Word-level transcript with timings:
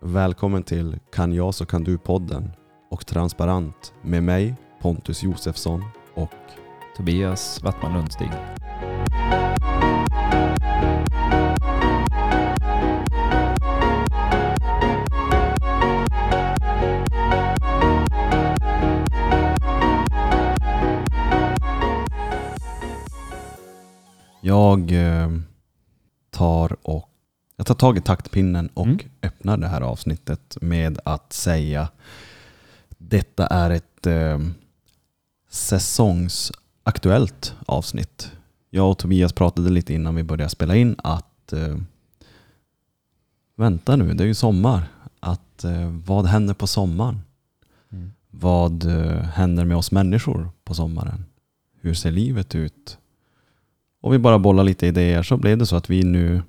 Välkommen 0.00 0.62
till 0.62 0.98
Kan 1.12 1.32
jag 1.32 1.54
så 1.54 1.66
kan 1.66 1.84
du-podden 1.84 2.50
och 2.90 3.06
Transparent 3.06 3.94
med 4.02 4.22
mig 4.22 4.54
Pontus 4.80 5.22
Josefsson 5.22 5.84
och 6.14 6.30
Tobias 6.96 7.62
Wattman 7.62 7.92
Lundstig. 7.92 8.30
jag 24.40 24.92
eh, 24.92 25.30
tar 26.30 26.76
och 26.82 27.08
jag 27.56 27.66
tar 27.66 27.74
tag 27.74 27.98
i 27.98 28.00
taktpinnen 28.00 28.68
och 28.74 28.86
Mm. 28.86 28.98
Öppnar 29.48 29.68
det 29.68 29.68
här 29.68 29.80
avsnittet 29.80 30.56
med 30.60 30.98
att 31.04 31.32
säga 31.32 31.88
detta 32.98 33.46
är 33.46 33.70
ett 33.70 34.06
eh, 34.06 34.38
säsongsaktuellt 35.50 37.54
avsnitt. 37.66 38.32
Jag 38.70 38.90
och 38.90 38.98
Tobias 38.98 39.32
pratade 39.32 39.70
lite 39.70 39.94
innan 39.94 40.14
vi 40.14 40.22
började 40.22 40.50
spela 40.50 40.76
in 40.76 40.96
att 40.98 41.52
eh, 41.52 41.76
vänta 43.56 43.96
nu, 43.96 44.14
det 44.14 44.24
är 44.24 44.28
ju 44.28 44.34
sommar. 44.34 44.82
Att 45.20 45.64
eh, 45.64 45.88
vad 46.06 46.26
händer 46.26 46.54
på 46.54 46.66
sommaren? 46.66 47.20
Mm. 47.92 48.12
Vad 48.30 48.84
eh, 48.84 49.22
händer 49.22 49.64
med 49.64 49.76
oss 49.76 49.92
människor 49.92 50.50
på 50.64 50.74
sommaren? 50.74 51.24
Hur 51.80 51.94
ser 51.94 52.10
livet 52.10 52.54
ut? 52.54 52.98
Och 54.00 54.12
vi 54.12 54.18
bara 54.18 54.38
bollar 54.38 54.64
lite 54.64 54.86
idéer 54.86 55.22
så 55.22 55.36
blev 55.36 55.58
det 55.58 55.66
så 55.66 55.76
att 55.76 55.90
vi 55.90 56.02
nu 56.02 56.42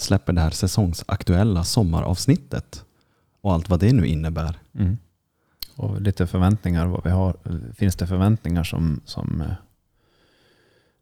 släpper 0.00 0.32
det 0.32 0.40
här 0.40 0.50
säsongsaktuella 0.50 1.64
sommaravsnittet 1.64 2.84
och 3.40 3.52
allt 3.52 3.68
vad 3.68 3.80
det 3.80 3.92
nu 3.92 4.06
innebär. 4.06 4.58
Mm. 4.74 4.98
Och 5.76 6.00
lite 6.00 6.26
förväntningar. 6.26 6.86
Vad 6.86 7.04
vi 7.04 7.10
har. 7.10 7.36
Finns 7.74 7.96
det 7.96 8.06
förväntningar 8.06 8.64
som, 8.64 9.00
som, 9.04 9.40
eh, 9.40 9.52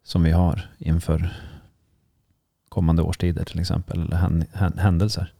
som 0.03 0.23
vi 0.23 0.31
har 0.31 0.71
inför 0.79 1.31
kommande 2.69 3.03
årstider 3.03 3.45
till 3.45 3.61
exempel? 3.61 4.03
Eller 4.03 4.17
hän- 4.17 4.45
hän- 4.53 4.79
händelser? 4.79 5.33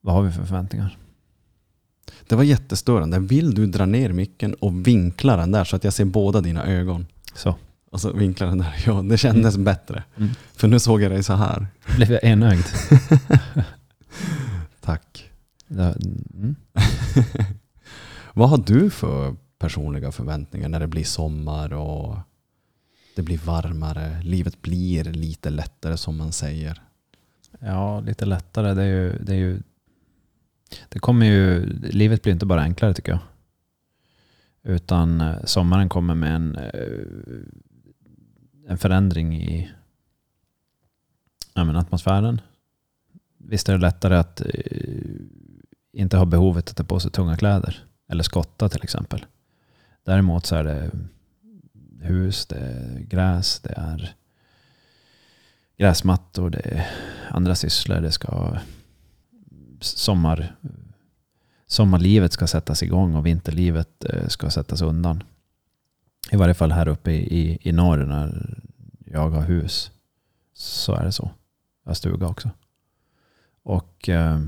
Vad 0.00 0.14
har 0.14 0.22
vi 0.22 0.32
för 0.32 0.44
förväntningar? 0.44 0.96
Det 2.26 2.36
var 2.36 2.42
jättestörande. 2.42 3.18
Vill 3.18 3.54
du 3.54 3.66
dra 3.66 3.86
ner 3.86 4.12
micken 4.12 4.54
och 4.54 4.86
vinkla 4.86 5.36
den 5.36 5.50
där 5.52 5.64
så 5.64 5.76
att 5.76 5.84
jag 5.84 5.92
ser 5.92 6.04
båda 6.04 6.40
dina 6.40 6.64
ögon? 6.66 7.06
Så, 7.34 7.54
Och 7.90 8.00
så 8.00 8.12
vinkla 8.12 8.46
den 8.46 8.58
där. 8.58 8.74
Ja, 8.86 9.02
det 9.02 9.18
kändes 9.18 9.56
bättre. 9.56 10.02
Mm. 10.16 10.30
För 10.52 10.68
nu 10.68 10.80
såg 10.80 11.02
jag 11.02 11.10
dig 11.10 11.22
så 11.22 11.34
här. 11.34 11.66
blev 11.96 12.12
jag 12.12 12.24
enögd. 12.24 12.64
Tack. 14.80 15.30
Ja, 15.68 15.94
Mm. 16.34 16.56
Vad 18.32 18.50
har 18.50 18.58
du 18.58 18.90
för 18.90 19.36
personliga 19.58 20.12
förväntningar 20.12 20.68
när 20.68 20.80
det 20.80 20.86
blir 20.86 21.04
sommar 21.04 21.72
och 21.72 22.16
det 23.16 23.22
blir 23.22 23.38
varmare, 23.38 24.22
livet 24.22 24.62
blir 24.62 25.04
lite 25.04 25.50
lättare 25.50 25.96
som 25.96 26.16
man 26.16 26.32
säger? 26.32 26.82
Ja, 27.60 28.00
lite 28.00 28.26
lättare. 28.26 28.74
Det, 28.74 28.82
är 28.82 28.86
ju, 28.86 29.18
det, 29.18 29.32
är 29.32 29.36
ju, 29.36 29.62
det 30.88 30.98
kommer 30.98 31.26
ju, 31.26 31.66
livet 31.82 32.22
blir 32.22 32.32
inte 32.32 32.46
bara 32.46 32.62
enklare 32.62 32.94
tycker 32.94 33.12
jag. 33.12 33.20
Utan 34.74 35.20
eh, 35.20 35.44
sommaren 35.44 35.88
kommer 35.88 36.14
med 36.14 36.34
en, 36.34 36.56
eh, 36.56 36.70
en 38.68 38.78
förändring 38.78 39.36
i 39.36 39.70
ja, 41.54 41.64
men 41.64 41.76
atmosfären. 41.76 42.40
Visst 43.38 43.68
är 43.68 43.72
det 43.72 43.78
lättare 43.78 44.16
att 44.16 44.40
eh, 44.40 44.46
inte 45.92 46.16
ha 46.16 46.24
behovet 46.24 46.70
att 46.70 46.76
ta 46.76 46.84
på 46.84 47.00
sig 47.00 47.10
tunga 47.10 47.36
kläder. 47.36 47.84
Eller 48.08 48.22
skotta 48.22 48.68
till 48.68 48.82
exempel. 48.82 49.26
Däremot 50.04 50.46
så 50.46 50.56
är 50.56 50.64
det 50.64 50.90
hus, 52.00 52.46
det 52.46 52.56
är 52.56 52.98
gräs, 53.00 53.60
det 53.60 53.72
är 53.76 54.14
gräsmattor, 55.76 56.50
det 56.50 56.58
är 56.58 56.86
andra 57.30 57.54
sysslor. 57.54 58.00
Det 58.00 58.12
ska 58.12 58.58
sommar, 59.80 60.56
sommarlivet 61.66 62.32
ska 62.32 62.46
sättas 62.46 62.82
igång 62.82 63.14
och 63.14 63.26
vinterlivet 63.26 64.04
eh, 64.04 64.28
ska 64.28 64.50
sättas 64.50 64.82
undan. 64.82 65.22
I 66.30 66.36
varje 66.36 66.54
fall 66.54 66.72
här 66.72 66.88
uppe 66.88 67.10
i, 67.10 67.38
i, 67.40 67.58
i 67.60 67.72
norr 67.72 68.04
när 68.04 68.58
jag 69.04 69.30
har 69.30 69.42
hus. 69.42 69.90
Så 70.52 70.94
är 70.94 71.04
det 71.04 71.12
så. 71.12 71.30
Jag 71.84 71.90
har 71.90 71.94
stuga 71.94 72.26
också. 72.26 72.50
Och 73.62 74.08
eh, 74.08 74.40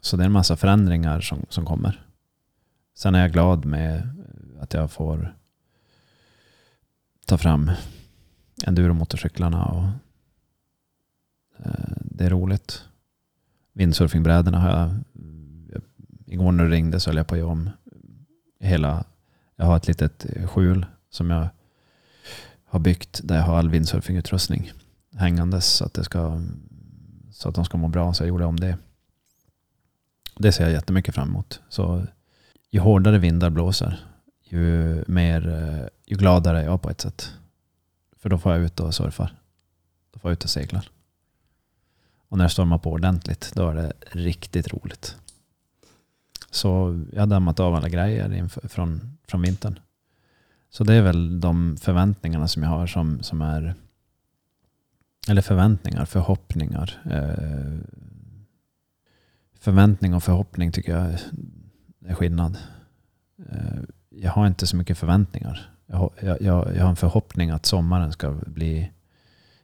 så 0.00 0.16
det 0.16 0.22
är 0.22 0.26
en 0.26 0.32
massa 0.32 0.56
förändringar 0.56 1.20
som, 1.20 1.46
som 1.48 1.64
kommer. 1.64 2.06
Sen 2.94 3.14
är 3.14 3.20
jag 3.20 3.32
glad 3.32 3.64
med 3.64 4.08
att 4.60 4.74
jag 4.74 4.90
får 4.90 5.36
ta 7.26 7.38
fram 7.38 7.70
enduromotorcyklarna 8.66 9.64
och 9.64 9.84
eh, 11.66 11.96
det 12.00 12.24
är 12.24 12.30
roligt. 12.30 12.84
Windsurfingbrädorna 13.72 14.60
har 14.60 14.70
jag, 14.70 14.94
igår 16.26 16.52
när 16.52 16.64
du 16.64 16.70
ringde 16.70 17.00
så 17.00 17.10
höll 17.10 17.16
jag 17.16 17.26
på 17.26 17.34
att 17.34 17.38
göra 17.38 17.50
om 17.50 17.70
hela, 18.60 19.04
jag 19.60 19.66
har 19.66 19.76
ett 19.76 19.88
litet 19.88 20.26
eh, 20.36 20.46
skjul 20.46 20.86
som 21.10 21.30
jag 21.30 21.48
har 22.64 22.78
byggt 22.78 23.20
där 23.24 23.36
jag 23.36 23.42
har 23.42 23.58
all 23.58 23.70
windsurfingutrustning 23.70 24.72
hängandes 25.16 25.66
så 25.66 25.84
att, 25.84 25.94
det 25.94 26.04
ska, 26.04 26.42
så 27.32 27.48
att 27.48 27.54
de 27.54 27.64
ska 27.64 27.78
må 27.78 27.88
bra. 27.88 28.14
Så 28.14 28.22
jag 28.22 28.28
gjorde 28.28 28.44
om 28.44 28.60
det. 28.60 28.78
Det 30.38 30.52
ser 30.52 30.64
jag 30.64 30.72
jättemycket 30.72 31.14
fram 31.14 31.28
emot. 31.28 31.60
Så 31.68 32.06
ju 32.70 32.80
hårdare 32.80 33.18
vindar 33.18 33.50
blåser, 33.50 34.06
ju, 34.42 35.04
mer, 35.06 35.48
eh, 35.48 35.88
ju 36.06 36.16
gladare 36.16 36.60
är 36.60 36.64
jag 36.64 36.82
på 36.82 36.90
ett 36.90 37.00
sätt. 37.00 37.32
För 38.16 38.28
då 38.28 38.38
får 38.38 38.52
jag 38.52 38.60
ut 38.60 38.80
och 38.80 38.94
surfar. 38.94 39.34
Då 40.12 40.18
får 40.20 40.30
jag 40.30 40.32
ut 40.32 40.44
och 40.44 40.50
seglar. 40.50 40.90
Och 42.28 42.38
när 42.38 42.44
det 42.44 42.50
stormar 42.50 42.78
på 42.78 42.90
ordentligt, 42.90 43.52
då 43.54 43.68
är 43.68 43.74
det 43.74 43.92
riktigt 44.10 44.68
roligt. 44.68 45.16
Så 46.50 47.00
jag 47.12 47.20
har 47.22 47.26
dammat 47.26 47.60
av 47.60 47.74
alla 47.74 47.88
grejer 47.88 48.32
inför, 48.32 48.68
från, 48.68 49.18
från 49.28 49.42
vintern. 49.42 49.78
Så 50.70 50.84
det 50.84 50.94
är 50.94 51.02
väl 51.02 51.40
de 51.40 51.76
förväntningarna 51.76 52.48
som 52.48 52.62
jag 52.62 52.70
har 52.70 52.86
som, 52.86 53.22
som 53.22 53.42
är 53.42 53.74
eller 55.28 55.42
förväntningar, 55.42 56.04
förhoppningar. 56.04 57.00
Eh, 57.04 57.78
förväntning 59.60 60.14
och 60.14 60.22
förhoppning 60.22 60.72
tycker 60.72 60.92
jag 60.92 61.16
är 62.06 62.14
skillnad. 62.14 62.58
Eh, 63.50 63.80
jag 64.08 64.30
har 64.30 64.46
inte 64.46 64.66
så 64.66 64.76
mycket 64.76 64.98
förväntningar. 64.98 65.70
Jag 65.86 65.96
har, 65.96 66.10
jag, 66.20 66.42
jag, 66.42 66.76
jag 66.76 66.82
har 66.82 66.90
en 66.90 66.96
förhoppning 66.96 67.50
att 67.50 67.66
sommaren 67.66 68.12
ska 68.12 68.30
bli 68.46 68.90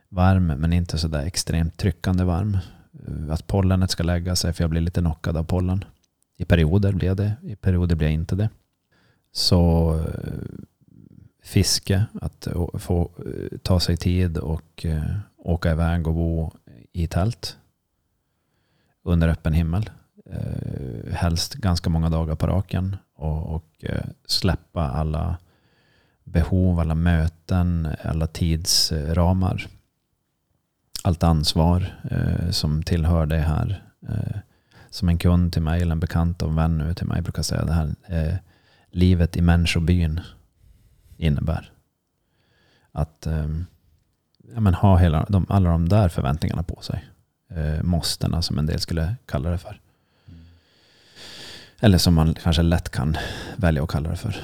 varm 0.09 0.47
men 0.47 0.73
inte 0.73 0.99
så 0.99 1.09
där 1.09 1.23
extremt 1.23 1.77
tryckande 1.77 2.25
varm. 2.25 2.59
Eh, 3.07 3.33
att 3.33 3.47
pollenet 3.47 3.91
ska 3.91 4.03
lägga 4.03 4.37
sig 4.37 4.53
för 4.53 4.65
jag 4.65 4.71
blir 4.71 4.81
lite 4.81 5.01
knockad 5.01 5.37
av 5.37 5.45
pollen. 5.45 5.85
I 6.37 6.45
perioder 6.45 6.93
blev 6.93 7.17
det, 7.17 7.33
i 7.43 7.57
perioder 7.57 7.97
blev 7.97 8.11
inte 8.11 8.37
det. 8.37 8.51
Så 9.33 9.95
eh, 9.99 10.33
fiske, 11.43 12.05
att 12.21 12.49
få 12.75 13.11
eh, 13.27 13.59
ta 13.59 13.81
sig 13.81 13.97
tid 13.97 14.39
och 14.39 14.87
eh, 14.87 15.17
åka 15.37 15.71
iväg 15.71 16.07
och 16.07 16.15
bo 16.15 16.53
i 16.93 17.07
tält 17.07 17.57
under 19.03 19.29
öppen 19.29 19.53
himmel. 19.53 19.91
Eh, 20.31 21.13
helst 21.13 21.55
ganska 21.55 21.91
många 21.91 22.11
dagar 22.11 22.35
på 22.35 22.47
raken 22.47 22.97
och, 23.15 23.55
och 23.55 23.85
släppa 24.27 24.83
alla 24.83 25.37
behov, 26.25 26.81
alla 26.81 26.95
möten, 26.95 27.89
alla 28.03 28.27
tidsramar. 28.27 29.67
Allt 31.03 31.23
ansvar 31.23 32.01
eh, 32.11 32.51
som 32.51 32.83
tillhör 32.83 33.27
det 33.27 33.39
här. 33.39 33.83
Eh, 34.09 34.39
som 34.97 35.09
en 35.09 35.19
kund 35.19 35.53
till 35.53 35.63
mig 35.63 35.83
eller 35.83 35.93
en 35.93 36.01
bekant 36.01 36.43
och 36.43 36.49
en 36.49 36.57
vän 36.57 36.79
nu 36.79 36.95
till 36.95 37.07
mig 37.07 37.23
brukar 37.23 37.43
säga 37.43 37.65
det 37.65 37.73
här. 37.73 37.95
Eh, 38.07 38.35
livet 38.91 39.37
i 39.37 39.41
människobyn 39.41 40.21
innebär. 41.17 41.73
Att 42.93 43.27
eh, 43.27 43.49
ja, 44.55 44.61
men 44.61 44.75
ha 44.75 44.97
hela, 44.97 45.27
de, 45.29 45.47
alla 45.49 45.71
de 45.71 45.89
där 45.89 46.09
förväntningarna 46.09 46.63
på 46.63 46.83
sig. 46.83 47.05
Eh, 47.51 47.83
måstena 47.83 48.43
som 48.43 48.59
en 48.59 48.67
del 48.67 48.81
skulle 48.81 49.17
kalla 49.27 49.51
det 49.51 49.59
för. 49.59 49.81
Eller 51.81 51.99
som 51.99 52.15
man 52.15 52.35
kanske 52.35 52.63
lätt 52.63 52.89
kan 52.89 53.17
välja 53.57 53.83
att 53.83 53.91
kalla 53.91 54.11
det 54.11 54.17
för. 54.17 54.37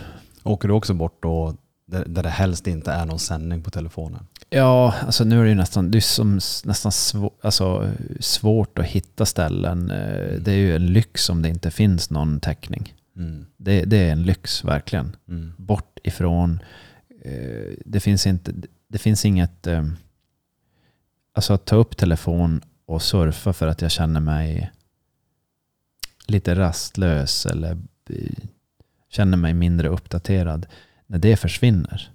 Åker 0.43 0.69
du 0.69 0.75
också 0.75 0.94
bort 0.94 1.22
då 1.22 1.56
där, 1.87 2.04
där 2.04 2.22
det 2.22 2.28
helst 2.28 2.66
inte 2.66 2.93
är 2.93 3.06
någon 3.06 3.19
sändning 3.19 3.62
på 3.62 3.70
telefonen? 3.70 4.26
Ja, 4.54 4.94
alltså 5.00 5.25
nu 5.25 5.38
är 5.40 5.43
det 5.43 5.49
ju 5.49 5.54
nästan, 5.54 5.90
det 5.90 5.99
är 5.99 6.00
som, 6.00 6.40
nästan 6.64 6.93
svå, 6.93 7.32
alltså, 7.43 7.90
svårt 8.20 8.78
att 8.78 8.84
hitta 8.87 9.26
ställen. 9.26 9.90
Eh, 9.90 10.40
Det 10.40 10.52
är 10.52 10.56
ju 10.56 10.76
en 10.76 10.87
lyx 10.87 11.28
om 11.31 11.43
det 11.43 11.49
inte 11.49 11.70
finns 11.70 12.10
någon 12.10 12.40
täckning. 12.40 12.94
Mm. 13.16 13.46
Det, 13.56 13.84
det 13.84 13.96
är 13.96 14.12
en 14.12 14.22
lyx 14.22 14.64
verkligen. 14.64 15.16
Mm. 15.28 15.52
Bort 15.58 15.99
ifrån, 16.04 16.60
eh, 17.25 17.72
det 17.84 18.00
finns, 18.00 18.26
inte, 18.26 18.52
det 18.88 18.99
finns 18.99 19.25
inget, 19.25 19.66
eh, 19.66 19.84
alltså 21.34 21.52
att 21.52 21.64
ta 21.64 21.76
upp 21.76 21.96
telefon 21.96 22.60
och 22.87 23.02
surfa 23.02 23.52
för 23.52 23.66
att 23.66 23.82
jag 23.82 23.90
känner 23.90 24.20
mig 24.20 24.70
lite 26.26 26.54
rastlös 26.54 27.46
eller 27.46 27.78
känner 29.10 29.37
mig 29.37 29.54
mindre 29.54 29.88
uppdaterad. 29.88 30.66
När 31.06 31.19
det 31.19 31.37
försvinner, 31.37 32.10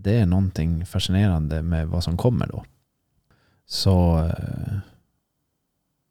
det 0.00 0.14
är 0.14 0.26
någonting 0.26 0.86
fascinerande 0.86 1.62
med 1.62 1.88
vad 1.88 2.04
som 2.04 2.16
kommer 2.16 2.46
då. 2.46 2.64
Så 3.66 4.18
eh, 4.18 4.78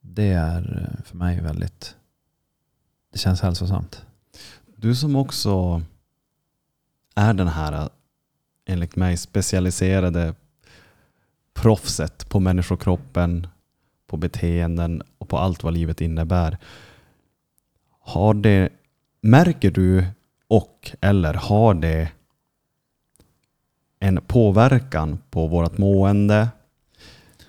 det 0.00 0.32
är 0.32 0.88
eh, 0.98 1.04
för 1.04 1.16
mig 1.16 1.40
väldigt, 1.40 1.96
det 3.12 3.18
känns 3.18 3.40
hälsosamt. 3.40 4.06
Du 4.76 4.94
som 4.94 5.16
också 5.16 5.82
är 7.14 7.34
den 7.34 7.48
här, 7.48 7.72
eh, 7.72 7.88
enligt 8.66 8.96
mig, 8.96 9.16
specialiserade 9.16 10.34
proffset 11.54 12.28
på 12.28 12.40
människokroppen, 12.40 13.46
på 14.06 14.16
beteenden 14.16 15.02
och 15.18 15.28
på 15.28 15.38
allt 15.38 15.62
vad 15.62 15.74
livet 15.74 16.00
innebär. 16.00 16.58
Har 18.00 18.34
det, 18.34 18.68
märker 19.20 19.70
du 19.70 20.06
och 20.48 20.90
eller 21.00 21.34
har 21.34 21.74
det 21.74 22.12
en 24.00 24.20
påverkan 24.26 25.18
på 25.30 25.46
vårt 25.46 25.78
mående 25.78 26.48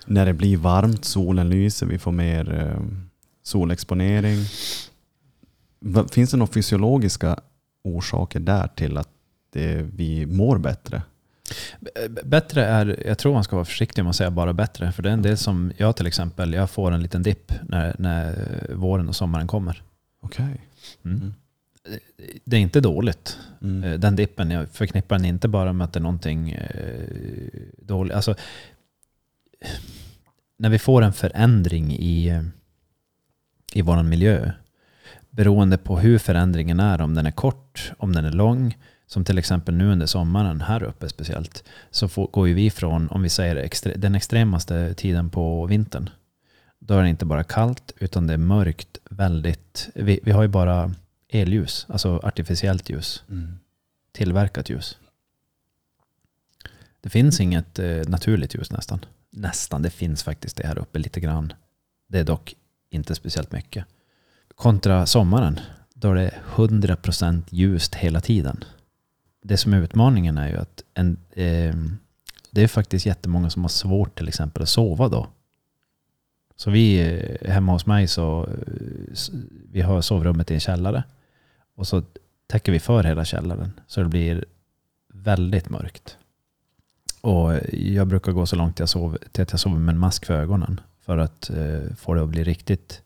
när 0.06 0.26
det 0.26 0.32
blir 0.32 0.56
varmt, 0.56 1.04
solen 1.04 1.48
lyser, 1.48 1.86
vi 1.86 1.98
får 1.98 2.12
mer 2.12 2.54
eh, 2.54 2.82
solexponering. 3.42 4.44
Finns 6.10 6.30
det 6.30 6.36
några 6.36 6.52
fysiologiska 6.52 7.40
orsaker 7.84 8.40
där 8.40 8.68
till 8.68 8.96
att 8.96 9.08
det, 9.52 9.86
vi 9.94 10.26
mår 10.26 10.58
bättre? 10.58 11.02
Bättre 12.24 12.64
är, 12.64 13.02
jag 13.06 13.18
tror 13.18 13.34
man 13.34 13.44
ska 13.44 13.56
vara 13.56 13.64
försiktig 13.64 14.02
med 14.02 14.10
att 14.10 14.16
säga 14.16 14.30
bara 14.30 14.52
bättre. 14.52 14.92
För 14.92 15.02
det 15.02 15.08
är 15.08 15.12
en 15.12 15.22
del 15.22 15.36
som 15.36 15.72
jag 15.76 15.96
till 15.96 16.06
exempel, 16.06 16.52
jag 16.52 16.70
får 16.70 16.92
en 16.92 17.02
liten 17.02 17.22
dipp 17.22 17.52
när, 17.68 17.96
när 17.98 18.34
våren 18.74 19.08
och 19.08 19.16
sommaren 19.16 19.46
kommer. 19.46 19.82
Okej. 20.22 20.60
Mm. 21.04 21.16
Mm. 21.16 21.32
Det 22.44 22.56
är 22.56 22.60
inte 22.60 22.80
dåligt. 22.80 23.38
Mm. 23.62 23.84
Eh, 23.84 23.98
den 23.98 24.16
dippen, 24.16 24.50
jag 24.50 24.68
förknippar 24.68 25.16
den 25.16 25.24
inte 25.24 25.48
bara 25.48 25.72
med 25.72 25.84
att 25.84 25.92
det 25.92 25.98
är 25.98 26.02
någonting 26.02 26.52
eh, 26.52 27.04
dåligt. 27.78 28.14
Alltså, 28.14 28.34
när 30.56 30.68
vi 30.68 30.78
får 30.78 31.02
en 31.02 31.12
förändring 31.12 31.92
i, 31.92 32.28
eh, 32.28 32.42
i 33.72 33.82
vår 33.82 34.02
miljö, 34.02 34.52
beroende 35.30 35.78
på 35.78 35.98
hur 35.98 36.18
förändringen 36.18 36.80
är, 36.80 37.00
om 37.00 37.14
den 37.14 37.26
är 37.26 37.30
kort, 37.30 37.92
om 37.98 38.12
den 38.12 38.24
är 38.24 38.32
lång, 38.32 38.78
som 39.06 39.24
till 39.24 39.38
exempel 39.38 39.74
nu 39.74 39.92
under 39.92 40.06
sommaren, 40.06 40.60
här 40.60 40.82
uppe 40.82 41.08
speciellt, 41.08 41.64
så 41.90 42.08
får, 42.08 42.26
går 42.26 42.48
ju 42.48 42.54
vi 42.54 42.70
från, 42.70 43.08
om 43.08 43.22
vi 43.22 43.28
säger 43.28 43.56
extre, 43.56 43.94
den 43.96 44.14
extremaste 44.14 44.94
tiden 44.94 45.30
på 45.30 45.66
vintern, 45.66 46.10
då 46.78 46.94
är 46.94 47.02
det 47.02 47.08
inte 47.08 47.26
bara 47.26 47.44
kallt, 47.44 47.92
utan 47.98 48.26
det 48.26 48.34
är 48.34 48.38
mörkt 48.38 48.98
väldigt, 49.10 49.88
vi, 49.94 50.20
vi 50.22 50.30
har 50.32 50.42
ju 50.42 50.48
bara 50.48 50.94
elljus, 51.32 51.86
alltså 51.88 52.18
artificiellt 52.22 52.90
ljus 52.90 53.24
Mm. 53.28 53.58
tillverkat 54.12 54.70
ljus. 54.70 54.98
Det 57.00 57.10
finns 57.10 57.40
inget 57.40 57.78
eh, 57.78 58.08
naturligt 58.08 58.54
ljus 58.54 58.70
nästan. 58.72 59.04
Nästan, 59.30 59.82
det 59.82 59.90
finns 59.90 60.22
faktiskt 60.22 60.56
det 60.56 60.66
här 60.66 60.78
uppe 60.78 60.98
lite 60.98 61.20
grann. 61.20 61.52
Det 62.06 62.18
är 62.18 62.24
dock 62.24 62.54
inte 62.90 63.14
speciellt 63.14 63.52
mycket. 63.52 63.84
Kontra 64.54 65.06
sommaren, 65.06 65.60
då 65.94 66.10
är 66.10 66.14
det 66.14 66.34
100% 66.54 67.42
ljust 67.50 67.94
hela 67.94 68.20
tiden. 68.20 68.64
Det 69.42 69.56
som 69.56 69.72
är 69.72 69.80
utmaningen 69.82 70.38
är 70.38 70.48
ju 70.48 70.56
att 70.56 70.82
en, 70.94 71.16
eh, 71.30 71.74
det 72.50 72.62
är 72.62 72.68
faktiskt 72.68 73.06
jättemånga 73.06 73.50
som 73.50 73.62
har 73.62 73.68
svårt 73.68 74.18
till 74.18 74.28
exempel 74.28 74.62
att 74.62 74.68
sova 74.68 75.08
då. 75.08 75.26
Så 76.56 76.70
vi, 76.70 77.00
eh, 77.00 77.50
hemma 77.50 77.72
hos 77.72 77.86
mig 77.86 78.08
så, 78.08 78.46
eh, 78.46 79.34
vi 79.70 79.80
har 79.80 80.00
sovrummet 80.00 80.50
i 80.50 80.54
en 80.54 80.60
källare. 80.60 81.04
Och 81.80 81.86
så 81.86 82.02
täcker 82.46 82.72
vi 82.72 82.80
för 82.80 83.04
hela 83.04 83.24
källaren 83.24 83.80
så 83.86 84.02
det 84.02 84.08
blir 84.08 84.44
väldigt 85.08 85.68
mörkt. 85.68 86.16
Och 87.20 87.52
jag 87.72 88.06
brukar 88.06 88.32
gå 88.32 88.46
så 88.46 88.56
långt 88.56 88.78
jag 88.78 88.88
sover, 88.88 89.18
till 89.32 89.42
att 89.42 89.50
jag 89.50 89.60
sover 89.60 89.78
med 89.78 89.92
en 89.92 89.98
mask 89.98 90.26
för 90.26 90.34
ögonen 90.34 90.80
för 91.00 91.18
att 91.18 91.50
eh, 91.50 91.94
få 91.96 92.14
det 92.14 92.22
att 92.22 92.28
bli 92.28 92.44
riktigt 92.44 93.02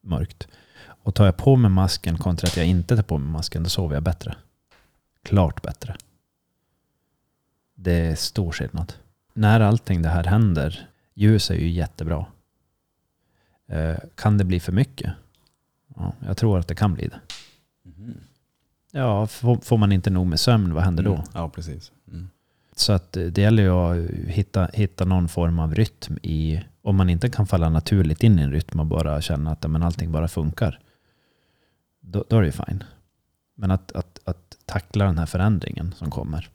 mörkt. 0.00 0.48
Och 0.86 1.14
tar 1.14 1.24
jag 1.24 1.36
på 1.36 1.56
mig 1.56 1.70
masken 1.70 2.18
kontra 2.18 2.46
att 2.46 2.56
jag 2.56 2.66
inte 2.66 2.96
tar 2.96 3.02
på 3.02 3.18
mig 3.18 3.32
masken, 3.32 3.62
då 3.62 3.68
sover 3.68 3.94
jag 3.94 4.02
bättre. 4.02 4.36
Klart 5.22 5.62
bättre. 5.62 5.96
Det 7.74 7.92
är 7.92 8.14
stor 8.14 8.52
skillnad. 8.52 8.92
När 9.32 9.60
allting 9.60 10.02
det 10.02 10.08
här 10.08 10.24
händer, 10.24 10.88
ljus 11.14 11.50
är 11.50 11.54
ju 11.54 11.68
jättebra. 11.68 12.26
Eh, 13.66 13.96
kan 14.14 14.38
det 14.38 14.44
bli 14.44 14.60
för 14.60 14.72
mycket? 14.72 15.12
Ja, 15.96 16.12
jag 16.26 16.36
tror 16.36 16.58
att 16.58 16.68
det 16.68 16.74
kan 16.74 16.94
bli 16.94 17.08
det. 17.08 17.20
Mhm. 17.86 18.20
Ja, 18.92 19.26
får, 19.26 19.56
får 19.56 19.76
man 19.76 19.92
inte 19.92 20.10
nog 20.10 20.26
med 20.26 20.40
sömn, 20.40 20.74
vad 20.74 20.84
händer 20.84 21.02
då? 21.02 21.14
Mm. 21.14 21.26
Ja, 21.34 21.48
precis. 21.48 21.92
Mm. 22.08 22.28
Så 22.76 22.92
att 22.92 23.12
det 23.12 23.38
gäller 23.38 23.62
ju 23.62 23.70
att 23.70 24.10
hitta, 24.10 24.66
hitta 24.72 25.04
någon 25.04 25.28
form 25.28 25.58
av 25.58 25.74
rytm 25.74 26.18
i, 26.22 26.60
om 26.82 26.96
man 26.96 27.10
inte 27.10 27.30
kan 27.30 27.46
falla 27.46 27.68
naturligt 27.68 28.22
in 28.22 28.38
i 28.38 28.42
en 28.42 28.52
rytm 28.52 28.80
och 28.80 28.86
bara 28.86 29.20
känna 29.20 29.50
att 29.50 29.70
men 29.70 29.82
allting 29.82 30.12
bara 30.12 30.28
funkar, 30.28 30.80
då, 32.00 32.24
då 32.28 32.36
är 32.36 32.40
det 32.40 32.46
ju 32.46 32.52
fine. 32.52 32.84
Men 33.54 33.70
att, 33.70 33.92
att, 33.92 34.20
att 34.24 34.56
tackla 34.64 35.04
den 35.04 35.18
här 35.18 35.26
förändringen 35.26 35.94
som 35.96 36.10
kommer 36.10 36.50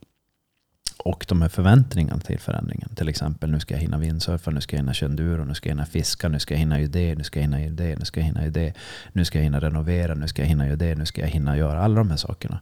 och 1.05 1.25
de 1.27 1.41
här 1.41 1.49
förväntningarna 1.49 2.19
till 2.19 2.39
förändringen. 2.39 2.89
Till 2.95 3.09
exempel 3.09 3.51
nu 3.51 3.59
ska 3.59 3.73
jag 3.73 3.81
hinna 3.81 3.97
windsurfa, 3.97 4.51
nu 4.51 4.61
ska 4.61 4.75
jag 4.75 4.81
hinna 4.81 4.93
köra 4.93 5.09
enduro, 5.09 5.45
nu 5.45 5.53
ska 5.53 5.69
jag 5.69 5.75
hinna 5.75 5.85
fiska, 5.85 6.29
nu 6.29 6.39
ska 6.39 6.53
jag 6.53 6.59
hinna 6.59 6.79
göra 6.79 6.91
det, 6.91 7.15
nu 7.15 7.23
ska 7.23 7.39
jag 7.39 7.43
hinna 7.43 7.61
göra 7.61 7.73
det, 7.73 7.95
nu 7.99 8.05
ska 8.05 8.19
jag 8.19 8.25
hinna 8.25 8.41
göra 8.41 8.51
det, 8.51 8.73
nu 9.13 9.25
ska 9.25 9.37
jag 9.37 9.43
hinna 9.43 9.59
renovera, 9.59 10.15
nu 10.15 10.27
ska 10.27 10.41
jag 10.41 10.49
hinna 10.49 10.65
göra 10.65 10.75
det, 10.75 10.95
nu 10.95 11.05
ska 11.05 11.21
jag 11.21 11.27
hinna 11.27 11.57
göra 11.57 11.81
alla 11.81 11.95
de 11.95 12.09
här 12.09 12.17
sakerna. 12.17 12.59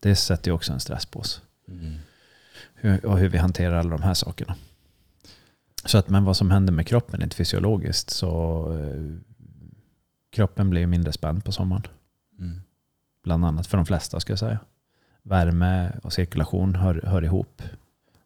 Det 0.00 0.16
sätter 0.16 0.50
ju 0.50 0.54
också 0.54 0.72
en 0.72 0.80
stress 0.80 1.06
på 1.06 1.20
oss 1.20 1.42
Mm. 1.68 1.94
hur, 2.74 3.06
och 3.06 3.18
hur 3.18 3.28
vi 3.28 3.38
hanterar 3.38 3.76
alla 3.76 3.90
de 3.90 4.02
här 4.02 4.14
sakerna. 4.14 4.56
Så 5.84 5.98
att, 5.98 6.08
men 6.08 6.24
vad 6.24 6.36
som 6.36 6.50
händer 6.50 6.72
med 6.72 6.86
kroppen 6.86 7.20
rent 7.20 7.34
fysiologiskt 7.34 8.10
så 8.10 8.72
eh, 8.72 9.18
kroppen 10.32 10.70
blir 10.70 10.86
mindre 10.86 11.12
spänd 11.12 11.44
på 11.44 11.52
sommaren. 11.52 11.82
Mm. 12.38 12.60
Bland 13.22 13.44
annat 13.44 13.66
för 13.66 13.76
de 13.76 13.86
flesta 13.86 14.20
ska 14.20 14.32
jag 14.32 14.38
säga. 14.38 14.58
Värme 15.26 15.92
och 16.02 16.12
cirkulation 16.12 16.74
hör, 16.74 17.00
hör 17.06 17.24
ihop. 17.24 17.62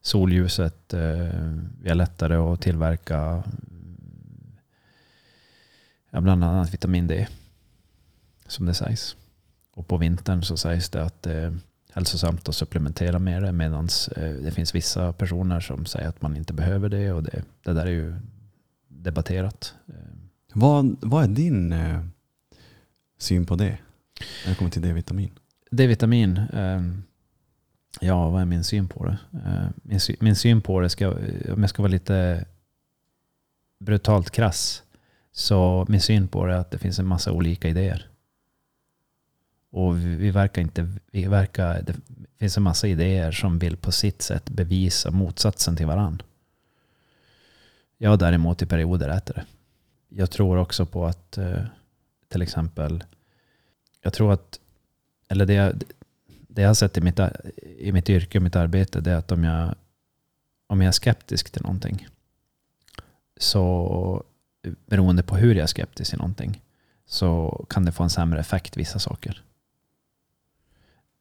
Solljuset, 0.00 0.94
eh, 0.94 1.28
vi 1.82 1.88
har 1.88 1.94
lättare 1.94 2.34
att 2.34 2.60
tillverka 2.60 3.18
mm, 3.18 4.56
ja, 6.10 6.20
bland 6.20 6.44
annat 6.44 6.74
vitamin 6.74 7.06
D. 7.06 7.28
Som 8.46 8.66
det 8.66 8.74
sägs. 8.74 9.16
Och 9.70 9.88
på 9.88 9.96
vintern 9.96 10.42
så 10.42 10.56
sägs 10.56 10.90
det 10.90 11.04
att 11.04 11.22
det 11.22 11.32
är 11.32 11.58
hälsosamt 11.92 12.48
att 12.48 12.54
supplementera 12.54 13.18
med 13.18 13.42
det. 13.42 13.52
Medan 13.52 13.88
eh, 14.16 14.30
det 14.30 14.50
finns 14.50 14.74
vissa 14.74 15.12
personer 15.12 15.60
som 15.60 15.86
säger 15.86 16.08
att 16.08 16.22
man 16.22 16.36
inte 16.36 16.52
behöver 16.52 16.88
det. 16.88 17.12
Och 17.12 17.22
det, 17.22 17.42
det 17.62 17.72
där 17.72 17.86
är 17.86 17.90
ju 17.90 18.14
debatterat. 18.88 19.74
Vad, 20.52 20.96
vad 21.00 21.24
är 21.24 21.28
din 21.28 21.72
eh, 21.72 22.04
syn 23.18 23.46
på 23.46 23.56
det? 23.56 23.78
När 24.44 24.50
det 24.52 24.54
kommer 24.54 24.70
till 24.70 24.82
D-vitamin. 24.82 25.30
D-vitamin. 25.70 26.36
Eh, 26.52 26.82
ja, 28.00 28.28
vad 28.28 28.40
är 28.40 28.44
min 28.44 28.64
syn 28.64 28.88
på 28.88 29.04
det? 29.04 29.18
Eh, 29.32 29.68
min, 29.82 30.00
sy- 30.00 30.16
min 30.20 30.36
syn 30.36 30.60
på 30.62 30.80
det, 30.80 30.88
ska, 30.88 31.10
om 31.52 31.60
jag 31.60 31.70
ska 31.70 31.82
vara 31.82 31.92
lite 31.92 32.44
brutalt 33.78 34.30
krass. 34.30 34.82
Så 35.32 35.86
min 35.88 36.00
syn 36.00 36.28
på 36.28 36.46
det 36.46 36.54
är 36.54 36.58
att 36.58 36.70
det 36.70 36.78
finns 36.78 36.98
en 36.98 37.06
massa 37.06 37.32
olika 37.32 37.68
idéer. 37.68 38.08
Och 39.70 39.98
vi, 39.98 40.16
vi 40.16 40.30
verkar 40.30 40.62
inte, 40.62 40.92
vi 41.10 41.26
verkar, 41.26 41.82
det 41.82 41.94
finns 42.38 42.56
en 42.56 42.62
massa 42.62 42.88
idéer 42.88 43.32
som 43.32 43.58
vill 43.58 43.76
på 43.76 43.92
sitt 43.92 44.22
sätt 44.22 44.50
bevisa 44.50 45.10
motsatsen 45.10 45.76
till 45.76 45.86
varann. 45.86 46.22
Jag 47.98 48.18
däremot 48.18 48.62
i 48.62 48.66
perioder 48.66 49.08
äter 49.08 49.34
det. 49.34 49.44
Jag 50.08 50.30
tror 50.30 50.56
också 50.58 50.86
på 50.86 51.06
att 51.06 51.38
eh, 51.38 51.62
till 52.28 52.42
exempel, 52.42 53.04
jag 54.02 54.12
tror 54.12 54.32
att, 54.32 54.60
eller 55.28 55.46
det 55.46 55.54
jag, 55.54 55.82
det 56.26 56.62
jag 56.62 56.68
har 56.68 56.74
sett 56.74 56.98
i 56.98 57.00
mitt, 57.00 57.20
i 57.78 57.92
mitt 57.92 58.10
yrke 58.10 58.38
och 58.38 58.42
mitt 58.42 58.56
arbete, 58.56 59.00
det 59.00 59.10
är 59.10 59.16
att 59.16 59.32
om 59.32 59.44
jag, 59.44 59.74
om 60.66 60.80
jag 60.80 60.88
är 60.88 60.92
skeptisk 60.92 61.50
till 61.50 61.62
någonting, 61.62 62.08
så 63.36 64.24
beroende 64.86 65.22
på 65.22 65.36
hur 65.36 65.54
jag 65.54 65.62
är 65.62 65.66
skeptisk 65.66 66.10
till 66.10 66.18
någonting, 66.18 66.62
så 67.06 67.64
kan 67.70 67.84
det 67.84 67.92
få 67.92 68.02
en 68.02 68.10
sämre 68.10 68.40
effekt 68.40 68.76
vissa 68.76 68.98
saker. 68.98 69.42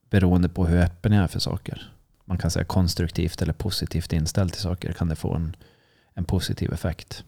Beroende 0.10 0.50
på 0.50 0.68
hur 0.68 0.78
öppen 0.78 1.12
jag 1.12 1.24
är 1.24 1.28
för 1.28 1.40
saker. 1.40 1.94
Man 2.26 2.38
kan 2.38 2.52
säga 2.52 2.66
konstruktivt 2.66 3.42
eller 3.42 3.54
positivt 3.54 4.14
inställd 4.14 4.54
till 4.54 4.62
saker 4.62 4.92
kan 4.92 5.10
det 5.10 5.16
få 5.16 5.36
en, 5.36 5.56
en 6.14 6.26
positiv 6.26 6.74
effekt. 6.74 7.24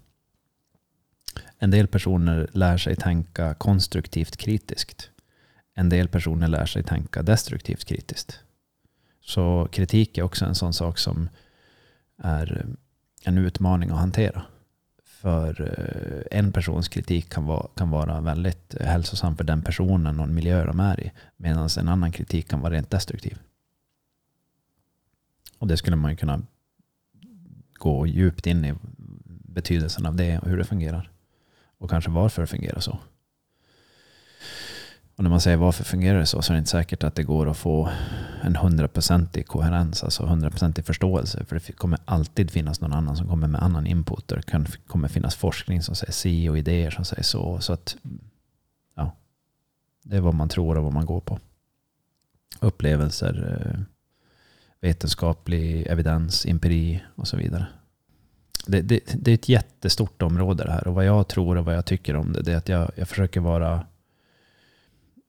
En 1.58 1.72
del 1.72 1.88
personer 1.88 2.50
lär 2.54 2.78
sig 2.78 2.96
tänka 2.96 3.54
konstruktivt 3.54 4.38
kritiskt. 4.38 5.10
En 5.80 5.90
del 5.90 6.08
personer 6.08 6.48
lär 6.48 6.66
sig 6.66 6.84
tänka 6.84 7.24
destruktivt 7.24 7.86
kritiskt. 7.86 8.40
Så 9.22 9.68
kritik 9.72 10.18
är 10.18 10.24
också 10.24 10.46
en 10.46 10.56
sån 10.56 10.74
sak 10.74 10.98
som 10.98 11.30
är 12.18 12.66
en 13.24 13.38
utmaning 13.38 13.90
att 13.90 14.00
hantera. 14.00 14.46
för 15.04 15.62
eh, 15.62 16.40
en 16.40 16.52
persons 16.52 16.88
kritik 16.88 17.30
kan 17.30 17.46
vara, 17.46 17.68
kan 17.76 17.90
vara 17.90 18.22
väldigt 18.22 18.76
hälsosam 18.82 19.38
för 19.38 19.44
den 19.44 19.62
personen 19.62 20.20
och 20.20 20.28
den 20.28 20.36
miljö 20.36 20.66
de 20.66 20.80
är 20.80 21.00
i. 21.00 21.12
Medan 21.38 21.70
en 21.80 21.90
annan 21.90 22.12
kritik 22.12 22.50
kan 22.50 22.62
vara 22.62 22.74
rent 22.74 22.90
destruktiv. 22.90 23.38
Och 25.58 25.68
det 25.68 25.78
skulle 25.78 25.96
man 25.96 26.12
ju 26.12 26.18
kunna 26.18 26.42
gå 27.74 28.08
djupt 28.08 28.48
in 28.48 28.66
i 28.66 28.74
betydelsen 29.26 30.06
av 30.06 30.16
det 30.16 30.40
och 30.40 30.50
hur 30.50 30.58
det 30.58 30.66
fungerar. 30.66 31.12
Och 31.78 31.90
kanske 31.90 32.12
varför 32.12 32.42
det 32.42 32.48
fungerar 32.48 32.80
så. 32.80 33.00
Och 35.20 35.24
när 35.24 35.30
man 35.30 35.42
säger 35.42 35.58
varför 35.58 35.84
fungerar 35.84 36.20
det 36.20 36.26
så 36.26 36.42
så 36.42 36.54
är 36.54 36.56
det 36.56 36.60
inte 36.60 36.70
säkert 36.70 37.04
att 37.04 37.16
det 37.16 37.24
går 37.24 37.50
att 37.50 37.58
få 37.58 37.90
en 38.42 38.56
hundraprocentig 38.56 39.48
koherens, 39.48 40.04
alltså 40.04 40.26
hundraprocentig 40.26 40.86
förståelse. 40.86 41.46
För 41.46 41.56
det 41.56 41.72
kommer 41.72 42.00
alltid 42.06 42.52
finnas 42.52 42.82
någon 42.82 42.94
annan 42.94 43.18
som 43.18 43.28
kommer 43.28 43.48
med 43.48 43.64
annan 43.64 43.88
input. 43.88 44.28
Det 44.28 44.42
kan, 44.42 44.66
kommer 44.88 45.08
finnas 45.08 45.36
forskning 45.36 45.82
som 45.82 45.96
säger 45.96 46.14
si 46.14 46.50
och 46.50 46.58
idéer 46.58 46.92
som 46.92 47.06
säger 47.06 47.24
så. 47.24 47.60
Så 47.60 47.74
att, 47.74 47.98
ja, 48.96 49.16
det 50.04 50.18
är 50.18 50.22
vad 50.22 50.34
man 50.34 50.50
tror 50.50 50.78
och 50.78 50.84
vad 50.84 50.94
man 50.94 51.06
går 51.06 51.22
på. 51.22 51.40
Upplevelser, 52.60 53.62
eh, 53.66 53.80
vetenskaplig 54.82 55.88
evidens, 55.88 56.46
empiri 56.46 57.04
och 57.16 57.28
så 57.28 57.38
vidare. 57.38 57.66
Det, 58.68 58.82
det, 58.82 59.00
det, 59.14 59.32
är 59.32 59.36
ett 59.36 59.50
jättestort 59.50 60.22
område 60.22 60.64
det 60.64 60.72
här 60.72 60.88
och 60.88 60.96
vad 60.96 61.06
jag 61.06 61.28
tror 61.28 61.58
och 61.58 61.66
vad 61.66 61.76
jag 61.76 61.86
tycker 61.86 62.16
om 62.16 62.34
det, 62.34 62.42
det 62.42 62.52
är 62.52 62.58
att 62.58 62.70
jag, 62.70 62.92
jag 62.96 63.08
försöker 63.08 63.40
vara 63.40 63.86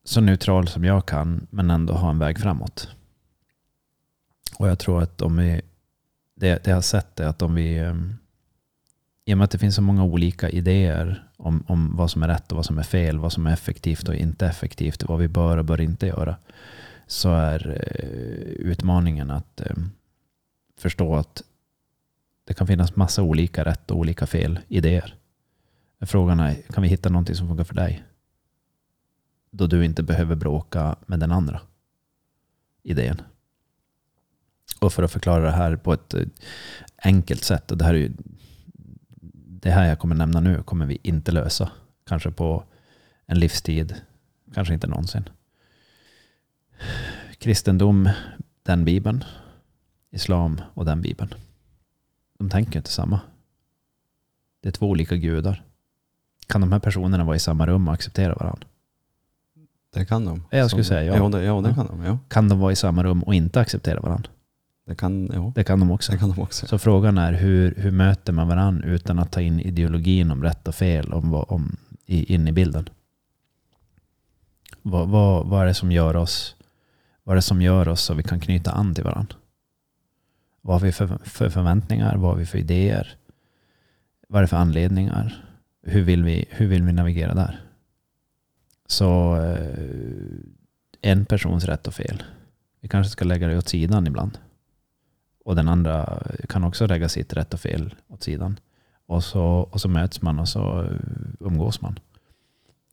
så 0.04 0.20
neutral 0.20 0.68
som 0.68 0.84
jag 0.84 1.06
kan 1.06 1.46
men 1.50 1.70
ändå 1.70 1.92
ha 1.92 2.10
en 2.10 2.18
väg 2.18 2.38
framåt. 2.38 2.88
Och 4.58 4.68
jag 4.68 4.78
tror 4.78 5.02
att 5.02 5.22
om 5.22 5.36
vi, 5.36 5.60
det, 6.34 6.64
det 6.64 6.70
jag 6.70 6.76
har 6.76 6.82
sett 6.82 7.20
är 7.20 7.26
att 7.26 7.42
om 7.42 7.54
vi, 7.54 7.78
ehm, 7.78 8.14
i 9.24 9.34
och 9.34 9.38
med 9.38 9.44
att 9.44 9.50
det 9.50 9.58
finns 9.58 9.74
så 9.74 9.82
många 9.82 10.04
olika 10.04 10.50
idéer 10.50 11.28
om, 11.36 11.64
om 11.66 11.96
vad 11.96 12.10
som 12.10 12.22
är 12.22 12.28
rätt 12.28 12.52
och 12.52 12.56
vad 12.56 12.66
som 12.66 12.78
är 12.78 12.82
fel, 12.82 13.18
vad 13.18 13.32
som 13.32 13.46
är 13.46 13.52
effektivt 13.52 14.08
och 14.08 14.14
inte 14.14 14.46
effektivt, 14.46 15.02
vad 15.02 15.18
vi 15.18 15.28
bör 15.28 15.56
och 15.56 15.64
bör 15.64 15.80
inte 15.80 16.06
göra, 16.06 16.36
så 17.06 17.32
är 17.32 17.66
eh, 17.68 18.70
utmaningen 18.70 19.30
att 19.30 19.60
ehm, 19.60 19.90
förstå 20.78 21.16
att 21.16 21.42
det 22.44 22.54
kan 22.54 22.66
finnas 22.66 22.96
massa 22.96 23.22
olika 23.22 23.64
rätt 23.64 23.90
och 23.90 23.98
olika 23.98 24.26
fel 24.26 24.58
idéer. 24.68 25.14
Frågan 26.00 26.40
är, 26.40 26.54
kan 26.54 26.82
vi 26.82 26.88
hitta 26.88 27.08
någonting 27.08 27.34
som 27.34 27.48
funkar 27.48 27.64
för 27.64 27.74
dig? 27.74 28.04
Då 29.50 29.66
du 29.66 29.84
inte 29.84 30.02
behöver 30.02 30.34
bråka 30.34 30.96
med 31.06 31.20
den 31.20 31.32
andra 31.32 31.60
idén. 32.82 33.22
Och 34.80 34.92
för 34.92 35.02
att 35.02 35.12
förklara 35.12 35.44
det 35.44 35.50
här 35.50 35.76
på 35.76 35.92
ett 35.92 36.14
eh, 36.14 36.26
enkelt 36.96 37.44
sätt, 37.44 37.70
och 37.70 37.78
det 37.78 37.84
här 37.84 37.94
är 37.94 37.98
ju 37.98 38.12
det 39.62 39.70
här 39.70 39.88
jag 39.88 39.98
kommer 39.98 40.14
nämna 40.14 40.40
nu 40.40 40.62
kommer 40.62 40.86
vi 40.86 40.98
inte 41.02 41.32
lösa. 41.32 41.70
Kanske 42.06 42.30
på 42.30 42.64
en 43.26 43.38
livstid, 43.38 43.94
kanske 44.54 44.74
inte 44.74 44.86
någonsin. 44.86 45.28
Kristendom, 47.38 48.08
den 48.62 48.84
bibeln. 48.84 49.24
Islam 50.10 50.60
och 50.74 50.84
den 50.84 51.02
bibeln. 51.02 51.34
De 52.38 52.50
tänker 52.50 52.78
inte 52.78 52.90
samma. 52.90 53.20
Det 54.60 54.68
är 54.68 54.72
två 54.72 54.88
olika 54.88 55.16
gudar. 55.16 55.64
Kan 56.46 56.60
de 56.60 56.72
här 56.72 56.78
personerna 56.78 57.24
vara 57.24 57.36
i 57.36 57.38
samma 57.38 57.66
rum 57.66 57.88
och 57.88 57.94
acceptera 57.94 58.34
varandra? 58.34 58.66
Det 59.92 60.04
kan 60.04 60.24
de. 60.24 60.42
Jag 60.50 60.70
skulle 60.70 60.84
säga 60.84 61.04
ja. 61.04 61.16
Ja, 61.16 61.28
det, 61.28 61.44
ja, 61.44 61.60
det 61.60 61.74
kan 61.74 61.86
de. 61.86 62.02
Ja. 62.04 62.18
Kan 62.28 62.48
de 62.48 62.58
vara 62.60 62.72
i 62.72 62.76
samma 62.76 63.02
rum 63.04 63.22
och 63.22 63.34
inte 63.34 63.60
acceptera 63.60 64.00
varandra? 64.00 64.30
Det 64.86 64.94
kan, 64.94 65.30
ja, 65.34 65.52
Det 65.54 65.64
kan 65.64 65.80
de 65.80 65.90
också. 65.90 66.12
det 66.12 66.18
kan 66.18 66.30
de 66.30 66.42
också. 66.42 66.66
Så 66.66 66.78
frågan 66.78 67.18
är 67.18 67.32
hur, 67.32 67.74
hur 67.76 67.90
möter 67.90 68.32
man 68.32 68.48
varandra 68.48 68.88
utan 68.88 69.18
att 69.18 69.32
ta 69.32 69.40
in 69.40 69.60
ideologin 69.60 70.30
om 70.30 70.42
rätt 70.42 70.68
och 70.68 70.74
fel 70.74 71.12
om, 71.12 71.30
vad- 71.30 71.46
om, 71.48 71.76
i, 72.06 72.34
in 72.34 72.48
i 72.48 72.52
bilden? 72.52 72.88
Vad, 74.82 75.08
vad, 75.08 75.46
vad 75.46 75.62
är 75.62 75.66
det 75.66 75.74
som 75.74 75.92
gör 75.92 76.16
oss 76.16 76.56
vad 77.24 77.32
är 77.32 77.36
det 77.36 77.42
som 77.42 77.62
gör 77.62 77.88
oss 77.88 78.00
så 78.02 78.14
vi 78.14 78.22
kan 78.22 78.40
knyta 78.40 78.70
an 78.72 78.94
till 78.94 79.04
varandra? 79.04 79.36
Vad 80.62 80.74
har 80.74 80.80
vi 80.86 80.92
för, 80.92 81.06
för 81.24 81.48
förväntningar? 81.50 82.16
Vad 82.16 82.30
har 82.30 82.36
vi 82.38 82.46
för 82.46 82.58
idéer? 82.58 83.14
Vad 84.28 84.38
är 84.38 84.42
det 84.42 84.48
för 84.48 84.56
anledningar? 84.56 85.44
Hur 85.82 86.02
vill 86.02 86.24
vi, 86.24 86.44
hur 86.50 86.66
vill 86.66 86.82
vi 86.82 86.92
navigera 86.92 87.34
där? 87.34 87.60
Så 88.90 89.36
eh, 89.36 90.40
en 91.00 91.24
persons 91.24 91.64
rätt 91.64 91.86
och 91.86 91.94
fel. 91.94 92.22
Vi 92.80 92.88
kanske 92.88 93.10
ska 93.10 93.24
lägga 93.24 93.48
det 93.48 93.58
åt 93.58 93.68
sidan 93.68 94.06
ibland. 94.06 94.38
Och 95.44 95.56
den 95.56 95.68
andra 95.68 96.22
kan 96.48 96.64
också 96.64 96.86
lägga 96.86 97.08
sitt 97.08 97.32
rätt 97.32 97.54
och 97.54 97.60
fel 97.60 97.94
åt 98.08 98.22
sidan. 98.22 98.58
Och 99.06 99.24
så, 99.24 99.42
och 99.44 99.80
så 99.80 99.88
möts 99.88 100.22
man 100.22 100.38
och 100.38 100.48
så 100.48 100.82
eh, 100.82 100.90
umgås 101.40 101.80
man. 101.80 101.98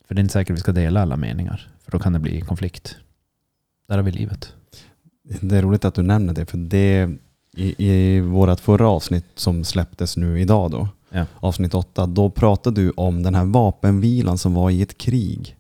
För 0.08 0.16
det 0.16 0.20
är 0.20 0.24
inte 0.24 0.34
säkert 0.34 0.52
att 0.54 0.58
vi 0.58 0.62
ska 0.62 0.72
dela 0.72 1.02
alla 1.02 1.18
meningar. 1.18 1.70
För 1.84 1.92
då 1.92 2.00
kan 2.00 2.14
det 2.14 2.20
bli 2.20 2.42
konflikt. 2.42 2.98
Där 3.88 3.96
har 3.96 4.04
vi 4.04 4.12
livet. 4.12 4.54
Det 5.42 5.58
är 5.58 5.62
roligt 5.62 5.86
att 5.86 5.96
du 5.96 6.02
nämner 6.04 6.34
det, 6.34 6.46
för 6.46 6.58
det 6.58 7.10
i, 7.54 7.88
i 7.88 8.20
vårt 8.20 8.60
förra 8.60 8.90
avsnitt 8.90 9.26
som 9.36 9.64
släpptes 9.64 10.18
nu 10.18 10.42
idag 10.42 10.72
då, 10.72 10.88
Ja. 11.10 11.26
avsnitt 11.36 11.74
åtta, 11.74 12.06
då 12.06 12.30
pratade 12.30 12.82
du 12.82 12.92
om 12.92 13.24
den 13.24 13.36
här 13.36 13.46
vapenvilan 13.46 14.38
som 14.38 14.54
var 14.54 14.70
i 14.70 14.82
ett 14.82 14.98
krig. 14.98 15.57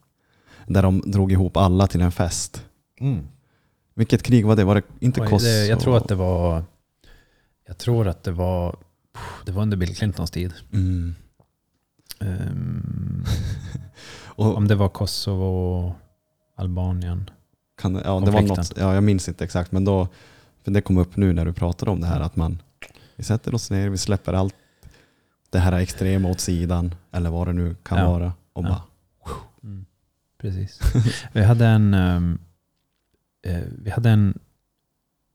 Där 0.67 0.81
de 0.83 1.01
drog 1.05 1.31
ihop 1.31 1.57
alla 1.57 1.87
till 1.87 2.01
en 2.01 2.11
fest. 2.11 2.65
Vilket 3.93 4.23
krig 4.23 4.45
var 4.45 4.55
det? 4.55 4.63
Var 4.63 4.75
det 4.75 4.81
inte 4.99 5.19
Kosovo? 5.19 5.49
jag 5.51 5.79
tror 5.79 5.97
att 5.97 6.07
det 6.07 6.15
var 6.15 6.63
Jag 7.67 7.77
tror 7.77 8.07
att 8.07 8.23
det 8.23 8.31
var 8.31 8.75
Det 9.45 9.51
var 9.51 9.61
under 9.61 9.77
Bill 9.77 9.95
Clintons 9.95 10.31
tid. 10.31 10.53
Mm. 10.73 11.15
Ehm, 12.19 13.23
Och 14.25 14.55
om 14.57 14.67
det 14.67 14.75
var 14.75 14.89
Kosovo, 14.89 15.93
Albanien. 16.55 17.29
kan, 17.81 17.95
ja, 18.05 18.19
det 18.25 18.31
var 18.31 18.41
något, 18.41 18.73
ja, 18.77 18.93
jag 18.93 19.03
minns 19.03 19.27
inte 19.27 19.43
exakt, 19.43 19.71
men 19.71 19.85
då, 19.85 20.07
för 20.63 20.71
det 20.71 20.81
kom 20.81 20.97
upp 20.97 21.15
nu 21.17 21.33
när 21.33 21.45
du 21.45 21.53
pratade 21.53 21.91
om 21.91 22.01
det 22.01 22.07
här 22.07 22.19
att 22.21 22.35
man 22.35 22.61
vi 23.15 23.23
sätter 23.23 23.55
oss 23.55 23.71
ner, 23.71 23.89
vi 23.89 23.97
släpper 23.97 24.33
allt 24.33 24.55
det 25.49 25.59
här 25.59 25.71
extrema 25.73 26.29
åt 26.29 26.39
sidan, 26.39 26.95
eller 27.11 27.29
vad 27.29 27.47
det 27.47 27.53
nu 27.53 27.75
kan 27.83 27.97
Ja. 27.97 28.11
vara. 28.11 28.33
Och 28.53 28.63
Ja. 28.65 28.69
bara, 28.69 28.75
Mm, 28.77 28.87
precis. 30.37 30.79
vi 31.33 31.43
hade 31.43 31.65
en, 31.65 31.93
um, 31.93 32.39
eh, 33.41 33.63
vi 33.81 33.89
hade 33.89 34.09
en 34.09 34.39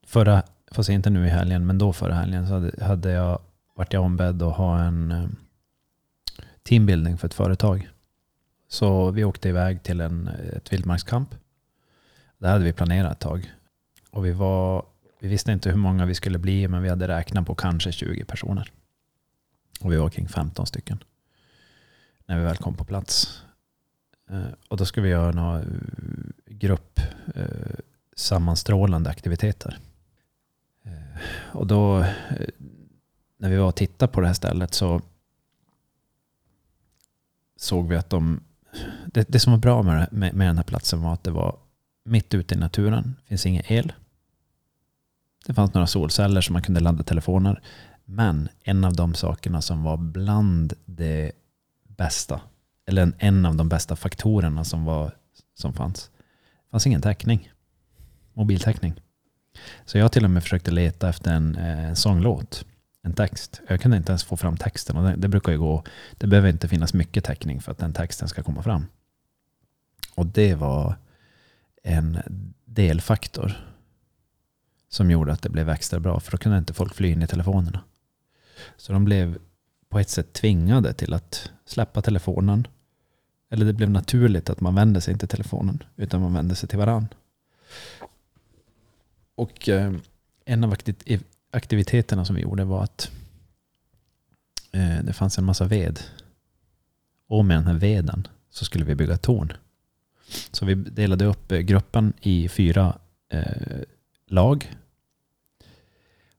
förra, 0.06 0.42
fast 0.70 0.88
inte 0.88 1.10
nu 1.10 1.26
i 1.26 1.30
helgen, 1.30 1.66
men 1.66 1.78
då 1.78 1.92
förra 1.92 2.14
helgen 2.14 2.46
så 2.46 2.52
hade, 2.52 2.84
hade 2.84 3.10
jag 3.10 3.40
varit 3.74 3.92
jag 3.92 4.04
ombedd 4.04 4.42
att 4.42 4.56
ha 4.56 4.80
en 4.80 5.12
um, 5.12 5.36
teambuilding 6.62 7.18
för 7.18 7.26
ett 7.26 7.34
företag. 7.34 7.88
Så 8.68 9.10
vi 9.10 9.24
åkte 9.24 9.48
iväg 9.48 9.82
till 9.82 10.00
en, 10.00 10.28
ett 10.28 10.72
vildmarkskamp. 10.72 11.34
Det 12.38 12.48
hade 12.48 12.64
vi 12.64 12.72
planerat 12.72 13.12
ett 13.12 13.18
tag. 13.18 13.52
Och 14.10 14.26
vi, 14.26 14.32
var, 14.32 14.86
vi 15.20 15.28
visste 15.28 15.52
inte 15.52 15.70
hur 15.70 15.76
många 15.76 16.06
vi 16.06 16.14
skulle 16.14 16.38
bli, 16.38 16.68
men 16.68 16.82
vi 16.82 16.88
hade 16.88 17.08
räknat 17.08 17.46
på 17.46 17.54
kanske 17.54 17.92
20 17.92 18.24
personer. 18.24 18.72
Och 19.80 19.92
vi 19.92 19.96
var 19.96 20.10
kring 20.10 20.28
15 20.28 20.66
stycken. 20.66 21.04
När 22.26 22.38
vi 22.38 22.44
väl 22.44 22.56
kom 22.56 22.74
på 22.74 22.84
plats. 22.84 23.42
Eh, 24.32 24.52
och 24.68 24.76
då 24.76 24.84
ska 24.84 25.00
vi 25.00 25.08
göra 25.08 25.32
några 25.32 25.60
eh, 25.60 25.66
gruppsammanstrålande 26.46 29.10
eh, 29.10 29.12
aktiviteter. 29.12 29.78
Och 31.52 31.66
då 31.66 32.06
när 33.36 33.50
vi 33.50 33.56
var 33.56 33.66
och 33.66 33.76
tittade 33.76 34.12
på 34.12 34.20
det 34.20 34.26
här 34.26 34.34
stället 34.34 34.74
så 34.74 35.00
såg 37.56 37.88
vi 37.88 37.96
att 37.96 38.10
de... 38.10 38.40
Det, 39.06 39.28
det 39.28 39.40
som 39.40 39.52
var 39.52 39.58
bra 39.58 39.82
med, 39.82 40.08
med, 40.12 40.34
med 40.34 40.46
den 40.46 40.56
här 40.56 40.64
platsen 40.64 41.02
var 41.02 41.12
att 41.12 41.24
det 41.24 41.30
var 41.30 41.56
mitt 42.04 42.34
ute 42.34 42.54
i 42.54 42.58
naturen. 42.58 43.16
Det 43.22 43.28
finns 43.28 43.46
ingen 43.46 43.64
el. 43.66 43.92
Det 45.46 45.54
fanns 45.54 45.74
några 45.74 45.86
solceller 45.86 46.40
som 46.40 46.52
man 46.52 46.62
kunde 46.62 46.80
ladda 46.80 47.02
telefoner. 47.02 47.62
Men 48.04 48.48
en 48.62 48.84
av 48.84 48.96
de 48.96 49.14
sakerna 49.14 49.62
som 49.62 49.82
var 49.82 49.96
bland 49.96 50.72
det 50.84 51.32
bästa, 51.84 52.40
eller 52.86 53.02
en, 53.02 53.14
en 53.18 53.46
av 53.46 53.56
de 53.56 53.68
bästa 53.68 53.96
faktorerna 53.96 54.64
som, 54.64 54.84
var, 54.84 55.16
som 55.54 55.72
fanns, 55.72 56.10
det 56.64 56.70
fanns 56.70 56.86
ingen 56.86 57.02
täckning. 57.02 57.52
Mobiltäckning. 58.34 59.00
Så 59.84 59.98
jag 59.98 60.12
till 60.12 60.24
och 60.24 60.30
med 60.30 60.42
försökte 60.42 60.70
leta 60.70 61.08
efter 61.08 61.32
en, 61.32 61.56
eh, 61.56 61.84
en 61.84 61.96
sånglåt, 61.96 62.66
en 63.02 63.14
text. 63.14 63.60
Jag 63.68 63.80
kunde 63.80 63.96
inte 63.96 64.12
ens 64.12 64.24
få 64.24 64.36
fram 64.36 64.56
texten 64.56 64.96
och 64.96 65.04
det, 65.04 65.16
det 65.16 65.28
brukar 65.28 65.52
ju 65.52 65.58
gå, 65.58 65.84
det 66.12 66.26
behöver 66.26 66.48
inte 66.48 66.68
finnas 66.68 66.94
mycket 66.94 67.24
täckning 67.24 67.60
för 67.60 67.72
att 67.72 67.78
den 67.78 67.92
texten 67.92 68.28
ska 68.28 68.42
komma 68.42 68.62
fram. 68.62 68.86
Och 70.14 70.26
det 70.26 70.54
var 70.54 70.96
en 71.82 72.18
delfaktor 72.64 73.52
som 74.88 75.10
gjorde 75.10 75.32
att 75.32 75.42
det 75.42 75.48
blev 75.48 75.68
extra 75.68 76.00
bra 76.00 76.20
för 76.20 76.30
då 76.32 76.38
kunde 76.38 76.58
inte 76.58 76.74
folk 76.74 76.94
fly 76.94 77.08
in 77.08 77.22
i 77.22 77.26
telefonerna. 77.26 77.80
Så 78.76 78.92
de 78.92 79.04
blev 79.04 79.38
på 79.92 79.98
ett 79.98 80.08
sätt 80.08 80.32
tvingade 80.32 80.92
till 80.92 81.14
att 81.14 81.50
släppa 81.64 82.02
telefonen. 82.02 82.66
Eller 83.50 83.66
det 83.66 83.72
blev 83.72 83.90
naturligt 83.90 84.50
att 84.50 84.60
man 84.60 84.74
vände 84.74 85.00
sig 85.00 85.12
inte 85.12 85.26
till 85.26 85.36
telefonen 85.36 85.82
utan 85.96 86.20
man 86.20 86.34
vände 86.34 86.54
sig 86.54 86.68
till 86.68 86.78
varann. 86.78 87.08
Och 89.34 89.68
eh, 89.68 89.92
en 90.44 90.64
av 90.64 90.74
aktiviteterna 91.50 92.24
som 92.24 92.36
vi 92.36 92.42
gjorde 92.42 92.64
var 92.64 92.82
att 92.82 93.10
Eh, 94.72 95.04
det 95.04 95.12
fanns 95.12 95.38
en 95.38 95.44
massa 95.44 95.64
ved. 95.64 96.00
Och 97.28 97.44
med 97.44 97.56
den 97.56 97.66
här 97.66 97.74
veden 97.74 98.28
så 98.50 98.64
skulle 98.64 98.84
vi 98.84 98.94
bygga 98.94 99.16
torn. 99.16 99.52
Så 100.50 100.64
vi 100.64 100.74
delade 100.74 101.24
upp 101.24 101.48
gruppen 101.48 102.12
i 102.20 102.48
fyra 102.48 102.98
eh, 103.28 103.82
lag. 104.26 104.76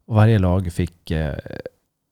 Och 0.05 0.15
varje 0.15 0.39
lag 0.39 0.74
fick 0.74 1.12
eh, 1.12 1.38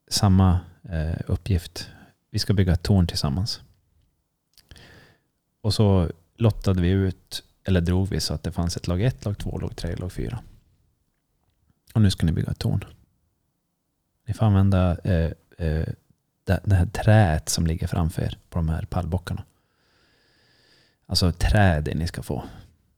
samma 0.08 0.60
Eh, 0.82 1.20
uppgift. 1.26 1.90
Vi 2.30 2.38
ska 2.38 2.52
bygga 2.52 2.72
ett 2.72 2.82
torn 2.82 3.06
tillsammans. 3.06 3.60
Och 5.60 5.74
så 5.74 6.10
lottade 6.36 6.80
vi 6.80 6.88
ut, 6.88 7.44
eller 7.64 7.80
drog 7.80 8.08
vi 8.08 8.20
så 8.20 8.34
att 8.34 8.42
det 8.42 8.52
fanns 8.52 8.76
ett 8.76 8.86
lag 8.86 9.02
1, 9.02 9.24
lag 9.24 9.38
2, 9.38 9.58
lag 9.58 9.76
3, 9.76 9.96
lag 9.96 10.12
4. 10.12 10.42
Och 11.94 12.02
nu 12.02 12.10
ska 12.10 12.26
ni 12.26 12.32
bygga 12.32 12.50
ett 12.50 12.58
torn. 12.58 12.84
Ni 14.26 14.34
får 14.34 14.46
använda 14.46 14.98
eh, 14.98 15.32
eh, 15.58 15.88
det, 16.44 16.60
det 16.64 16.74
här 16.74 16.86
träet 16.86 17.48
som 17.48 17.66
ligger 17.66 17.86
framför 17.86 18.22
er 18.22 18.38
på 18.48 18.58
de 18.58 18.68
här 18.68 18.84
pallbockarna. 18.84 19.44
Alltså 21.06 21.32
trädet 21.32 21.96
ni 21.96 22.06
ska 22.06 22.22
få. 22.22 22.44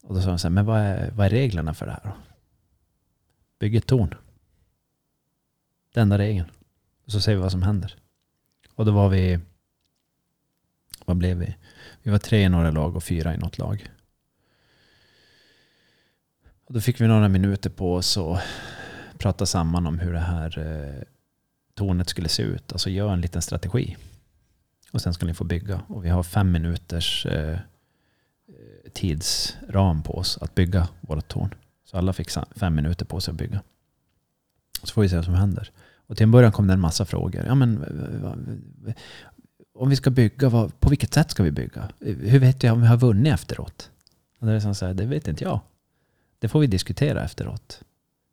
Och 0.03 0.15
då 0.15 0.23
sa 0.23 0.29
de 0.29 0.39
så 0.39 0.49
här, 0.49 0.53
men 0.53 0.67
vad 0.67 0.81
är, 0.81 1.11
vad 1.11 1.27
är 1.27 1.31
reglerna 1.31 1.75
för 1.75 1.87
det 1.87 1.93
här 1.93 2.01
då? 2.05 2.13
Bygg 3.59 3.77
ett 3.77 3.87
torn. 3.87 4.15
Den 5.95 6.03
enda 6.03 6.19
regeln. 6.19 6.51
Så 7.07 7.21
ser 7.21 7.35
vi 7.35 7.41
vad 7.41 7.53
som 7.53 7.63
händer. 7.63 7.97
Och 8.75 8.85
då 8.85 8.93
var 8.93 9.09
vi, 9.09 9.39
vad 11.05 11.17
blev 11.17 11.37
vi? 11.37 11.57
Vi 12.03 12.11
var 12.11 12.19
tre 12.19 12.43
i 12.43 12.49
några 12.49 12.71
lag 12.71 12.97
och 12.97 13.05
fyra 13.05 13.35
i 13.35 13.37
något 13.37 13.59
lag. 13.59 13.91
Och 16.67 16.75
då 16.75 16.81
fick 16.81 17.01
vi 17.01 17.07
några 17.07 17.29
minuter 17.29 17.71
på 17.71 17.95
oss 17.95 18.17
att 18.17 18.43
prata 19.19 19.47
samman 19.47 19.87
om 19.87 19.99
hur 19.99 20.13
det 20.13 20.19
här 20.19 20.59
eh, 20.59 21.03
tornet 21.75 22.09
skulle 22.09 22.29
se 22.29 22.43
ut. 22.43 22.73
Alltså 22.73 22.91
göra 22.91 23.13
en 23.13 23.21
liten 23.21 23.43
strategi. 23.43 23.97
Och 24.93 25.01
sen 25.01 25.15
ska 25.15 25.27
ni 25.27 25.35
få 25.35 25.45
bygga. 25.45 25.83
Och 25.89 26.05
vi 26.05 26.09
har 26.09 26.23
fem 26.23 26.53
minuters 26.53 27.27
eh, 27.27 27.59
tidsram 28.93 30.03
på 30.03 30.19
oss 30.19 30.39
att 30.39 30.55
bygga 30.55 30.89
vårt 31.01 31.29
torn. 31.29 31.55
Så 31.85 31.97
alla 31.97 32.13
fick 32.13 32.31
fem 32.57 32.75
minuter 32.75 33.05
på 33.05 33.21
sig 33.21 33.33
att 33.33 33.39
bygga. 33.39 33.63
Så 34.83 34.95
får 34.95 35.03
vi 35.03 35.09
se 35.09 35.17
vad 35.17 35.25
som 35.25 35.35
händer. 35.35 35.71
Och 36.07 36.17
till 36.17 36.25
en 36.25 36.31
början 36.31 36.53
kom 36.53 36.67
det 36.67 36.73
en 36.73 36.81
massa 36.81 37.05
frågor. 37.05 37.45
Ja, 37.47 37.55
men, 37.55 37.85
om 39.75 39.89
vi 39.89 39.97
ska 39.97 40.11
bygga, 40.11 40.49
vad, 40.49 40.81
på 40.81 40.89
vilket 40.89 41.15
sätt 41.15 41.31
ska 41.31 41.43
vi 41.43 41.51
bygga? 41.51 41.89
Hur 42.01 42.39
vet 42.39 42.63
jag 42.63 42.73
om 42.73 42.81
vi 42.81 42.87
har 42.87 42.97
vunnit 42.97 43.35
efteråt? 43.35 43.91
Och 44.39 44.47
det, 44.47 44.53
är 44.53 44.61
som 44.61 44.75
så 44.75 44.87
här, 44.87 44.95
det 44.95 45.07
vet 45.07 45.29
inte 45.29 45.45
jag. 45.45 45.61
Det 46.39 46.49
får 46.49 46.61
vi 46.61 46.67
diskutera 46.67 47.25
efteråt. 47.25 47.83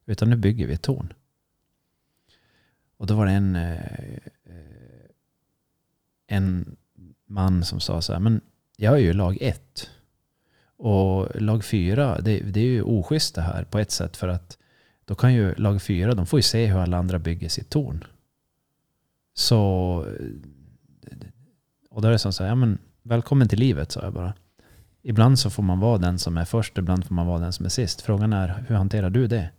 Utan 0.06 0.30
nu 0.30 0.36
bygger 0.36 0.68
vi 0.68 0.74
ett 0.74 0.82
torn. 0.82 1.14
Och 2.98 3.08
då 3.08 3.16
var 3.16 3.26
det 3.26 3.32
en, 3.32 3.56
eh, 3.56 3.76
eh, 4.46 5.10
en 6.28 6.76
man 7.26 7.66
som 7.66 7.80
sa 7.80 8.02
så 8.02 8.14
här, 8.14 8.20
men 8.20 8.42
jag 8.78 8.94
är 8.94 9.00
ju 9.00 9.14
lag 9.14 9.38
ett. 9.42 9.90
Och 10.78 11.42
lag 11.42 11.66
fyra, 11.66 12.22
det, 12.22 12.40
det 12.40 12.60
är 12.60 12.66
ju 12.66 12.82
oschysst 12.82 13.36
det 13.36 13.42
här 13.42 13.64
på 13.64 13.80
ett 13.80 13.92
sätt. 13.92 14.18
För 14.18 14.28
att 14.28 14.58
då 15.06 15.16
kan 15.16 15.34
ju 15.34 15.56
lag 15.56 15.82
fyra, 15.82 16.14
de 16.14 16.26
får 16.26 16.40
ju 16.40 16.44
se 16.44 16.66
hur 16.66 16.80
alla 16.80 16.98
andra 16.98 17.20
bygger 17.20 17.50
sitt 17.50 17.70
torn. 17.70 18.04
Så... 19.34 20.06
Eh, 20.08 21.18
och 21.90 22.02
då 22.02 22.08
är 22.08 22.12
det 22.12 22.20
som 22.20 22.34
så 22.34 22.44
här, 22.44 22.50
ja 22.50 22.56
men 22.56 22.78
välkommen 23.04 23.48
till 23.48 23.60
livet 23.60 23.92
sa 23.92 24.02
jag 24.04 24.14
bara. 24.14 24.34
Ibland 25.02 25.40
så 25.40 25.50
får 25.50 25.64
man 25.64 25.80
vara 25.80 25.98
den 25.98 26.20
som 26.20 26.38
är 26.38 26.46
först, 26.46 26.78
ibland 26.78 27.06
får 27.06 27.16
man 27.16 27.28
vara 27.28 27.40
den 27.40 27.54
som 27.54 27.66
är 27.66 27.70
sist. 27.70 28.02
Frågan 28.02 28.34
är, 28.34 28.66
hur 28.68 28.76
hanterar 28.76 29.10
du 29.10 29.28
det? 29.28 29.50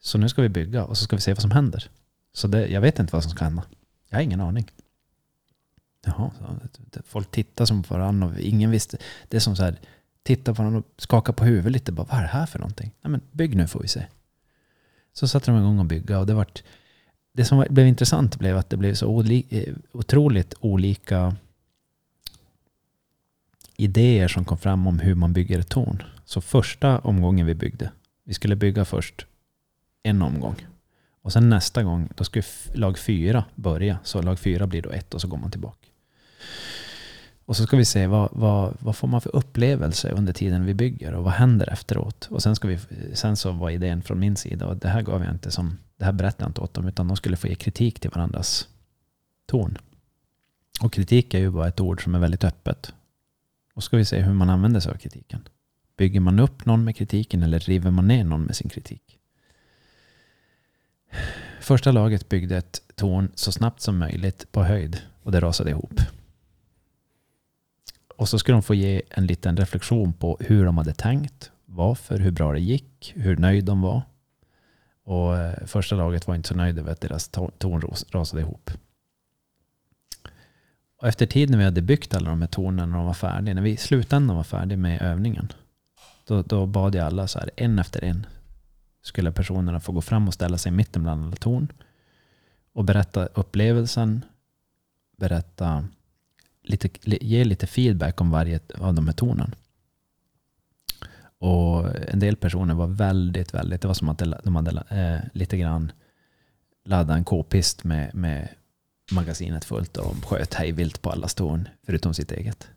Så 0.00 0.18
nu 0.18 0.28
ska 0.28 0.42
vi 0.42 0.48
bygga 0.48 0.84
och 0.84 0.98
så 0.98 1.04
ska 1.04 1.16
vi 1.16 1.22
se 1.22 1.32
vad 1.32 1.42
som 1.42 1.50
händer. 1.50 1.90
Så 2.32 2.48
det, 2.48 2.66
jag 2.66 2.80
vet 2.80 2.98
inte 2.98 3.12
vad 3.12 3.22
som 3.22 3.32
ska 3.32 3.44
hända. 3.44 3.62
Jag 4.08 4.18
har 4.18 4.22
ingen 4.22 4.40
aning. 4.40 4.70
Jaha, 6.04 6.30
folk 7.04 7.30
tittar 7.30 7.64
som 7.64 7.82
på 7.82 7.94
varandra 7.94 8.26
och 8.26 8.38
ingen 8.38 8.70
visste. 8.70 8.98
Det 9.28 9.36
är 9.36 9.40
som 9.40 9.56
så 9.56 9.62
här, 9.62 9.80
titta 10.22 10.54
på 10.54 10.62
varandra 10.62 10.78
och 10.78 11.02
skaka 11.02 11.32
på 11.32 11.44
huvudet 11.44 11.72
lite. 11.72 11.92
Bara, 11.92 12.06
vad 12.10 12.18
är 12.18 12.22
det 12.22 12.28
här 12.28 12.46
för 12.46 12.58
någonting? 12.58 12.92
Nej, 13.02 13.10
men 13.10 13.20
bygg 13.32 13.56
nu 13.56 13.66
får 13.66 13.80
vi 13.80 13.88
se. 13.88 14.06
Så 15.18 15.28
satte 15.28 15.50
de 15.50 15.60
igång 15.60 15.78
och 15.78 15.84
bygga 15.84 16.18
och 16.18 16.26
det 16.26 16.34
vart 16.34 16.62
det 17.32 17.44
som 17.44 17.66
blev 17.70 17.86
intressant 17.86 18.38
blev 18.38 18.56
att 18.56 18.70
det 18.70 18.76
blev 18.76 18.94
så 18.94 19.06
oli, 19.06 19.46
eh, 19.50 19.74
otroligt 19.92 20.54
olika 20.60 21.36
idéer 23.76 24.28
som 24.28 24.44
kom 24.44 24.58
fram 24.58 24.86
om 24.86 24.98
hur 24.98 25.14
man 25.14 25.32
bygger 25.32 25.58
ett 25.58 25.68
torn. 25.68 26.02
Så 26.24 26.40
första 26.40 26.98
omgången 26.98 27.46
vi 27.46 27.54
byggde, 27.54 27.90
vi 28.24 28.34
skulle 28.34 28.56
bygga 28.56 28.84
först 28.84 29.26
en 30.02 30.22
omgång. 30.22 30.66
Och 31.22 31.32
sen 31.32 31.48
nästa 31.48 31.82
gång, 31.82 32.08
då 32.14 32.24
skulle 32.24 32.44
lag 32.74 32.98
fyra 32.98 33.44
börja. 33.54 33.98
Så 34.04 34.22
lag 34.22 34.38
fyra 34.38 34.66
blir 34.66 34.82
då 34.82 34.90
ett 34.90 35.14
och 35.14 35.20
så 35.20 35.28
går 35.28 35.38
man 35.38 35.50
tillbaka. 35.50 35.86
Och 37.46 37.56
så 37.56 37.66
ska 37.66 37.76
vi 37.76 37.84
se 37.84 38.06
vad, 38.06 38.28
vad, 38.32 38.76
vad 38.80 38.96
får 38.96 39.08
man 39.08 39.20
för 39.20 39.36
upplevelse 39.36 40.10
under 40.10 40.32
tiden 40.32 40.64
vi 40.64 40.74
bygger 40.74 41.14
och 41.14 41.24
vad 41.24 41.32
händer 41.32 41.72
efteråt. 41.72 42.28
Och 42.30 42.42
sen, 42.42 42.56
ska 42.56 42.68
vi, 42.68 42.78
sen 43.14 43.36
så 43.36 43.52
var 43.52 43.70
idén 43.70 44.02
från 44.02 44.18
min 44.18 44.36
sida, 44.36 44.66
och 44.66 44.76
det 44.76 44.88
här 44.88 45.02
gav 45.02 45.24
jag 45.24 45.32
inte 45.32 45.50
som, 45.50 45.78
det 45.96 46.04
här 46.04 46.12
berättade 46.12 46.44
jag 46.44 46.50
inte 46.50 46.60
åt 46.60 46.74
dem, 46.74 46.88
utan 46.88 47.08
de 47.08 47.16
skulle 47.16 47.36
få 47.36 47.46
ge 47.46 47.54
kritik 47.54 48.00
till 48.00 48.10
varandras 48.10 48.68
torn. 49.46 49.78
Och 50.80 50.92
kritik 50.92 51.34
är 51.34 51.38
ju 51.38 51.50
bara 51.50 51.68
ett 51.68 51.80
ord 51.80 52.04
som 52.04 52.14
är 52.14 52.18
väldigt 52.18 52.44
öppet. 52.44 52.92
Och 53.74 53.82
så 53.82 53.86
ska 53.86 53.96
vi 53.96 54.04
se 54.04 54.20
hur 54.20 54.34
man 54.34 54.50
använder 54.50 54.80
sig 54.80 54.92
av 54.92 54.96
kritiken. 54.96 55.48
Bygger 55.96 56.20
man 56.20 56.40
upp 56.40 56.66
någon 56.66 56.84
med 56.84 56.96
kritiken 56.96 57.42
eller 57.42 57.58
river 57.58 57.90
man 57.90 58.08
ner 58.08 58.24
någon 58.24 58.42
med 58.42 58.56
sin 58.56 58.68
kritik? 58.68 59.18
Första 61.60 61.92
laget 61.92 62.28
byggde 62.28 62.56
ett 62.56 62.82
torn 62.94 63.30
så 63.34 63.52
snabbt 63.52 63.80
som 63.80 63.98
möjligt 63.98 64.52
på 64.52 64.64
höjd 64.64 65.00
och 65.22 65.32
det 65.32 65.40
rasade 65.40 65.70
ihop. 65.70 66.00
Och 68.16 68.28
så 68.28 68.38
skulle 68.38 68.54
de 68.54 68.62
få 68.62 68.74
ge 68.74 69.02
en 69.10 69.26
liten 69.26 69.56
reflektion 69.56 70.12
på 70.12 70.38
hur 70.40 70.64
de 70.64 70.78
hade 70.78 70.94
tänkt, 70.94 71.50
varför, 71.64 72.18
hur 72.18 72.30
bra 72.30 72.52
det 72.52 72.60
gick, 72.60 73.12
hur 73.16 73.36
nöjd 73.36 73.64
de 73.64 73.80
var. 73.80 74.02
Och 75.04 75.36
eh, 75.36 75.66
första 75.66 75.96
laget 75.96 76.26
var 76.26 76.34
inte 76.34 76.48
så 76.48 76.54
nöjda 76.54 76.80
över 76.80 76.92
att 76.92 77.00
deras 77.00 77.28
torn 77.28 77.80
rasade 78.10 78.42
ihop. 78.42 78.70
Och 80.98 81.08
efter 81.08 81.26
tid 81.26 81.50
när 81.50 81.58
vi 81.58 81.64
hade 81.64 81.82
byggt 81.82 82.14
alla 82.14 82.30
de 82.30 82.40
här 82.40 82.48
tornen 82.48 82.90
och 82.92 82.96
de 82.96 83.06
var 83.06 83.14
färdiga, 83.14 83.54
när 83.54 83.62
vi 83.62 83.70
i 83.70 83.76
slutändan 83.76 84.36
var 84.36 84.44
färdiga 84.44 84.78
med 84.78 85.02
övningen, 85.02 85.52
då, 86.24 86.42
då 86.42 86.66
bad 86.66 86.94
jag 86.94 87.06
alla 87.06 87.28
så 87.28 87.38
här, 87.38 87.50
en 87.56 87.78
efter 87.78 88.04
en, 88.04 88.26
skulle 89.02 89.32
personerna 89.32 89.80
få 89.80 89.92
gå 89.92 90.00
fram 90.00 90.28
och 90.28 90.34
ställa 90.34 90.58
sig 90.58 90.72
mitten 90.72 91.02
bland 91.02 91.24
alla 91.24 91.36
torn 91.36 91.72
och 92.72 92.84
berätta 92.84 93.26
upplevelsen, 93.26 94.24
berätta 95.16 95.84
lite, 96.66 96.88
ge 97.04 97.44
lite 97.44 97.66
feedback 97.66 98.20
om 98.20 98.30
varje 98.30 98.60
av 98.78 98.94
de 98.94 99.06
här 99.06 99.14
tornen. 99.14 99.54
Och 101.38 101.96
en 102.08 102.18
del 102.18 102.36
personer 102.36 102.74
var 102.74 102.86
väldigt, 102.86 103.54
väldigt, 103.54 103.82
det 103.82 103.88
var 103.88 103.94
som 103.94 104.08
att 104.08 104.22
de 104.44 104.56
hade 104.56 104.82
eh, 104.88 105.28
lite 105.32 105.56
grann 105.58 105.92
laddat 106.84 107.16
en 107.16 107.24
k-pist 107.24 107.84
med, 107.84 108.14
med 108.14 108.48
magasinet 109.10 109.64
fullt 109.64 109.96
och 109.96 110.24
sköt 110.24 110.54
hejvilt 110.54 111.02
på 111.02 111.10
alla 111.10 111.28
torn 111.28 111.68
förutom 111.86 112.14
sitt 112.14 112.32
eget. 112.32 112.68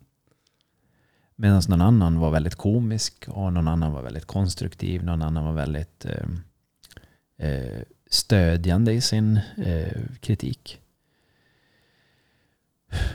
Medan 1.35 1.61
någon 1.67 1.81
annan 1.81 2.19
var 2.19 2.31
väldigt 2.31 2.55
komisk 2.55 3.27
och 3.27 3.53
någon 3.53 3.67
annan 3.67 3.91
var 3.91 4.01
väldigt 4.01 4.25
konstruktiv. 4.25 5.03
Någon 5.03 5.21
annan 5.21 5.45
var 5.45 5.53
väldigt 5.53 6.05
eh, 6.05 6.25
eh, 7.47 7.81
stödjande 8.09 8.93
i 8.93 9.01
sin 9.01 9.39
eh, 9.57 10.01
kritik. 10.19 10.81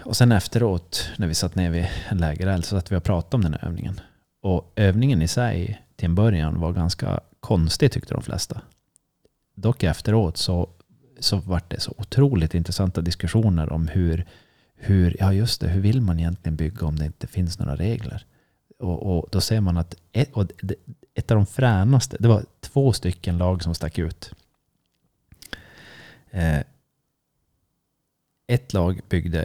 Och 0.05 0.17
sen 0.17 0.33
efteråt 0.33 1.11
när 1.19 1.27
vi 1.27 1.35
satt 1.35 1.55
ner 1.55 1.71
vid 1.71 1.87
en 2.09 2.19
lägereld 2.19 2.65
så 2.65 2.77
att 2.77 2.93
vi 2.93 2.97
och 2.97 3.05
pratade 3.05 3.37
om 3.37 3.43
den 3.43 3.53
här 3.53 3.69
övningen. 3.69 4.01
Och 4.43 4.73
övningen 4.77 5.23
i 5.23 5.29
sig 5.29 5.83
till 5.97 6.07
en 6.07 6.15
början 6.15 6.61
var 6.61 6.73
ganska 6.73 7.21
konstig 7.41 7.93
tyckte 7.93 8.15
de 8.15 8.23
flesta. 8.23 8.61
Dock 9.55 9.83
efteråt 9.83 10.37
så, 10.37 10.69
så 11.21 11.37
var 11.37 11.63
det 11.69 11.81
så 11.81 11.95
otroligt 11.99 12.55
intressanta 12.55 13.01
diskussioner 13.01 13.73
om 13.73 13.89
hur, 13.89 14.27
hur, 14.77 15.17
ja 15.19 15.33
just 15.33 15.61
det, 15.61 15.69
hur 15.69 15.81
vill 15.81 16.01
man 16.01 16.19
egentligen 16.19 16.57
bygga 16.57 16.87
om 16.87 16.99
det 16.99 17.05
inte 17.05 17.27
finns 17.27 17.59
några 17.59 17.77
regler? 17.77 18.27
Och, 18.79 19.17
och 19.17 19.29
då 19.33 19.41
ser 19.41 19.61
man 19.61 19.77
att 19.77 19.95
ett, 20.13 20.33
och 20.33 20.47
ett 21.15 21.31
av 21.31 21.37
de 21.37 21.47
fränaste, 21.47 22.17
det 22.21 22.29
var 22.29 22.45
två 22.61 22.93
stycken 22.93 23.39
lag 23.39 23.63
som 23.63 23.75
stack 23.75 23.99
ut. 23.99 24.35
Eh, 26.31 26.61
ett 28.47 28.73
lag 28.73 29.01
byggde 29.09 29.45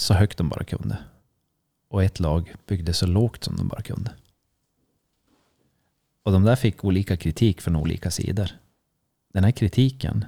så 0.00 0.14
högt 0.14 0.38
de 0.38 0.48
bara 0.48 0.64
kunde. 0.64 0.98
Och 1.88 2.04
ett 2.04 2.20
lag 2.20 2.54
byggde 2.66 2.92
så 2.92 3.06
lågt 3.06 3.44
som 3.44 3.56
de 3.56 3.68
bara 3.68 3.82
kunde. 3.82 4.10
Och 6.22 6.32
de 6.32 6.44
där 6.44 6.56
fick 6.56 6.84
olika 6.84 7.16
kritik 7.16 7.60
från 7.60 7.76
olika 7.76 8.10
sidor. 8.10 8.50
Den 9.32 9.44
här 9.44 9.50
kritiken, 9.50 10.24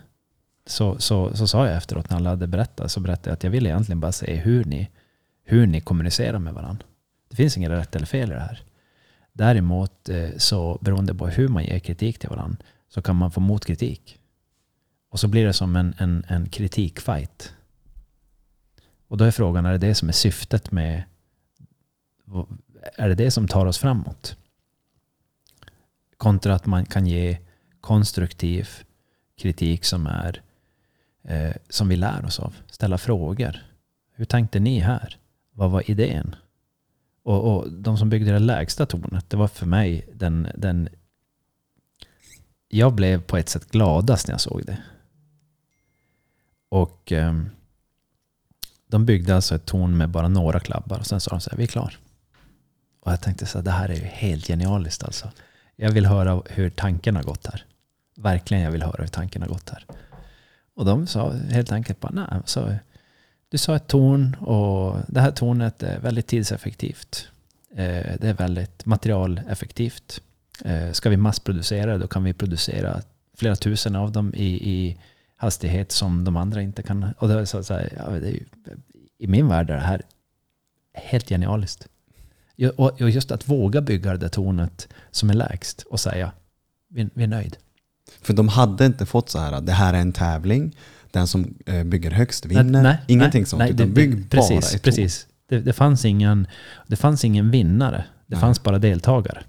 så, 0.67 0.99
så, 0.99 1.37
så 1.37 1.47
sa 1.47 1.67
jag 1.67 1.77
efteråt 1.77 2.11
när 2.11 2.17
alla 2.17 2.31
hade 2.31 2.47
berättat, 2.47 2.93
så 2.93 3.01
berättade 3.01 3.31
jag 3.31 3.35
att 3.35 3.45
jag 3.45 3.51
vill 3.51 3.67
egentligen 3.67 4.01
bara 4.01 4.13
se 4.13 4.35
hur 4.35 4.65
ni, 4.65 4.91
hur 5.45 5.67
ni 5.67 5.81
kommunicerar 5.81 6.39
med 6.39 6.55
varandra. 6.55 6.87
Det 7.29 7.37
finns 7.37 7.57
inget 7.57 7.71
rätt 7.71 7.97
eller 7.97 8.07
fel 8.07 8.31
i 8.31 8.35
det 8.35 8.41
här. 8.41 8.63
Däremot 9.33 10.09
eh, 10.09 10.31
så 10.37 10.79
beroende 10.81 11.15
på 11.15 11.27
hur 11.27 11.49
man 11.49 11.65
ger 11.65 11.79
kritik 11.79 12.19
till 12.19 12.31
varandra 12.31 12.59
så 12.89 13.03
kan 13.03 13.17
man 13.17 13.31
få 13.31 13.41
motkritik. 13.41 14.19
Och 15.11 15.21
så 15.21 15.29
blir 15.29 15.47
det 15.47 15.53
som 15.53 15.77
en, 15.77 15.95
en, 15.99 16.25
en 16.29 16.49
kritikfight 16.49 17.55
och 19.12 19.18
då 19.18 19.25
är 19.25 19.31
frågan, 19.31 19.66
är 19.66 19.72
det 19.72 19.79
det 19.79 19.94
som 19.94 20.09
är 20.09 20.12
syftet 20.12 20.70
med... 20.70 21.03
Är 22.96 23.09
det 23.09 23.14
det 23.14 23.31
som 23.31 23.48
tar 23.48 23.66
oss 23.66 23.79
framåt? 23.79 24.37
Kontra 26.16 26.55
att 26.55 26.66
man 26.66 26.87
kan 26.87 27.07
ge 27.07 27.38
konstruktiv 27.81 28.68
kritik 29.37 29.85
som 29.85 30.07
är 30.07 30.42
eh, 31.22 31.53
som 31.68 31.88
vi 31.88 31.96
lär 31.96 32.25
oss 32.25 32.40
av. 32.40 32.57
Ställa 32.70 32.98
frågor. 32.98 33.57
Hur 34.14 34.25
tänkte 34.25 34.61
ni 34.61 34.79
här? 34.79 35.18
Vad 35.53 35.70
var 35.70 35.90
idén? 35.90 36.37
Och, 37.22 37.57
och 37.57 37.72
de 37.72 37.98
som 37.98 38.09
byggde 38.09 38.33
det 38.33 38.38
lägsta 38.38 38.87
tornet, 38.87 39.31
det 39.31 39.37
var 39.37 39.48
för 39.48 39.66
mig 39.66 40.09
den, 40.14 40.48
den... 40.55 40.88
Jag 42.68 42.94
blev 42.94 43.22
på 43.22 43.37
ett 43.37 43.48
sätt 43.48 43.70
gladast 43.70 44.27
när 44.27 44.35
jag 44.35 44.40
såg 44.40 44.66
det. 44.66 44.79
Och 46.68 47.12
eh, 47.12 47.42
de 48.93 49.07
byggde 49.07 49.35
alltså 49.35 49.55
ett 49.55 49.67
torn 49.67 49.97
med 49.97 50.09
bara 50.09 50.29
några 50.29 50.61
klabbar 50.61 50.99
och 50.99 51.07
sen 51.07 51.21
sa 51.21 51.31
de 51.31 51.41
så 51.41 51.51
här, 51.51 51.57
vi 51.57 51.63
är 51.63 51.69
klar. 51.69 51.99
Och 53.01 53.13
jag 53.13 53.21
tänkte 53.21 53.47
så 53.47 53.59
här, 53.59 53.65
det 53.65 53.71
här 53.71 53.89
är 53.89 53.95
ju 53.95 54.05
helt 54.05 54.47
genialiskt 54.47 55.05
alltså. 55.05 55.31
Jag 55.77 55.93
vill 55.93 56.07
höra 56.07 56.43
hur 56.51 56.71
tanken 56.71 57.17
har 57.17 57.23
gått 57.23 57.47
här. 57.47 57.65
Verkligen, 58.17 58.63
jag 58.63 58.71
vill 58.71 58.83
höra 58.83 59.03
hur 59.03 59.09
tanken 59.09 59.43
har 59.43 59.49
gått 59.49 59.71
här. 59.71 59.87
Och 60.75 60.85
de 60.85 61.07
sa 61.07 61.33
helt 61.33 61.73
enkelt 61.73 62.01
bara, 62.01 62.13
nej, 62.13 62.43
så, 62.45 62.75
du 63.49 63.59
sa 63.59 63.77
ett 63.77 63.87
torn 63.87 64.35
och 64.35 64.97
det 65.09 65.21
här 65.21 65.31
tornet 65.31 65.83
är 65.83 66.01
väldigt 66.01 66.27
tidseffektivt. 66.27 67.29
Eh, 67.71 68.17
det 68.21 68.29
är 68.29 68.35
väldigt 68.35 68.87
materialeffektivt. 68.87 70.21
Eh, 70.65 70.93
ska 70.93 71.11
vi 71.11 71.17
massproducera 71.17 71.99
då 71.99 72.07
kan 72.07 72.25
vi 72.25 72.33
producera 72.33 73.03
flera 73.37 73.57
tusen 73.57 73.97
av 73.97 74.13
dem 74.13 74.35
i, 74.35 74.71
i 74.71 74.97
hastighet 75.43 75.93
som 75.93 76.25
de 76.25 76.37
andra 76.37 76.63
inte 76.63 76.83
kan. 76.83 77.15
Och 77.19 77.29
det 77.29 77.47
så, 77.47 77.65
så 77.65 77.75
här, 77.75 77.93
ja, 77.97 78.11
det 78.11 78.29
är 78.29 78.33
ju, 78.33 78.45
I 79.19 79.27
min 79.27 79.49
värld 79.49 79.71
är 79.71 79.75
det 79.75 79.81
här 79.81 80.03
helt 80.95 81.29
genialiskt. 81.29 81.89
Och 82.77 83.11
just 83.11 83.31
att 83.31 83.49
våga 83.49 83.81
bygga 83.81 84.11
det 84.11 84.17
där 84.17 84.29
tornet 84.29 84.89
som 85.11 85.31
är 85.31 85.35
lägst 85.35 85.83
och 85.83 86.01
säga 86.01 86.33
vi, 86.89 87.09
vi 87.15 87.23
är 87.23 87.29
nöjd. 87.29 87.57
För 88.21 88.35
de 88.35 88.49
hade 88.49 88.87
inte 88.87 89.07
fått 89.07 89.29
så 89.29 89.39
här, 89.39 89.61
det 89.61 89.73
här 89.73 89.95
är 89.95 89.99
en 89.99 90.13
tävling, 90.13 90.77
den 91.11 91.27
som 91.27 91.55
eh, 91.67 91.85
bygger 91.85 92.11
högst 92.11 92.47
vinner. 92.47 92.83
Nej, 92.83 92.99
Ingenting 93.07 93.41
nej, 93.41 93.47
sånt, 93.47 93.59
nej, 93.59 93.71
utan 93.71 93.87
det, 93.89 93.93
bygg 93.93 94.31
precis, 94.31 94.71
bara 94.71 94.77
ett 94.77 94.83
precis. 94.83 95.27
Det, 95.49 95.61
det, 95.61 95.73
fanns 95.73 96.05
ingen, 96.05 96.47
det 96.87 96.97
fanns 96.97 97.25
ingen 97.25 97.51
vinnare, 97.51 98.05
det 98.27 98.35
nej. 98.35 98.41
fanns 98.41 98.63
bara 98.63 98.79
deltagare. 98.79 99.43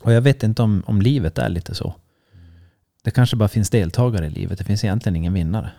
Och 0.00 0.12
jag 0.12 0.20
vet 0.20 0.42
inte 0.42 0.62
om, 0.62 0.82
om 0.86 1.02
livet 1.02 1.38
är 1.38 1.48
lite 1.48 1.74
så. 1.74 1.94
Det 3.02 3.10
kanske 3.10 3.36
bara 3.36 3.48
finns 3.48 3.70
deltagare 3.70 4.26
i 4.26 4.30
livet, 4.30 4.58
det 4.58 4.64
finns 4.64 4.84
egentligen 4.84 5.16
ingen 5.16 5.32
vinnare. 5.32 5.72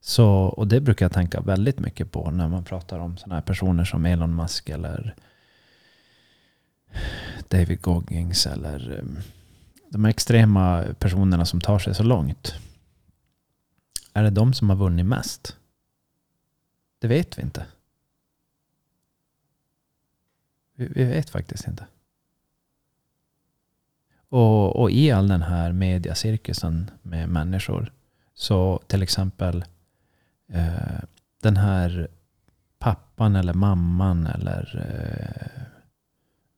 Så, 0.00 0.26
och 0.28 0.66
det 0.66 0.80
brukar 0.80 1.04
jag 1.04 1.12
tänka 1.12 1.40
väldigt 1.40 1.78
mycket 1.78 2.12
på 2.12 2.30
när 2.30 2.48
man 2.48 2.64
pratar 2.64 2.98
om 2.98 3.16
sådana 3.16 3.34
här 3.34 3.42
personer 3.42 3.84
som 3.84 4.06
Elon 4.06 4.36
Musk 4.36 4.68
eller 4.68 5.14
David 7.48 7.80
Goggins 7.82 8.46
eller 8.46 8.98
ehm, 8.98 9.18
de 9.88 10.04
här 10.04 10.10
extrema 10.10 10.84
personerna 10.98 11.46
som 11.46 11.60
tar 11.60 11.78
sig 11.78 11.94
så 11.94 12.02
långt. 12.02 12.54
Är 14.12 14.22
det 14.22 14.30
de 14.30 14.54
som 14.54 14.70
har 14.70 14.76
vunnit 14.76 15.06
mest? 15.06 15.56
Det 16.98 17.08
vet 17.08 17.38
vi 17.38 17.42
inte. 17.42 17.66
Vi, 20.74 20.86
vi 20.86 21.04
vet 21.04 21.30
faktiskt 21.30 21.68
inte. 21.68 21.86
Och, 24.30 24.76
och, 24.76 24.90
i 24.90 25.10
all 25.10 25.28
den 25.28 25.42
här 25.42 25.72
mediacirkusen 25.72 26.90
med 27.02 27.28
människor 27.28 27.92
så 28.34 28.80
till 28.86 29.02
exempel 29.02 29.64
eh, 30.52 31.00
den 31.42 31.56
här 31.56 32.08
pappan 32.78 33.36
eller 33.36 33.54
mamman 33.54 34.26
eller 34.26 34.86
eh, 34.88 35.62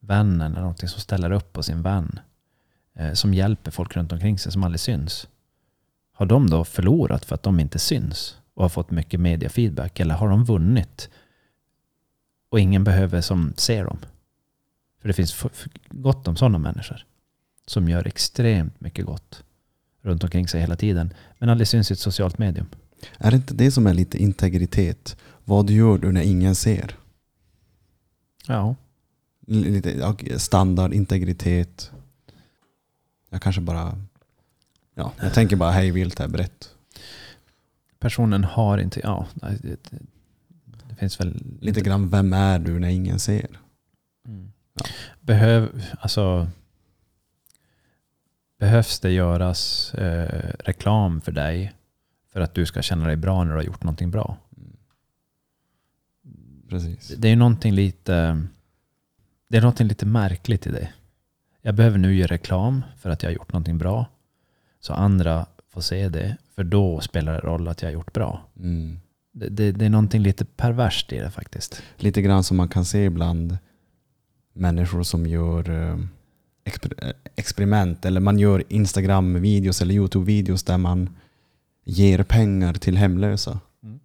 vännen 0.00 0.52
eller 0.52 0.60
någonting 0.60 0.88
som 0.88 1.00
ställer 1.00 1.30
upp 1.30 1.52
på 1.52 1.62
sin 1.62 1.82
vän 1.82 2.20
eh, 2.94 3.12
som 3.12 3.34
hjälper 3.34 3.70
folk 3.70 3.96
runt 3.96 4.12
omkring 4.12 4.38
sig 4.38 4.52
som 4.52 4.64
aldrig 4.64 4.80
syns. 4.80 5.28
Har 6.12 6.26
de 6.26 6.50
då 6.50 6.64
förlorat 6.64 7.24
för 7.24 7.34
att 7.34 7.42
de 7.42 7.60
inte 7.60 7.78
syns 7.78 8.38
och 8.54 8.64
har 8.64 8.68
fått 8.68 8.90
mycket 8.90 9.20
mediafeedback 9.20 10.00
eller 10.00 10.14
har 10.14 10.28
de 10.28 10.44
vunnit 10.44 11.10
och 12.48 12.60
ingen 12.60 12.84
behöver 12.84 13.20
som 13.20 13.54
ser 13.56 13.84
dem? 13.84 13.98
För 15.00 15.08
det 15.08 15.14
finns 15.14 15.44
gott 15.90 16.28
om 16.28 16.36
sådana 16.36 16.58
människor 16.58 17.06
som 17.66 17.88
gör 17.88 18.06
extremt 18.06 18.80
mycket 18.80 19.06
gott 19.06 19.42
runt 20.02 20.24
omkring 20.24 20.48
sig 20.48 20.60
hela 20.60 20.76
tiden 20.76 21.14
men 21.38 21.48
aldrig 21.48 21.68
syns 21.68 21.90
i 21.90 21.94
ett 21.94 22.00
socialt 22.00 22.38
medium. 22.38 22.66
Är 23.18 23.30
det 23.30 23.36
inte 23.36 23.54
det 23.54 23.70
som 23.70 23.86
är 23.86 23.94
lite 23.94 24.18
integritet? 24.18 25.16
Vad 25.44 25.70
gör 25.70 25.98
du 25.98 26.12
när 26.12 26.22
ingen 26.22 26.54
ser? 26.54 26.96
Ja. 28.46 28.74
Lite 29.46 30.38
standard, 30.38 30.92
integritet. 30.94 31.90
Jag 33.30 33.42
kanske 33.42 33.60
bara... 33.60 33.98
Ja, 34.94 35.12
jag 35.20 35.34
tänker 35.34 35.56
bara 35.56 35.70
hej 35.70 35.90
vilt 35.90 36.18
här 36.18 36.28
brett. 36.28 36.70
Personen 37.98 38.44
har 38.44 38.78
inte... 38.78 39.00
Ja, 39.02 39.26
det, 39.34 39.76
det, 40.88 40.96
finns 40.96 41.20
väl... 41.20 41.42
Lite 41.60 41.68
inte. 41.68 41.80
grann, 41.80 42.08
vem 42.08 42.32
är 42.32 42.58
du 42.58 42.78
när 42.78 42.88
ingen 42.88 43.18
ser? 43.18 43.48
Mm. 44.28 44.52
Ja. 44.74 44.84
Behöv, 45.20 45.84
alltså, 46.00 46.48
behövs 48.62 49.00
det 49.00 49.10
göras 49.10 49.94
eh, 49.94 50.50
reklam 50.58 51.20
för 51.20 51.32
dig 51.32 51.72
för 52.32 52.40
att 52.40 52.54
du 52.54 52.66
ska 52.66 52.82
känna 52.82 53.06
dig 53.06 53.16
bra 53.16 53.44
när 53.44 53.50
du 53.50 53.58
har 53.58 53.64
gjort 53.64 53.82
någonting 53.82 54.10
bra? 54.10 54.36
Precis. 56.68 57.08
Det 57.08 57.28
är 57.28 57.36
någonting 57.36 57.72
lite, 57.72 58.42
det 59.48 59.56
är 59.56 59.60
någonting 59.60 59.86
lite 59.86 60.06
märkligt 60.06 60.66
i 60.66 60.70
det. 60.70 60.88
Jag 61.62 61.74
behöver 61.74 61.98
nu 61.98 62.14
göra 62.14 62.26
reklam 62.26 62.82
för 62.96 63.10
att 63.10 63.22
jag 63.22 63.30
har 63.30 63.34
gjort 63.34 63.52
någonting 63.52 63.78
bra. 63.78 64.06
Så 64.80 64.92
andra 64.92 65.46
får 65.68 65.80
se 65.80 66.08
det. 66.08 66.36
För 66.54 66.64
då 66.64 67.00
spelar 67.00 67.32
det 67.32 67.40
roll 67.40 67.68
att 67.68 67.82
jag 67.82 67.88
har 67.88 67.94
gjort 67.94 68.12
bra. 68.12 68.42
Mm. 68.56 69.00
Det, 69.32 69.48
det, 69.48 69.72
det, 69.72 69.84
är 69.84 69.90
någonting 69.90 70.22
lite 70.22 70.44
perverst 70.44 71.12
i 71.12 71.18
det 71.18 71.30
faktiskt. 71.30 71.82
Lite 71.96 72.22
grann 72.22 72.44
som 72.44 72.56
man 72.56 72.68
kan 72.68 72.84
se 72.84 73.04
ibland 73.04 73.58
människor 74.52 75.02
som 75.02 75.26
gör 75.26 75.70
eh, 75.70 75.98
exper 76.64 77.12
experiment. 77.36 78.04
Eller 78.04 78.20
man 78.20 78.38
gör 78.38 78.64
Instagram-videos 78.68 79.82
eller 79.82 79.94
YouTube-videos 79.94 80.66
där 80.66 80.78
man 80.78 81.10
ger 81.84 82.22
pengar 82.22 82.74
till 82.74 82.96
hemlösa. 82.96 83.60
Mm. 83.82 84.00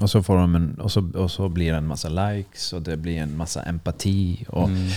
Och, 0.00 0.10
så 0.10 0.22
får 0.22 0.36
de 0.36 0.54
en, 0.54 0.80
och, 0.80 0.92
så, 0.92 1.10
och 1.14 1.30
så 1.30 1.48
blir 1.48 1.72
det 1.72 1.78
en 1.78 1.86
massa 1.86 2.08
likes 2.08 2.72
och 2.72 2.82
det 2.82 2.96
blir 2.96 3.16
en 3.16 3.36
massa 3.36 3.62
empati. 3.62 4.46
Och 4.48 4.68
mm. 4.68 4.90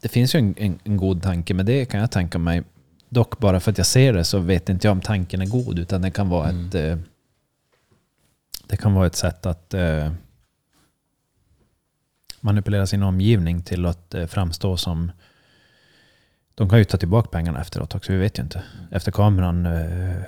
Det 0.00 0.08
finns 0.08 0.34
ju 0.34 0.38
en, 0.38 0.54
en, 0.58 0.78
en, 0.84 0.96
god 0.96 1.22
tanke 1.22 1.54
med 1.54 1.66
det 1.66 1.84
kan 1.84 2.00
jag 2.00 2.10
tänka 2.10 2.38
mig. 2.38 2.62
Dock 3.08 3.38
bara 3.38 3.60
för 3.60 3.70
att 3.70 3.78
jag 3.78 3.86
ser 3.86 4.12
det 4.12 4.24
så 4.24 4.38
vet 4.38 4.68
inte 4.68 4.86
jag 4.86 4.92
om 4.92 5.00
tanken 5.00 5.42
är 5.42 5.46
god. 5.46 5.78
Utan 5.78 6.02
det 6.02 6.10
kan 6.10 6.28
vara, 6.28 6.48
mm. 6.48 6.66
ett, 6.66 6.74
eh, 6.74 6.98
det 8.66 8.76
kan 8.76 8.94
vara 8.94 9.06
ett 9.06 9.16
sätt 9.16 9.46
att 9.46 9.74
eh, 9.74 10.12
manipulera 12.42 12.86
sin 12.86 13.02
omgivning 13.02 13.62
till 13.62 13.86
att 13.86 14.14
eh, 14.14 14.26
framstå 14.26 14.76
som 14.76 15.12
de 16.54 16.68
kan 16.68 16.78
ju 16.78 16.84
ta 16.84 16.96
tillbaka 16.96 17.28
pengarna 17.28 17.60
efteråt 17.60 17.94
också, 17.94 18.12
vi 18.12 18.18
vet 18.18 18.38
ju 18.38 18.42
inte. 18.42 18.62
Efter 18.90 19.12
kameran 19.12 19.66
eh, 19.66 20.22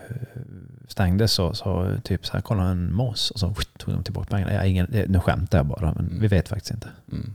stängdes 0.89 1.33
så, 1.33 1.55
så 1.55 1.97
typ 2.05 2.27
så 2.27 2.33
här, 2.33 2.41
kolla 2.41 2.63
en 2.63 2.95
mås 2.95 3.31
och 3.31 3.41
så 3.41 3.55
tog 3.79 3.95
de 3.95 4.05
tillbaka 4.05 4.31
pengarna. 4.31 4.53
Jag, 4.53 4.69
ingen, 4.69 4.87
nu 5.09 5.21
skämtar 5.21 5.59
jag 5.59 5.67
bara, 5.67 5.95
men 5.95 6.07
mm. 6.07 6.21
vi 6.21 6.29
vet 6.29 6.49
faktiskt 6.49 6.75
inte. 6.75 6.89
Mm. 7.13 7.35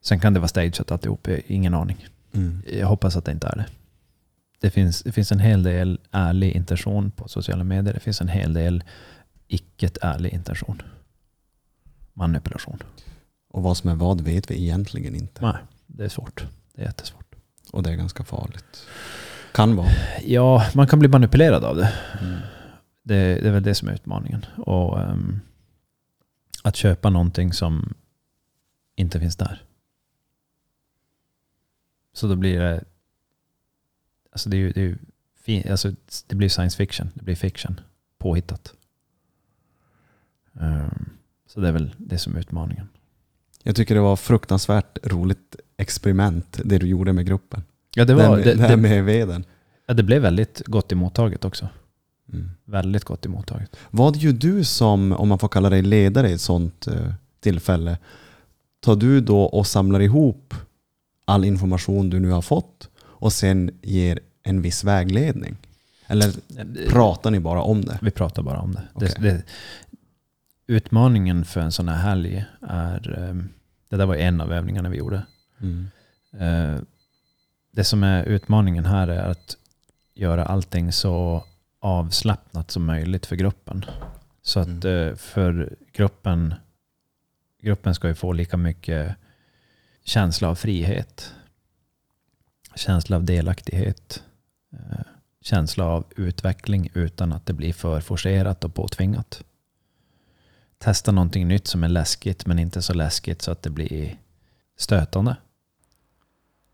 Sen 0.00 0.20
kan 0.20 0.34
det 0.34 0.40
vara 0.40 0.48
stageat 0.48 0.90
alltihop, 0.90 1.28
ingen 1.46 1.74
aning. 1.74 2.06
Mm. 2.32 2.62
Jag 2.72 2.86
hoppas 2.86 3.16
att 3.16 3.24
det 3.24 3.32
inte 3.32 3.46
är 3.46 3.56
det. 3.56 3.66
Det 4.60 4.70
finns, 4.70 5.02
det 5.02 5.12
finns 5.12 5.32
en 5.32 5.40
hel 5.40 5.62
del 5.62 6.00
ärlig 6.10 6.52
intention 6.52 7.10
på 7.10 7.28
sociala 7.28 7.64
medier. 7.64 7.94
Det 7.94 8.00
finns 8.00 8.20
en 8.20 8.28
hel 8.28 8.52
del 8.52 8.84
icke 9.48 9.90
ärlig 10.00 10.32
intention. 10.32 10.82
Manipulation. 12.12 12.78
Och 13.52 13.62
vad 13.62 13.76
som 13.76 13.90
är 13.90 13.94
vad 13.94 14.20
vet 14.20 14.50
vi 14.50 14.62
egentligen 14.62 15.14
inte. 15.14 15.42
Nej, 15.42 15.56
det 15.86 16.04
är 16.04 16.08
svårt. 16.08 16.46
Det 16.74 16.82
är 16.82 16.86
jättesvårt. 16.86 17.34
Och 17.72 17.82
det 17.82 17.90
är 17.90 17.96
ganska 17.96 18.24
farligt. 18.24 18.86
Kan 19.52 19.76
vara. 19.76 19.88
Ja, 20.24 20.66
man 20.74 20.86
kan 20.86 20.98
bli 20.98 21.08
manipulerad 21.08 21.64
av 21.64 21.76
det. 21.76 21.92
Mm. 22.20 22.40
Det, 23.02 23.40
det, 23.40 23.48
är 23.48 23.52
väl 23.52 23.62
det 23.62 23.74
som 23.74 23.88
är 23.88 23.92
utmaningen. 23.92 24.46
Och 24.56 24.98
um, 24.98 25.40
Att 26.62 26.76
köpa 26.76 27.10
någonting 27.10 27.52
som 27.52 27.94
inte 28.96 29.20
finns 29.20 29.36
där. 29.36 29.64
Så 32.12 32.28
då 32.28 32.36
blir 32.36 32.60
det... 32.60 32.84
Alltså 34.32 34.48
det, 34.48 34.56
är 34.56 34.72
det, 34.72 34.80
är 34.80 34.98
fin, 35.36 35.70
alltså 35.70 35.92
det 36.26 36.36
blir 36.36 36.48
science 36.48 36.76
fiction. 36.76 37.10
Det 37.14 37.22
blir 37.22 37.36
fiction. 37.36 37.80
Påhittat. 38.18 38.74
Um, 40.52 41.10
så 41.46 41.60
det 41.60 41.68
är 41.68 41.72
väl 41.72 41.94
det 41.96 42.18
som 42.18 42.36
är 42.36 42.40
utmaningen. 42.40 42.88
Jag 43.62 43.76
tycker 43.76 43.94
det 43.94 44.00
var 44.00 44.16
fruktansvärt 44.16 44.98
roligt 45.02 45.56
experiment, 45.76 46.60
det 46.64 46.78
du 46.78 46.86
gjorde 46.86 47.12
med 47.12 47.26
gruppen. 47.26 47.62
Ja, 47.94 48.04
det 48.04 48.14
var... 48.14 48.36
Det, 48.36 48.54
det, 48.54 48.68
det 48.68 48.76
med 48.76 49.04
veden. 49.04 49.44
Ja, 49.86 49.94
det 49.94 50.02
blev 50.02 50.22
väldigt 50.22 50.62
gott 50.66 50.92
emottaget 50.92 51.44
också. 51.44 51.68
Mm. 52.32 52.50
Väldigt 52.64 53.04
gott 53.04 53.26
emottaget. 53.26 53.76
Vad 53.90 54.16
gör 54.16 54.32
du 54.32 54.64
som, 54.64 55.12
om 55.12 55.28
man 55.28 55.38
får 55.38 55.48
kalla 55.48 55.70
dig 55.70 55.82
ledare 55.82 56.30
i 56.30 56.32
ett 56.32 56.40
sånt 56.40 56.86
eh, 56.86 57.12
tillfälle? 57.40 57.98
Tar 58.80 58.96
du 58.96 59.20
då 59.20 59.42
och 59.42 59.66
samlar 59.66 60.00
ihop 60.00 60.54
all 61.24 61.44
information 61.44 62.10
du 62.10 62.20
nu 62.20 62.30
har 62.30 62.42
fått 62.42 62.88
och 62.98 63.32
sen 63.32 63.70
ger 63.82 64.20
en 64.42 64.62
viss 64.62 64.84
vägledning? 64.84 65.56
Eller 66.06 66.32
pratar 66.88 67.30
ni 67.30 67.40
bara 67.40 67.62
om 67.62 67.84
det? 67.84 67.98
Vi 68.02 68.10
pratar 68.10 68.42
bara 68.42 68.60
om 68.60 68.72
det. 68.72 68.82
Okej. 68.92 69.14
det, 69.18 69.30
det 69.30 69.42
utmaningen 70.66 71.44
för 71.44 71.60
en 71.60 71.72
sån 71.72 71.88
här 71.88 71.96
helg 71.96 72.44
är, 72.68 73.18
eh, 73.28 73.34
det 73.88 73.96
där 73.96 74.06
var 74.06 74.16
en 74.16 74.40
av 74.40 74.52
övningarna 74.52 74.88
vi 74.88 74.98
gjorde. 74.98 75.26
Mm. 75.60 75.90
Eh, 76.32 76.80
Det 77.74 77.84
som 77.84 78.02
är 78.02 78.24
utmaningen 78.24 78.84
här 78.84 79.08
är 79.08 79.30
att 79.30 79.56
göra 80.14 80.44
allting 80.46 80.92
så 80.92 81.44
avslappnat 81.80 82.70
som 82.70 82.84
möjligt 82.84 83.26
för 83.26 83.36
gruppen. 83.36 83.84
Så 84.42 84.60
att 84.60 84.84
Mm. 84.84 85.08
eh, 85.08 85.14
för 85.16 85.76
gruppen, 85.92 86.54
gruppen 87.62 87.94
ska 87.94 88.08
ju 88.08 88.14
få 88.14 88.32
lika 88.32 88.56
mycket 88.56 89.16
känsla 90.04 90.48
av 90.48 90.54
frihet, 90.54 91.34
känsla 92.74 93.16
av 93.16 93.24
delaktighet, 93.24 94.22
eh, 94.72 95.00
känsla 95.40 95.84
av 95.84 96.04
utveckling 96.16 96.88
utan 96.94 97.32
att 97.32 97.46
det 97.46 97.52
blir 97.52 97.72
för 97.72 98.00
forcerat 98.00 98.64
och 98.64 98.74
påtvingat. 98.74 99.44
Testa 100.82 101.12
någonting 101.12 101.48
nytt 101.48 101.66
som 101.66 101.84
är 101.84 101.88
läskigt 101.88 102.46
men 102.46 102.58
inte 102.58 102.82
så 102.82 102.94
läskigt 102.94 103.42
så 103.42 103.50
att 103.50 103.62
det 103.62 103.70
blir 103.70 104.16
stötande. 104.78 105.36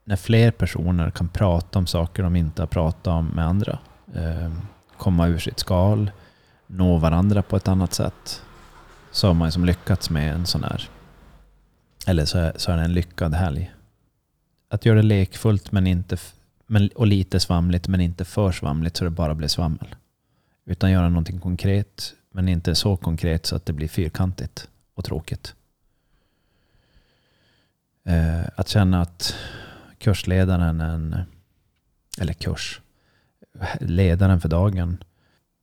När 0.05 0.16
fler 0.16 0.51
personer 0.51 1.11
kan 1.11 1.29
prata 1.29 1.79
om 1.79 1.87
saker 1.87 2.23
de 2.23 2.37
inte 2.37 2.62
har 2.62 2.66
pratat 2.66 3.07
om 3.07 3.27
med 3.27 3.44
andra, 3.47 3.79
ehm, 4.14 4.61
komma 4.97 5.27
ur 5.27 5.38
sitt 5.38 5.59
skal, 5.59 6.11
nå 6.66 6.99
varandra 6.99 7.42
på 7.42 7.57
ett 7.57 7.68
annat 7.68 7.94
sätt, 7.94 8.42
så 9.11 9.27
har 9.27 9.35
man 9.35 9.49
ju 9.49 9.53
som 9.53 9.64
lyckats 9.64 10.11
med 10.11 10.35
en 10.35 10.47
sån 10.47 10.64
här, 10.64 10.88
eller 12.07 12.25
så 12.25 12.38
är, 12.38 12.53
så 12.57 12.73
är 12.73 12.77
det 12.77 12.83
en 12.83 12.94
lyckad 12.94 13.35
helg. 13.35 13.73
Att 14.71 14.87
göra 14.87 14.97
det 14.97 15.03
lekfullt 15.03 15.73
men 15.73 15.87
inte, 15.87 16.16
men, 16.66 16.88
och 16.94 17.07
lite 17.07 17.40
svamligt 17.40 17.88
men 17.88 18.01
inte 18.01 18.25
för 18.25 18.53
svamligt 18.53 18.97
så 18.97 19.05
det 19.05 19.11
bara 19.11 19.35
blir 19.35 19.49
svammel. 19.49 19.94
Utan 20.66 20.90
göra 20.90 21.09
någonting 21.09 21.40
konkret 21.40 22.14
men 22.31 22.49
inte 22.49 22.75
så 22.75 22.97
konkret 22.97 23.47
så 23.47 23.57
att 23.57 23.67
det 23.67 23.73
blir 23.73 23.88
fyrkantigt 23.88 24.69
och 24.95 25.05
tråkigt. 25.05 25.55
Eh, 28.05 28.45
att 28.57 28.69
känna 28.69 29.03
att 29.03 29.35
kursledaren, 29.99 30.81
en, 30.81 31.17
eller 32.21 32.33
kurs, 32.33 32.81
ledaren 33.81 34.41
för 34.41 34.49
dagen, 34.49 35.05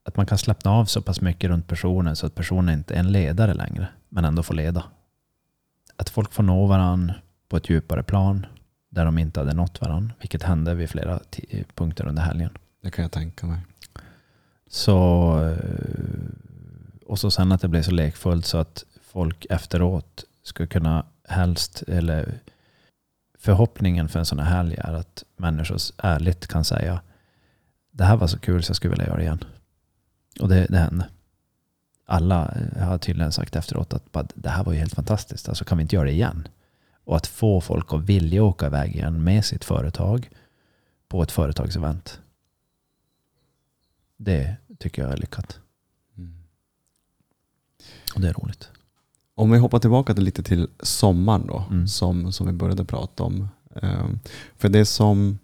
att 0.04 0.18
man 0.18 0.26
kan 0.26 0.38
slappna 0.38 0.72
av 0.72 0.86
så 0.86 1.02
pass 1.02 1.22
mycket 1.22 1.50
runt 1.50 1.68
personen 1.68 2.16
så 2.16 2.26
att 2.26 2.36
personen 2.36 2.74
inte 2.74 2.96
är 2.96 3.00
en 3.00 3.12
ledare 3.12 3.54
längre, 3.54 3.88
men 4.10 4.26
ändå 4.26 4.44
får 4.44 4.54
leda. 4.54 4.84
Att 5.96 6.10
folk 6.10 6.34
får 6.34 6.44
nå 6.44 6.66
varandra 6.66 7.16
på 7.50 7.58
ett 7.58 7.70
djupare 7.70 8.04
plan 8.04 8.46
där 8.90 9.06
de 9.06 9.18
inte 9.18 9.40
hade 9.40 9.54
nått 9.54 9.82
varandra, 9.82 10.14
vilket 10.20 10.44
hände 10.44 10.76
vid 10.76 10.90
flera 10.90 11.20
punkter 11.76 12.08
under 12.08 12.22
helgen. 12.22 12.50
Det 12.82 12.92
kan 12.92 13.04
jag 13.04 13.12
tänka 13.12 13.48
mig. 13.48 13.60
Så, 14.68 15.40
eh, 15.44 16.45
och 17.06 17.20
så 17.20 17.32
sen 17.32 17.52
att 17.52 17.62
det 17.62 17.68
blev 17.68 17.82
så 17.82 17.92
lekfullt 17.92 18.46
så 18.46 18.58
att 18.58 18.86
folk 19.02 19.46
efteråt 19.50 20.24
skulle 20.44 20.68
kunna 20.68 21.06
helst, 21.28 21.84
eller 21.88 22.40
förhoppningen 23.38 24.10
för 24.10 24.20
en 24.20 24.26
sån 24.26 24.40
här 24.40 24.56
helg 24.56 24.76
är 24.78 24.94
att 24.94 25.24
människor 25.38 25.78
ärligt 25.98 26.48
kan 26.48 26.64
säga 26.64 27.02
det 27.92 28.04
här 28.04 28.18
var 28.18 28.28
så 28.28 28.40
kul 28.40 28.64
så 28.64 28.70
jag 28.70 28.76
skulle 28.76 28.92
vilja 28.92 29.06
göra 29.06 29.18
det 29.18 29.24
igen. 29.24 29.44
Och 30.40 30.50
det, 30.50 30.66
det 30.70 30.78
hände. 30.78 31.08
Alla 32.06 32.56
eh, 32.76 32.88
har 32.88 32.98
tydligen 32.98 33.32
sagt 33.32 33.56
efteråt 33.56 33.94
att 33.94 34.34
det 34.36 34.50
här 34.50 34.64
var 34.64 34.74
ju 34.74 34.80
helt 34.80 34.94
fantastiskt, 34.94 35.50
alltså 35.50 35.66
kan 35.66 35.78
vi 35.78 35.82
inte 35.82 35.96
göra 35.96 36.06
det 36.06 36.12
igen? 36.12 36.48
Och 37.04 37.16
att 37.16 37.28
få 37.28 37.62
folk 37.62 37.94
att 37.94 38.02
vilja 38.02 38.44
åka 38.44 38.66
iväg 38.66 38.96
igen 38.96 39.24
med 39.24 39.46
sitt 39.46 39.66
företag 39.66 40.30
på 41.08 41.24
ett 41.24 41.32
företagsevent. 41.32 42.22
Det 44.18 44.56
tycker 44.80 45.02
jag 45.02 45.12
är 45.12 45.18
lyckat. 45.18 45.60
Det 48.16 48.28
är 48.30 48.34
roligt. 48.34 48.70
Om 49.36 49.52
vi 49.52 49.58
hoppar 49.58 49.80
tillbaka 49.80 50.14
till 50.14 50.24
lite 50.24 50.44
till 50.44 50.68
sommaren 50.80 51.48
då, 51.48 51.64
Mm. 51.72 51.88
som, 51.88 52.32
som 52.32 52.48
vi 52.48 52.54
började 52.54 52.86
prata 52.86 53.24
om. 53.24 53.48
Ehm, 53.82 54.20
för 54.58 54.70
det 54.70 54.86
som 54.86 55.40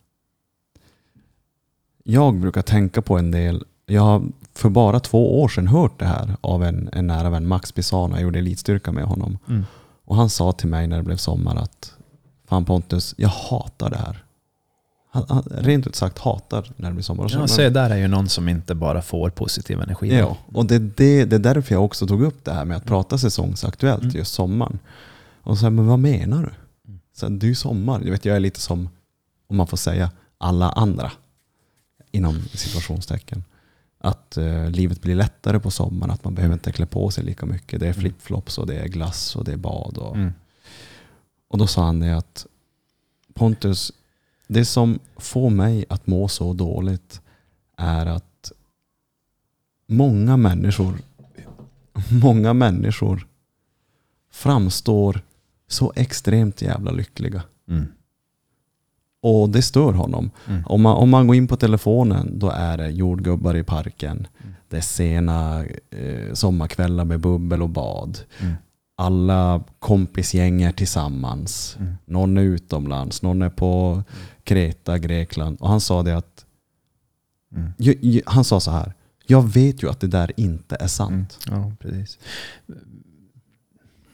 jag 2.04 2.36
brukar 2.40 2.62
tänka 2.62 3.02
på 3.02 3.18
en 3.18 3.32
del, 3.32 3.64
jag 3.86 4.02
har 4.02 4.24
för 4.54 4.70
bara 4.70 5.00
två 5.00 5.42
år 5.42 5.48
sedan 5.48 5.68
hört 5.68 6.00
det 6.00 6.06
här 6.06 6.36
av 6.42 6.64
en, 6.64 6.90
en 6.94 7.08
nära 7.08 7.30
vän, 7.30 7.48
Max 7.48 7.72
Pisana, 7.72 8.16
jag 8.16 8.24
gjorde 8.24 8.40
elitstyrka 8.40 8.92
med 8.92 9.04
honom. 9.04 9.38
Mm. 9.50 9.66
Och 10.06 10.16
han 10.16 10.30
sa 10.30 10.52
till 10.52 10.68
mig 10.70 10.88
när 10.88 10.98
det 10.98 11.04
blev 11.04 11.18
sommar 11.18 11.56
att 11.56 11.94
Fan 12.48 12.66
Pontus, 12.66 13.16
jag 13.18 13.30
hatar 13.30 13.90
det 13.90 13.98
här. 13.98 14.24
Han, 15.14 15.26
han 15.30 15.44
rent 15.44 15.88
ut 15.88 15.96
sagt 15.96 16.18
hatar 16.20 16.72
när 16.76 16.90
det 16.90 16.94
blir 16.94 17.04
sommar. 17.04 17.24
Och 17.24 17.32
så- 17.32 17.38
Ja, 17.40 17.48
se, 17.48 17.70
där 17.70 17.90
är 17.90 17.98
ju 17.98 18.08
någon 18.08 18.30
som 18.30 18.50
inte 18.50 18.76
bara 18.76 19.02
får 19.02 19.30
positiv 19.30 19.82
energi. 19.82 20.18
Ja, 20.18 20.38
och 20.54 20.66
det, 20.66 20.76
är 20.76 20.80
det, 20.80 21.26
det 21.26 21.36
är 21.36 21.40
därför 21.40 21.76
jag 21.76 21.86
också 21.86 22.08
tog 22.08 22.24
upp 22.24 22.46
det 22.46 22.54
här 22.54 22.66
med 22.66 22.78
att 22.78 22.86
prata 22.86 23.18
säsongsaktuellt 23.18 24.04
Mm. 24.04 24.16
just 24.16 24.34
sommaren. 24.34 24.80
Och 25.44 25.58
så 25.58 25.66
här, 25.66 25.70
men 25.70 25.88
vad 25.88 26.00
menar 26.00 26.44
du? 26.44 26.52
Så 27.14 27.26
här, 27.26 27.34
det 27.34 27.46
är 27.46 27.48
ju 27.48 27.56
sommar. 27.56 28.02
Jag, 28.04 28.12
vet, 28.12 28.26
jag 28.26 28.36
är 28.36 28.40
lite 28.40 28.60
som, 28.62 28.90
om 29.48 29.58
man 29.58 29.68
får 29.68 29.78
säga, 29.78 30.12
alla 30.38 30.70
andra. 30.72 31.12
Inom 32.12 32.42
situationstecken. 32.54 33.44
Att 34.00 34.38
eh, 34.38 34.70
livet 34.70 35.02
blir 35.02 35.16
lättare 35.16 35.60
på 35.60 35.72
sommaren, 35.72 36.12
att 36.12 36.24
man 36.24 36.36
behöver 36.36 36.54
inte 36.54 36.72
klä 36.72 36.86
på 36.86 37.12
sig 37.12 37.24
lika 37.24 37.46
mycket. 37.46 37.80
Det 37.80 37.86
är 37.86 37.92
Mm. 37.92 38.02
flipflops 38.02 38.58
och 38.58 38.68
det 38.68 38.76
är 38.76 38.88
glass 38.88 39.36
och 39.36 39.44
det 39.44 39.52
är 39.54 39.58
bad. 39.58 39.98
Och, 39.98 40.16
Mm. 40.16 40.34
och 41.48 41.58
då 41.58 41.68
sa 41.68 41.86
han 41.86 42.00
det 42.00 42.18
att 42.18 42.46
Pontus, 43.34 43.92
det 44.52 44.66
som 44.66 45.00
får 45.18 45.50
mig 45.50 45.86
att 45.90 46.08
må 46.08 46.28
så 46.28 46.54
dåligt 46.54 47.22
är 47.78 48.06
att 48.06 48.52
många 49.88 50.38
människor, 50.38 50.94
många 52.22 52.54
människor 52.54 53.28
framstår 54.32 55.22
så 55.68 55.94
extremt 55.96 56.62
jävla 56.62 56.92
lyckliga. 56.92 57.44
Mm. 57.70 57.88
Och 59.22 59.50
det 59.50 59.62
stör 59.62 59.94
honom. 59.94 60.32
Mm. 60.48 60.64
Om 60.66 60.82
man, 60.82 60.98
om 60.98 61.10
man 61.10 61.28
går 61.28 61.36
in 61.36 61.48
på 61.48 61.58
telefonen 61.58 62.40
då 62.40 62.50
är 62.50 62.78
det 62.78 62.90
jordgubbar 62.90 63.56
i 63.56 63.64
parken. 63.64 64.28
Mm. 64.42 64.54
Det 64.70 64.78
är 64.78 64.82
sena 64.82 65.66
eh, 65.90 66.34
sommarkvällar 66.34 67.06
med 67.06 67.20
bubbel 67.20 67.62
och 67.62 67.70
bad. 67.70 68.20
Mm. 68.40 68.54
Alla 68.96 69.64
kompisgäng 69.80 70.62
är 70.62 70.72
tillsammans. 70.72 71.78
Mm. 71.80 71.94
Någon 72.06 72.38
är 72.38 72.42
utomlands, 72.42 73.22
någon 73.22 73.42
är 73.42 73.50
på 73.50 74.04
Kreta, 74.44 74.98
Grekland. 74.98 75.58
Och 75.62 75.70
han 75.70 75.82
sa 75.82 76.04
det 76.04 76.18
att, 76.18 76.46
Mm. 77.56 77.74
ju- 77.78 77.98
ju- 78.02 78.22
han 78.26 78.44
sa 78.44 78.60
så 78.60 78.72
här, 78.72 78.94
jag 79.26 79.54
vet 79.54 79.84
ju 79.84 79.90
att 79.90 80.00
det 80.00 80.08
där 80.08 80.32
inte 80.38 80.76
är 80.80 80.88
sant. 80.88 81.40
Mm. 81.48 81.60
Ja, 81.62 81.74
precis. 81.80 82.20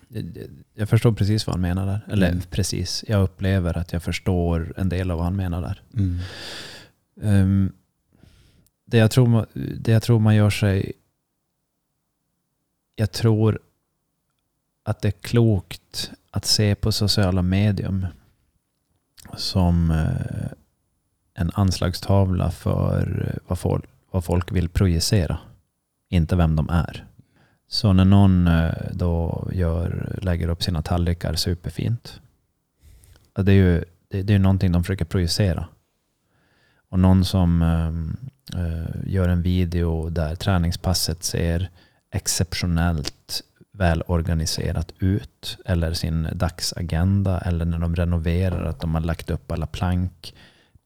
Jag- 0.08 0.48
Jag 0.74 0.90
förstår 0.90 1.12
precis 1.12 1.48
vad 1.48 1.54
han 1.54 1.62
menar 1.62 1.86
där. 1.86 2.06
Eller 2.14 2.30
Mm. 2.32 2.42
precis, 2.50 3.04
jag 3.08 3.24
upplever 3.24 3.78
att 3.78 3.94
jag 3.94 4.04
förstår 4.04 4.74
en 4.78 4.90
del 4.90 5.12
av 5.12 5.18
vad 5.18 5.26
han 5.26 5.36
menar 5.36 5.62
där. 5.62 5.82
Mm. 5.94 6.20
Ehm, 7.22 7.72
det, 8.86 8.98
jag 8.98 9.12
tror, 9.12 9.46
det 9.80 9.92
jag 9.92 10.04
tror 10.04 10.20
man 10.20 10.36
gör 10.36 10.50
sig... 10.50 10.94
Jag 12.96 13.12
tror 13.12 13.60
att 14.84 15.02
det 15.02 15.08
är 15.08 15.12
klokt 15.12 16.12
att 16.32 16.46
se 16.46 16.76
på 16.76 16.92
sociala 16.92 17.42
medium 17.42 18.06
som 19.38 19.92
eh, 19.92 20.52
en 21.34 21.52
anslagstavla 21.54 22.52
för 22.52 23.32
eh, 23.34 23.40
vad 23.48 23.60
folk, 23.60 23.86
vad 24.12 24.24
folk 24.24 24.52
vill 24.52 24.70
projicera. 24.70 25.38
Inte 26.10 26.36
vem 26.36 26.56
de 26.56 26.70
är. 26.70 27.06
Så 27.68 27.94
när 27.94 28.06
någon 28.06 28.48
eh, 28.48 28.74
då 28.92 29.48
gör, 29.54 30.20
lägger 30.22 30.48
upp 30.48 30.64
sina 30.64 30.82
tallrikar 30.82 31.34
superfint. 31.34 32.22
Det 33.34 33.52
är 33.52 33.56
ju 33.56 33.84
det, 34.08 34.24
det 34.24 34.34
är 34.34 34.40
någonting 34.40 34.72
de 34.72 34.84
försöker 34.84 35.06
projicera. 35.06 35.68
Och 36.90 37.00
någon 37.00 37.26
som 37.26 37.64
gör 39.06 39.30
en 39.30 39.42
video 39.42 40.10
där 40.10 40.36
träningspasset 40.36 41.24
ser 41.24 41.70
exceptionellt 42.12 43.44
välorganiserat 43.78 44.94
ut. 45.00 45.58
Eller 45.66 45.94
sin 45.94 46.28
dagsagenda. 46.34 47.40
Eller 47.40 47.66
när 47.66 47.80
de 47.80 47.96
renoverar 47.96 48.66
att 48.66 48.80
de 48.80 48.94
har 48.94 49.02
lagt 49.02 49.30
upp 49.30 49.52
alla 49.52 49.68
plank 49.68 50.34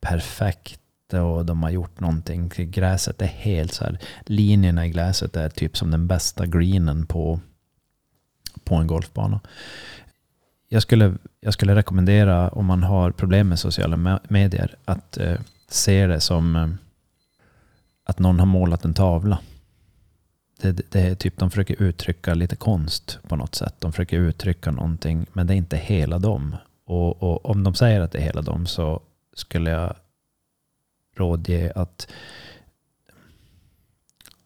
perfekt. 0.02 0.78
Och 1.14 1.46
de 1.46 1.64
har 1.64 1.70
gjort 1.70 2.00
någonting. 2.00 2.52
Gräset 2.56 3.22
är 3.22 3.26
helt 3.26 3.74
så 3.74 3.84
här. 3.84 4.00
Linjerna 4.26 4.86
i 4.86 4.90
gräset 4.90 5.36
är 5.36 5.50
typ 5.50 5.78
som 5.78 5.92
den 5.92 6.08
bästa 6.08 6.46
greenen 6.46 7.06
på, 7.06 7.40
på 8.64 8.76
en 8.76 8.88
golfbana. 8.88 9.40
Jag 10.70 10.82
skulle, 10.82 11.14
jag 11.40 11.54
skulle 11.54 11.76
rekommendera 11.76 12.50
om 12.50 12.66
man 12.66 12.84
har 12.84 13.12
problem 13.12 13.50
med 13.50 13.60
sociala 13.60 14.20
medier 14.30 14.76
att 14.86 15.18
eh, 15.18 15.40
se 15.68 16.08
det 16.08 16.20
som, 16.20 16.56
eh, 16.56 16.70
att 18.04 18.20
någon 18.20 18.40
har 18.40 18.46
målat 18.46 18.86
en 18.86 18.94
tavla. 18.94 19.40
Det, 20.62 20.92
det, 20.92 21.02
är 21.02 21.16
typ, 21.16 21.38
de 21.38 21.50
försöker 21.50 21.82
uttrycka 21.82 22.34
lite 22.34 22.56
konst 22.56 23.20
på 23.28 23.36
något 23.36 23.56
sätt. 23.56 23.76
De 23.80 23.92
försöker 23.92 24.18
uttrycka 24.18 24.72
någonting, 24.72 25.26
men 25.34 25.48
det 25.48 25.54
är 25.54 25.58
inte 25.58 25.78
hela 25.78 26.20
dem. 26.20 26.56
Och, 26.86 27.24
och 27.24 27.46
om 27.46 27.64
de 27.64 27.74
säger 27.74 28.02
att 28.02 28.12
det 28.12 28.18
är 28.18 28.24
hela 28.24 28.42
dem 28.42 28.66
så 28.66 29.02
skulle 29.34 29.72
jag 29.72 29.96
rådge 31.16 31.72
att 31.76 32.12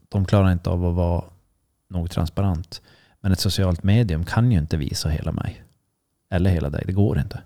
de 0.10 0.26
klarar 0.26 0.52
inte 0.52 0.70
av 0.70 0.86
att 0.86 0.96
vara 0.96 1.24
nog 1.88 2.12
transparent. 2.12 2.82
Men 3.22 3.32
ett 3.32 3.40
socialt 3.40 3.84
medium 3.84 4.26
kan 4.26 4.52
ju 4.52 4.58
inte 4.58 4.78
visa 4.78 5.10
hela 5.10 5.32
mig. 5.32 5.64
Eller 6.30 6.50
hela 6.50 6.70
dig. 6.70 6.84
Det 6.86 6.94
går 6.94 7.20
inte. 7.20 7.42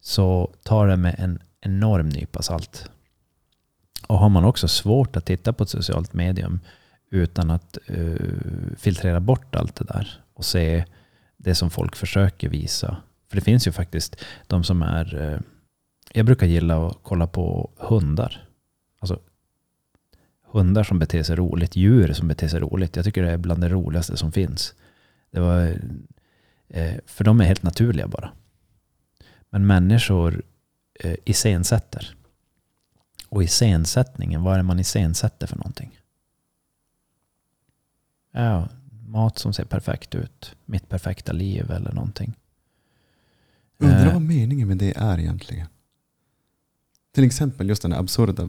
Så 0.00 0.54
ta 0.62 0.86
det 0.86 0.96
med 0.96 1.14
en 1.18 1.38
enorm 1.60 2.08
nypa 2.08 2.42
salt. 2.42 2.90
Och 4.06 4.18
har 4.18 4.28
man 4.28 4.44
också 4.44 4.68
svårt 4.68 5.16
att 5.16 5.24
titta 5.24 5.52
på 5.52 5.64
ett 5.64 5.70
socialt 5.70 6.12
medium 6.12 6.60
utan 7.10 7.50
att 7.50 7.78
uh, 7.90 8.76
filtrera 8.76 9.20
bort 9.20 9.54
allt 9.54 9.76
det 9.76 9.84
där 9.84 10.22
och 10.34 10.44
se 10.44 10.84
det 11.36 11.54
som 11.54 11.70
folk 11.70 11.96
försöker 11.96 12.48
visa. 12.48 12.96
För 13.28 13.36
det 13.36 13.42
finns 13.42 13.66
ju 13.66 13.72
faktiskt 13.72 14.16
de 14.46 14.64
som 14.64 14.82
är... 14.82 15.14
Uh, 15.14 15.40
jag 16.12 16.26
brukar 16.26 16.46
gilla 16.46 16.86
att 16.86 16.98
kolla 17.02 17.26
på 17.26 17.70
hundar. 17.76 18.48
Alltså 18.98 19.20
hundar 20.44 20.84
som 20.84 20.98
beter 20.98 21.22
sig 21.22 21.36
roligt, 21.36 21.76
djur 21.76 22.12
som 22.12 22.28
beter 22.28 22.48
sig 22.48 22.60
roligt. 22.60 22.96
Jag 22.96 23.04
tycker 23.04 23.22
det 23.22 23.32
är 23.32 23.36
bland 23.36 23.60
det 23.60 23.68
roligaste 23.68 24.16
som 24.16 24.32
finns. 24.32 24.74
Det 25.30 25.40
var, 25.40 25.66
uh, 26.76 26.98
för 27.06 27.24
de 27.24 27.40
är 27.40 27.44
helt 27.44 27.62
naturliga 27.62 28.08
bara. 28.08 28.32
Men 29.50 29.66
människor 29.66 30.42
eh, 31.00 31.16
iscensätter. 31.24 32.14
Och 33.28 33.42
iscensättningen, 33.42 34.42
vad 34.42 34.54
är 34.54 34.56
det 34.56 34.62
man 34.62 34.78
iscensätter 34.78 35.46
för 35.46 35.56
någonting? 35.56 35.98
Ja, 38.36 38.68
mat 39.08 39.38
som 39.38 39.52
ser 39.52 39.64
perfekt 39.64 40.14
ut. 40.14 40.54
Mitt 40.64 40.88
perfekta 40.88 41.32
liv 41.32 41.70
eller 41.70 41.92
någonting. 41.92 42.34
Undrar 43.78 44.06
Eh. 44.06 44.12
vad 44.12 44.22
meningen 44.22 44.68
med 44.68 44.76
det 44.78 44.96
är 44.96 45.18
egentligen. 45.18 45.66
Till 47.14 47.24
exempel 47.24 47.68
just 47.68 47.82
den 47.82 47.92
här 47.92 47.98
absurda 48.00 48.48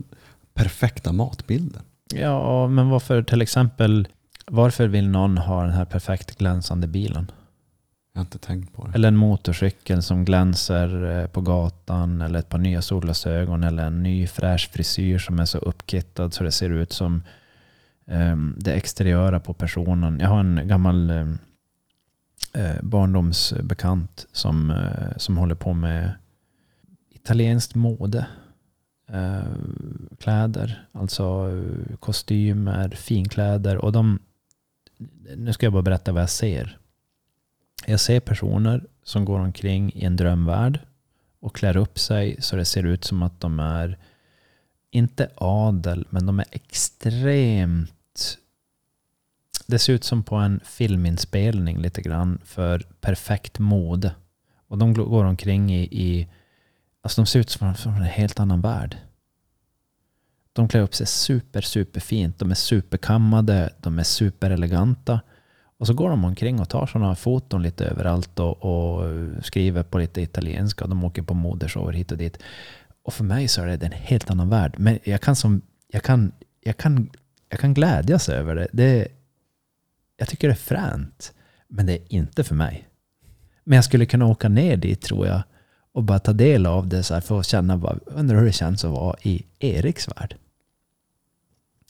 perfekta 0.53 1.11
matbilden. 1.11 1.81
Ja, 2.13 2.67
men 2.67 2.89
varför 2.89 3.23
till 3.23 3.41
exempel, 3.41 4.07
varför 4.45 4.87
vill 4.87 5.09
någon 5.09 5.37
ha 5.37 5.63
den 5.63 5.73
här 5.73 5.85
perfekt 5.85 6.37
glänsande 6.37 6.87
bilen? 6.87 7.31
Jag 8.13 8.19
har 8.19 8.25
inte 8.25 8.37
tänkt 8.37 8.73
på 8.73 8.87
det. 8.87 8.93
Eller 8.95 9.07
en 9.07 9.15
motorcykel 9.17 10.03
som 10.03 10.25
glänser 10.25 11.19
eh, 11.21 11.27
på 11.27 11.41
gatan, 11.41 12.21
eller 12.21 12.39
ett 12.39 12.49
par 12.49 12.57
nya 12.57 12.81
solglasögon, 12.81 13.63
eller 13.63 13.85
en 13.87 14.03
ny 14.03 14.27
fräsch 14.27 14.69
frisyr 14.73 15.17
som 15.17 15.39
är 15.39 15.45
så 15.45 15.57
uppkittad 15.57 16.33
så 16.33 16.43
det 16.43 16.51
ser 16.51 16.69
ut 16.69 16.93
som 16.93 17.23
Ehm, 18.07 18.55
det 18.57 18.73
exteriöra 18.73 19.39
på 19.39 19.53
personen. 19.53 20.19
Jag 20.19 20.29
har 20.29 20.39
en 20.39 20.67
gammal 20.67 21.09
ehm, 21.09 21.37
eh, 22.53 22.81
barndomsbekant 22.81 24.27
som, 24.31 24.71
eh, 24.71 25.17
som 25.17 25.37
håller 25.37 25.55
på 25.55 25.73
med 25.73 26.11
italienskt 27.09 27.75
mode. 27.75 28.27
Eh, 29.09 29.43
kläder, 30.19 30.87
alltså 30.91 31.51
eh, 31.51 31.95
kostymer, 31.97 32.89
finkläder. 32.89 33.77
Och 33.77 33.91
de, 33.91 34.19
nu 35.35 35.53
ska 35.53 35.65
jag 35.65 35.73
bara 35.73 35.81
berätta 35.81 36.11
vad 36.11 36.21
jag 36.21 36.29
ser. 36.29 36.77
Jag 37.85 37.99
ser 37.99 38.19
personer 38.19 38.85
som 39.03 39.25
går 39.25 39.39
omkring 39.39 39.93
i 39.93 40.05
en 40.05 40.15
drömvärld 40.15 40.79
och 41.39 41.55
klär 41.55 41.77
upp 41.77 41.99
sig 41.99 42.41
så 42.41 42.55
det 42.55 42.65
ser 42.65 42.83
ut 42.83 43.03
som 43.03 43.23
att 43.23 43.39
de 43.39 43.59
är, 43.59 43.97
inte 44.91 45.29
adel, 45.35 46.07
men 46.09 46.25
de 46.25 46.39
är 46.39 46.45
extremt... 46.51 47.93
Det 49.67 49.79
ser 49.79 49.93
ut 49.93 50.03
som 50.03 50.23
på 50.23 50.35
en 50.35 50.59
filminspelning 50.63 51.77
lite 51.77 52.01
grann 52.01 52.39
för 52.43 52.79
perfekt 53.01 53.59
mode. 53.59 54.15
Och 54.67 54.77
de 54.77 54.93
går 54.93 55.23
omkring 55.23 55.71
i, 55.73 55.81
i 55.81 56.27
alltså 57.01 57.21
de 57.21 57.25
ser 57.25 57.39
ut 57.39 57.49
som 57.49 57.75
från 57.75 57.93
en 57.95 58.03
helt 58.03 58.39
annan 58.39 58.61
värld. 58.61 58.97
De 60.53 60.67
klär 60.67 60.81
upp 60.81 60.95
sig 60.95 61.07
super, 61.07 61.61
super 61.61 61.99
fint. 61.99 62.39
De 62.39 62.51
är 62.51 62.55
superkammade, 62.55 63.73
de 63.81 63.99
är 63.99 64.03
supereleganta. 64.03 65.19
Och 65.77 65.87
så 65.87 65.93
går 65.93 66.09
de 66.09 66.25
omkring 66.25 66.59
och 66.59 66.69
tar 66.69 66.85
sådana 66.85 67.15
foton 67.15 67.63
lite 67.63 67.85
överallt 67.85 68.39
och, 68.39 68.65
och 68.65 69.05
skriver 69.45 69.83
på 69.83 69.97
lite 69.97 70.21
italienska. 70.21 70.83
Och 70.83 70.89
de 70.89 71.03
åker 71.03 71.21
på 71.21 71.33
modershower 71.33 71.93
hit 71.93 72.11
och 72.11 72.17
dit. 72.17 72.39
Och 73.03 73.13
för 73.13 73.23
mig 73.23 73.47
så 73.47 73.61
är 73.61 73.77
det 73.77 73.85
en 73.85 73.91
helt 73.91 74.29
annan 74.29 74.49
värld. 74.49 74.75
Men 74.77 74.99
jag 75.03 75.21
kan, 75.21 75.35
som, 75.35 75.61
jag 75.87 76.03
kan, 76.03 76.31
jag 76.61 76.77
kan, 76.77 77.09
jag 77.49 77.59
kan 77.59 77.73
glädjas 77.73 78.29
över 78.29 78.55
det. 78.55 78.67
det. 78.71 79.07
Jag 80.17 80.27
tycker 80.27 80.47
det 80.47 80.53
är 80.53 80.55
fränt. 80.55 81.33
Men 81.67 81.85
det 81.85 81.93
är 81.93 82.13
inte 82.13 82.43
för 82.43 82.55
mig. 82.55 82.87
Men 83.63 83.75
jag 83.75 83.85
skulle 83.85 84.05
kunna 84.05 84.25
åka 84.25 84.49
ner 84.49 84.77
dit 84.77 85.01
tror 85.01 85.27
jag. 85.27 85.41
Och 85.91 86.03
bara 86.03 86.19
ta 86.19 86.33
del 86.33 86.65
av 86.65 86.87
det 86.87 87.03
så 87.03 87.13
här 87.13 87.21
för 87.21 87.39
att 87.39 87.45
känna, 87.45 87.77
bara, 87.77 87.97
undrar 88.05 88.37
hur 88.37 88.45
det 88.45 88.51
känns 88.51 88.85
att 88.85 88.91
vara 88.91 89.15
i 89.21 89.43
Eriks 89.59 90.07
värld. 90.07 90.35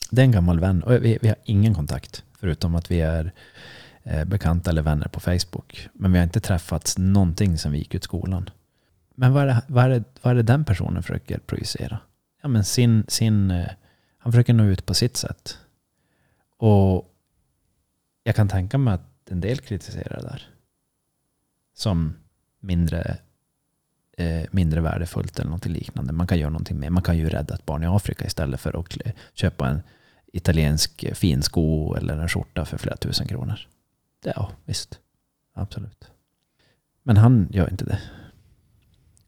Det 0.09 0.21
är 0.21 0.25
en 0.25 0.31
gammal 0.31 0.59
vän 0.59 0.83
och 0.83 0.93
vi, 0.93 1.17
vi 1.21 1.27
har 1.27 1.37
ingen 1.43 1.73
kontakt. 1.73 2.23
Förutom 2.39 2.75
att 2.75 2.91
vi 2.91 3.01
är 3.01 3.31
eh, 4.03 4.25
bekanta 4.25 4.69
eller 4.69 4.81
vänner 4.81 5.07
på 5.07 5.19
Facebook. 5.19 5.89
Men 5.93 6.11
vi 6.11 6.17
har 6.17 6.23
inte 6.23 6.39
träffats 6.39 6.97
någonting 6.97 7.57
sedan 7.57 7.71
vi 7.71 7.77
gick 7.77 7.95
ut 7.95 8.03
skolan. 8.03 8.49
Men 9.15 9.33
vad 9.33 9.43
är 9.43 9.47
det, 9.47 9.61
vad 9.67 9.85
är 9.85 9.89
det, 9.89 10.03
vad 10.21 10.31
är 10.31 10.35
det 10.35 10.43
den 10.43 10.65
personen 10.65 11.03
försöker 11.03 11.39
projicera? 11.39 11.99
Ja, 12.41 12.47
men 12.47 12.63
sin, 12.63 13.03
sin, 13.07 13.51
eh, 13.51 13.67
han 14.27 14.31
försöker 14.31 14.53
nå 14.53 14.63
ut 14.63 14.85
på 14.85 14.93
sitt 14.93 15.17
sätt. 15.17 15.57
Och 16.57 17.13
jag 18.23 18.35
kan 18.35 18.47
tänka 18.47 18.77
mig 18.77 18.93
att 18.93 19.31
en 19.31 19.41
del 19.41 19.57
kritiserar 19.57 20.21
det 20.21 20.27
där. 20.27 20.49
Som 21.73 22.13
mindre, 22.59 23.17
eh, 24.17 24.45
mindre 24.51 24.81
värdefullt 24.81 25.39
eller 25.39 25.51
något 25.51 25.65
liknande. 25.65 26.13
Man 26.13 26.27
kan 26.27 26.39
göra 26.39 26.49
någonting 26.49 26.79
mer. 26.79 26.89
Man 26.89 27.03
kan 27.03 27.17
ju 27.17 27.29
rädda 27.29 27.55
ett 27.55 27.65
barn 27.65 27.83
i 27.83 27.87
Afrika 27.87 28.25
istället 28.25 28.59
för 28.59 28.79
att 28.79 28.97
köpa 29.33 29.69
en 29.69 29.81
italiensk 30.33 31.05
fin 31.15 31.41
sko 31.41 31.95
eller 31.95 32.17
en 32.17 32.29
skjorta 32.29 32.65
för 32.65 32.77
flera 32.77 32.97
tusen 32.97 33.27
kronor. 33.27 33.59
Det, 34.19 34.33
ja, 34.35 34.51
visst. 34.65 34.99
Absolut. 35.53 36.11
Men 37.03 37.17
han 37.17 37.47
gör 37.51 37.69
inte 37.69 37.85
det. 37.85 37.99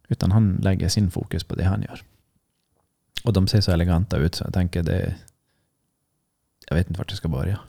Utan 0.08 0.32
han 0.32 0.56
lägger 0.56 0.90
sin 0.90 1.12
fokus 1.12 1.44
på 1.44 1.56
det 1.56 1.64
han 1.64 1.82
gör. 1.82 2.02
Och 3.24 3.34
de 3.34 3.48
ser 3.48 3.62
så 3.62 3.72
eleganta 3.72 4.18
ut 4.18 4.36
så 4.36 4.44
jag 4.44 4.54
tänker 4.54 4.84
det... 4.84 5.16
Jag 6.68 6.76
vet 6.76 6.88
inte 6.88 6.98
vart 6.98 7.12
jag 7.12 7.18
ska 7.18 7.28
börja. 7.28 7.60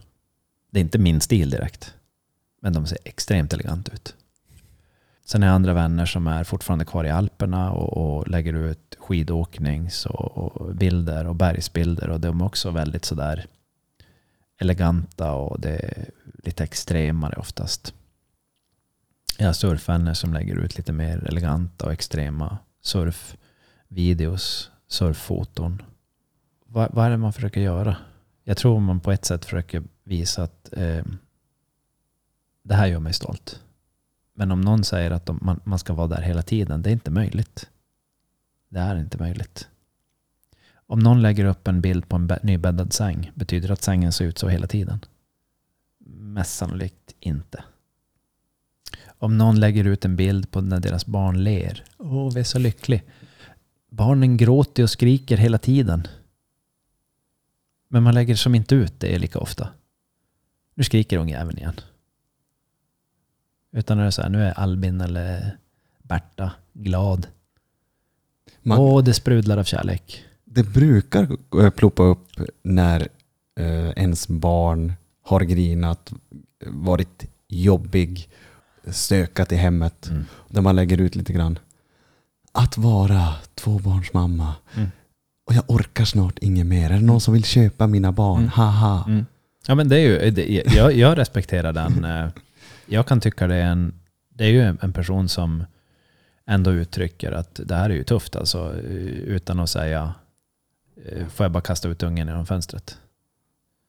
Det 0.71 0.79
är 0.79 0.85
inte 0.85 0.99
min 0.99 1.21
stil 1.21 1.51
direkt. 1.51 1.95
Men 2.61 2.73
de 2.73 2.87
ser 2.87 2.99
extremt 3.05 3.53
eleganta 3.53 3.93
ut. 3.93 4.15
Sen 5.25 5.43
är 5.43 5.47
jag 5.47 5.55
andra 5.55 5.75
vänner 5.75 6.07
som 6.07 6.27
är 6.27 6.45
fortfarande 6.45 6.85
kvar 6.85 7.05
i 7.05 7.11
Alperna 7.11 7.73
och, 7.73 8.19
och 8.19 8.29
lägger 8.29 8.53
ut 8.53 8.97
skidåknings 8.99 10.07
och, 10.07 10.39
och 10.39 10.75
bilder 10.75 11.27
och 11.27 11.35
bergsbilder. 11.37 12.09
Och 12.11 12.21
de 12.21 12.41
är 12.41 12.45
också 12.45 12.71
väldigt 12.71 13.05
sådär 13.05 13.47
eleganta 14.59 15.33
och 15.33 15.61
det 15.61 15.77
är 15.77 16.11
lite 16.45 16.65
extremare 16.65 17.37
oftast. 17.37 17.95
Jag 19.39 19.47
har 19.47 19.53
surfvänner 19.53 20.15
som 20.15 20.33
lägger 20.33 20.57
ut 20.57 20.77
lite 20.77 20.93
mer 20.93 21.25
eleganta 21.29 21.87
och 21.87 21.93
extrema 21.93 22.59
surfvideos, 22.83 24.71
surffoton. 24.91 25.83
Vad, 26.67 26.95
vad 26.95 27.07
är 27.07 27.11
det 27.11 27.17
man 27.17 27.33
försöker 27.33 27.61
göra? 27.61 27.97
Jag 28.45 28.57
tror 28.57 28.81
man 28.81 29.01
på 29.01 29.13
ett 29.13 29.25
sätt 29.25 29.45
försöker 29.45 29.83
visa 30.05 30.43
att 30.43 30.73
eh, 30.73 31.05
det 32.63 32.75
här 32.75 32.87
gör 32.87 33.01
mig 33.01 33.13
stolt. 33.13 33.63
Men 34.35 34.51
om 34.51 34.61
någon 34.61 34.85
säger 34.85 35.11
att 35.11 35.27
de, 35.27 35.39
man, 35.43 35.61
man 35.65 35.79
ska 35.79 35.95
vara 35.95 36.07
där 36.07 36.23
hela 36.23 36.43
tiden, 36.43 36.83
det 36.83 36.91
är 36.91 36.93
inte 36.93 37.11
möjligt. 37.11 37.71
Det 38.69 38.79
är 38.79 38.97
inte 38.97 39.19
möjligt. 39.19 39.69
Om 40.73 40.99
någon 40.99 41.23
lägger 41.23 41.45
upp 41.45 41.69
en 41.69 41.81
bild 41.81 42.09
på 42.09 42.17
en 42.17 42.31
nybäddad 42.43 42.93
säng, 42.93 43.31
betyder 43.35 43.69
det 43.69 43.75
att 43.75 43.83
sängen 43.83 44.13
ser 44.13 44.25
ut 44.25 44.39
så 44.39 44.49
hela 44.49 44.67
tiden? 44.67 45.05
Mest 46.07 46.57
sannolikt 46.57 47.15
inte. 47.21 47.65
Om 49.19 49.39
någon 49.39 49.61
lägger 49.61 49.85
ut 49.85 50.05
en 50.05 50.17
bild 50.17 50.51
på 50.51 50.61
när 50.61 50.81
deras 50.81 51.07
barn 51.07 51.45
ler. 51.45 51.85
Åh, 51.99 52.33
vi 52.35 52.41
är 52.41 52.45
så 52.45 52.59
lycklig. 52.59 53.03
Barnen 53.91 54.37
gråter 54.37 54.83
och 54.83 54.91
skriker 54.91 55.37
hela 55.37 55.59
tiden. 55.59 56.07
Men 57.89 58.03
man 58.03 58.15
lägger 58.15 58.35
som 58.35 58.55
inte 58.55 58.75
ut 58.75 59.01
det 59.01 59.19
lika 59.19 59.39
ofta. 59.39 59.69
Nu 60.75 60.85
skriker 60.85 61.19
ungjäveln 61.19 61.59
igen. 61.59 61.81
Utan 63.73 63.97
när 63.97 64.05
det 64.05 64.09
är 64.09 64.11
så 64.11 64.23
här, 64.23 64.29
nu 64.29 64.43
är 64.43 64.59
Albin 64.59 65.01
eller 65.01 65.57
Berta 66.03 66.53
glad. 66.73 67.27
Man, 68.63 68.79
Åh, 68.79 69.05
det 69.05 69.15
sprudlar 69.15 69.59
av 69.59 69.65
kärlek. 69.65 70.25
Det 70.45 70.63
brukar 70.63 71.37
eh, 71.63 71.71
ploppa 71.71 72.03
upp 72.03 72.29
när 72.63 73.09
eh, 73.59 73.91
ens 73.91 74.29
barn 74.29 74.93
har 75.23 75.41
grinat, 75.41 76.13
varit 76.67 77.31
jobbig, 77.49 78.29
stökat 78.87 79.53
i 79.53 79.57
hemmet. 79.57 80.09
Mm. 80.09 80.25
Där 80.49 80.61
man 80.61 80.77
lägger 80.77 81.01
ut 81.01 81.17
lite 81.17 81.33
grann. 81.33 81.59
Att 82.63 82.79
vara 82.79 83.35
tvåbarnsmamma. 83.55 84.55
Mm. 84.77 84.89
Och 85.47 85.55
jag 85.55 85.65
orkar 85.71 86.05
snart 86.05 86.39
inget 86.39 86.67
mer. 86.67 86.91
Är 86.91 86.95
det 86.95 87.01
någon 87.05 87.21
som 87.21 87.35
vill 87.35 87.45
köpa 87.45 87.87
mina 87.87 88.13
barn? 88.13 88.39
Mm. 88.39 88.49
Haha. 88.51 89.05
Mm. 89.09 89.27
Ja, 89.67 89.75
men 89.75 89.89
det 89.89 89.97
är 89.97 90.01
ju, 90.25 90.31
det, 90.31 90.63
jag, 90.75 90.93
jag 90.97 91.19
respekterar 91.19 91.73
den. 91.73 92.05
eh, 92.25 92.29
Jag 92.87 93.07
kan 93.07 93.21
tycka 93.21 93.47
det 93.47 93.55
är 93.57 93.65
en, 93.67 93.95
det 94.29 94.45
är 94.45 94.49
ju 94.49 94.63
en- 94.63 94.93
person 94.93 95.29
som 95.29 95.65
ändå 96.47 96.73
uttrycker 96.73 97.33
att 97.33 97.61
det 97.65 97.75
här 97.75 97.91
är 97.91 97.95
ju 97.95 98.05
tufft 98.05 98.37
alltså, 98.37 98.75
eh, 98.79 98.91
utan 99.37 99.61
att 99.61 99.71
säga 99.71 100.15
eh, 101.07 101.27
får 101.27 101.45
jag 101.45 101.53
bara 101.53 101.61
kasta 101.63 101.89
ut 101.89 102.03
ungen 102.03 102.29
genom 102.29 102.47
fönstret. 102.47 102.99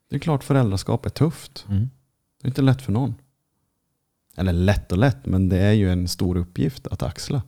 Det 0.10 0.16
är 0.16 0.20
klart 0.20 0.44
föräldraskap 0.44 1.06
är 1.06 1.10
tufft. 1.10 1.66
Mm. 1.70 1.90
Det 2.42 2.48
är 2.48 2.50
inte 2.50 2.62
lätt 2.62 2.82
för 2.82 2.92
någon. 2.92 3.16
Eller 4.38 4.54
lätt 4.54 4.92
och 4.92 4.98
lätt, 4.98 5.26
men 5.26 5.50
det 5.50 5.58
är 5.60 5.72
ju 5.72 5.92
en 5.92 6.08
stor 6.08 6.38
uppgift 6.38 6.88
att 6.88 7.04
axla. 7.04 7.42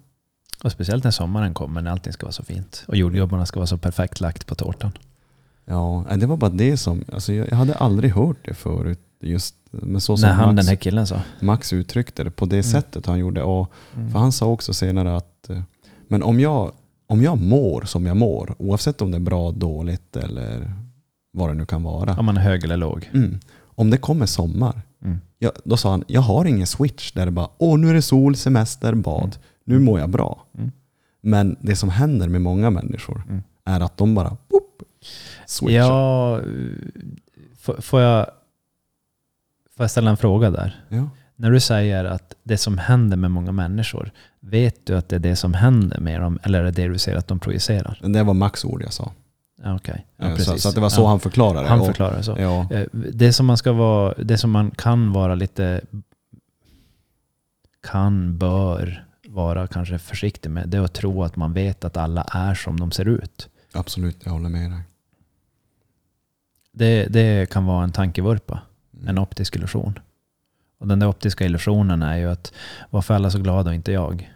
Och 0.63 0.71
speciellt 0.71 1.03
när 1.03 1.11
sommaren 1.11 1.53
kommer 1.53 1.81
när 1.81 1.91
allting 1.91 2.13
ska 2.13 2.25
vara 2.25 2.31
så 2.33 2.43
fint 2.43 2.83
och 2.87 2.95
jordgubbarna 2.97 3.45
ska 3.45 3.59
vara 3.59 3.67
så 3.67 3.77
perfekt 3.77 4.19
lagt 4.21 4.47
på 4.47 4.55
tårtan. 4.55 4.91
Ja, 5.65 6.05
det 6.17 6.25
var 6.25 6.37
bara 6.37 6.49
det 6.49 6.77
som, 6.77 7.03
alltså 7.13 7.33
jag 7.33 7.47
jag 7.51 7.55
hade 7.57 7.75
aldrig 7.75 8.11
hört 8.11 8.37
det 8.45 8.53
förut. 8.53 8.99
Just, 9.21 9.55
men 9.71 10.01
så 10.01 10.17
som 10.17 10.29
när 10.29 10.35
han, 10.35 10.55
Max, 10.55 10.65
den 10.65 10.69
här 10.69 10.81
killen 10.81 11.07
sa. 11.07 11.21
Max 11.39 11.73
uttryckte 11.73 12.23
det 12.23 12.31
på 12.31 12.45
det 12.45 12.55
Mm. 12.55 12.63
sättet 12.63 13.05
han 13.05 13.19
gjorde. 13.19 13.43
Och 13.43 13.71
Mm. 13.95 14.11
För 14.11 14.19
han 14.19 14.31
sa 14.31 14.45
också 14.45 14.73
senare 14.73 15.15
att 15.17 15.49
eh, 15.49 15.61
men 16.07 16.23
om 16.23 16.39
jag, 16.39 16.71
om 17.07 17.21
jag 17.21 17.41
mår 17.41 17.81
som 17.81 18.05
jag 18.05 18.17
mår, 18.17 18.55
oavsett 18.59 19.01
om 19.01 19.11
det 19.11 19.17
är 19.17 19.19
bra, 19.19 19.51
dåligt 19.51 20.15
eller 20.17 20.73
vad 21.33 21.49
det 21.49 21.53
nu 21.53 21.65
kan 21.65 21.83
vara. 21.83 22.15
Om 22.17 22.25
man 22.25 22.37
är 22.37 22.41
hög 22.41 22.63
eller 22.63 22.77
låg. 22.77 23.09
Mm, 23.13 23.39
om 23.63 23.89
det 23.89 23.97
kommer 23.97 24.25
sommar, 24.25 24.81
Mm. 25.03 25.17
ja, 25.39 25.51
då 25.63 25.77
sa 25.77 25.91
han, 25.91 26.03
jag 26.07 26.21
har 26.21 26.45
ingen 26.45 26.67
switch 26.67 27.11
där 27.11 27.25
det 27.25 27.31
bara, 27.31 27.47
åh 27.57 27.77
nu 27.79 27.89
är 27.89 27.93
det 27.93 28.01
sol, 28.01 28.35
semester, 28.35 28.93
bad, 28.95 29.23
Mm. 29.23 29.37
Nu 29.63 29.79
mår 29.79 29.99
jag 29.99 30.09
bra. 30.09 30.45
Mm. 30.57 30.71
Men 31.21 31.55
det 31.61 31.75
som 31.75 31.89
händer 31.89 32.27
med 32.27 32.41
många 32.41 32.69
människor 32.69 33.23
Mm. 33.29 33.43
är 33.65 33.79
att 33.79 33.97
de 33.97 34.15
bara, 34.15 34.37
boop, 34.49 34.81
switchar. 35.45 35.75
Ja, 35.77 36.41
får, 37.81 38.01
jag, 38.01 38.25
får 39.77 39.83
jag 39.83 39.91
ställa 39.91 40.09
en 40.09 40.17
fråga 40.17 40.51
där? 40.51 40.85
Ja. 40.89 41.09
När 41.35 41.51
du 41.51 41.59
säger 41.59 42.05
att 42.05 42.35
det 42.43 42.57
som 42.57 42.77
händer 42.77 43.17
med 43.17 43.31
många 43.31 43.51
människor, 43.51 44.11
vet 44.39 44.85
du 44.85 44.95
att 44.97 45.09
det 45.09 45.15
är 45.15 45.19
det 45.19 45.35
som 45.35 45.53
händer 45.53 45.99
med 45.99 46.21
dem 46.21 46.39
eller 46.43 46.59
är 46.59 46.63
det 46.63 46.71
det 46.71 46.87
du 46.87 46.97
ser 46.97 47.15
att 47.15 47.27
de 47.27 47.39
projicerar? 47.39 47.99
Det 48.03 48.23
var 48.23 48.33
Max 48.33 48.65
ord 48.65 48.81
jag 48.83 48.93
sa. 48.93 49.11
Okej, 49.65 50.05
ja, 50.17 50.25
Eh, 50.29 50.35
så, 50.35 50.57
så 50.57 50.69
att 50.69 50.75
det 50.75 50.81
var 50.81 50.89
så 50.89 51.01
ja. 51.01 51.07
han 51.07 51.19
förklarade. 51.19 51.67
han 51.69 51.85
förklarar 51.85 52.21
så. 52.21 52.35
Ja, 52.39 52.67
Eh, 52.71 52.85
Det 52.93 53.33
som 53.33 53.45
man 53.45 53.57
ska 53.57 53.71
vara, 53.71 54.13
det 54.13 54.37
som 54.37 54.51
man 54.51 54.71
kan 54.71 55.11
vara 55.13 55.35
lite, 55.35 55.81
kan, 57.87 58.37
bör 58.37 59.05
vara 59.33 59.67
kanske 59.67 59.99
försiktig 59.99 60.49
med, 60.51 60.69
det 60.69 60.77
är 60.77 60.81
att 60.81 60.93
tro 60.93 61.23
att 61.23 61.35
man 61.35 61.53
vet 61.53 61.85
att 61.85 61.97
alla 61.97 62.21
är 62.23 62.53
som 62.53 62.79
de 62.79 62.91
ser 62.91 63.05
ut. 63.07 63.49
absolut, 63.73 64.17
jag 64.25 64.31
håller 64.31 64.49
med 64.49 64.71
dig. 64.71 64.79
Det, 66.71 67.05
det 67.05 67.49
kan 67.49 67.65
vara 67.65 67.83
en 67.83 67.91
tankevurpa, 67.91 68.61
Mm. 68.93 69.07
en 69.07 69.19
optisk 69.19 69.55
illusion. 69.55 69.99
Och 70.77 70.87
den 70.87 70.99
där 70.99 71.07
optiska 71.07 71.45
illusionen 71.45 72.01
är 72.01 72.17
ju 72.17 72.29
att 72.29 72.53
varför 72.89 73.13
är 73.13 73.15
alla 73.15 73.31
så 73.31 73.39
glada 73.39 73.69
och 73.69 73.75
inte 73.75 73.91
jag? 73.91 74.33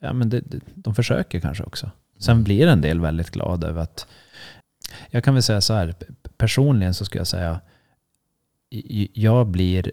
Ja, 0.00 0.12
men 0.12 0.28
det, 0.28 0.40
det, 0.40 0.60
de 0.74 0.94
försöker 0.94 1.40
kanske 1.40 1.64
också. 1.64 1.90
Sen 2.18 2.44
blir 2.44 2.66
en 2.66 2.80
del 2.80 3.00
väldigt 3.00 3.30
glada 3.30 3.66
över 3.68 3.82
att... 3.82 4.06
Jag 5.10 5.24
kan 5.24 5.34
väl 5.34 5.42
säga 5.42 5.60
så 5.60 5.74
här, 5.74 5.94
personligen 6.36 6.94
så 6.94 7.04
ska 7.04 7.18
jag 7.18 7.26
säga, 7.26 7.60
jag 9.12 9.46
blir 9.46 9.92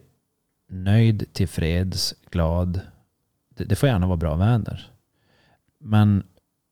nöjd, 0.69 1.33
tillfreds, 1.33 2.13
glad. 2.31 2.81
Det, 3.55 3.63
det 3.63 3.75
får 3.75 3.89
gärna 3.89 4.07
vara 4.07 4.17
bra 4.17 4.35
väder. 4.35 4.91
Men 5.79 6.23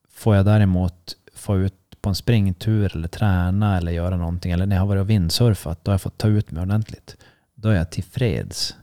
får 0.10 0.36
jag 0.36 0.46
däremot 0.46 1.16
få 1.34 1.58
ut 1.58 2.02
på 2.02 2.10
en 2.10 2.16
springtur 2.16 2.96
eller 2.96 3.08
träna 3.08 3.78
eller 3.78 3.92
göra 3.92 4.18
någonting, 4.18 4.52
eller 4.52 4.66
när 4.66 4.76
jag 4.76 4.82
har 4.82 4.88
varit 4.88 5.02
och 5.02 5.10
vindsurfat, 5.10 5.86
då 5.86 5.92
har 5.92 5.94
jag 5.94 6.02
fått 6.02 6.18
ta 6.18 6.28
ut 6.28 6.52
mig 6.52 6.62
ordentligt. 6.62 7.18
Då 7.56 7.70
är 7.70 7.76
jag 7.76 7.90
tillfreds. 7.90 8.76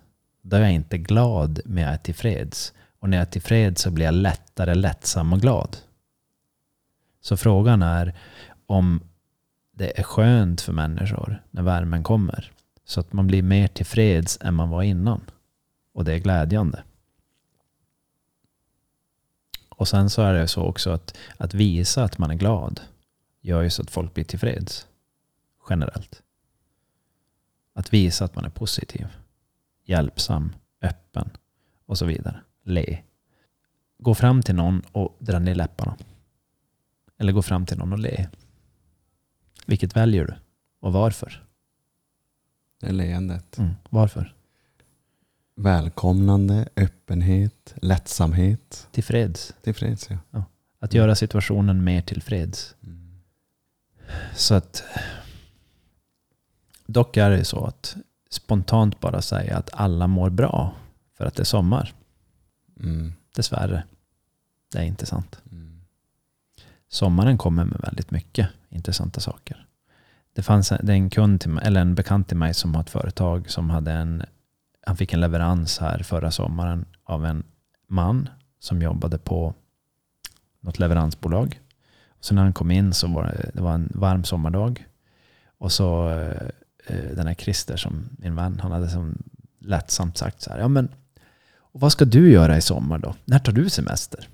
Då 0.43 0.57
är 0.57 0.61
jag 0.61 0.73
inte 0.73 0.99
glad, 0.99 1.61
men 1.65 1.83
jag 1.83 1.93
är 1.93 1.99
tillfreds. 1.99 2.73
Och 2.99 3.09
när 3.09 3.17
jag 3.17 3.27
är 3.27 3.31
tillfreds 3.31 3.83
så 3.83 3.91
blir 3.91 4.05
jag 4.05 4.15
lättare 4.15 4.75
lättsam 4.75 5.33
och 5.33 5.41
glad. 5.41 5.77
Så 7.21 7.37
frågan 7.37 7.83
är 7.83 8.15
om 8.67 9.01
det 9.73 9.99
är 9.99 10.03
skönt 10.03 10.61
för 10.61 10.73
människor 10.73 11.43
när 11.51 11.63
värmen 11.63 12.03
kommer. 12.03 12.53
Så 12.85 13.01
att 13.01 13.13
man 13.13 13.27
blir 13.27 13.43
mer 13.43 13.69
tillfreds 13.69 14.39
än 14.41 14.55
man 14.55 14.71
var 14.71 14.83
innan. 14.83 15.21
Och 15.95 16.05
det 16.05 16.13
är 16.13 16.19
glädjande. 16.19 16.83
Och 19.79 19.89
sen 19.89 20.11
så 20.11 20.23
är 20.23 20.33
det 20.33 20.49
så 20.49 20.63
också 20.63 20.91
att, 20.91 21.17
att 21.37 21.55
visa 21.55 22.05
att 22.05 22.19
man 22.19 22.31
är 22.31 22.35
glad 22.35 22.81
gör 23.41 23.63
ju 23.63 23.71
så 23.71 23.83
att 23.83 23.91
folk 23.91 24.15
blir 24.15 24.25
tillfreds. 24.25 24.87
Generellt. 25.71 26.23
Att 27.73 27.93
visa 27.93 28.25
att 28.25 28.35
man 28.35 28.45
är 28.45 28.51
positiv, 28.51 29.07
hjälpsam, 29.85 30.55
öppen 30.83 31.31
och 31.87 31.99
så 31.99 32.07
vidare. 32.07 32.41
Le. 32.63 33.03
Gå 33.99 34.15
fram 34.15 34.43
till 34.43 34.55
någon 34.55 34.83
och 34.93 35.17
dra 35.19 35.39
ner 35.39 35.55
läpparna. 35.55 35.97
Eller 37.19 37.33
gå 37.33 37.43
fram 37.43 37.67
till 37.67 37.79
någon 37.79 37.93
och 37.93 37.99
le. 37.99 38.29
Vilket 39.67 39.97
väljer 39.97 40.27
du? 40.27 40.35
Och 40.81 40.93
varför? 40.93 41.45
Det 42.81 42.87
är 42.87 42.93
leendet. 42.93 43.59
Mm. 43.59 43.75
Varför? 43.91 44.35
Välkomnande, 45.61 46.69
öppenhet, 46.77 47.75
lättsamhet. 47.77 48.89
Tillfreds. 48.93 49.55
Tillfreds 49.63 50.09
ja. 50.31 50.45
Att 50.81 50.95
göra 50.95 51.15
situationen 51.15 51.85
mer 51.85 52.03
tillfreds. 52.03 52.75
Mm. 52.85 53.21
Så 54.35 54.55
att 54.55 54.85
dock 56.87 57.17
är 57.17 57.31
det 57.31 57.45
så 57.45 57.65
att 57.65 57.97
spontant 58.31 59.01
bara 59.01 59.23
säga 59.23 59.57
att 59.57 59.71
alla 59.73 60.07
mår 60.07 60.31
bra 60.31 60.75
för 61.17 61.25
att 61.25 61.35
det 61.35 61.43
är 61.43 61.45
sommar. 61.45 61.95
Mm. 62.81 63.13
Dessvärre. 63.35 63.83
Det 64.73 64.79
är 64.79 64.85
inte 64.85 65.07
sant. 65.07 65.41
Mm. 65.53 65.81
Sommaren 66.89 67.39
kommer 67.39 67.65
med 67.65 67.81
väldigt 67.81 68.11
mycket 68.11 68.49
intressanta 68.69 69.21
saker. 69.21 69.67
Det 70.33 70.43
fanns 70.43 70.73
en, 70.73 70.79
det 70.83 70.93
är 70.93 70.97
en 70.97 71.11
kund 71.11 71.41
till 71.41 71.51
mig, 71.51 71.65
eller 71.67 71.81
en 71.81 71.95
bekant 71.95 72.29
till 72.29 72.37
mig 72.37 72.55
som 72.55 72.75
har 72.75 72.83
ett 72.83 72.91
företag 72.91 73.51
som 73.51 73.71
hade 73.71 73.93
en, 73.93 74.23
han 74.89 74.97
fick 74.97 75.13
en 75.13 75.21
leverans 75.21 75.79
här 75.79 76.03
förra 76.03 76.31
sommaren 76.31 76.85
av 77.05 77.27
en 77.27 77.43
man 77.89 78.29
som 78.61 78.83
jobbade 78.83 79.19
på 79.19 79.55
något 80.61 80.79
leveransbolag. 80.79 81.61
Så 82.21 82.35
när 82.35 82.43
han 82.43 82.53
kom 82.53 82.71
in 82.71 82.95
så 82.95 83.09
var 83.09 83.25
det, 83.25 83.51
det 83.55 83.63
var 83.63 83.75
en 83.75 83.93
varm 83.95 84.25
sommardag. 84.25 84.87
Och 85.59 85.73
så 85.73 86.11
eh, 86.11 86.49
eh 86.87 87.17
den 87.17 87.27
här 87.27 87.35
Christer 87.35 87.77
som 87.77 88.09
min 88.19 88.35
vän, 88.35 88.61
han 88.63 88.73
hade 88.73 88.89
som 88.89 89.23
lättsamt 89.59 90.17
sagt 90.19 90.41
så 90.41 90.51
här, 90.51 90.59
ja 90.59 90.69
men 90.69 90.89
och 91.73 91.81
vad 91.81 91.93
ska 91.93 92.05
du 92.05 92.31
göra 92.31 92.57
i 92.57 92.61
sommar 92.61 92.99
då? 92.99 93.15
När 93.25 93.39
tar 93.39 93.53
du 93.53 93.71
semester? 93.71 94.29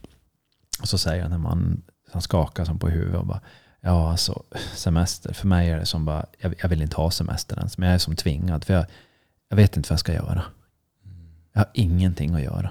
Och 0.80 0.88
så 0.88 0.98
säger 0.98 1.22
den 1.22 1.32
här 1.32 1.38
man 1.38 1.82
han 2.12 2.22
skakar 2.22 2.64
som 2.64 2.78
på 2.78 2.88
huvudet 2.88 3.20
och 3.20 3.26
bara, 3.26 3.40
ja 3.80 4.10
alltså 4.10 4.42
semester, 4.74 5.32
för 5.32 5.46
mig 5.46 5.70
är 5.70 5.78
det 5.78 5.86
som 5.86 6.04
bara, 6.04 6.26
jag, 6.38 6.54
jag 6.62 6.68
vill 6.68 6.82
inte 6.82 6.96
ha 6.96 7.10
semester 7.10 7.56
ens, 7.56 7.78
men 7.78 7.88
jag 7.88 7.94
är 7.94 7.98
som 7.98 8.16
tvingad, 8.16 8.64
för 8.64 8.74
jag, 8.74 8.86
jag 9.54 9.56
vet 9.56 9.76
inte 9.76 9.88
vad 9.88 9.94
jag 9.94 10.00
ska 10.00 10.12
göra. 10.12 10.44
Jag 11.52 11.60
har 11.60 11.70
ingenting 11.74 12.34
att 12.34 12.42
göra. 12.42 12.70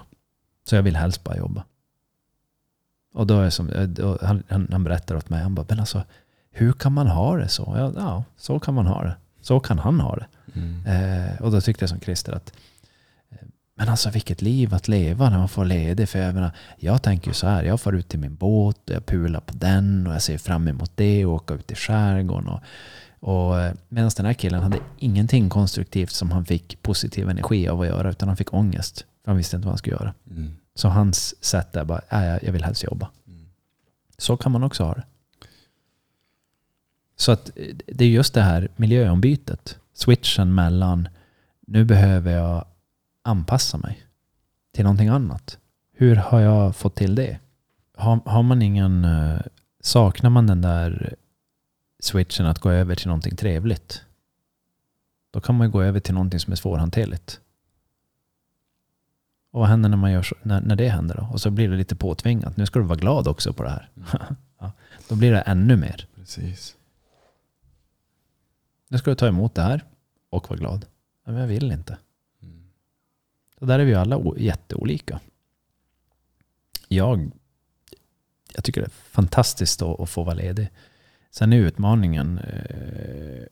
Så 0.64 0.76
jag 0.76 0.84
vill 0.84 0.96
helst 0.96 1.24
bara 1.24 1.38
jobba. 1.38 1.64
Och 3.14 3.28
då 3.28 3.40
är 3.40 3.50
som, 3.50 3.70
eh, 3.70 4.16
han, 4.22 4.44
han, 4.50 4.68
han 4.72 4.84
berättar 4.84 5.16
åt 5.16 5.30
mig, 5.30 5.42
han 5.42 5.56
bara, 5.56 5.66
men 5.70 5.80
alltså 5.80 6.04
hur 6.52 6.74
kan 6.74 6.94
man 6.94 7.08
ha 7.08 7.38
det 7.38 7.48
så? 7.48 7.74
Ja, 7.78 7.94
ja 7.96 8.24
så 8.38 8.60
kan 8.60 8.74
man 8.74 8.88
ha 8.88 9.04
det. 9.04 9.16
Så 9.42 9.60
kan 9.60 9.80
han 9.80 10.00
ha 10.00 10.16
det. 10.16 10.28
Mm. 10.56 10.86
Eh, 10.86 11.42
och 11.42 11.52
då 11.52 11.62
tyckte 11.62 11.84
jag 11.84 11.90
som 11.90 12.00
Christer 12.00 12.34
att 12.34 12.54
eh, 13.30 13.48
men 13.76 13.90
alltså 13.90 14.10
vilket 14.10 14.42
liv 14.42 14.74
att 14.74 14.88
leva 14.88 15.30
när 15.30 15.38
man 15.38 15.50
får 15.50 15.66
ledigt. 15.66 16.10
För 16.10 16.20
jag 16.20 16.34
menar, 16.34 16.52
jag 16.78 17.02
tänker 17.02 17.28
ju 17.28 17.34
så 17.34 17.48
här, 17.48 17.64
jag 17.64 17.82
får 17.82 17.96
ut 17.96 18.10
till 18.10 18.20
min 18.20 18.36
båt 18.36 18.90
och 18.90 18.96
jag 18.96 19.06
pular 19.06 19.40
på 19.40 19.54
den 19.54 20.08
och 20.08 20.14
jag 20.14 20.22
ser 20.22 20.38
fram 20.38 20.68
emot 20.68 20.92
det 20.96 21.26
och 21.26 21.34
åka 21.34 21.54
ut 21.54 21.72
i 21.72 21.76
skärgården. 21.76 22.48
Och, 22.48 22.60
och, 23.24 23.60
eh, 23.62 23.74
medan 23.90 24.12
den 24.18 24.26
här 24.26 24.34
killen 24.34 24.64
hade 24.64 24.80
ingenting 24.98 25.50
konstruktivt 25.50 26.12
som 26.12 26.32
han 26.32 26.46
fick 26.46 26.82
positiv 26.82 27.30
energi 27.30 27.68
av 27.68 27.82
att 27.82 27.88
göra, 27.88 28.10
utan 28.10 28.28
han 28.28 28.38
fick 28.38 28.54
ångest. 28.54 29.06
För 29.24 29.32
han 29.32 29.38
visste 29.38 29.56
inte 29.56 29.66
vad 29.66 29.72
han 29.72 29.78
skulle 29.78 29.96
göra. 29.96 30.14
Mm. 30.32 30.52
Så 30.76 30.88
hans 30.90 31.44
sätt 31.46 31.76
är 31.76 31.84
bara, 31.86 32.02
"Nej, 32.12 32.28
jag- 32.30 32.44
jag 32.44 32.52
vill 32.52 32.64
helst 32.64 32.84
jobba. 32.84 33.10
Mm. 33.28 33.46
Så 34.18 34.38
kan 34.38 34.52
man 34.52 34.64
också 34.64 34.84
ha 34.84 34.94
det. 34.94 35.04
Så 37.16 37.32
att 37.32 37.52
eh, 37.58 37.76
det 37.88 38.06
är 38.06 38.10
just 38.10 38.34
det 38.34 38.42
här 38.42 38.68
miljöombytet. 38.76 39.78
Switchen 39.94 40.56
mellan 40.56 41.08
nu 41.68 41.86
behöver 41.86 42.32
jag 42.32 42.66
anpassa 43.22 43.78
mig 43.78 44.04
till 44.74 44.84
någonting 44.84 45.08
annat. 45.08 45.58
Hur 45.94 46.16
har 46.16 46.40
jag 46.40 46.76
fått 46.76 46.96
till 46.96 47.16
det? 47.16 47.40
Har, 47.98 48.20
har 48.26 48.44
man 48.44 48.62
ingen, 48.62 49.06
eh, 49.06 49.40
saknar 49.82 50.30
man 50.30 50.48
den 50.48 50.62
där 50.62 51.16
switchen 52.04 52.46
att 52.46 52.60
gå 52.60 52.70
över 52.70 52.96
till 52.96 53.08
någonting 53.08 53.36
trevligt? 53.36 54.04
Då 55.32 55.42
kan 55.42 55.56
man 55.56 55.68
ju 55.68 55.72
gå 55.72 55.82
över 55.82 56.00
till 56.00 56.14
någonting 56.14 56.40
som 56.40 56.52
är 56.52 56.56
svårhanterligt. 56.56 57.40
Och 59.52 59.60
vad 59.60 59.70
händer 59.70 59.90
när, 59.90 59.98
man 59.98 60.12
gör 60.12 60.24
så, 60.24 60.36
när, 60.44 60.62
när 60.62 60.76
det 60.76 60.90
händer 60.90 61.16
då? 61.16 61.30
Och 61.32 61.42
så 61.42 61.52
blir 61.52 61.70
det 61.70 61.76
lite 61.76 61.96
påtvingat. 61.96 62.58
Nu 62.58 62.66
ska 62.66 62.80
du 62.80 62.86
vara 62.86 63.00
glad 63.00 63.28
också 63.28 63.54
på 63.54 63.64
det 63.64 63.70
här. 63.70 63.90
ja, 64.60 64.72
då 65.08 65.16
blir 65.16 65.32
det 65.32 65.42
ännu 65.42 65.76
mer. 65.76 66.08
Precis. 66.16 66.76
Jag 68.88 69.00
skulle 69.00 69.16
ta 69.16 69.28
emot 69.28 69.56
det 69.56 69.62
här 69.62 69.84
och 70.30 70.50
vara 70.50 70.60
glad. 70.60 70.86
Men 71.24 71.36
jag 71.36 71.48
vill 71.48 71.72
inte. 71.72 71.98
Mm. 72.42 72.70
Så 73.60 73.66
där 73.66 73.80
är 73.80 73.86
vi 73.86 73.96
alla 73.96 74.22
jätteolika. 74.38 75.20
Jag, 76.88 77.32
jag 78.54 78.64
tycker 78.64 78.82
det 78.82 78.88
är 78.88 78.90
fantastiskt 78.90 79.82
att, 79.82 80.00
att 80.00 80.10
få 80.10 80.24
vara 80.24 80.36
ledig. 80.36 80.70
Sen 81.36 81.54
är 81.54 81.58
utmaningen 81.58 82.38
eh, 82.38 83.46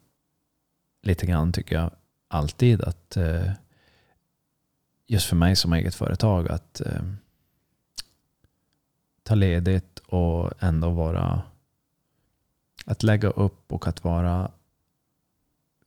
lite 1.03 1.25
grann 1.25 1.53
tycker 1.53 1.75
jag 1.75 1.91
alltid 2.27 2.81
att 2.81 3.17
eh, 3.17 3.51
just 5.07 5.25
för 5.25 5.35
mig 5.35 5.55
som 5.55 5.73
eget 5.73 5.95
företag 5.95 6.51
att 6.51 6.81
eh, 6.81 7.01
ta 9.23 9.35
ledigt 9.35 9.99
och 9.99 10.51
ändå 10.59 10.89
vara 10.89 11.41
att 12.85 13.03
lägga 13.03 13.29
upp 13.29 13.73
och 13.73 13.87
att 13.87 14.03
vara 14.03 14.51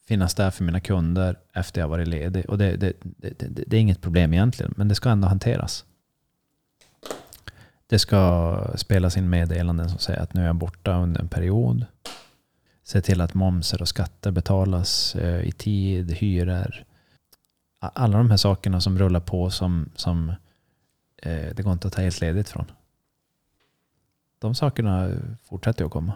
finnas 0.06 0.34
där 0.34 0.50
för 0.50 0.64
mina 0.64 0.80
kunder 0.80 1.38
efter 1.52 1.80
jag 1.80 1.88
varit 1.88 2.08
ledig. 2.08 2.50
Och 2.50 2.58
det, 2.58 2.76
det, 2.76 2.92
det, 3.02 3.38
det, 3.38 3.64
det 3.66 3.76
är 3.76 3.80
inget 3.80 4.00
problem 4.00 4.34
egentligen, 4.34 4.74
men 4.76 4.88
det 4.88 4.94
ska 4.94 5.10
ändå 5.10 5.28
hanteras. 5.28 5.84
Det 7.86 7.98
ska 7.98 8.58
spelas 8.76 9.16
in 9.16 9.30
meddelanden 9.30 9.88
som 9.88 9.98
säger 9.98 10.20
att 10.20 10.34
nu 10.34 10.42
är 10.42 10.46
jag 10.46 10.56
borta 10.56 10.96
under 10.96 11.20
en 11.20 11.28
period. 11.28 11.86
Se 12.82 13.00
till 13.00 13.20
att 13.20 13.34
momser 13.34 13.82
och 13.82 13.88
skatter 13.88 14.30
betalas 14.30 15.14
eh, 15.14 15.48
i 15.48 15.52
tid, 15.52 16.10
hyror. 16.10 16.84
Alla 17.78 18.18
de 18.18 18.30
här 18.30 18.36
sakerna 18.36 18.80
som 18.80 18.98
rullar 18.98 19.20
på 19.20 19.50
som, 19.50 19.90
som 19.96 20.28
eh, 21.22 21.54
det 21.54 21.62
går 21.62 21.72
inte 21.72 21.88
att 21.88 21.94
ta 21.94 22.02
helt 22.02 22.20
ledigt 22.20 22.48
från. 22.48 22.70
De 24.38 24.54
sakerna 24.54 25.10
fortsätter 25.44 25.84
att 25.84 25.90
komma. 25.90 26.12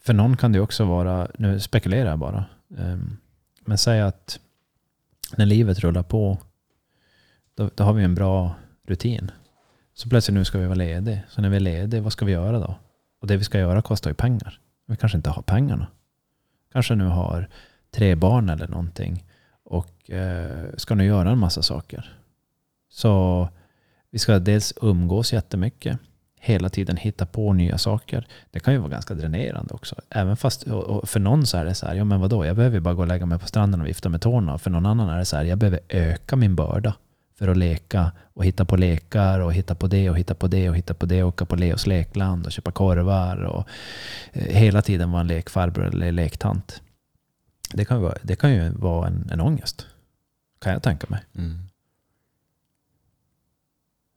För 0.00 0.14
någon 0.14 0.36
kan 0.36 0.52
det 0.52 0.60
också 0.60 0.84
vara, 0.84 1.28
nu 1.38 1.60
spekulerar 1.60 2.10
jag 2.10 2.18
bara, 2.18 2.44
ehm, 2.78 3.16
Men 3.60 3.78
säg 3.78 4.00
att 4.00 4.40
när 5.36 5.46
livet 5.46 5.78
rullar 5.78 6.02
på, 6.02 6.38
då, 7.54 7.70
då 7.74 7.84
har 7.84 7.92
vi 7.92 8.04
en 8.04 8.14
bra 8.14 8.54
rutin. 8.82 9.30
Så 9.96 10.08
plötsligt 10.08 10.34
nu 10.34 10.44
ska 10.44 10.58
vi 10.58 10.66
vara 10.66 10.74
lediga. 10.74 11.18
Så 11.28 11.40
när 11.40 11.48
vi 11.48 11.56
är 11.56 11.60
lediga, 11.60 12.02
vad 12.02 12.12
ska 12.12 12.24
vi 12.24 12.32
göra 12.32 12.58
då? 12.58 12.74
Och 13.20 13.26
det 13.26 13.36
vi 13.36 13.44
ska 13.44 13.58
göra 13.58 13.82
kostar 13.82 14.10
ju 14.10 14.14
pengar. 14.14 14.60
Vi 14.86 14.96
kanske 14.96 15.18
inte 15.18 15.30
har 15.30 15.42
pengarna. 15.42 15.86
Kanske 16.72 16.94
nu 16.94 17.04
har 17.04 17.48
tre 17.90 18.14
barn 18.14 18.48
eller 18.48 18.68
någonting 18.68 19.24
och 19.64 20.10
eh, 20.10 20.66
ska 20.76 20.94
nu 20.94 21.04
göra 21.04 21.30
en 21.30 21.38
massa 21.38 21.62
saker. 21.62 22.18
Så 22.90 23.48
vi 24.10 24.18
ska 24.18 24.38
dels 24.38 24.74
umgås 24.82 25.32
jättemycket. 25.32 25.98
Hela 26.40 26.68
tiden 26.68 26.96
hitta 26.96 27.26
på 27.26 27.52
nya 27.52 27.78
saker. 27.78 28.26
Det 28.50 28.60
kan 28.60 28.74
ju 28.74 28.78
vara 28.78 28.90
ganska 28.90 29.14
dränerande 29.14 29.74
också. 29.74 29.96
Även 30.10 30.36
fast 30.36 30.62
för 31.04 31.18
någon 31.18 31.46
så 31.46 31.58
är 31.58 31.64
det 31.64 31.74
så 31.74 31.86
här, 31.86 31.94
ja 31.94 32.04
men 32.04 32.20
vadå, 32.20 32.46
jag 32.46 32.56
behöver 32.56 32.76
ju 32.76 32.80
bara 32.80 32.94
gå 32.94 33.02
och 33.02 33.08
lägga 33.08 33.26
mig 33.26 33.38
på 33.38 33.46
stranden 33.46 33.80
och 33.80 33.86
vifta 33.86 34.08
med 34.08 34.20
tårna. 34.20 34.58
För 34.58 34.70
någon 34.70 34.86
annan 34.86 35.08
är 35.08 35.18
det 35.18 35.24
så 35.24 35.36
här, 35.36 35.44
jag 35.44 35.58
behöver 35.58 35.80
öka 35.88 36.36
min 36.36 36.56
börda 36.56 36.94
för 37.38 37.48
att 37.48 37.56
leka 37.56 38.12
och 38.34 38.44
hitta 38.44 38.64
på 38.64 38.76
lekar 38.76 39.40
och 39.40 39.54
hitta 39.54 39.74
på 39.74 39.86
det 39.86 40.10
och 40.10 40.18
hitta 40.18 40.34
på 40.34 40.46
det 40.46 40.68
och 40.70 40.76
hitta 40.76 40.94
på 40.94 41.06
det 41.06 41.22
och 41.22 41.28
åka 41.28 41.44
på 41.44 41.56
Leos 41.56 41.86
lekland 41.86 42.46
och 42.46 42.52
köpa 42.52 42.72
korvar 42.72 43.36
och 43.36 43.68
eh, 44.32 44.56
hela 44.56 44.82
tiden 44.82 45.10
vara 45.10 45.20
en 45.20 45.26
lekfarbror 45.26 45.86
eller 45.86 46.12
lektant. 46.12 46.82
Det 47.72 47.84
kan 47.84 47.96
ju 47.96 48.02
vara, 48.02 48.18
det 48.22 48.36
kan 48.36 48.52
ju 48.52 48.70
vara 48.70 49.06
en, 49.06 49.28
en 49.32 49.40
ångest. 49.40 49.86
Kan 50.60 50.72
jag 50.72 50.82
tänka 50.82 51.06
mig. 51.10 51.20
Mm. 51.34 51.58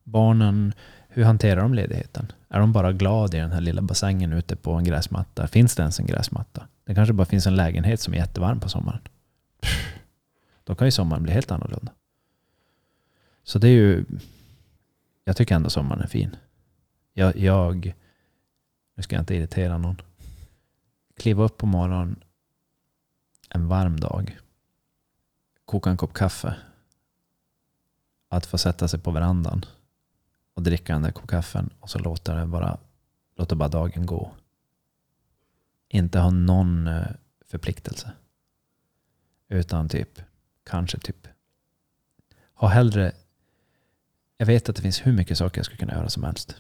Barnen, 0.04 0.74
hur 1.08 1.24
hanterar 1.24 1.62
de 1.62 1.74
ledigheten? 1.74 2.32
Är 2.50 2.60
de 2.60 2.74
bara 2.74 2.92
glada 2.92 3.38
i 3.38 3.42
den 3.42 3.52
här 3.52 3.62
lilla 3.62 3.82
bassängen 3.82 4.34
ute 4.34 4.56
på 4.56 4.74
en 4.74 4.84
gräsmatta? 4.84 5.48
Finns 5.48 5.76
det 5.76 5.82
ens 5.82 6.00
en 6.00 6.06
gräsmatta? 6.06 6.68
Det 6.86 6.96
kanske 6.96 7.14
bara 7.14 7.26
finns 7.26 7.48
en 7.48 7.56
lägenhet 7.56 8.00
som 8.00 8.14
är 8.14 8.18
jättevarm 8.18 8.60
på 8.60 8.70
sommaren. 8.70 9.02
Då 10.64 10.76
kan 10.76 10.88
ju 10.88 10.92
sommaren 10.92 11.24
bli 11.24 11.34
helt 11.34 11.52
annorlunda. 11.52 11.92
Så 13.44 13.60
det 13.60 13.68
är 13.68 13.72
ju... 13.72 14.06
Jag 15.24 15.38
tycker 15.38 15.56
ändå 15.56 15.70
sommaren 15.70 16.02
är 16.02 16.08
fin. 16.08 16.36
Jag, 17.14 17.36
jag 17.36 17.96
nu 19.00 19.04
ska 19.04 19.16
jag 19.16 19.22
inte 19.22 19.36
irritera 19.36 19.78
någon. 19.78 20.02
Kliva 21.18 21.44
upp 21.44 21.58
på 21.58 21.66
morgonen 21.66 22.24
en 23.50 23.68
varm 23.68 24.00
dag. 24.00 24.40
Koka 25.66 25.90
en 25.90 25.98
kopp 25.98 26.14
kaffe. 26.14 26.56
Att 28.30 28.46
få 28.46 28.58
sätta 28.58 28.88
sig 28.88 29.00
på 29.00 29.12
verandan 29.12 29.66
och 30.54 30.64
dricka 30.64 30.94
den 30.94 31.02
där 31.02 31.12
kopp 31.12 31.28
kaffen 31.28 31.70
och 31.80 31.90
så 31.90 32.00
låta 32.00 32.36
det 32.36 32.46
bara, 32.46 32.78
låta 33.36 33.56
bara 33.56 33.70
dagen 33.70 34.06
gå. 34.06 34.32
Inte 35.88 36.20
ha 36.20 36.30
någon 36.30 36.88
eh, 36.88 37.08
förpliktelse. 37.46 38.12
Utan 39.48 39.90
typ, 39.90 40.22
kanske 40.64 41.00
typ, 41.00 41.28
ha 42.54 42.68
hellre, 42.68 43.12
jag 44.42 44.46
vet 44.46 44.70
att 44.70 44.76
det 44.76 44.82
finns 44.82 45.06
hur 45.06 45.14
mycket 45.14 45.38
saker 45.38 45.60
jag 45.60 45.66
skulle 45.66 45.78
kunna 45.78 45.94
göra 45.94 46.10
som 46.10 46.24
helst. 46.24 46.56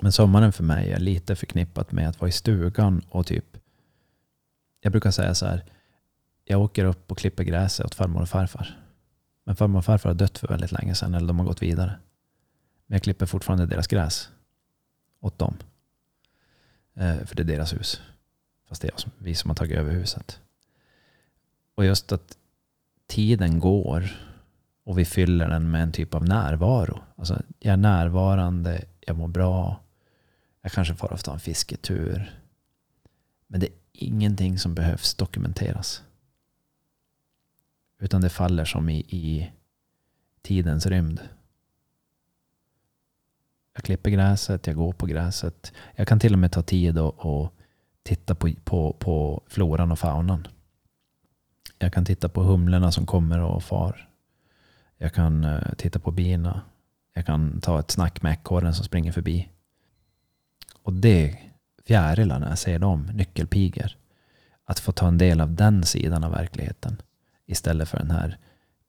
Men 0.00 0.12
sommaren 0.12 0.52
för 0.52 0.64
mig 0.64 0.92
är 0.92 0.98
lite 0.98 1.36
förknippat 1.36 1.92
med 1.92 2.08
att 2.08 2.20
vara 2.20 2.28
i 2.28 2.32
stugan 2.32 3.02
och 3.08 3.26
typ, 3.26 3.56
jag 4.80 4.92
brukar 4.92 5.10
säga 5.10 5.34
så 5.34 5.46
här, 5.46 5.64
jag 6.44 6.60
åker 6.60 6.84
upp 6.84 7.10
och 7.10 7.18
klipper 7.18 7.44
gräset 7.44 7.86
åt 7.86 7.94
farmor 7.94 8.22
och 8.22 8.28
farfar. 8.28 8.78
Men 9.44 9.56
farmor 9.56 9.78
och 9.78 9.84
farfar 9.84 10.10
har 10.10 10.14
dött 10.14 10.38
för 10.38 10.48
väldigt 10.48 10.72
länge 10.72 10.94
sedan, 10.94 11.14
eller 11.14 11.26
de 11.26 11.38
har 11.38 11.46
gått 11.46 11.62
vidare. 11.62 11.98
Men 12.86 12.94
jag 12.94 13.02
klipper 13.02 13.26
fortfarande 13.26 13.66
deras 13.66 13.86
gräs 13.86 14.28
åt 15.20 15.38
dem. 15.38 15.56
Eh, 16.94 17.24
för 17.26 17.36
det 17.36 17.42
är 17.42 17.46
deras 17.46 17.72
hus. 17.72 18.00
Fast 18.68 18.82
det 18.82 18.88
är 18.88 18.94
vi 19.18 19.34
som 19.34 19.50
har 19.50 19.54
tagit 19.54 19.78
över 19.78 19.92
huset. 19.92 20.40
Och 21.74 21.84
just 21.84 22.12
att 22.12 22.38
tiden 23.06 23.60
går 23.60 24.27
och 24.88 24.98
vi 24.98 25.04
fyller 25.04 25.48
den 25.48 25.70
med 25.70 25.82
en 25.82 25.92
typ 25.92 26.14
av 26.14 26.24
närvaro. 26.24 27.00
Alltså, 27.16 27.42
jag 27.58 27.72
är 27.72 27.76
närvarande, 27.76 28.84
jag 29.00 29.16
mår 29.16 29.28
bra. 29.28 29.80
Jag 30.62 30.72
kanske 30.72 30.94
får 30.94 31.12
ofta 31.12 31.32
en 31.32 31.40
fisketur. 31.40 32.40
Men 33.46 33.60
det 33.60 33.66
är 33.66 33.72
ingenting 33.92 34.58
som 34.58 34.74
behövs 34.74 35.14
dokumenteras. 35.14 36.02
Utan 37.98 38.20
det 38.20 38.28
faller 38.28 38.64
som 38.64 38.88
i, 38.88 38.98
i 38.98 39.52
tidens 40.42 40.86
rymd. 40.86 41.20
Jag 43.74 43.84
klipper 43.84 44.10
gräset, 44.10 44.66
jag 44.66 44.76
går 44.76 44.92
på 44.92 45.06
gräset. 45.06 45.72
Jag 45.96 46.08
kan 46.08 46.20
till 46.20 46.32
och 46.32 46.38
med 46.38 46.52
ta 46.52 46.62
tid 46.62 46.98
och, 46.98 47.26
och 47.26 47.54
titta 48.02 48.34
på, 48.34 48.50
på, 48.64 48.92
på 48.92 49.42
floran 49.46 49.92
och 49.92 49.98
faunan. 49.98 50.46
Jag 51.78 51.92
kan 51.92 52.04
titta 52.04 52.28
på 52.28 52.42
humlorna 52.42 52.92
som 52.92 53.06
kommer 53.06 53.40
och 53.40 53.62
far. 53.62 54.07
Jag 54.98 55.12
kan 55.12 55.44
eh, 55.44 55.74
titta 55.76 55.98
på 55.98 56.10
bina. 56.10 56.60
Jag 57.14 57.26
kan 57.26 57.60
ta 57.60 57.80
ett 57.80 57.90
snack 57.90 58.22
med 58.22 58.32
ekorren 58.32 58.74
som 58.74 58.84
springer 58.84 59.12
förbi. 59.12 59.48
Och 60.82 60.92
det, 60.92 61.38
fjärilarna, 61.86 62.48
jag 62.48 62.58
ser 62.58 62.78
dem, 62.78 63.10
nyckelpigor. 63.14 63.96
Att 64.64 64.78
få 64.78 64.92
ta 64.92 65.08
en 65.08 65.18
del 65.18 65.40
av 65.40 65.54
den 65.54 65.84
sidan 65.84 66.24
av 66.24 66.30
verkligheten. 66.30 67.02
Istället 67.46 67.88
för 67.88 67.98
den 67.98 68.10
här 68.10 68.38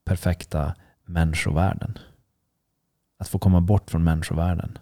perfekta 0.03 0.75
människovärlden. 1.05 1.97
Att 3.17 3.27
få 3.27 3.39
komma 3.39 3.61
bort 3.61 3.91
från 3.91 4.03
människovärlden 4.03 4.77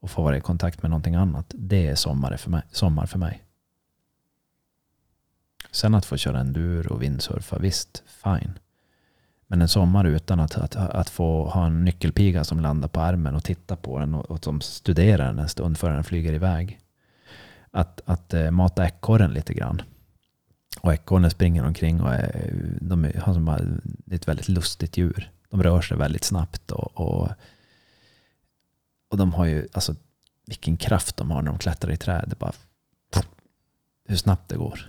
och 0.00 0.10
få 0.10 0.22
vara 0.22 0.36
i 0.36 0.40
kontakt 0.40 0.82
med 0.82 0.90
någonting 0.90 1.14
annat. 1.14 1.54
Det 1.54 1.86
är 1.86 1.94
sommar 1.94 2.36
för 2.36 2.50
mig. 2.50 2.62
Sommar 2.70 3.06
för 3.06 3.18
mig. 3.18 3.42
Sen 5.70 5.94
att 5.94 6.06
få 6.06 6.16
köra 6.16 6.40
enduro 6.40 6.94
och 6.94 7.02
vindsurfa, 7.02 7.58
visst, 7.58 8.02
fine. 8.06 8.58
Men 9.50 9.62
en 9.62 9.68
sommar 9.68 10.04
utan 10.04 10.40
att, 10.40 10.56
att, 10.56 10.76
att 10.76 11.10
få 11.10 11.48
ha 11.48 11.66
en 11.66 11.84
nyckelpiga 11.84 12.44
som 12.44 12.60
landar 12.60 12.88
på 12.88 13.00
armen 13.00 13.34
och 13.34 13.44
tittar 13.44 13.76
på 13.76 13.98
den 13.98 14.14
och, 14.14 14.30
och 14.30 14.44
som 14.44 14.60
studerar 14.60 15.26
den 15.26 15.38
en 15.38 15.48
stund 15.48 15.78
före 15.78 15.94
den 15.94 16.04
flyger 16.04 16.32
iväg. 16.32 16.80
Att, 17.70 18.00
att 18.04 18.34
eh, 18.34 18.50
mata 18.50 18.86
ekorren 18.86 19.30
lite 19.30 19.54
grann. 19.54 19.82
Och 20.80 20.92
ekorren 20.92 21.30
springer 21.30 21.66
omkring 21.66 22.00
och 22.00 22.14
är, 22.14 22.52
de 22.80 23.12
har 23.18 23.34
som 23.34 23.44
bara, 23.44 23.58
är 23.58 23.80
ett 24.10 24.28
väldigt 24.28 24.48
lustigt 24.48 24.96
djur. 24.96 25.30
De 25.50 25.62
rör 25.62 25.80
sig 25.80 25.96
väldigt 25.96 26.24
snabbt 26.24 26.70
och, 26.70 27.00
och, 27.00 27.28
och 29.10 29.16
de 29.16 29.32
har 29.32 29.44
ju, 29.44 29.68
alltså 29.72 29.94
vilken 30.46 30.76
kraft 30.76 31.16
de 31.16 31.30
har 31.30 31.42
när 31.42 31.50
de 31.50 31.58
klättrar 31.58 31.92
i 31.92 31.96
träd. 31.96 32.24
Det 32.26 32.34
är 32.34 32.38
bara, 32.38 32.52
hur 34.08 34.16
snabbt 34.16 34.48
det 34.48 34.56
går. 34.56 34.80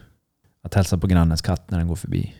Att 0.62 0.74
hälsa 0.74 0.98
på 0.98 1.08
grannens 1.08 1.42
katt 1.42 1.72
när 1.72 1.78
den 1.78 1.88
går 1.88 1.96
förbi. 1.96 2.36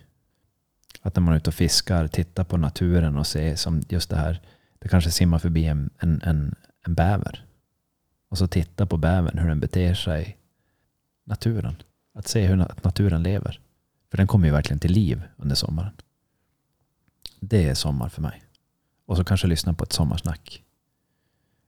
Att 1.02 1.16
när 1.16 1.22
man 1.22 1.34
är 1.34 1.38
ute 1.38 1.50
och 1.50 1.54
fiskar, 1.54 2.08
titta 2.08 2.44
på 2.44 2.58
naturen 2.58 3.18
och 3.18 3.28
se 3.28 3.58
som 3.58 3.82
just 3.90 4.10
det 4.10 4.16
här, 4.16 4.42
det 4.80 4.88
kanske 4.88 5.12
simmar 5.12 5.40
förbi 5.40 5.66
en, 5.66 5.90
en, 5.98 6.22
en, 6.22 6.56
en 6.86 6.94
bäver. 6.94 7.46
Och 8.30 8.38
så 8.38 8.48
titta 8.48 8.86
på 8.86 8.98
bävern, 8.98 9.38
hur 9.38 9.50
den 9.50 9.60
beter 9.60 9.94
sig. 9.94 10.38
Naturen. 11.24 11.76
Att 12.14 12.28
se 12.28 12.48
hur 12.48 12.56
naturen 12.56 13.24
lever. 13.24 13.60
För 14.12 14.18
den 14.18 14.28
kommer 14.28 14.46
ju 14.46 14.52
verkligen 14.52 14.80
till 14.80 14.92
liv 14.92 15.22
under 15.38 15.56
sommaren. 15.56 15.94
Det 17.40 17.70
är 17.70 17.74
sommar 17.74 18.10
för 18.10 18.22
mig. 18.22 18.44
Och 19.06 19.18
så 19.18 19.24
kanske 19.24 19.48
lyssna 19.48 19.74
på 19.74 19.84
ett 19.84 19.94
sommarsnack. 19.94 20.64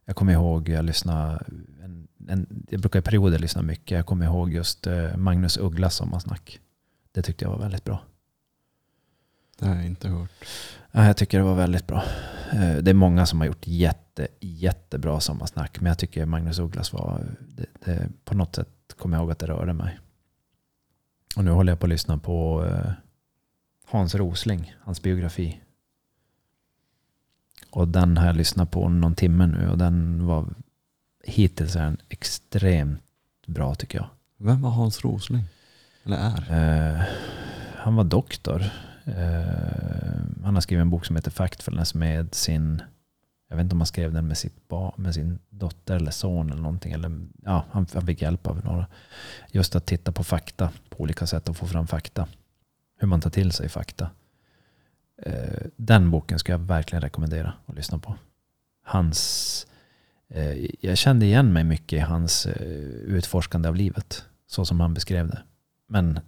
Jag 0.05 0.15
kommer 0.15 0.33
ihåg, 0.33 0.69
jag 0.69 0.85
lyssnade, 0.85 1.45
en, 1.83 2.07
en, 2.27 2.65
jag 2.69 2.81
brukar 2.81 2.99
i 2.99 3.01
perioder 3.01 3.39
lyssna 3.39 3.61
mycket. 3.61 3.95
Jag 3.95 4.05
kommer 4.05 4.25
ihåg 4.25 4.53
just 4.53 4.87
eh, 4.87 5.17
Magnus 5.17 5.57
Ugglas 5.57 5.95
sommarsnack. 5.95 6.59
Det 7.11 7.21
tyckte 7.21 7.45
jag 7.45 7.51
var 7.51 7.59
väldigt 7.59 7.83
bra. 7.83 8.03
Det 9.61 9.67
har 9.67 9.75
jag 9.75 9.85
inte 9.85 10.07
hört. 10.07 10.29
Ja, 10.91 11.05
jag 11.05 11.17
tycker 11.17 11.37
det 11.37 11.43
var 11.43 11.55
väldigt 11.55 11.87
bra. 11.87 12.03
Eh, 12.53 12.75
Det 12.77 12.89
är 12.91 12.93
många 12.93 13.25
som 13.25 13.39
har 13.39 13.47
gjort 13.47 13.67
jätte, 13.67 14.27
jättebra 14.39 15.19
sommarsnack. 15.19 15.79
Men 15.81 15.87
jag 15.89 15.97
tycker 15.97 16.25
Magnus 16.25 16.59
Ugglas 16.59 16.93
var... 16.93 17.21
Det, 17.39 17.65
det, 17.85 18.09
på 18.25 18.35
något 18.35 18.55
sätt 18.55 18.67
kommer 18.97 19.17
jag 19.17 19.21
ihåg 19.23 19.31
att 19.31 19.39
det 19.39 19.47
rörde 19.47 19.73
mig. 19.73 19.99
Och 21.35 21.45
nu 21.45 21.51
håller 21.51 21.71
jag 21.71 21.79
på 21.79 21.85
att 21.85 21.89
lyssna 21.89 22.17
på 22.17 22.65
eh, 22.65 22.91
Hans 23.87 24.15
Rosling, 24.15 24.75
hans 24.81 25.01
biografi. 25.01 25.61
Och 27.69 27.87
den 27.87 28.17
har 28.17 28.25
jag 28.27 28.35
lyssnat 28.35 28.71
på 28.71 28.89
någon 28.89 29.15
timme 29.15 29.45
nu 29.47 29.69
och 29.69 29.77
den 29.77 30.25
var 30.25 30.45
hittills 31.23 31.75
är 31.75 31.83
den 31.83 31.97
extremt 32.09 33.01
bra 33.47 33.75
tycker 33.75 33.97
jag. 33.97 34.07
Vem 34.37 34.61
var 34.61 34.69
Hans 34.69 35.01
Rosling? 35.03 35.43
Eller 36.03 36.17
är? 36.17 36.97
Eh, 36.97 37.03
han 37.75 37.95
var 37.95 38.03
doktor. 38.03 38.63
Uh, 39.07 40.43
han 40.43 40.53
har 40.53 40.61
skrivit 40.61 40.81
en 40.81 40.89
bok 40.89 41.05
som 41.05 41.15
heter 41.15 41.31
Factfulness 41.31 41.93
med 41.93 42.35
sin, 42.35 42.81
jag 43.49 43.55
vet 43.55 43.63
inte 43.63 43.73
om 43.73 43.79
han 43.79 43.87
skrev 43.87 44.13
den 44.13 44.27
med, 44.27 44.37
sitt 44.37 44.67
ba, 44.67 44.93
med 44.95 45.13
sin 45.13 45.39
dotter 45.49 45.95
eller 45.95 46.11
son 46.11 46.51
eller 46.51 46.61
någonting. 46.61 46.91
Eller, 46.91 47.21
ja, 47.43 47.65
han, 47.71 47.87
han 47.93 48.05
fick 48.05 48.21
hjälp 48.21 48.47
av 48.47 48.65
några. 48.65 48.87
Just 49.51 49.75
att 49.75 49.85
titta 49.85 50.11
på 50.11 50.23
fakta 50.23 50.69
på 50.89 51.03
olika 51.03 51.27
sätt 51.27 51.49
och 51.49 51.57
få 51.57 51.67
fram 51.67 51.87
fakta. 51.87 52.27
Hur 52.99 53.07
man 53.07 53.21
tar 53.21 53.29
till 53.29 53.51
sig 53.51 53.69
fakta. 53.69 54.09
Uh, 55.27 55.67
den 55.75 56.11
boken 56.11 56.39
ska 56.39 56.51
jag 56.51 56.59
verkligen 56.59 57.01
rekommendera 57.01 57.53
att 57.65 57.75
lyssna 57.75 57.99
på. 57.99 58.15
Hans, 58.83 59.67
uh, 60.35 60.65
jag 60.79 60.97
kände 60.97 61.25
igen 61.25 61.53
mig 61.53 61.63
mycket 61.63 61.97
i 61.97 61.99
hans 61.99 62.47
utforskande 63.05 63.69
av 63.69 63.75
livet. 63.75 64.25
Så 64.47 64.65
som 64.65 64.79
han 64.79 64.93
beskrev 64.93 65.27
det. 65.27 65.41
Men 65.87 66.19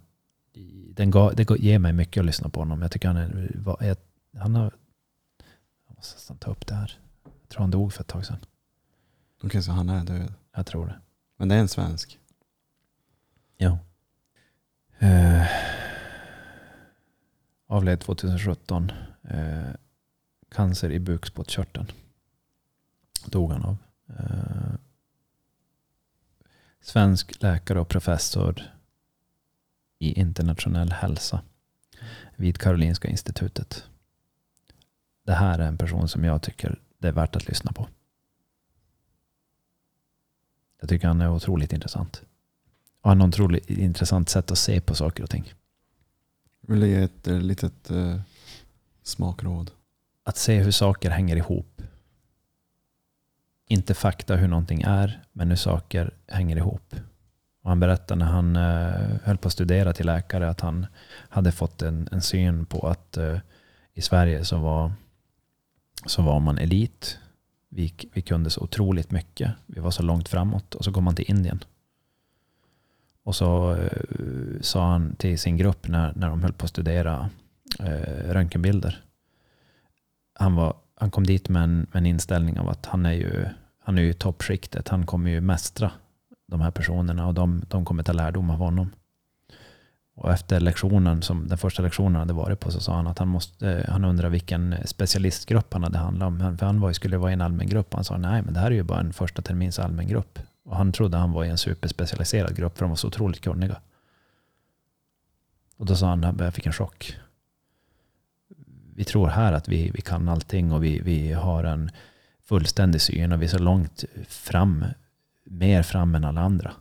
den 0.94 1.10
gav, 1.10 1.34
det 1.34 1.50
ger 1.58 1.78
mig 1.78 1.92
mycket 1.92 2.20
att 2.20 2.26
lyssna 2.26 2.48
på 2.48 2.60
honom. 2.60 2.82
Jag 2.82 2.90
tycker 2.90 3.08
han 3.08 3.16
är, 3.16 3.96
han 4.38 4.54
har, 4.54 4.74
jag 5.88 5.96
måste 5.96 6.14
nästan 6.14 6.36
ta 6.36 6.50
upp 6.50 6.66
det 6.66 6.74
här. 6.74 6.98
Jag 7.24 7.48
tror 7.48 7.60
han 7.60 7.70
dog 7.70 7.92
för 7.92 8.00
ett 8.02 8.08
tag 8.08 8.26
sedan. 8.26 8.38
Okej, 9.42 9.62
så 9.62 9.72
han 9.72 9.88
är 9.88 10.04
död. 10.04 10.34
Jag 10.56 10.66
tror 10.66 10.86
det. 10.86 11.00
Men 11.36 11.48
det 11.48 11.54
är 11.54 11.58
en 11.58 11.68
svensk. 11.68 12.18
Ja. 13.56 13.78
Eh, 14.98 15.46
avled 17.66 18.00
2017. 18.00 18.92
Eh, 19.22 19.74
cancer 20.50 20.92
i 20.92 21.00
bukspottkörteln. 21.00 21.86
Dog 23.26 23.52
han 23.52 23.64
av. 23.64 23.76
Eh, 24.08 24.74
svensk 26.80 27.42
läkare 27.42 27.80
och 27.80 27.88
professor 27.88 28.73
i 29.98 30.20
internationell 30.20 30.92
hälsa 30.92 31.42
vid 32.36 32.58
Karolinska 32.58 33.08
institutet. 33.08 33.84
Det 35.24 35.32
här 35.32 35.58
är 35.58 35.68
en 35.68 35.78
person 35.78 36.08
som 36.08 36.24
jag 36.24 36.42
tycker 36.42 36.78
det 36.98 37.08
är 37.08 37.12
värt 37.12 37.36
att 37.36 37.48
lyssna 37.48 37.72
på. 37.72 37.88
Jag 40.80 40.88
tycker 40.88 41.08
han 41.08 41.20
är 41.20 41.30
otroligt 41.30 41.72
intressant. 41.72 42.22
Och 43.00 43.10
han 43.10 43.20
har 43.20 43.28
ett 43.28 43.34
otroligt 43.34 43.70
intressant 43.70 44.28
sätt 44.28 44.50
att 44.50 44.58
se 44.58 44.80
på 44.80 44.94
saker 44.94 45.22
och 45.22 45.30
ting. 45.30 45.52
Vill 46.60 46.80
du 46.80 46.88
ge 46.88 47.02
ett 47.02 47.26
eh, 47.26 47.40
litet 47.40 47.90
eh, 47.90 48.20
smakråd? 49.02 49.70
Att 50.22 50.36
se 50.36 50.62
hur 50.62 50.70
saker 50.70 51.10
hänger 51.10 51.36
ihop. 51.36 51.82
Inte 53.68 53.94
fakta 53.94 54.36
hur 54.36 54.48
någonting 54.48 54.82
är, 54.82 55.22
men 55.32 55.48
hur 55.48 55.56
saker 55.56 56.14
hänger 56.26 56.56
ihop. 56.56 56.94
Och 57.64 57.70
han 57.70 57.80
berättade 57.80 58.18
när 58.18 58.32
han 58.32 58.56
eh, 58.56 59.16
höll 59.24 59.36
på 59.36 59.46
att 59.46 59.52
studera 59.52 59.92
till 59.92 60.06
läkare 60.06 60.48
att 60.48 60.60
han 60.60 60.86
hade 61.28 61.52
fått 61.52 61.82
en, 61.82 62.08
en 62.12 62.20
syn 62.20 62.66
på 62.66 62.88
att 62.88 63.16
eh, 63.16 63.38
i 63.94 64.00
Sverige 64.00 64.44
så 64.44 64.58
var, 64.58 64.92
så 66.06 66.22
var 66.22 66.40
man 66.40 66.58
elit. 66.58 67.18
Vi, 67.68 67.94
vi 68.12 68.22
kunde 68.22 68.50
så 68.50 68.60
otroligt 68.60 69.10
mycket. 69.10 69.52
Vi 69.66 69.80
var 69.80 69.90
så 69.90 70.02
långt 70.02 70.28
framåt. 70.28 70.74
Och 70.74 70.84
så 70.84 70.92
kom 70.92 71.04
man 71.04 71.14
till 71.14 71.30
Indien. 71.30 71.64
Och 73.22 73.36
så 73.36 73.74
eh, 73.74 74.60
sa 74.60 74.90
han 74.90 75.16
till 75.16 75.38
sin 75.38 75.56
grupp 75.56 75.88
när, 75.88 76.12
när 76.16 76.28
de 76.28 76.42
höll 76.42 76.52
på 76.52 76.64
att 76.64 76.70
studera 76.70 77.30
eh, 77.78 78.32
röntgenbilder. 78.32 79.04
Han, 80.34 80.54
var, 80.54 80.76
han 80.94 81.10
kom 81.10 81.26
dit 81.26 81.48
med 81.48 81.62
en, 81.62 81.76
med 81.76 81.96
en 81.96 82.06
inställning 82.06 82.58
av 82.58 82.68
att 82.68 82.86
han 82.86 83.06
är 83.06 83.12
ju, 83.12 83.46
han 83.78 83.98
är 83.98 84.02
ju 84.02 84.10
i 84.10 84.14
toppskiktet. 84.14 84.88
Han 84.88 85.06
kommer 85.06 85.30
ju 85.30 85.40
mästra 85.40 85.90
de 86.54 86.60
här 86.60 86.70
personerna 86.70 87.26
och 87.26 87.34
de, 87.34 87.62
de 87.68 87.84
kommer 87.84 88.02
ta 88.02 88.12
lärdom 88.12 88.50
av 88.50 88.56
honom. 88.56 88.90
Och 90.16 90.32
efter 90.32 90.60
lektionen, 90.60 91.22
som 91.22 91.48
den 91.48 91.58
första 91.58 91.82
lektionen 91.82 92.16
hade 92.16 92.32
varit 92.32 92.60
på, 92.60 92.70
så 92.70 92.80
sa 92.80 92.94
han 92.94 93.06
att 93.06 93.18
han, 93.18 93.28
måste, 93.28 93.70
eh, 93.70 93.90
han 93.90 94.04
undrade 94.04 94.28
vilken 94.28 94.76
specialistgrupp 94.84 95.72
han 95.72 95.82
hade 95.82 95.98
handlat 95.98 96.26
om. 96.26 96.58
För 96.58 96.66
han 96.66 96.80
var, 96.80 96.92
skulle 96.92 97.16
vara 97.16 97.30
i 97.30 97.34
en 97.34 97.40
allmän 97.40 97.68
grupp. 97.68 97.94
Han 97.94 98.04
sa 98.04 98.16
nej, 98.16 98.42
men 98.42 98.54
det 98.54 98.60
här 98.60 98.66
är 98.66 98.74
ju 98.74 98.82
bara 98.82 99.00
en 99.00 99.12
första 99.12 99.42
termins 99.42 99.78
allmän 99.78 100.08
grupp. 100.08 100.38
Och 100.64 100.76
han 100.76 100.92
trodde 100.92 101.16
han 101.16 101.32
var 101.32 101.44
i 101.44 101.48
en 101.48 101.58
superspecialiserad 101.58 102.56
grupp, 102.56 102.78
för 102.78 102.84
de 102.84 102.90
var 102.90 102.96
så 102.96 103.08
otroligt 103.08 103.40
kunniga. 103.40 103.80
Och 105.76 105.86
då 105.86 105.96
sa 105.96 106.08
han, 106.08 106.36
jag 106.38 106.54
fick 106.54 106.66
en 106.66 106.72
chock. 106.72 107.16
Vi 108.94 109.04
tror 109.04 109.28
här 109.28 109.52
att 109.52 109.68
vi, 109.68 109.90
vi 109.90 110.00
kan 110.00 110.28
allting 110.28 110.72
och 110.72 110.84
vi, 110.84 111.00
vi 111.00 111.32
har 111.32 111.64
en 111.64 111.90
fullständig 112.44 113.00
syn 113.00 113.32
och 113.32 113.42
vi 113.42 113.44
är 113.44 113.50
så 113.50 113.58
långt 113.58 114.04
fram, 114.28 114.84
mer 115.54 115.82
fram 115.82 116.14
än 116.14 116.24
alla 116.24 116.40
andra. 116.40 116.72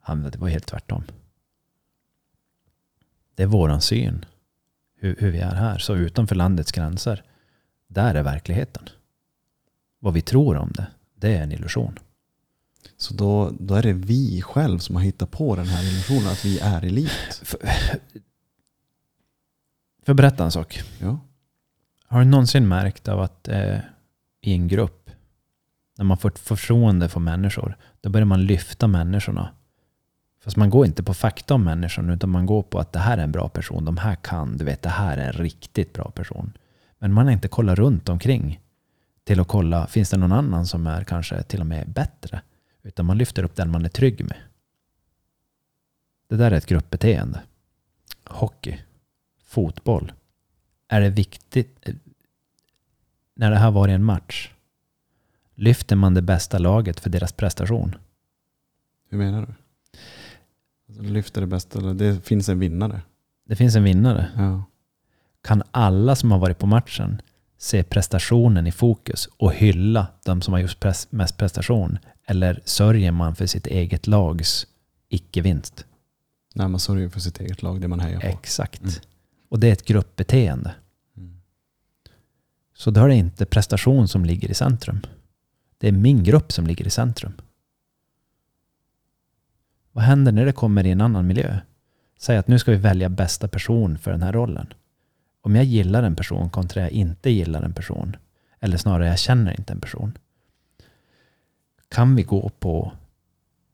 Han, 0.00 0.22
det 0.22 0.38
var 0.38 0.48
helt 0.48 0.66
tvärtom. 0.66 1.04
Det 3.34 3.42
är 3.42 3.46
våran 3.46 3.80
syn, 3.80 4.24
hur, 4.96 5.16
hur 5.18 5.30
vi 5.30 5.38
är 5.38 5.54
här. 5.54 5.78
Så 5.78 5.94
utanför 5.94 6.34
landets 6.34 6.72
gränser, 6.72 7.22
där 7.88 8.14
är 8.14 8.22
verkligheten. 8.22 8.88
Vad 9.98 10.14
vi 10.14 10.22
tror 10.22 10.56
om 10.56 10.72
det, 10.74 10.86
det 11.14 11.36
är 11.36 11.42
en 11.42 11.52
illusion. 11.52 11.98
Så 12.96 13.14
då, 13.14 13.50
då 13.60 13.74
är 13.74 13.82
det 13.82 13.92
vi 13.92 14.42
själv 14.42 14.78
som 14.78 14.96
har 14.96 15.02
hittat 15.02 15.30
på 15.30 15.56
den 15.56 15.66
här 15.66 15.84
illusionen 15.84 16.28
att 16.28 16.44
vi 16.44 16.58
är 16.58 16.84
elit. 16.84 17.40
För, 17.42 17.58
för 20.02 20.14
berätta 20.14 20.44
en 20.44 20.52
sak. 20.52 20.82
Ja. 21.00 21.20
Har 22.06 22.18
du 22.18 22.24
någonsin 22.24 22.68
märkt 22.68 23.08
av 23.08 23.20
att 23.20 23.48
eh, 23.48 23.78
i 24.40 24.52
en 24.52 24.68
grupp, 24.68 25.05
när 25.96 26.04
man 26.04 26.18
får 26.18 26.28
ett 26.28 26.38
förtroende 26.38 27.08
för 27.08 27.20
människor, 27.20 27.76
då 28.00 28.10
börjar 28.10 28.24
man 28.24 28.46
lyfta 28.46 28.86
människorna. 28.86 29.48
Fast 30.44 30.56
man 30.56 30.70
går 30.70 30.86
inte 30.86 31.02
på 31.02 31.14
fakta 31.14 31.54
om 31.54 31.64
människan, 31.64 32.10
utan 32.10 32.30
man 32.30 32.46
går 32.46 32.62
på 32.62 32.78
att 32.78 32.92
det 32.92 32.98
här 32.98 33.18
är 33.18 33.22
en 33.22 33.32
bra 33.32 33.48
person, 33.48 33.84
de 33.84 33.96
här 33.96 34.14
kan, 34.14 34.56
du 34.56 34.64
vet, 34.64 34.82
det 34.82 34.88
här 34.88 35.16
är 35.18 35.26
en 35.26 35.32
riktigt 35.32 35.92
bra 35.92 36.10
person. 36.10 36.52
Men 36.98 37.12
man 37.12 37.26
har 37.26 37.32
inte 37.32 37.48
kollat 37.48 37.78
runt 37.78 38.08
omkring 38.08 38.60
till 39.24 39.40
att 39.40 39.48
kolla, 39.48 39.86
finns 39.86 40.10
det 40.10 40.16
någon 40.16 40.32
annan 40.32 40.66
som 40.66 40.86
är 40.86 41.04
kanske 41.04 41.42
till 41.42 41.60
och 41.60 41.66
med 41.66 41.90
bättre? 41.90 42.40
Utan 42.82 43.06
man 43.06 43.18
lyfter 43.18 43.42
upp 43.42 43.56
den 43.56 43.70
man 43.70 43.84
är 43.84 43.88
trygg 43.88 44.24
med. 44.24 44.36
Det 46.28 46.36
där 46.36 46.50
är 46.50 46.56
ett 46.56 46.66
gruppbeteende. 46.66 47.40
Hockey, 48.24 48.78
fotboll. 49.44 50.12
Är 50.88 51.00
det 51.00 51.10
viktigt, 51.10 51.88
eh, 51.88 51.94
när 53.34 53.50
det 53.50 53.56
här 53.56 53.70
var 53.70 53.88
i 53.88 53.92
en 53.92 54.04
match, 54.04 54.50
lyfter 55.56 55.96
man 55.96 56.14
det 56.14 56.22
bästa 56.22 56.58
laget 56.58 57.00
för 57.00 57.10
deras 57.10 57.32
prestation? 57.32 57.94
Hur 59.08 59.18
menar 59.18 59.40
du? 59.40 59.54
Alltså, 60.88 61.02
lyfter 61.02 61.40
det 61.40 61.46
bästa, 61.46 61.80
det 61.80 62.26
finns 62.26 62.48
en 62.48 62.58
vinnare. 62.58 63.00
Det 63.44 63.56
finns 63.56 63.76
en 63.76 63.84
vinnare. 63.84 64.30
Ja. 64.36 64.64
Kan 65.42 65.62
alla 65.70 66.16
som 66.16 66.30
har 66.30 66.38
varit 66.38 66.58
på 66.58 66.66
matchen 66.66 67.22
se 67.58 67.82
prestationen 67.82 68.66
i 68.66 68.72
fokus 68.72 69.28
och 69.36 69.52
hylla 69.52 70.06
de 70.24 70.42
som 70.42 70.52
har 70.54 70.60
gjort 70.60 70.78
pres- 70.84 71.06
mest 71.10 71.36
prestation? 71.36 71.98
Eller 72.26 72.62
sörjer 72.64 73.12
man 73.12 73.36
för 73.36 73.46
sitt 73.46 73.66
eget 73.66 74.06
lags 74.06 74.66
icke-vinst? 75.08 75.84
Nej, 76.54 76.68
man 76.68 76.80
sörjer 76.80 77.08
för 77.08 77.20
sitt 77.20 77.40
eget 77.40 77.62
lag, 77.62 77.80
det 77.80 77.88
man 77.88 78.00
hejar 78.00 78.20
på. 78.20 78.26
Exakt. 78.26 78.82
Mm. 78.82 78.94
Och 79.48 79.60
det 79.60 79.68
är 79.68 79.72
ett 79.72 79.84
gruppbeteende. 79.84 80.74
Mm. 81.16 81.40
Så 82.74 82.90
då 82.90 83.00
är 83.00 83.08
det 83.08 83.14
inte 83.14 83.46
prestation 83.46 84.08
som 84.08 84.24
ligger 84.24 84.50
i 84.50 84.54
centrum. 84.54 85.00
Det 85.78 85.88
är 85.88 85.92
min 85.92 86.24
grupp 86.24 86.52
som 86.52 86.66
ligger 86.66 86.86
i 86.86 86.90
centrum. 86.90 87.32
Vad 89.92 90.04
händer 90.04 90.32
när 90.32 90.46
det 90.46 90.52
kommer 90.52 90.86
i 90.86 90.90
en 90.90 91.00
annan 91.00 91.26
miljö? 91.26 91.58
Säg 92.18 92.36
att 92.36 92.48
nu 92.48 92.58
ska 92.58 92.70
vi 92.70 92.76
välja 92.76 93.08
bästa 93.08 93.48
person 93.48 93.98
för 93.98 94.10
den 94.10 94.22
här 94.22 94.32
rollen. 94.32 94.72
Om 95.40 95.56
jag 95.56 95.64
gillar 95.64 96.02
en 96.02 96.16
person 96.16 96.50
kontra 96.50 96.82
jag 96.82 96.90
inte 96.90 97.30
gillar 97.30 97.62
en 97.62 97.72
person, 97.72 98.16
eller 98.60 98.76
snarare 98.76 99.08
jag 99.08 99.18
känner 99.18 99.58
inte 99.58 99.72
en 99.72 99.80
person. 99.80 100.18
Kan 101.88 102.16
vi 102.16 102.22
gå 102.22 102.48
på 102.48 102.92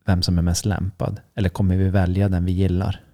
vem 0.04 0.22
som 0.22 0.38
är 0.38 0.42
mest 0.42 0.64
lämpad? 0.64 1.20
Eller 1.34 1.48
kommer 1.48 1.76
vi 1.76 1.88
välja 1.88 2.28
den 2.28 2.44
vi 2.44 2.52
gillar? 2.52 3.04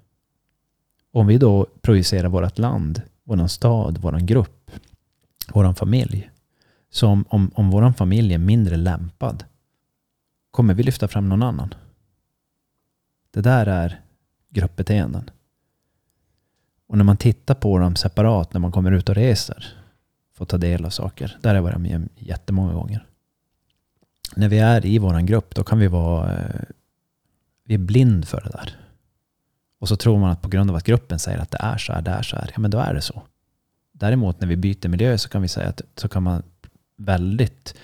Om 1.12 1.26
vi 1.26 1.38
då 1.38 1.66
projicerar 1.80 2.28
vårt 2.28 2.58
land, 2.58 3.02
vår 3.24 3.46
stad, 3.46 3.98
vår 3.98 4.18
grupp, 4.18 4.70
vår 5.52 5.72
familj. 5.72 6.30
Så 6.98 7.08
om, 7.08 7.24
om, 7.28 7.50
om 7.54 7.70
vår 7.70 7.92
familj 7.92 8.34
är 8.34 8.38
mindre 8.38 8.76
lämpad, 8.76 9.44
kommer 10.50 10.74
vi 10.74 10.82
lyfta 10.82 11.08
fram 11.08 11.28
någon 11.28 11.42
annan? 11.42 11.74
Det 13.30 13.40
där 13.40 13.66
är 13.66 14.00
gruppbeteenden. 14.48 15.30
Och 16.86 16.96
när 16.96 17.04
man 17.04 17.16
tittar 17.16 17.54
på 17.54 17.78
dem 17.78 17.96
separat 17.96 18.52
när 18.52 18.60
man 18.60 18.72
kommer 18.72 18.92
ut 18.92 19.08
och 19.08 19.14
reser, 19.14 19.66
får 20.34 20.46
ta 20.46 20.58
del 20.58 20.84
av 20.84 20.90
saker, 20.90 21.38
där 21.40 21.50
har 21.50 21.56
jag 21.56 21.62
varit 21.62 21.80
med 21.80 22.08
jättemånga 22.16 22.72
gånger. 22.72 23.06
När 24.36 24.48
vi 24.48 24.58
är 24.58 24.86
i 24.86 24.98
vår 24.98 25.20
grupp, 25.20 25.54
då 25.54 25.64
kan 25.64 25.78
vi 25.78 25.86
vara 25.86 26.36
eh, 26.36 26.60
vi 27.64 27.74
är 27.74 27.78
blind 27.78 28.28
för 28.28 28.40
det 28.40 28.50
där. 28.50 28.76
Och 29.78 29.88
så 29.88 29.96
tror 29.96 30.18
man 30.18 30.30
att 30.30 30.42
på 30.42 30.48
grund 30.48 30.70
av 30.70 30.76
att 30.76 30.84
gruppen 30.84 31.18
säger 31.18 31.38
att 31.38 31.50
det 31.50 31.58
är 31.60 31.78
så 31.78 31.92
här, 31.92 32.02
det 32.02 32.10
är 32.10 32.22
så 32.22 32.36
här, 32.36 32.50
ja 32.54 32.60
men 32.60 32.70
då 32.70 32.78
är 32.78 32.94
det 32.94 33.02
så. 33.02 33.22
Däremot 33.92 34.40
när 34.40 34.48
vi 34.48 34.56
byter 34.56 34.88
miljö 34.88 35.18
så 35.18 35.28
kan 35.28 35.42
vi 35.42 35.48
säga 35.48 35.68
att 35.68 35.82
så 35.96 36.08
kan 36.08 36.22
man 36.22 36.42
väldigt 36.98 37.74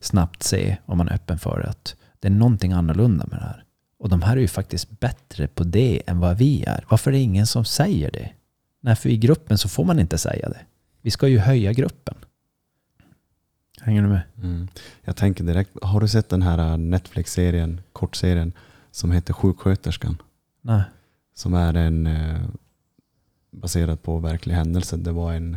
snabbt 0.00 0.42
se, 0.42 0.76
om 0.86 0.98
man 0.98 1.08
är 1.08 1.14
öppen 1.14 1.38
för 1.38 1.60
att 1.60 1.96
det 2.20 2.28
är 2.28 2.32
någonting 2.32 2.72
annorlunda 2.72 3.26
med 3.26 3.38
det 3.38 3.44
här. 3.44 3.64
Och 3.98 4.08
de 4.08 4.22
här 4.22 4.36
är 4.36 4.40
ju 4.40 4.48
faktiskt 4.48 5.00
bättre 5.00 5.46
på 5.46 5.64
det 5.64 6.02
än 6.06 6.18
vad 6.18 6.38
vi 6.38 6.64
är. 6.64 6.84
Varför 6.88 7.10
är 7.10 7.12
det 7.12 7.20
ingen 7.20 7.46
som 7.46 7.64
säger 7.64 8.10
det? 8.10 8.32
Nej, 8.80 8.96
för 8.96 9.08
i 9.08 9.16
gruppen 9.16 9.58
så 9.58 9.68
får 9.68 9.84
man 9.84 9.98
inte 9.98 10.18
säga 10.18 10.48
det. 10.48 10.60
Vi 11.02 11.10
ska 11.10 11.28
ju 11.28 11.38
höja 11.38 11.72
gruppen. 11.72 12.14
Hänger 13.80 14.02
du 14.02 14.08
med? 14.08 14.22
Mm. 14.42 14.68
Jag 15.02 15.16
tänker 15.16 15.44
direkt, 15.44 15.70
har 15.82 16.00
du 16.00 16.08
sett 16.08 16.28
den 16.28 16.42
här 16.42 16.76
Netflix-serien, 16.76 17.80
kortserien, 17.92 18.52
som 18.90 19.12
heter 19.12 19.32
Sjuksköterskan? 19.32 20.22
Nej. 20.60 20.82
Som 21.34 21.54
är 21.54 21.74
en 21.74 22.06
eh, 22.06 22.40
baserad 23.50 24.02
på 24.02 24.18
verklig 24.18 24.54
händelse. 24.54 24.96
Det 24.96 25.12
var 25.12 25.32
en, 25.32 25.56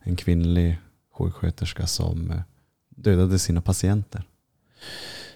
en 0.00 0.16
kvinnlig 0.16 0.78
sjuksköterska 1.12 1.86
som 1.86 2.30
eh, 2.30 2.40
dödade 2.88 3.38
sina 3.38 3.60
patienter. 3.60 4.22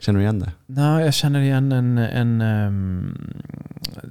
Känner 0.00 0.18
du 0.18 0.22
igen 0.22 0.38
det? 0.38 0.52
Nej, 0.66 1.04
jag 1.04 1.14
känner 1.14 1.40
igen 1.40 1.72
en, 1.72 1.98
en 1.98 2.40
um, 2.40 3.42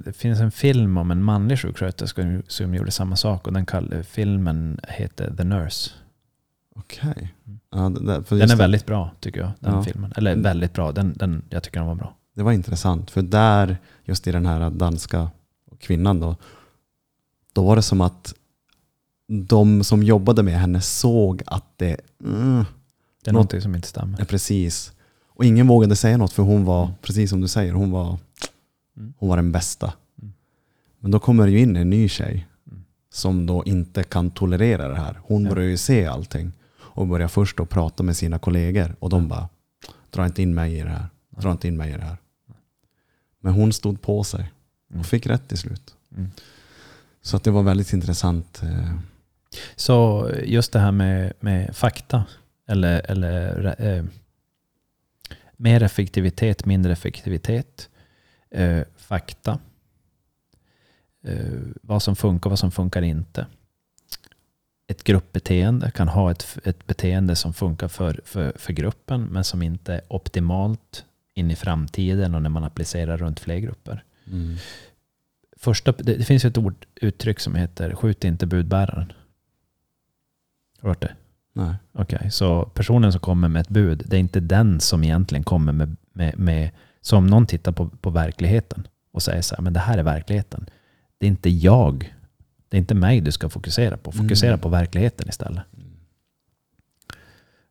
det 0.04 0.12
finns 0.12 0.40
en 0.40 0.50
film 0.50 0.96
om 0.98 1.10
en 1.10 1.22
manlig 1.22 1.58
sjuksköterska 1.58 2.42
som 2.48 2.74
gjorde 2.74 2.90
samma 2.90 3.16
sak 3.16 3.46
och 3.46 3.52
den 3.52 3.66
kall, 3.66 4.02
filmen 4.02 4.80
heter 4.88 5.34
The 5.36 5.44
Nurse. 5.44 5.90
Okej. 6.76 7.10
Okay. 7.10 7.28
Mm. 7.46 7.58
Ja, 7.70 7.88
den 8.28 8.50
är 8.50 8.56
väldigt 8.56 8.86
bra 8.86 9.10
tycker 9.20 9.40
jag, 9.40 9.50
den 9.60 9.74
ja. 9.74 9.82
filmen. 9.82 10.12
Eller 10.16 10.36
väldigt 10.36 10.72
bra, 10.72 10.92
den, 10.92 11.12
den, 11.16 11.42
jag 11.50 11.62
tycker 11.62 11.78
den 11.78 11.86
var 11.86 11.94
bra. 11.94 12.16
Det 12.34 12.42
var 12.42 12.52
intressant, 12.52 13.10
för 13.10 13.22
där, 13.22 13.76
just 14.04 14.26
i 14.26 14.32
den 14.32 14.46
här 14.46 14.70
danska 14.70 15.30
kvinnan 15.80 16.20
då, 16.20 16.36
då 17.52 17.64
var 17.64 17.76
det 17.76 17.82
som 17.82 18.00
att 18.00 18.34
de 19.28 19.84
som 19.84 20.02
jobbade 20.02 20.42
med 20.42 20.60
henne 20.60 20.80
såg 20.80 21.42
att 21.46 21.64
det... 21.76 21.96
Mm, 22.24 22.64
det 23.24 23.30
är 23.30 23.32
något, 23.32 23.32
någonting 23.32 23.60
som 23.60 23.74
inte 23.74 23.88
stämmer. 23.88 24.18
Ja, 24.18 24.24
precis. 24.24 24.92
Och 25.28 25.44
ingen 25.44 25.66
vågade 25.66 25.96
säga 25.96 26.16
något 26.16 26.32
för 26.32 26.42
hon 26.42 26.64
var, 26.64 26.84
mm. 26.84 26.94
precis 27.02 27.30
som 27.30 27.40
du 27.40 27.48
säger, 27.48 27.72
hon 27.72 27.90
var, 27.90 28.18
mm. 28.96 29.14
hon 29.18 29.28
var 29.28 29.36
den 29.36 29.52
bästa. 29.52 29.92
Mm. 30.22 30.32
Men 31.00 31.10
då 31.10 31.18
kommer 31.18 31.46
det 31.46 31.52
ju 31.52 31.58
in 31.58 31.76
en 31.76 31.90
ny 31.90 32.08
tjej 32.08 32.46
som 33.12 33.46
då 33.46 33.64
inte 33.64 34.04
kan 34.04 34.30
tolerera 34.30 34.88
det 34.88 34.96
här. 34.96 35.20
Hon 35.22 35.44
ja. 35.44 35.50
börjar 35.50 35.68
ju 35.68 35.76
se 35.76 36.06
allting 36.06 36.52
och 36.78 37.06
börjar 37.06 37.28
först 37.28 37.56
då 37.56 37.66
prata 37.66 38.02
med 38.02 38.16
sina 38.16 38.38
kollegor 38.38 38.96
och 38.98 39.10
de 39.10 39.28
bara, 39.28 39.48
dra 40.10 40.26
inte 40.26 40.42
in 40.42 40.54
mig 40.54 40.78
i 40.78 40.82
det 40.82 40.88
här. 40.88 41.06
Dra 41.30 41.52
inte 41.52 41.68
in 41.68 41.76
mig 41.76 41.90
i 41.90 41.96
det 41.96 42.04
här. 42.04 42.16
Men 43.40 43.52
hon 43.52 43.72
stod 43.72 44.02
på 44.02 44.24
sig 44.24 44.52
och 44.94 45.06
fick 45.06 45.26
rätt 45.26 45.48
till 45.48 45.58
slut. 45.58 45.94
Mm. 46.16 46.30
Så 47.22 47.36
att 47.36 47.44
det 47.44 47.50
var 47.50 47.62
väldigt 47.62 47.92
intressant. 47.92 48.62
Så 49.76 50.30
just 50.44 50.72
det 50.72 50.78
här 50.78 50.92
med, 50.92 51.32
med 51.40 51.76
fakta, 51.76 52.24
eller, 52.66 53.10
eller 53.10 53.74
eh, 53.78 54.04
mer 55.56 55.82
effektivitet, 55.82 56.64
mindre 56.64 56.92
effektivitet, 56.92 57.88
eh, 58.50 58.82
fakta, 58.96 59.58
eh, 61.24 61.60
vad 61.82 62.02
som 62.02 62.16
funkar, 62.16 62.50
vad 62.50 62.58
som 62.58 62.70
funkar 62.70 63.02
inte. 63.02 63.46
Ett 64.88 65.04
gruppbeteende 65.04 65.90
kan 65.90 66.08
ha 66.08 66.30
ett, 66.30 66.58
ett 66.64 66.86
beteende 66.86 67.36
som 67.36 67.54
funkar 67.54 67.88
för, 67.88 68.20
för, 68.24 68.52
för 68.56 68.72
gruppen, 68.72 69.22
men 69.24 69.44
som 69.44 69.62
inte 69.62 69.94
är 69.94 70.00
optimalt 70.08 71.04
in 71.34 71.50
i 71.50 71.56
framtiden 71.56 72.34
och 72.34 72.42
när 72.42 72.50
man 72.50 72.64
applicerar 72.64 73.16
runt 73.16 73.40
fler 73.40 73.58
grupper. 73.58 74.04
Mm. 74.26 74.56
Första, 75.56 75.92
det, 75.92 76.14
det, 76.14 76.24
finns 76.24 76.44
ett 76.44 76.58
ord, 76.58 76.86
uttryck 76.94 77.40
som 77.40 77.54
heter 77.54 77.94
skjut 77.94 78.24
inte 78.24 78.46
budbäraren. 78.46 79.12
Har 80.86 80.94
du 80.94 80.98
hört 80.98 81.00
det? 81.00 81.16
Nej. 81.62 81.74
Okej, 81.92 82.16
okay, 82.16 82.30
så 82.30 82.64
personen 82.64 83.12
som 83.12 83.20
kommer 83.20 83.48
med 83.48 83.60
ett 83.60 83.68
bud, 83.68 84.02
det 84.06 84.16
är 84.16 84.20
inte 84.20 84.40
den 84.40 84.80
som 84.80 85.04
egentligen 85.04 85.44
kommer 85.44 85.72
med, 85.72 85.96
med, 86.12 86.38
med 86.38 86.70
så 87.00 87.16
om 87.16 87.26
någon 87.26 87.46
tittar 87.46 87.72
på, 87.72 87.88
på 87.88 88.10
verkligheten 88.10 88.86
och 89.12 89.22
säger 89.22 89.42
så 89.42 89.54
här, 89.54 89.62
men 89.62 89.72
det 89.72 89.80
här 89.80 89.98
är 89.98 90.02
verkligheten. 90.02 90.66
Det 91.18 91.26
är 91.26 91.28
inte 91.28 91.50
jag, 91.50 92.14
det 92.68 92.76
är 92.76 92.78
inte 92.78 92.94
mig 92.94 93.20
du 93.20 93.32
ska 93.32 93.48
fokusera 93.48 93.96
på. 93.96 94.12
Fokusera 94.12 94.50
mm. 94.50 94.60
på 94.60 94.68
verkligheten 94.68 95.28
istället. 95.28 95.62
Mm. 95.76 95.86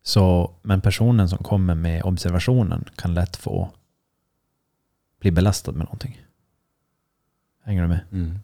Så, 0.02 0.54
men 0.62 0.80
personen 0.80 1.28
som 1.28 1.38
kommer 1.38 1.74
med 1.74 2.02
observationen 2.02 2.84
kan 2.96 3.14
lätt 3.14 3.36
få 3.36 3.70
bli 5.20 5.30
belastad 5.30 5.72
med 5.72 5.84
någonting. 5.84 6.22
Hänger 7.64 7.82
du 7.82 7.88
med? 7.88 8.00
Mm. 8.12 8.38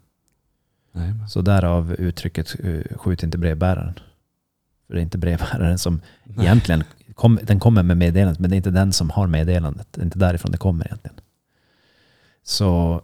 Nej, 0.91 1.13
så 1.29 1.41
därav 1.41 1.93
uttrycket 1.93 2.55
eh, 2.59 2.97
skjut 2.97 3.23
inte 3.23 3.37
brevbäraren. 3.37 3.99
För 4.93 4.97
det 4.97 5.01
är 5.01 5.03
inte 5.03 5.17
brevbäraren 5.17 5.77
som 5.77 6.01
Nej. 6.23 6.45
egentligen 6.45 6.83
kom, 7.15 7.39
den 7.43 7.59
kommer 7.59 7.83
med 7.83 7.97
meddelandet, 7.97 8.39
men 8.39 8.49
det 8.49 8.55
är 8.55 8.57
inte 8.57 8.71
den 8.71 8.93
som 8.93 9.09
har 9.09 9.27
meddelandet. 9.27 9.87
Det 9.91 10.01
är 10.01 10.05
inte 10.05 10.19
därifrån 10.19 10.51
det 10.51 10.57
kommer 10.57 10.85
egentligen. 10.85 11.19
Så 12.43 13.01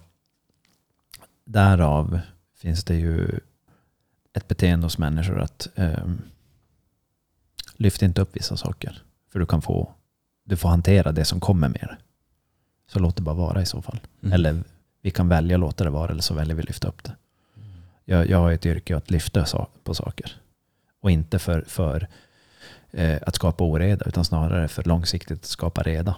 därav 1.46 2.20
finns 2.58 2.84
det 2.84 2.96
ju 2.96 3.40
ett 4.34 4.48
beteende 4.48 4.86
hos 4.86 4.98
människor 4.98 5.40
att 5.42 5.68
um, 5.76 6.22
lyft 7.76 8.02
inte 8.02 8.22
upp 8.22 8.36
vissa 8.36 8.58
saker. 8.58 9.04
För 9.32 9.40
du 9.40 9.46
kan 9.46 9.62
få, 9.62 9.94
du 10.44 10.58
får 10.58 10.70
hantera 10.70 11.12
det 11.12 11.26
som 11.26 11.40
kommer 11.40 11.70
med 11.70 11.88
det. 11.90 11.98
Så 12.88 13.00
låt 13.00 13.16
det 13.16 13.22
bara 13.22 13.36
vara 13.36 13.62
i 13.62 13.66
så 13.66 13.82
fall. 13.82 14.00
Mm. 14.22 14.34
Eller 14.34 14.64
vi 15.02 15.12
kan 15.12 15.30
välja 15.30 15.56
att 15.56 15.60
låta 15.60 15.84
det 15.84 15.90
vara 15.90 16.12
eller 16.12 16.22
så 16.22 16.34
väljer 16.34 16.56
vi 16.56 16.62
att 16.62 16.68
lyfta 16.68 16.88
upp 16.88 17.04
det. 17.04 17.16
Mm. 17.56 17.70
Jag, 18.06 18.30
jag 18.30 18.38
har 18.38 18.52
ett 18.52 18.66
yrke 18.66 18.98
att 18.98 19.12
lyfta 19.12 19.46
på 19.84 19.94
saker. 19.94 20.42
Och 21.00 21.12
inte 21.12 21.40
för, 21.40 21.62
för 21.62 22.08
eh, 22.92 23.20
att 23.22 23.36
skapa 23.36 23.64
oreda, 23.64 24.06
utan 24.06 24.26
snarare 24.26 24.68
för 24.68 24.84
långsiktigt 24.84 25.46
skapa 25.46 25.84
reda. 25.84 26.16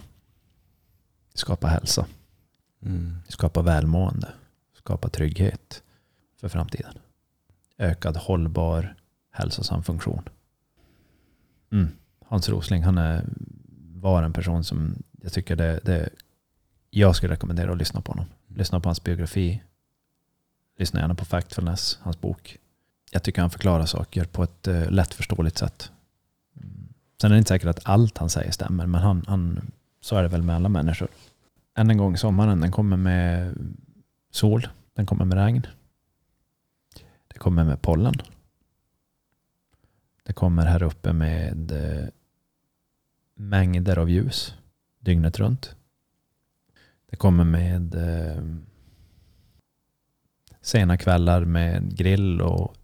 Skapa 1.34 1.66
hälsa. 1.66 2.06
Mm. 2.82 3.16
Skapa 3.28 3.62
välmående. 3.62 4.32
Skapa 4.78 5.08
trygghet 5.08 5.82
för 6.40 6.48
framtiden. 6.48 6.98
Ökad 7.78 8.16
hållbar 8.16 8.94
hälsosam 9.30 9.82
funktion. 9.82 10.28
Mm. 11.72 11.88
Hans 12.26 12.48
Rosling, 12.48 12.82
han 12.82 12.98
är, 12.98 13.24
var 13.94 14.22
en 14.22 14.32
person 14.32 14.64
som 14.64 15.02
jag 15.22 15.32
tycker 15.32 15.56
det, 15.56 15.80
det 15.82 16.08
jag 16.90 17.16
skulle 17.16 17.32
rekommendera 17.32 17.72
att 17.72 17.78
lyssna 17.78 18.00
på 18.00 18.12
honom. 18.12 18.26
Lyssna 18.48 18.80
på 18.80 18.88
hans 18.88 19.04
biografi. 19.04 19.62
Lyssna 20.78 21.00
gärna 21.00 21.14
på 21.14 21.24
Factfulness, 21.24 21.98
hans 22.02 22.20
bok 22.20 22.58
jag 23.14 23.22
tycker 23.22 23.40
han 23.40 23.50
förklarar 23.50 23.86
saker 23.86 24.24
på 24.24 24.42
ett 24.42 24.68
eh, 24.68 24.90
lättförståeligt 24.90 25.58
sätt. 25.58 25.92
Mm. 26.56 26.88
Sen 27.20 27.30
är 27.30 27.34
det 27.34 27.38
inte 27.38 27.48
säkert 27.48 27.68
att 27.68 27.80
allt 27.88 28.18
han 28.18 28.30
säger 28.30 28.50
stämmer, 28.50 28.86
men 28.86 29.00
han, 29.00 29.24
han, 29.28 29.70
så 30.00 30.16
är 30.16 30.22
det 30.22 30.28
väl 30.28 30.42
med 30.42 30.56
alla 30.56 30.68
människor. 30.68 31.08
Än 31.74 31.90
en 31.90 31.98
gång, 31.98 32.16
sommaren 32.16 32.60
den 32.60 32.72
kommer 32.72 32.96
med 32.96 33.54
sol, 34.30 34.68
den 34.94 35.06
kommer 35.06 35.24
med 35.24 35.38
regn. 35.38 35.66
Det 37.28 37.38
kommer 37.38 37.64
med 37.64 37.82
pollen. 37.82 38.14
Det 40.22 40.32
kommer 40.32 40.66
här 40.66 40.82
uppe 40.82 41.12
med 41.12 41.72
eh, 41.72 42.08
mängder 43.34 43.98
av 43.98 44.10
ljus 44.10 44.54
dygnet 45.00 45.38
runt. 45.38 45.76
Det 47.10 47.16
kommer 47.16 47.44
med 47.44 47.94
eh, 47.94 48.42
sena 50.60 50.96
kvällar 50.96 51.44
med 51.44 51.96
grill 51.96 52.40
och 52.40 52.76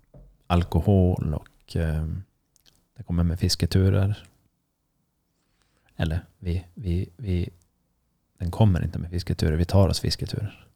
alkohol 0.48 1.34
och 1.34 1.76
eh, 1.76 2.06
det 2.96 3.02
kommer 3.02 3.22
med 3.22 3.38
fisketurer. 3.38 4.28
Eller 5.96 6.24
vi, 6.38 6.64
vi, 6.74 7.08
vi, 7.16 7.48
den 8.38 8.50
kommer 8.50 8.84
inte 8.84 8.98
med 8.98 9.10
fisketurer, 9.10 9.56
vi 9.56 9.64
tar 9.64 9.88
oss 9.88 10.00
fisketurer. 10.00 10.66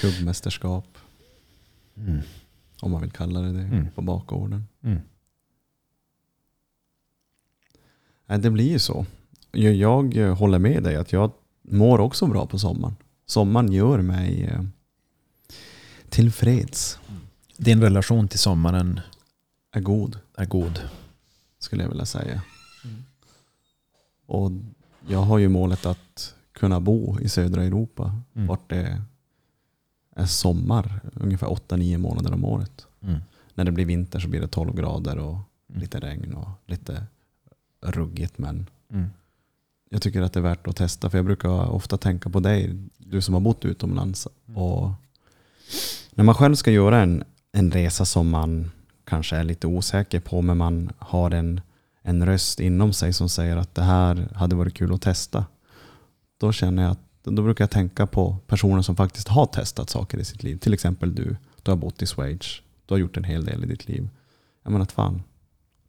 Kubbmästerskap. 0.00 0.98
Mm. 1.96 2.20
Om 2.80 2.90
man 2.90 3.00
vill 3.00 3.10
kalla 3.10 3.40
det 3.40 3.52
det 3.52 3.60
mm. 3.60 3.90
på 3.94 4.02
bakgården. 4.02 4.68
Mm. 4.82 5.00
Det 8.42 8.50
blir 8.50 8.70
ju 8.70 8.78
så. 8.78 9.06
Jag 9.52 10.34
håller 10.34 10.58
med 10.58 10.82
dig 10.82 10.96
att 10.96 11.12
jag 11.12 11.32
mår 11.62 11.98
också 12.00 12.26
bra 12.26 12.46
på 12.46 12.58
sommaren. 12.58 12.96
Sommaren 13.26 13.72
gör 13.72 14.02
mig 14.02 14.44
eh, 14.44 14.62
tillfreds. 16.10 16.98
Din 17.56 17.80
relation 17.80 18.28
till 18.28 18.38
sommaren 18.38 19.00
är 19.72 19.80
god. 19.80 20.18
Är 20.36 20.46
god. 20.46 20.80
skulle 21.58 21.82
jag 21.82 21.88
vilja 21.90 22.06
säga. 22.06 22.42
Mm. 22.84 23.02
Och 24.26 24.50
jag 25.08 25.18
har 25.22 25.38
ju 25.38 25.48
målet 25.48 25.86
att 25.86 26.34
kunna 26.52 26.80
bo 26.80 27.20
i 27.20 27.28
södra 27.28 27.64
Europa 27.64 28.20
Mm. 28.34 28.46
vart 28.48 28.70
det 28.70 29.02
är 30.16 30.26
sommar 30.26 31.00
ungefär 31.14 31.46
8-9 31.46 31.98
månader 31.98 32.32
om 32.32 32.44
året. 32.44 32.86
Mm. 33.02 33.20
När 33.54 33.64
det 33.64 33.72
blir 33.72 33.84
vinter 33.84 34.20
så 34.20 34.28
blir 34.28 34.40
det 34.40 34.48
12 34.48 34.74
grader 34.76 35.18
och 35.18 35.38
Mm. 35.68 35.80
lite 35.80 36.00
regn 36.00 36.34
och 36.34 36.48
lite 36.66 37.06
ruggigt. 37.80 38.38
Men 38.38 38.66
Mm. 38.90 39.10
jag 39.90 40.02
tycker 40.02 40.22
att 40.22 40.32
det 40.32 40.40
är 40.40 40.42
värt 40.42 40.66
att 40.68 40.76
testa 40.76 41.10
för 41.10 41.18
jag 41.18 41.24
brukar 41.24 41.48
ofta 41.70 41.96
tänka 41.98 42.30
på 42.30 42.40
dig, 42.40 42.76
du 42.98 43.22
som 43.22 43.34
har 43.34 43.40
bott 43.40 43.64
utomlands. 43.64 44.28
Mm. 44.48 44.62
Och 44.62 44.90
när 46.10 46.24
man 46.24 46.34
själv 46.34 46.54
ska 46.54 46.70
göra 46.70 47.00
en, 47.00 47.24
en 47.52 47.70
resa 47.70 48.04
som 48.04 48.30
man 48.30 48.70
kanske 49.04 49.36
är 49.36 49.44
lite 49.44 49.66
osäker 49.66 50.20
på 50.20 50.42
men 50.42 50.56
man 50.56 50.90
har 50.98 51.30
en, 51.30 51.60
en 52.02 52.26
röst 52.26 52.60
inom 52.60 52.92
sig 52.92 53.12
som 53.12 53.28
säger 53.28 53.56
att 53.56 53.74
det 53.74 53.82
här 53.82 54.28
hade 54.34 54.56
varit 54.56 54.74
kul 54.74 54.94
att 54.94 55.02
testa. 55.02 55.44
Då 56.40 56.52
känner 56.52 56.82
jag 56.82 56.92
att 56.92 56.98
då 57.22 57.42
brukar 57.42 57.64
jag 57.64 57.70
tänka 57.70 58.06
på 58.06 58.36
personer 58.46 58.82
som 58.82 58.96
faktiskt 58.96 59.28
har 59.28 59.46
testat 59.46 59.90
saker 59.90 60.18
i 60.18 60.24
sitt 60.24 60.42
liv. 60.42 60.56
Till 60.56 60.74
exempel 60.74 61.14
du. 61.14 61.36
Du 61.62 61.70
har 61.70 61.76
bott 61.76 62.02
i 62.02 62.06
Schweiz. 62.06 62.60
Du 62.86 62.94
har 62.94 62.98
gjort 62.98 63.16
en 63.16 63.24
hel 63.24 63.44
del 63.44 63.64
i 63.64 63.66
ditt 63.66 63.88
liv. 63.88 64.08
Jag 64.62 64.72
menar 64.72 64.82
att 64.82 64.92
fan, 64.92 65.22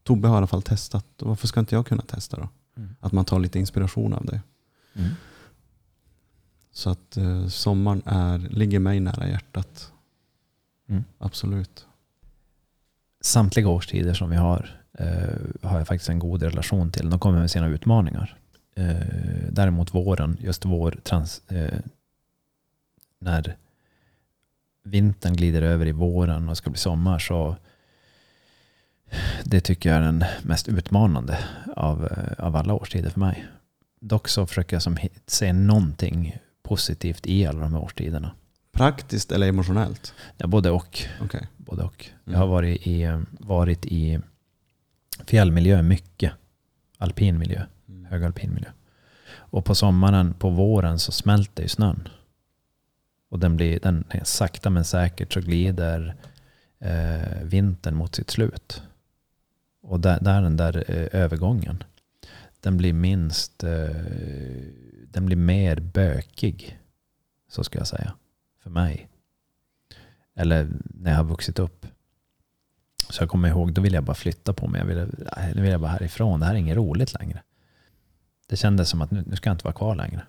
Tobbe 0.04 0.28
har 0.28 0.36
i 0.36 0.38
alla 0.38 0.48
fall 0.48 0.62
testat. 0.62 1.06
Varför 1.20 1.48
ska 1.48 1.60
inte 1.60 1.76
jag 1.76 1.88
kunna 1.88 2.02
testa 2.02 2.38
då? 2.38 2.50
Mm. 2.78 2.96
Att 3.00 3.12
man 3.12 3.26
tar 3.26 3.40
lite 3.40 3.60
inspiration 3.60 4.14
av 4.14 4.26
det. 4.26 4.42
Mm. 4.94 5.12
Så 6.72 6.90
att 6.90 7.18
eh, 7.18 7.48
sommaren 7.48 8.02
är, 8.06 8.38
ligger 8.38 8.80
mig 8.80 9.00
nära 9.00 9.28
hjärtat. 9.28 9.92
Mm. 10.90 11.04
Absolut. 11.18 11.86
Samtliga 13.22 13.68
årstider 13.68 14.14
som 14.14 14.30
vi 14.30 14.36
har 14.36 14.80
eh, 14.94 15.70
har 15.70 15.78
jag 15.78 15.88
faktiskt 15.88 16.10
en 16.10 16.20
god 16.20 16.44
relation 16.44 16.92
till. 16.92 17.10
De 17.10 17.20
kommer 17.20 17.40
med 17.40 17.52
sina 17.52 17.68
utmaningar. 17.68 18.38
Eh, 18.76 18.96
däremot 19.52 19.94
våren, 19.94 20.38
just 20.40 20.66
vår 20.66 20.92
trans, 21.04 21.42
eh, 21.48 21.80
när 23.20 23.56
vintern 24.84 25.36
glider 25.36 25.62
över 25.62 25.86
i 25.86 25.92
våren 25.92 26.50
och 26.50 26.58
ska 26.58 26.70
bli 26.70 26.80
sommar 26.80 27.20
så 27.20 27.56
det 29.44 29.62
tycker 29.62 29.90
jag 29.90 29.98
är 29.98 30.02
den 30.02 30.26
mest 30.44 30.68
utmanande 30.68 31.38
av, 31.76 32.06
eh, 32.06 32.46
av 32.46 32.56
alla 32.56 32.74
årstider 32.74 33.10
för 33.10 33.20
mig. 33.20 33.46
Dock 34.00 34.28
så 34.28 34.48
försöker 34.48 34.76
jag 34.76 34.84
som 34.84 34.98
se 35.28 35.54
någonting 35.54 36.38
positivt 36.76 37.28
i 37.28 37.46
alla 37.46 37.60
de 37.60 37.74
här 37.74 37.82
årstiderna. 37.82 38.32
Praktiskt 38.72 39.32
eller 39.32 39.48
emotionellt? 39.48 40.14
Ja, 40.38 40.48
både 40.48 40.72
och. 40.72 41.00
Okej. 41.22 41.48
Både 41.58 41.84
och. 41.84 42.06
Jag 42.24 42.28
Mm. 42.34 42.40
har 42.40 42.48
varit 42.48 42.88
i, 42.88 43.20
varit 43.40 43.86
i 43.86 44.20
fjällmiljö 45.28 45.82
mycket. 45.82 46.34
Alpin 46.98 47.38
miljö, 47.40 47.64
Mm. 47.90 48.06
högalpin 48.06 48.54
miljö. 48.54 48.70
Och 49.34 49.66
på 49.66 49.76
sommaren, 49.76 50.34
på 50.34 50.50
våren 50.50 51.00
så 51.00 51.12
smälter 51.12 51.64
ju 51.64 51.70
snön. 51.70 52.08
Och 53.30 53.40
den 53.40 53.58
blir, 53.58 53.80
den 53.80 54.04
är 54.10 54.24
sakta 54.24 54.70
men 54.70 54.84
säkert 54.86 55.34
så 55.34 55.42
glider 55.42 56.16
eh, 56.80 57.44
vintern 57.44 57.96
mot 57.96 58.16
sitt 58.16 58.30
slut. 58.30 58.82
Och 59.82 60.00
där, 60.00 60.20
där 60.22 60.42
den 60.42 60.58
där 60.58 60.84
eh, 60.88 61.22
övergången, 61.22 61.84
den 62.60 62.78
blir 62.78 62.94
minst, 62.94 63.64
eh, 63.64 63.90
den 65.12 65.26
blir 65.26 65.38
mer 65.38 65.80
bökig. 65.80 66.80
Så 67.50 67.64
ska 67.64 67.78
jag 67.78 67.88
säga. 67.88 68.14
För 68.64 68.70
mig. 68.70 69.10
Eller 70.36 70.68
när 70.84 71.12
jag 71.12 71.18
har 71.18 71.24
vuxit 71.24 71.60
upp. 71.60 71.86
Så 73.10 73.24
jag 73.24 73.30
kommer 73.30 73.50
ihåg, 73.50 73.74
då 73.74 73.82
ville 73.82 73.98
jag 73.98 74.04
bara 74.04 74.16
flytta 74.16 74.54
på 74.54 74.68
mig. 74.68 74.80
Jag 74.80 74.86
ville, 74.86 75.06
nu 75.56 75.62
vill 75.62 75.72
jag 75.72 75.82
bara 75.82 75.92
härifrån. 75.92 76.40
Det 76.40 76.46
här 76.46 76.54
är 76.54 76.58
inget 76.58 76.78
roligt 76.78 77.14
längre. 77.14 77.44
Det 78.48 78.58
kändes 78.58 78.90
som 78.90 79.02
att 79.02 79.12
nu, 79.12 79.24
nu 79.28 79.36
ska 79.36 79.50
jag 79.50 79.54
inte 79.54 79.64
vara 79.64 79.74
kvar 79.74 79.96
längre. 79.96 80.26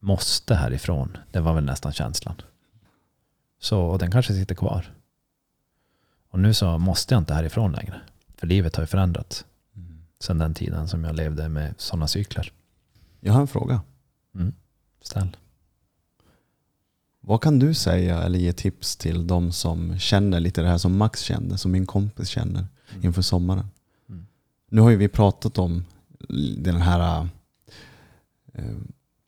Måste 0.00 0.54
härifrån. 0.54 1.16
Det 1.30 1.40
var 1.40 1.54
väl 1.54 1.64
nästan 1.64 1.92
känslan. 1.92 2.34
Så 3.58 3.80
och 3.80 3.98
den 3.98 4.10
kanske 4.10 4.34
sitter 4.34 4.54
kvar. 4.54 4.94
Och 6.30 6.38
nu 6.38 6.54
så 6.54 6.78
måste 6.78 7.14
jag 7.14 7.20
inte 7.20 7.34
härifrån 7.34 7.72
längre. 7.72 8.00
För 8.36 8.46
livet 8.46 8.76
har 8.76 8.82
ju 8.82 8.86
förändrats 8.86 9.44
Mm. 9.76 10.02
sedan 10.20 10.38
den 10.38 10.54
tiden 10.54 10.88
som 10.88 11.04
jag 11.04 11.16
levde 11.16 11.48
med 11.48 11.74
sådana 11.78 12.08
cykler. 12.08 12.52
Jag 13.20 13.32
har 13.32 13.40
en 13.40 13.46
fråga. 13.46 13.80
Mm. 14.34 14.54
Ställ. 15.02 15.36
Vad 17.20 17.40
kan 17.42 17.58
du 17.58 17.74
säga 17.74 18.22
eller 18.22 18.38
ge 18.38 18.52
tips 18.52 18.96
till 18.96 19.26
de 19.26 19.52
som 19.52 19.98
känner 19.98 20.40
lite 20.40 20.62
det 20.62 20.68
här 20.68 20.78
som 20.78 20.96
Max 20.96 21.20
kände, 21.20 21.58
som 21.58 21.70
min 21.70 21.86
kompis 21.86 22.28
känner 22.28 22.66
inför 23.02 23.22
sommaren? 23.22 23.66
Mm. 24.08 24.26
Nu 24.70 24.80
har 24.80 24.90
ju 24.90 24.96
vi 24.96 25.08
pratat 25.08 25.58
om 25.58 25.84
den 26.58 26.76
här 26.76 27.28
eh, 28.54 28.76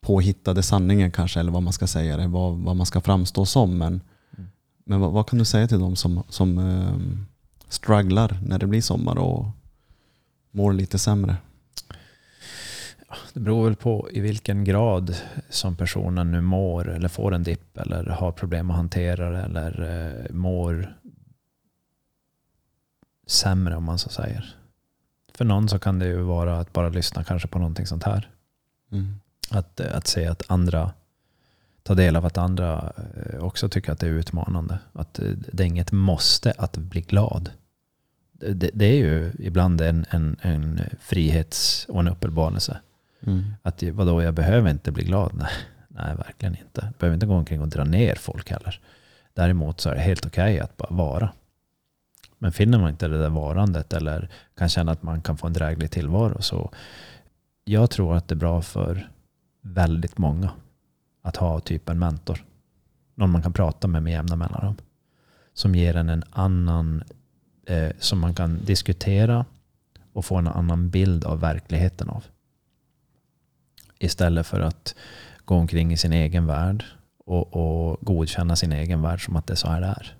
påhittade 0.01 0.63
sanningen 0.63 1.11
kanske, 1.11 1.39
eller 1.39 1.51
vad 1.51 1.63
man 1.63 1.73
ska 1.73 1.87
säga, 1.87 2.17
det, 2.17 2.27
vad, 2.27 2.57
vad 2.57 2.75
man 2.75 2.85
ska 2.85 3.01
framstå 3.01 3.45
som. 3.45 3.77
Men, 3.77 4.01
Mm. 4.37 4.49
men 4.85 4.99
vad, 4.99 5.11
vad 5.11 5.27
kan 5.29 5.39
du 5.39 5.45
säga 5.45 5.67
till 5.67 5.79
dem 5.79 5.95
som, 5.95 6.23
som 6.29 6.57
eh, 6.57 6.97
strugglar 7.69 8.39
när 8.45 8.59
det 8.59 8.67
blir 8.67 8.81
sommar 8.81 9.17
och 9.17 9.45
mår 10.51 10.73
lite 10.73 10.99
sämre? 10.99 11.37
Det 13.33 13.39
beror 13.39 13.63
väl 13.65 13.75
på 13.75 14.09
i 14.11 14.19
vilken 14.19 14.63
grad 14.63 15.15
som 15.49 15.75
personen 15.75 16.31
nu 16.31 16.41
mår 16.41 16.89
eller 16.89 17.09
får 17.09 17.33
en 17.33 17.43
dipp 17.43 17.77
eller 17.77 18.05
har 18.05 18.31
problem 18.31 18.71
att 18.71 18.77
hantera 18.77 19.29
det 19.29 19.41
eller 19.41 19.81
eh, 19.81 20.35
mår 20.35 20.97
sämre 23.27 23.75
om 23.75 23.83
man 23.83 23.99
så 23.99 24.09
säger. 24.09 24.55
För 25.33 25.45
någon 25.45 25.69
så 25.69 25.79
kan 25.79 25.99
det 25.99 26.05
ju 26.05 26.21
vara 26.21 26.59
att 26.59 26.73
bara 26.73 26.89
lyssna 26.89 27.23
kanske 27.23 27.47
på 27.47 27.59
någonting 27.59 27.85
sånt 27.85 28.03
här. 28.03 28.29
Mm. 28.91 29.19
Att, 29.49 29.79
eh, 29.79 29.97
att 29.97 30.07
se 30.07 30.27
att 30.27 30.43
andra 30.47 30.91
ta 31.83 31.95
del 31.95 32.15
av 32.15 32.25
att 32.25 32.37
andra 32.37 32.93
eh, 32.97 33.43
också 33.43 33.69
tycker 33.69 33.91
att 33.91 33.99
det 33.99 34.07
är 34.07 34.11
utmanande. 34.11 34.79
Att 34.93 35.19
det 35.51 35.63
är 35.63 35.67
inget 35.67 35.91
måste 35.91 36.53
att 36.57 36.77
bli 36.77 37.01
glad. 37.01 37.51
Det, 38.31 38.53
det, 38.53 38.69
det 38.73 38.85
är 38.85 38.97
ju 38.97 39.31
ibland 39.39 39.81
en, 39.81 40.05
en, 40.09 40.37
en 40.41 40.81
frihets 40.99 41.85
och 41.89 41.99
en 41.99 42.07
uppenbarelse. 42.07 42.79
Mm. 43.27 43.43
Att 43.61 43.83
vadå, 43.83 44.21
jag 44.21 44.33
behöver 44.33 44.71
inte 44.71 44.91
bli 44.91 45.03
glad. 45.03 45.31
Nej, 45.37 45.51
nej, 45.87 46.15
verkligen 46.15 46.55
inte. 46.55 46.81
Jag 46.81 46.93
behöver 46.99 47.13
inte 47.13 47.25
gå 47.25 47.33
omkring 47.33 47.61
och 47.61 47.69
dra 47.69 47.83
ner 47.83 48.15
folk 48.15 48.51
heller. 48.51 48.79
Däremot 49.33 49.81
så 49.81 49.89
är 49.89 49.95
det 49.95 50.01
helt 50.01 50.25
okej 50.25 50.59
att 50.59 50.77
bara 50.77 50.95
vara. 50.95 51.31
Men 52.37 52.51
finner 52.51 52.79
man 52.79 52.89
inte 52.89 53.07
det 53.07 53.17
där 53.17 53.29
varandet 53.29 53.93
eller 53.93 54.29
kan 54.57 54.69
känna 54.69 54.91
att 54.91 55.03
man 55.03 55.21
kan 55.21 55.37
få 55.37 55.47
en 55.47 55.53
dräglig 55.53 55.91
tillvaro 55.91 56.41
så 56.41 56.71
jag 57.65 57.89
tror 57.89 58.15
att 58.15 58.27
det 58.27 58.33
är 58.33 58.37
bra 58.37 58.61
för 58.61 59.09
väldigt 59.61 60.17
många 60.17 60.51
att 61.21 61.37
ha 61.37 61.59
typ 61.59 61.89
en 61.89 61.99
mentor. 61.99 62.45
Någon 63.15 63.29
man 63.29 63.41
kan 63.41 63.53
prata 63.53 63.87
med 63.87 64.03
med 64.03 64.13
jämna 64.13 64.35
mellanrum. 64.35 64.75
Som 65.53 65.75
ger 65.75 65.95
en 65.95 66.09
en 66.09 66.23
annan, 66.29 67.03
eh, 67.65 67.91
som 67.99 68.19
man 68.19 68.35
kan 68.35 68.65
diskutera 68.65 69.45
och 70.13 70.25
få 70.25 70.35
en 70.35 70.47
annan 70.47 70.89
bild 70.89 71.25
av 71.25 71.39
verkligheten 71.39 72.09
av. 72.09 72.23
Istället 74.03 74.47
för 74.47 74.59
att 74.59 74.95
gå 75.45 75.55
omkring 75.55 75.93
i 75.93 75.97
sin 75.97 76.13
egen 76.13 76.45
värld 76.45 76.85
och, 77.17 77.55
och 77.55 77.97
godkänna 78.01 78.55
sin 78.55 78.71
egen 78.71 79.01
värld 79.01 79.25
som 79.25 79.35
att 79.35 79.47
det 79.47 79.53
är 79.53 79.55
så 79.55 79.67
här 79.67 79.81
det 79.81 79.87
är. 79.87 80.15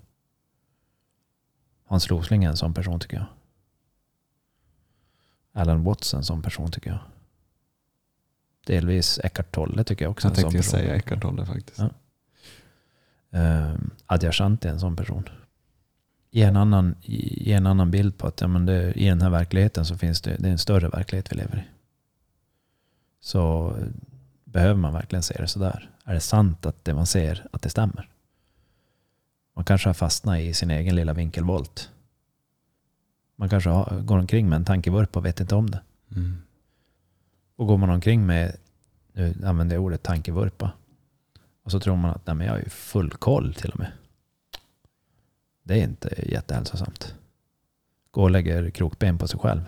Hans 1.84 2.10
Rosling 2.10 2.44
är 2.44 2.48
en 2.48 2.56
sån 2.56 2.74
person 2.74 3.00
tycker 3.00 3.16
jag. 3.16 3.26
Alan 5.52 5.84
Watson 5.84 6.24
som 6.24 6.42
person 6.42 6.70
tycker 6.70 6.90
jag. 6.90 6.98
Delvis 8.66 9.20
Eckart 9.24 9.52
Tolle 9.52 9.84
tycker 9.84 10.04
jag 10.04 10.12
också. 10.12 10.28
Jag 10.28 10.36
tänkte 10.36 10.62
säga 10.62 10.96
Eckart 10.96 11.22
Tolle 11.22 11.46
faktiskt. 11.46 11.78
Ja. 11.78 11.90
Uh, 13.34 13.74
Adyashanti 14.06 14.68
är 14.68 14.72
en 14.72 14.80
sån 14.80 14.96
person. 14.96 15.28
Ge 16.30 16.42
en 16.42 16.56
annan, 16.56 16.94
ge 17.02 17.52
en 17.52 17.66
annan 17.66 17.90
bild 17.90 18.18
på 18.18 18.26
att 18.26 18.40
ja, 18.40 18.48
men 18.48 18.66
det, 18.66 18.92
i 18.92 19.08
den 19.08 19.22
här 19.22 19.30
verkligheten 19.30 19.84
så 19.84 19.98
finns 19.98 20.20
det, 20.20 20.36
det 20.38 20.48
är 20.48 20.52
en 20.52 20.58
större 20.58 20.88
verklighet 20.88 21.32
vi 21.32 21.36
lever 21.36 21.56
i. 21.56 21.81
Så 23.22 23.70
eh, 23.78 23.86
behöver 24.44 24.80
man 24.80 24.92
verkligen 24.92 25.22
se 25.22 25.34
det 25.38 25.48
sådär? 25.48 25.90
Är 26.04 26.14
det 26.14 26.20
sant 26.20 26.66
att 26.66 26.84
det 26.84 26.94
man 26.94 27.06
ser, 27.06 27.46
att 27.50 27.62
det 27.62 27.70
stämmer? 27.70 28.08
Man 29.54 29.64
kanske 29.64 29.88
har 29.88 29.94
fastnat 29.94 30.38
i 30.38 30.54
sin 30.54 30.70
egen 30.70 30.96
lilla 30.96 31.12
vinkelvolt. 31.12 31.90
Man 33.36 33.48
kanske 33.48 33.70
har, 33.70 34.00
går 34.00 34.18
omkring 34.18 34.48
med 34.48 34.56
en 34.56 34.64
tankevurpa 34.64 35.18
och 35.18 35.24
vet 35.24 35.40
inte 35.40 35.54
om 35.54 35.70
det. 35.70 35.80
Mm. 36.10 36.42
Och 37.56 37.66
går 37.66 37.76
man 37.76 37.90
omkring 37.90 38.26
med, 38.26 38.56
nu 39.12 39.34
använder 39.44 39.76
jag 39.76 39.84
ordet 39.84 40.02
tankevurpa. 40.02 40.72
Och 41.62 41.70
så 41.70 41.80
tror 41.80 41.96
man 41.96 42.10
att 42.10 42.26
nej, 42.26 42.36
men 42.36 42.46
jag 42.46 42.58
ju 42.58 42.68
full 42.68 43.10
koll 43.10 43.54
till 43.54 43.70
och 43.70 43.78
med. 43.78 43.92
Det 45.62 45.74
är 45.80 45.84
inte 45.84 46.30
jättehälsosamt. 46.30 47.14
Gå 48.10 48.22
och 48.22 48.30
lägger 48.30 48.70
krokben 48.70 49.18
på 49.18 49.28
sig 49.28 49.38
själv. 49.38 49.62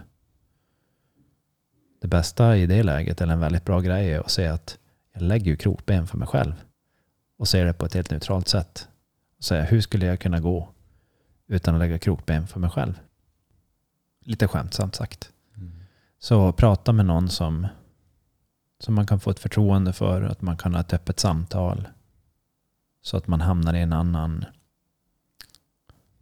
Det 2.04 2.08
bästa 2.08 2.56
i 2.56 2.66
det 2.66 2.82
läget, 2.82 3.20
eller 3.20 3.32
en 3.32 3.40
väldigt 3.40 3.64
bra 3.64 3.80
grej, 3.80 4.12
är 4.12 4.20
att 4.20 4.30
se 4.30 4.46
att 4.46 4.78
jag 5.12 5.22
lägger 5.22 5.50
ju 5.50 5.56
krokben 5.56 6.06
för 6.06 6.18
mig 6.18 6.28
själv. 6.28 6.54
Och 7.38 7.48
ser 7.48 7.64
det 7.64 7.72
på 7.72 7.86
ett 7.86 7.94
helt 7.94 8.10
neutralt 8.10 8.48
sätt. 8.48 8.88
Och 9.38 9.44
säga, 9.44 9.64
hur 9.64 9.80
skulle 9.80 10.06
jag 10.06 10.20
kunna 10.20 10.40
gå 10.40 10.68
utan 11.46 11.74
att 11.74 11.78
lägga 11.78 11.98
krokben 11.98 12.46
för 12.46 12.60
mig 12.60 12.70
själv? 12.70 13.00
lite 14.24 14.48
skämtsamt 14.48 14.94
sagt. 14.94 15.32
Så 16.18 16.52
prata 16.52 16.92
med 16.92 17.06
någon 17.06 17.28
som, 17.28 17.66
som 18.80 18.94
man 18.94 19.06
kan 19.06 19.20
få 19.20 19.30
ett 19.30 19.38
förtroende 19.38 19.92
för, 19.92 20.22
att 20.22 20.42
man 20.42 20.56
kan 20.56 20.74
ha 20.74 20.80
ett 20.80 20.92
öppet 20.92 21.20
samtal. 21.20 21.88
Så 23.02 23.16
att 23.16 23.26
man 23.26 23.40
hamnar 23.40 23.74
i 23.74 23.80
en 23.80 23.92
annan 23.92 24.44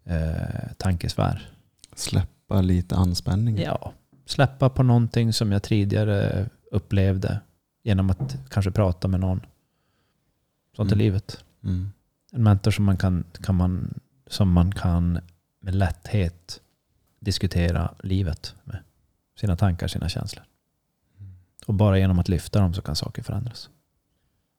eh, 0.04 0.72
tankesfär. 0.76 1.52
Släppa 1.94 2.60
lite 2.60 2.96
anspänning. 2.96 3.58
Ja, 3.58 3.92
släppa 4.26 4.68
på 4.70 4.82
någonting 4.82 5.32
som 5.32 5.52
jag 5.52 5.62
tidigare 5.62 6.48
upplevde 6.70 7.40
genom 7.82 8.10
att 8.10 8.36
kanske 8.48 8.70
prata 8.70 9.08
med 9.08 9.20
någon. 9.20 9.40
Sånt 10.76 10.90
är 10.90 10.96
Mm. 10.96 11.04
livet. 11.04 11.44
Mm. 11.64 11.92
En 12.32 12.42
mentor 12.42 12.70
som 12.70 12.84
man 12.84 12.96
kan, 12.96 13.24
kan 13.42 13.54
man, 13.54 14.00
som 14.26 14.52
man 14.52 14.72
kan 14.72 15.18
med 15.60 15.74
lätthet 15.74 16.60
diskutera 17.20 17.94
livet 18.02 18.54
med. 18.64 18.78
Sina 19.40 19.56
tankar, 19.56 19.88
sina 19.88 20.08
känslor. 20.08 20.44
Och 21.66 21.74
bara 21.74 21.98
genom 21.98 22.18
att 22.18 22.28
lyfta 22.28 22.60
dem 22.60 22.74
så 22.74 22.82
kan 22.82 22.96
saker 22.96 23.22
förändras. 23.22 23.70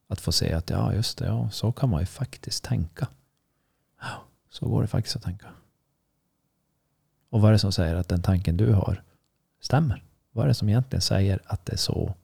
Att 0.08 0.22
få 0.22 0.32
se 0.32 0.54
att 0.54 0.70
ja, 0.70 0.94
just 0.94 1.18
det, 1.18 1.26
ja, 1.26 1.50
så 1.50 1.72
kan 1.72 1.90
man 1.90 2.00
ju 2.00 2.06
faktiskt 2.06 2.64
tänka. 2.64 3.08
Ja, 4.02 4.24
så 4.50 4.70
går 4.70 4.82
det 4.82 4.88
faktiskt 4.88 5.16
att 5.16 5.24
tänka. 5.24 5.48
Och 7.30 7.42
vad 7.42 7.50
är 7.50 7.54
det 7.54 7.60
som 7.60 7.72
säger 7.72 7.96
att 7.96 8.10
den 8.10 8.22
tanken 8.22 8.58
du 8.58 8.74
har 8.74 9.04
stämmer? 9.64 10.04
Vad 10.32 10.44
är 10.44 10.48
det 10.48 10.54
som 10.54 10.70
egentligen 10.70 11.02
säger 11.02 11.40
att 11.46 11.66
det 11.66 11.74
är 11.74 11.78
så 11.78 12.16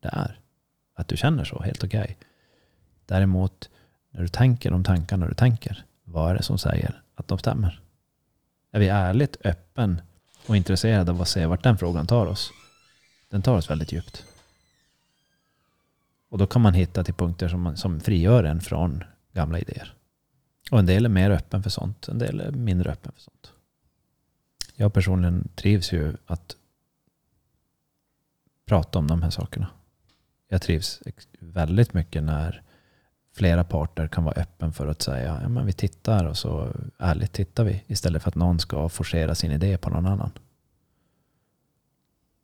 det 0.00 0.08
är? 0.12 0.40
Att 0.94 1.08
du 1.08 1.16
känner 1.16 1.44
så, 1.44 1.62
helt 1.62 1.84
okej. 1.84 2.16
Däremot, 3.06 3.70
när 4.10 4.22
du 4.22 4.28
tänker 4.28 4.70
de 4.70 4.84
tankarna 4.84 5.28
du 5.28 5.34
tänker, 5.34 5.84
vad 6.04 6.30
är 6.30 6.34
det 6.34 6.42
som 6.42 6.58
säger 6.58 7.02
att 7.14 7.28
de 7.28 7.38
stämmer? 7.38 7.80
Är 8.70 8.80
vi 8.80 8.88
ärligt 8.88 9.36
öppen 9.44 10.00
och 10.46 10.56
intresserade 10.56 11.10
av 11.10 11.22
att 11.22 11.28
se 11.28 11.46
vart 11.46 11.62
den 11.62 11.78
frågan 11.78 12.06
tar 12.06 12.26
oss? 12.26 12.50
Den 13.28 13.42
tar 13.42 13.56
oss 13.56 13.70
väldigt 13.70 13.92
djupt. 13.92 14.24
Och 16.28 16.38
då 16.38 16.46
kan 16.46 16.62
man 16.62 16.74
hitta 16.74 17.04
till 17.04 17.14
punkter 17.14 17.48
som, 17.48 17.60
man, 17.60 17.76
som 17.76 18.00
frigör 18.00 18.44
en 18.44 18.60
från 18.60 19.04
gamla 19.32 19.58
idéer. 19.58 19.94
Och 20.70 20.78
en 20.78 20.86
del 20.86 21.04
är 21.04 21.08
mer 21.08 21.30
öppen 21.30 21.62
för 21.62 21.70
sånt, 21.70 22.08
en 22.08 22.18
del 22.18 22.40
är 22.40 22.50
mindre 22.50 22.92
öppen 22.92 23.12
för 23.12 23.20
sånt. 23.20 23.52
Jag 24.74 24.92
personligen 24.92 25.48
trivs 25.54 25.92
ju 25.92 26.16
att 26.26 26.56
prata 28.68 28.98
om 28.98 29.06
de 29.06 29.22
här 29.22 29.30
sakerna. 29.30 29.70
Jag 30.48 30.62
trivs 30.62 31.02
väldigt 31.38 31.94
mycket 31.94 32.22
när 32.22 32.62
flera 33.32 33.64
parter 33.64 34.08
kan 34.08 34.24
vara 34.24 34.34
öppen 34.34 34.72
för 34.72 34.86
att 34.86 35.02
säga 35.02 35.40
ja, 35.42 35.48
men 35.48 35.66
vi 35.66 35.72
tittar 35.72 36.24
och 36.24 36.36
så 36.36 36.72
ärligt 36.98 37.32
tittar 37.32 37.64
vi 37.64 37.84
istället 37.86 38.22
för 38.22 38.28
att 38.28 38.34
någon 38.34 38.58
ska 38.58 38.88
forcera 38.88 39.34
sin 39.34 39.52
idé 39.52 39.78
på 39.78 39.90
någon 39.90 40.06
annan. 40.06 40.30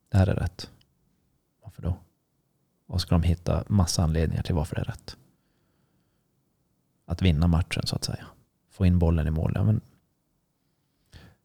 Det 0.09 0.19
här 0.19 0.27
är 0.27 0.35
rätt. 0.35 0.71
Varför 1.63 1.83
då? 1.83 1.99
Och 2.87 3.01
ska 3.01 3.15
de 3.15 3.23
hitta 3.23 3.65
massa 3.69 4.03
anledningar 4.03 4.43
till 4.43 4.55
varför 4.55 4.75
det 4.75 4.81
är 4.81 4.85
rätt. 4.85 5.17
Att 7.07 7.23
vinna 7.23 7.47
matchen 7.47 7.87
så 7.87 7.97
att 7.97 8.05
säga. 8.05 8.27
Få 8.71 8.87
in 8.87 8.99
bollen 8.99 9.27
i 9.27 9.31
mål. 9.31 9.53
Ja, 9.55 9.65
men 9.65 9.81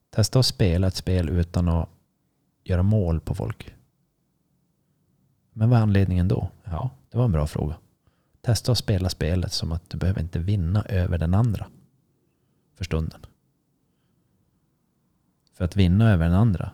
testa 0.09 0.39
att 0.39 0.45
spela 0.45 0.87
ett 0.87 0.95
spel 0.95 1.29
utan 1.29 1.69
att 1.69 1.89
göra 2.63 2.83
mål 2.83 3.19
på 3.19 3.35
folk. 3.35 3.75
Men 5.59 5.69
vad 5.69 5.79
är 5.79 5.83
anledningen 5.83 6.27
då? 6.27 6.49
Ja, 6.63 6.89
det 7.11 7.17
var 7.17 7.25
en 7.25 7.31
bra 7.31 7.47
fråga. 7.47 7.75
Testa 8.41 8.71
att 8.71 8.77
spela 8.77 9.09
spelet 9.09 9.53
som 9.53 9.71
att 9.71 9.89
du 9.89 9.97
behöver 9.97 10.21
inte 10.21 10.39
vinna 10.39 10.83
över 10.83 11.17
den 11.17 11.33
andra. 11.33 11.67
För 12.75 12.83
stunden. 12.83 13.25
För 15.53 15.65
att 15.65 15.75
vinna 15.75 16.11
över 16.11 16.25
den 16.25 16.33
andra 16.33 16.71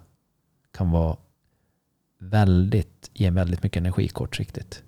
kan 0.72 0.92
vara 0.92 1.18
väldigt, 2.20 3.10
ge 3.14 3.30
väldigt 3.30 3.64
mycket 3.64 3.78
energi 3.78 4.08
kortsiktigt. 4.08 4.84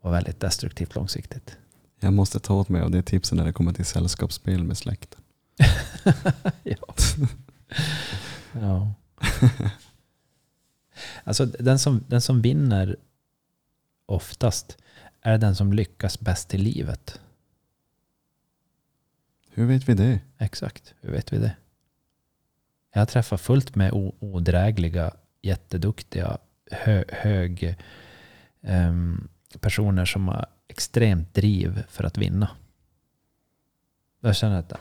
Och 0.00 0.12
väldigt 0.12 0.40
destruktivt 0.40 0.94
långsiktigt. 0.94 1.56
Jag 2.00 2.12
måste 2.12 2.40
ta 2.40 2.54
åt 2.54 2.68
mig 2.68 2.82
av 2.82 2.90
det 2.90 3.02
tipset 3.02 3.36
när 3.36 3.44
det 3.44 3.52
kommer 3.52 3.72
till 3.72 3.84
sällskapsspel 3.84 4.64
med 4.64 4.78
släkten. 4.78 5.20
ja. 6.62 6.94
ja. 8.52 8.94
Alltså 11.24 11.46
den 11.46 11.78
som, 11.78 12.04
den 12.08 12.20
som 12.20 12.42
vinner 12.42 12.96
oftast 14.06 14.78
är 15.20 15.38
den 15.38 15.56
som 15.56 15.72
lyckas 15.72 16.20
bäst 16.20 16.54
i 16.54 16.58
livet. 16.58 17.20
Hur 19.50 19.66
vet 19.66 19.88
vi 19.88 19.94
det? 19.94 20.20
Exakt, 20.38 20.94
hur 21.00 21.10
vet 21.10 21.32
vi 21.32 21.38
det? 21.38 21.56
Jag 22.92 23.08
träffar 23.08 23.36
fullt 23.36 23.74
med 23.74 23.90
odrägliga, 24.18 25.14
jätteduktiga, 25.42 26.38
hö, 26.70 27.04
hög 27.08 27.76
ehm, 28.62 29.28
personer 29.60 30.04
som 30.04 30.28
har 30.28 30.46
extremt 30.68 31.34
driv 31.34 31.82
för 31.88 32.04
att 32.04 32.18
vinna. 32.18 32.50
Jag 34.20 34.36
känner 34.36 34.58
att 34.58 34.72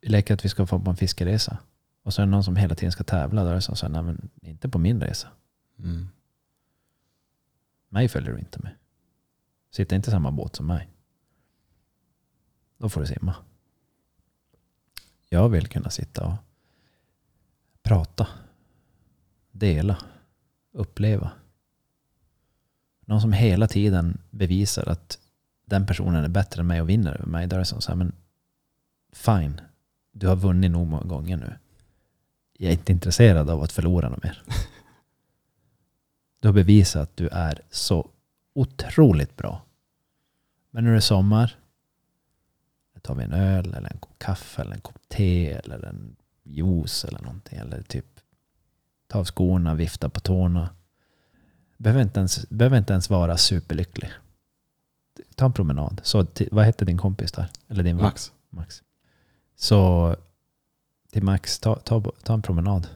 vi 0.00 0.08
leker 0.08 0.34
att 0.34 0.44
vi 0.44 0.48
ska 0.48 0.66
få 0.66 0.80
på 0.80 0.90
en 0.90 0.96
fiskeresa. 0.96 1.58
Och 2.02 2.14
så 2.14 2.22
är 2.22 2.26
det 2.26 2.30
någon 2.30 2.44
som 2.44 2.56
hela 2.56 2.74
tiden 2.74 2.92
ska 2.92 3.04
tävla. 3.04 3.44
Då 3.44 3.50
är 3.50 3.54
det 3.54 3.60
som 3.60 3.76
så 3.76 3.86
här, 3.86 3.92
nej 3.92 4.02
men 4.02 4.28
inte 4.42 4.68
på 4.68 4.78
min 4.78 5.00
resa. 5.00 5.28
Mm. 5.78 6.08
Mig 7.88 8.08
följer 8.08 8.32
du 8.32 8.38
inte 8.38 8.58
med. 8.62 8.74
Sitter 9.70 9.96
inte 9.96 10.10
i 10.10 10.10
samma 10.10 10.30
båt 10.30 10.56
som 10.56 10.66
mig. 10.66 10.88
Då 12.78 12.88
får 12.88 13.00
du 13.00 13.06
simma. 13.06 13.34
Jag 15.28 15.48
vill 15.48 15.66
kunna 15.66 15.90
sitta 15.90 16.26
och 16.26 16.34
prata. 17.82 18.28
Dela. 19.50 19.98
Uppleva. 20.72 21.30
Någon 23.00 23.20
som 23.20 23.32
hela 23.32 23.68
tiden 23.68 24.18
bevisar 24.30 24.88
att 24.88 25.18
den 25.64 25.86
personen 25.86 26.24
är 26.24 26.28
bättre 26.28 26.60
än 26.60 26.66
mig 26.66 26.80
och 26.80 26.88
vinner 26.88 27.14
över 27.14 27.26
mig. 27.26 27.46
Då 27.46 27.56
är 27.56 27.58
det 27.58 27.64
som 27.64 27.80
så 27.80 27.90
här, 27.90 27.96
men 27.96 28.12
fine. 29.12 29.60
Du 30.12 30.28
har 30.28 30.36
vunnit 30.36 30.70
nog 30.70 30.86
många 30.86 31.04
gånger 31.04 31.36
nu. 31.36 31.58
Jag 32.52 32.68
är 32.68 32.72
inte 32.72 32.92
intresserad 32.92 33.50
av 33.50 33.62
att 33.62 33.72
förlora 33.72 34.08
något 34.08 34.22
mer. 34.22 34.42
Du 36.40 36.48
har 36.48 36.52
bevisat 36.52 37.02
att 37.02 37.16
du 37.16 37.28
är 37.28 37.60
så 37.70 38.10
otroligt 38.54 39.36
bra. 39.36 39.62
Men 40.70 40.84
det 40.84 40.90
är 40.90 41.00
sommar, 41.00 41.56
då 42.94 43.00
tar 43.00 43.14
vi 43.14 43.24
en 43.24 43.32
öl 43.32 43.74
eller 43.74 43.90
en 43.92 43.98
kopp 43.98 44.18
kaffe 44.18 44.62
eller 44.62 44.74
en 44.74 44.80
kopp 44.80 45.08
te 45.08 45.52
eller 45.52 45.84
en 45.84 46.16
juice 46.42 47.04
eller 47.04 47.20
någonting. 47.20 47.58
Eller 47.58 47.82
typ 47.82 48.20
ta 49.06 49.18
av 49.18 49.24
skorna, 49.24 49.74
vifta 49.74 50.08
på 50.08 50.20
tårna. 50.20 50.68
Behöver 51.76 52.02
inte 52.02 52.20
ens, 52.20 52.48
behöver 52.48 52.78
inte 52.78 52.92
ens 52.92 53.10
vara 53.10 53.36
superlycklig. 53.36 54.10
Ta 55.34 55.44
en 55.44 55.52
promenad. 55.52 56.00
Så, 56.04 56.26
vad 56.50 56.64
hette 56.64 56.84
din 56.84 56.98
kompis 56.98 57.32
där? 57.32 57.48
Eller 57.68 57.82
din? 57.82 57.96
Max. 57.96 58.32
Max. 58.50 58.82
Så 59.56 60.16
till 61.12 61.22
Max, 61.22 61.58
ta, 61.58 61.74
ta, 61.74 62.02
ta 62.22 62.34
en 62.34 62.42
promenad. 62.42 62.88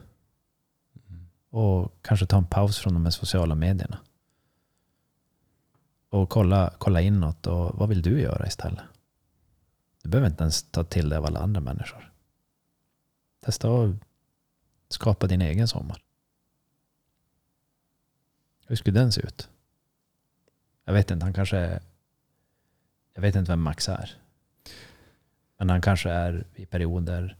Och 1.51 1.93
kanske 2.01 2.25
ta 2.25 2.37
en 2.37 2.45
paus 2.45 2.79
från 2.79 2.93
de 2.93 3.03
här 3.03 3.11
sociala 3.11 3.55
medierna. 3.55 3.99
Och 6.09 6.29
kolla, 6.29 6.73
kolla 6.77 7.01
inåt 7.01 7.47
och 7.47 7.75
vad 7.75 7.89
vill 7.89 8.01
du 8.01 8.21
göra 8.21 8.47
istället? 8.47 8.83
Du 10.03 10.09
behöver 10.09 10.29
inte 10.29 10.43
ens 10.43 10.63
ta 10.63 10.83
till 10.83 11.09
dig 11.09 11.17
av 11.17 11.25
alla 11.25 11.39
andra 11.39 11.61
människor. 11.61 12.13
Testa 13.39 13.83
att 13.83 13.95
skapa 14.89 15.27
din 15.27 15.41
egen 15.41 15.67
sommar. 15.67 16.01
Hur 18.67 18.75
skulle 18.75 18.99
den 18.99 19.11
se 19.11 19.21
ut? 19.21 19.49
Jag 20.85 20.93
vet 20.93 21.11
inte, 21.11 21.25
han 21.25 21.33
kanske 21.33 21.57
är, 21.57 21.81
Jag 23.13 23.21
vet 23.21 23.35
inte 23.35 23.51
vem 23.51 23.61
Max 23.61 23.89
är. 23.89 24.17
Men 25.57 25.69
han 25.69 25.81
kanske 25.81 26.09
är 26.09 26.47
i 26.55 26.65
perioder 26.65 27.37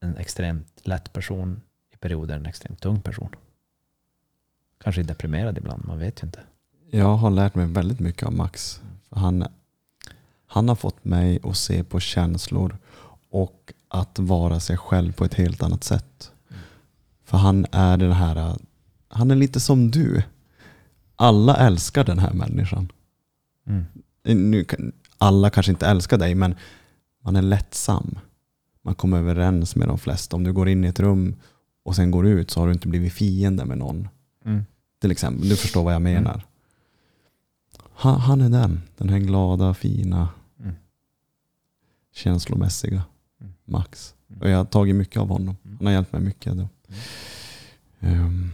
en 0.00 0.16
extremt 0.16 0.86
lätt 0.86 1.12
person, 1.12 1.60
perioder 2.00 2.36
en 2.36 2.46
extremt 2.46 2.80
tung 2.80 3.00
person. 3.00 3.28
Kanske 4.80 5.02
deprimerad 5.02 5.58
ibland, 5.58 5.84
man 5.86 5.98
vet 5.98 6.22
ju 6.22 6.26
inte. 6.26 6.40
Jag 6.90 7.16
har 7.16 7.30
lärt 7.30 7.54
mig 7.54 7.66
väldigt 7.66 8.00
mycket 8.00 8.26
av 8.26 8.32
Max. 8.32 8.80
För 9.08 9.16
Han, 9.16 9.44
han 10.46 10.68
har 10.68 10.76
fått 10.76 11.04
mig 11.04 11.38
att 11.42 11.56
se 11.56 11.84
på 11.84 12.00
känslor 12.00 12.78
och 13.30 13.72
att 13.88 14.18
vara 14.18 14.60
sig 14.60 14.76
själv 14.76 15.12
på 15.12 15.24
ett 15.24 15.34
helt 15.34 15.62
annat 15.62 15.84
sätt. 15.84 16.32
För 17.24 17.38
han 17.38 17.66
är 17.72 17.96
den 17.96 18.12
här, 18.12 18.56
han 19.08 19.30
är 19.30 19.36
lite 19.36 19.60
som 19.60 19.90
du. 19.90 20.22
Alla 21.16 21.56
älskar 21.56 22.04
den 22.04 22.18
här 22.18 22.32
människan. 22.32 22.92
Mm. 23.66 23.84
Nu, 24.22 24.64
alla 25.18 25.50
kanske 25.50 25.72
inte 25.72 25.86
älskar 25.86 26.18
dig 26.18 26.34
men 26.34 26.54
man 27.24 27.36
är 27.36 27.42
lättsam. 27.42 28.18
Man 28.82 28.94
kommer 28.94 29.18
överens 29.18 29.76
med 29.76 29.88
de 29.88 29.98
flesta. 29.98 30.36
Om 30.36 30.44
du 30.44 30.52
går 30.52 30.68
in 30.68 30.84
i 30.84 30.88
ett 30.88 31.00
rum 31.00 31.36
och 31.82 31.96
sen 31.96 32.10
går 32.10 32.26
ut 32.26 32.50
så 32.50 32.60
har 32.60 32.66
du 32.66 32.72
inte 32.72 32.88
blivit 32.88 33.12
fiende 33.12 33.64
med 33.64 33.78
någon. 33.78 34.08
Mm. 34.44 34.64
Till 35.00 35.10
exempel, 35.10 35.48
du 35.48 35.56
förstår 35.56 35.84
vad 35.84 35.94
jag 35.94 36.02
menar. 36.02 36.44
Han, 37.92 38.20
han 38.20 38.40
är 38.40 38.48
den, 38.50 38.82
den 38.96 39.08
här 39.08 39.18
glada, 39.18 39.74
fina, 39.74 40.28
Mm. 40.60 40.74
känslomässiga 42.14 43.02
Mm. 43.40 43.52
Max. 43.64 44.14
Mm. 44.30 44.42
Och 44.42 44.50
jag 44.50 44.56
har 44.56 44.64
tagit 44.64 44.96
mycket 44.96 45.16
av 45.20 45.28
honom. 45.28 45.56
Mm. 45.64 45.76
Han 45.76 45.86
har 45.86 45.92
hjälpt 45.92 46.12
mig 46.12 46.20
mycket 46.22 46.56
då. 46.56 46.68
Um, 48.00 48.50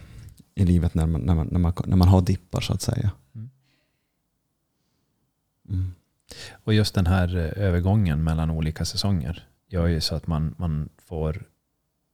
i 0.54 0.64
livet 0.64 0.94
när 0.94 1.06
man, 1.06 1.20
när, 1.20 1.34
man, 1.34 1.48
när, 1.50 1.58
man, 1.58 1.72
när 1.86 1.96
man 1.96 2.08
har 2.08 2.20
dippar 2.22 2.60
så 2.60 2.72
att 2.72 2.82
säga. 2.82 3.10
Mm. 3.34 3.50
Mm. 5.68 5.94
Och 6.64 6.74
just 6.74 6.94
den 6.94 7.06
här 7.06 7.36
eh, 7.36 7.64
övergången 7.64 8.24
mellan 8.24 8.50
olika 8.50 8.84
säsonger 8.84 9.48
gör 9.68 9.86
ju 9.86 10.00
så 10.00 10.14
att 10.14 10.26
man, 10.26 10.54
man 10.58 10.88
får, 11.06 11.44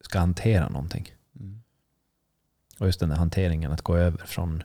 ska 0.01 0.19
hantera 0.19 0.69
någonting. 0.69 1.15
Mm. 1.41 1.63
Och 2.79 2.87
just 2.87 3.01
den 3.01 3.09
där 3.09 3.17
hanteringen, 3.17 3.73
att 3.73 3.83
gå 3.83 3.97
över 3.97 4.27
från... 4.27 4.63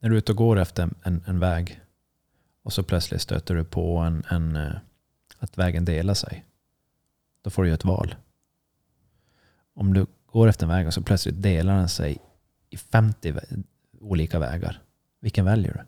När 0.00 0.08
du 0.08 0.14
är 0.14 0.18
ute 0.18 0.32
och 0.32 0.38
går 0.38 0.58
efter 0.58 0.90
en, 1.02 1.24
en 1.26 1.38
väg 1.38 1.80
och 2.62 2.72
så 2.72 2.82
plötsligt 2.82 3.22
stöter 3.22 3.54
du 3.54 3.64
på 3.64 3.96
en, 3.98 4.24
en, 4.28 4.56
eh, 4.56 4.72
att 5.38 5.58
vägen 5.58 5.84
delar 5.84 6.14
sig. 6.14 6.44
Då 7.42 7.50
får 7.50 7.62
du 7.62 7.68
ju 7.68 7.74
ett 7.74 7.84
val. 7.84 8.14
Om 9.74 9.94
du 9.94 10.06
går 10.26 10.48
efter 10.48 10.66
en 10.66 10.70
väg 10.70 10.86
och 10.86 10.94
så 10.94 11.02
plötsligt 11.02 11.42
delar 11.42 11.76
den 11.76 11.88
sig 11.88 12.18
i 12.70 12.76
50 12.76 13.32
vä- 13.32 13.64
olika 14.00 14.38
vägar. 14.38 14.82
Vilken 15.20 15.44
väljer 15.44 15.72
du? 15.72 15.80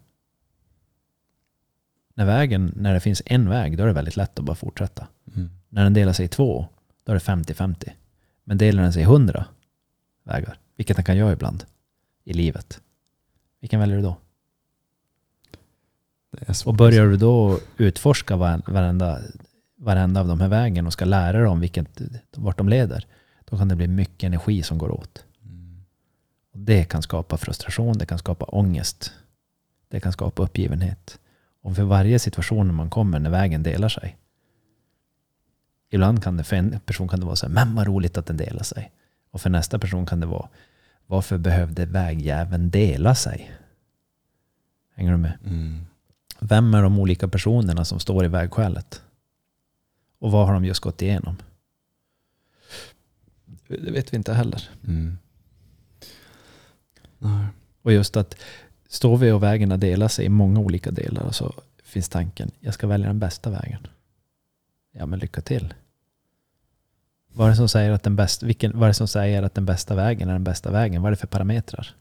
När, 2.15 2.27
vägen, 2.27 2.73
när 2.77 2.95
det 2.95 3.01
finns 3.01 3.23
en 3.27 3.49
väg, 3.49 3.77
då 3.77 3.83
är 3.83 3.87
det 3.87 3.93
väldigt 3.93 4.17
lätt 4.17 4.39
att 4.39 4.45
bara 4.45 4.57
fortsätta. 4.57 5.07
Mm. 5.37 5.51
När 5.69 5.85
den 5.85 5.95
delar 5.95 6.13
sig 6.13 6.25
i 6.25 6.29
två, 6.29 6.67
då 7.05 7.13
är 7.13 7.15
det 7.15 7.21
50-50. 7.53 7.91
Men 8.45 8.59
delar 8.59 8.83
den 8.83 8.93
sig 8.93 9.03
i 9.03 9.05
100 9.05 9.45
vägar, 10.25 10.59
vilket 10.77 10.97
den 10.97 11.05
kan 11.05 11.17
göra 11.17 11.33
ibland 11.33 11.65
i 12.25 12.33
livet. 12.33 12.81
Vilken 13.61 13.81
väljer 13.81 13.97
du 13.97 14.03
då? 14.03 14.17
Och 16.65 16.75
börjar 16.75 17.07
du 17.07 17.17
då 17.17 17.59
utforska 17.77 18.37
var- 18.37 18.63
varenda, 18.67 19.19
varenda 19.77 20.21
av 20.21 20.29
de 20.29 20.41
här 20.41 20.49
vägen 20.49 20.87
och 20.87 20.93
ska 20.93 21.05
lära 21.05 21.39
dig 21.39 21.47
om 21.47 21.61
vilket, 21.61 22.01
vart 22.37 22.59
de 22.59 22.69
leder, 22.69 23.07
då 23.45 23.59
kan 23.59 23.69
det 23.69 23.77
bli 23.77 23.89
mycket 23.89 24.27
energi 24.27 24.63
som 24.63 24.79
går 24.79 24.91
åt. 24.91 25.25
Mm. 25.45 25.83
Det 26.53 26.85
kan 26.85 27.03
skapa 27.03 27.37
frustration, 27.37 27.99
det 27.99 28.07
kan 28.07 28.19
skapa 28.19 28.45
ångest, 28.45 29.13
det 29.89 30.01
kan 30.01 30.13
skapa 30.13 30.43
uppgivenhet. 30.43 31.19
Och 31.63 31.77
för 31.77 31.83
varje 31.83 32.19
situation 32.19 32.75
man 32.75 32.91
kommer 32.91 33.19
när 33.19 33.31
vägen 33.31 33.63
delar 33.63 33.89
sig. 33.89 34.17
Ibland 35.91 36.23
kan 36.23 36.37
det 36.37 36.45
för 36.45 36.57
en 36.57 36.81
person 36.81 37.09
kan 37.09 37.21
det 37.21 37.27
vara 37.27 37.37
så 37.37 37.47
här, 37.47 37.53
men 37.55 37.75
vad 37.75 37.87
roligt 37.87 38.19
att 38.19 38.27
den 38.27 38.37
delar 38.37 38.63
sig. 38.63 38.93
Och 39.31 39.41
för 39.41 39.51
nästa 39.51 39.79
person 39.79 40.07
kan 40.07 40.21
det 40.21 40.27
vara, 40.27 40.49
varför 41.07 41.39
behövde 41.39 41.87
vägjäveln 41.87 42.71
dela 42.71 43.15
sig? 43.15 43.53
Hänger 44.95 45.13
du 45.13 45.17
med? 45.17 45.39
Mm. 45.47 45.87
Vem 46.39 46.75
är 46.75 46.83
de 46.83 46.99
olika 46.99 47.29
personerna 47.29 47.85
som 47.85 48.01
står 48.01 48.25
i 48.25 48.29
vägskälet? 48.29 49.03
Och 50.19 50.33
vad 50.33 50.47
har 50.47 50.55
de 50.55 50.65
just 50.65 50.81
gått 50.81 51.03
igenom? 51.03 51.37
Det 53.69 53.91
vet 53.91 54.13
vi 54.13 54.17
inte 54.17 54.35
heller. 54.35 54.69
Mm. 54.87 55.19
Och 57.83 57.93
just 57.93 58.17
att 58.17 58.37
står 58.89 59.17
vi 59.17 59.31
och 59.31 59.43
vägarna 59.43 59.77
delar 59.77 60.09
sig 60.09 60.25
i 60.25 60.29
många 60.29 60.61
olika 60.61 60.91
delar 60.91 61.31
så 61.31 61.55
finns 61.85 62.09
tanken, 62.09 62.51
jag 62.61 62.75
ska 62.75 62.87
välja 62.87 63.07
den 63.07 63.19
bästa 63.19 63.51
vägen. 63.51 63.87
Ja 64.93 65.07
men 65.07 65.19
lycka 65.19 65.41
till. 65.41 65.75
Vad 67.33 67.47
är 67.47 67.51
det 67.51 67.57
som 67.57 67.69
säger 67.69 67.91
att 67.91 68.03
den 68.03 68.17
bästa, 68.17 68.47
vilken, 68.47 68.73
vad 68.79 68.83
är 68.83 68.89
det 68.89 68.95
som 68.95 69.09
säger 69.09 69.43
att 69.43 69.55
den 69.55 69.67
bästa 69.67 69.95
vägen 69.95 70.29
är 70.29 70.33
den 70.33 70.45
bästa 70.45 70.71
vägen? 70.71 71.03
Vad 71.03 71.09
är 71.09 71.11
det 71.11 71.21
för 71.21 71.27
parametrar? 71.27 71.95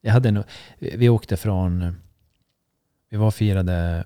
Jag 0.00 0.12
hade 0.12 0.30
nog, 0.30 0.44
vi 0.78 1.08
åkte 1.08 1.36
från, 1.36 1.96
vi 3.08 3.16
var 3.16 3.26
och 3.26 3.34
firade 3.34 4.04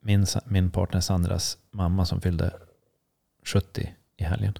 min, 0.00 0.26
min 0.44 0.70
partner 0.70 1.00
Sandras 1.00 1.58
mamma 1.70 2.06
som 2.06 2.20
fyllde 2.20 2.52
70 3.44 3.94
i 4.16 4.24
helgen. 4.24 4.58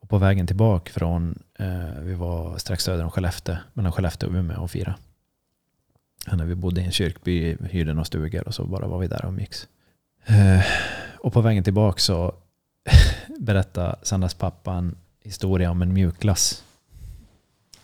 Och 0.00 0.08
på 0.08 0.18
vägen 0.18 0.46
tillbaka 0.46 0.92
från, 0.92 1.42
eh, 1.54 2.00
vi 2.00 2.14
var 2.14 2.58
strax 2.58 2.84
söder 2.84 3.04
om 3.04 3.10
Skellefteå, 3.10 3.56
mellan 3.72 3.92
Skellefteå 3.92 4.28
och 4.28 4.34
Umeå 4.34 4.62
och 4.62 4.70
firade. 4.70 4.98
När 6.26 6.44
vi 6.44 6.54
bodde 6.54 6.80
i 6.80 6.84
en 6.84 6.92
kyrkby, 6.92 7.56
hyrde 7.70 7.92
några 7.92 8.04
stugor 8.04 8.48
och 8.48 8.54
så 8.54 8.64
bara 8.64 8.86
var 8.86 8.98
vi 8.98 9.06
där 9.06 9.24
och 9.24 9.30
umgicks. 9.30 9.68
Eh, 10.26 10.64
och 11.18 11.32
på 11.32 11.40
vägen 11.40 11.64
tillbaka 11.64 11.98
så 11.98 12.34
berättade 13.38 13.96
Sandras 14.02 14.34
pappa 14.34 14.72
en 14.72 14.96
historia 15.22 15.70
om 15.70 15.82
en 15.82 15.92
mjukglass. 15.92 16.64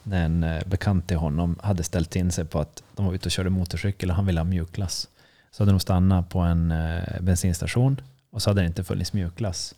När 0.02 0.24
en 0.24 0.44
eh, 0.44 0.62
bekant 0.66 1.08
till 1.08 1.16
honom 1.16 1.58
hade 1.62 1.82
ställt 1.82 2.16
in 2.16 2.32
sig 2.32 2.44
på 2.44 2.60
att 2.60 2.82
de 2.96 3.06
var 3.06 3.14
ute 3.14 3.26
och 3.28 3.32
körde 3.32 3.50
motorcykel 3.50 4.10
och 4.10 4.16
han 4.16 4.26
ville 4.26 4.40
ha 4.40 4.44
mjukglass. 4.44 5.08
Så 5.50 5.62
hade 5.62 5.72
de 5.72 5.80
stannat 5.80 6.28
på 6.28 6.38
en 6.38 6.70
eh, 6.70 7.20
bensinstation 7.20 8.00
och 8.30 8.42
så 8.42 8.50
hade 8.50 8.60
det 8.60 8.66
inte 8.66 8.84
funnits 8.84 9.12
mjukglass. 9.12 9.74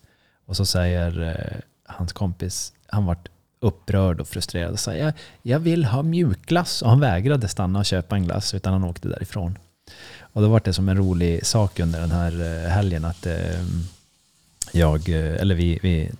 Och 0.46 0.56
så 0.56 0.66
säger 0.66 1.62
hans 1.84 2.12
kompis, 2.12 2.72
han 2.86 3.06
vart 3.06 3.28
upprörd 3.60 4.20
och 4.20 4.28
frustrerad 4.28 4.72
och 4.72 4.80
sa 4.80 4.94
jag, 4.94 5.12
jag 5.42 5.58
vill 5.58 5.84
ha 5.84 6.02
mjukglass. 6.02 6.82
Och 6.82 6.90
han 6.90 7.00
vägrade 7.00 7.48
stanna 7.48 7.78
och 7.78 7.86
köpa 7.86 8.16
en 8.16 8.24
glass 8.24 8.54
utan 8.54 8.72
han 8.72 8.84
åkte 8.84 9.08
därifrån. 9.08 9.58
Och 10.20 10.42
då 10.42 10.48
var 10.48 10.60
det 10.64 10.72
som 10.72 10.88
en 10.88 10.96
rolig 10.96 11.46
sak 11.46 11.80
under 11.80 12.00
den 12.00 12.10
här 12.10 12.64
eh, 12.64 12.70
helgen 12.70 13.04
att 13.04 13.26
eh, 13.26 13.64
jag, 14.72 15.08
eh, 15.08 15.40
eller 15.40 15.54
vi, 15.54 15.78
vi 15.82 16.10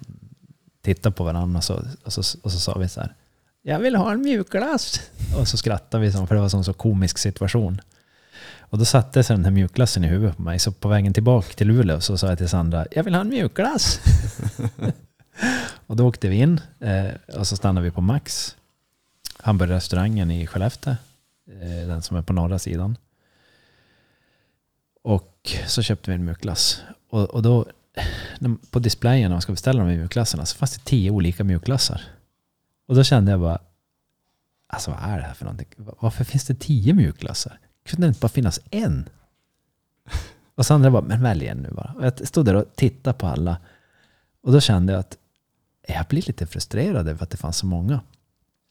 tittade 0.83 1.15
på 1.15 1.25
varandra 1.25 1.59
och 1.59 1.65
så, 1.65 1.83
och, 2.05 2.13
så, 2.13 2.39
och 2.43 2.53
så 2.53 2.59
sa 2.59 2.79
vi 2.79 2.89
så 2.89 3.01
här, 3.01 3.15
jag 3.63 3.79
vill 3.79 3.97
ha 3.97 4.13
en 4.13 4.21
mjukglass. 4.21 5.01
Och 5.39 5.49
så 5.49 5.57
skrattade 5.57 6.05
vi 6.05 6.13
för 6.13 6.35
det 6.35 6.41
var 6.41 6.57
en 6.57 6.65
så 6.65 6.73
komisk 6.73 7.19
situation. 7.19 7.81
Och 8.61 8.79
då 8.79 8.85
satte 8.85 9.23
sig 9.23 9.37
den 9.37 9.45
här 9.45 9.53
mjukglassen 9.53 10.05
i 10.05 10.07
huvudet 10.07 10.37
på 10.37 10.43
mig. 10.43 10.59
Så 10.59 10.73
på 10.73 10.89
vägen 10.89 11.13
tillbaka 11.13 11.53
till 11.55 11.67
Luleå 11.67 12.01
så 12.01 12.19
sa 12.19 12.29
jag 12.29 12.39
till 12.39 12.49
Sandra, 12.49 12.87
jag 12.91 13.05
vill 13.05 13.15
ha 13.15 13.21
en 13.21 13.29
mjukglass. 13.29 14.01
och 15.87 15.97
då 15.97 16.07
åkte 16.09 16.29
vi 16.29 16.37
in 16.37 16.61
eh, 16.81 17.37
och 17.39 17.47
så 17.47 17.57
stannade 17.57 17.85
vi 17.85 17.91
på 17.91 18.01
Max. 18.01 18.57
Hamburgerrestaurangen 19.39 20.31
i 20.31 20.47
Skellefteå. 20.47 20.97
Eh, 21.51 21.89
den 21.89 22.03
som 22.03 22.17
är 22.17 22.23
på 22.23 22.33
norra 22.33 22.59
sidan. 22.59 22.97
Och 25.03 25.57
så 25.67 25.83
köpte 25.83 26.11
vi 26.11 26.15
en 26.15 26.25
mjukglass. 26.25 26.83
Och, 27.11 27.25
och 27.25 27.43
då 27.43 27.67
när- 28.39 28.71
på 28.71 28.79
displayen 28.79 29.31
när 29.31 29.35
man 29.35 29.43
ska 29.43 29.53
beställa 29.53 29.81
de 29.83 29.89
här 29.91 29.97
mjukglassarna 29.97 30.47
så 30.47 30.57
fanns 30.57 30.73
det 30.79 30.85
tio 30.85 31.11
olika 31.11 31.45
mjukglassar. 31.45 32.01
Och 32.89 32.95
då 32.95 33.05
kände 33.05 33.31
jag 33.31 33.41
bara, 33.41 33.59
alltså 34.67 34.91
vad 34.91 35.01
är 35.03 35.17
det 35.19 35.25
här 35.25 35.35
för 35.35 35.45
någonting? 35.45 35.69
Varför 35.77 36.25
finns 36.25 36.45
det 36.45 36.55
tio 36.55 36.95
mjukglassar? 36.95 37.59
Kunde 37.85 38.07
det 38.07 38.09
inte 38.09 38.21
bara 38.21 38.29
finnas 38.29 38.61
en? 38.71 39.09
Och 40.55 40.67
Sandra 40.67 40.91
bara, 40.91 41.03
men 41.03 41.23
välj 41.23 41.47
en 41.47 41.59
nu 41.59 41.71
bara. 41.71 41.93
Och 41.97 42.07
jag 42.07 42.29
stod 42.29 42.45
där 42.47 42.55
och 42.55 42.77
tittade 42.77 43.19
på 43.19 43.27
alla. 43.27 43.57
Och 44.41 44.53
då 44.53 44.61
kände 44.61 44.93
jag 44.93 45.01
att 45.01 45.17
jag 45.87 46.07
blir 46.07 46.23
lite 46.27 46.47
frustrerad 46.47 47.09
över 47.09 47.23
att 47.23 47.31
det 47.31 47.37
fanns 47.37 47.57
så 47.57 47.67
många. 47.67 48.01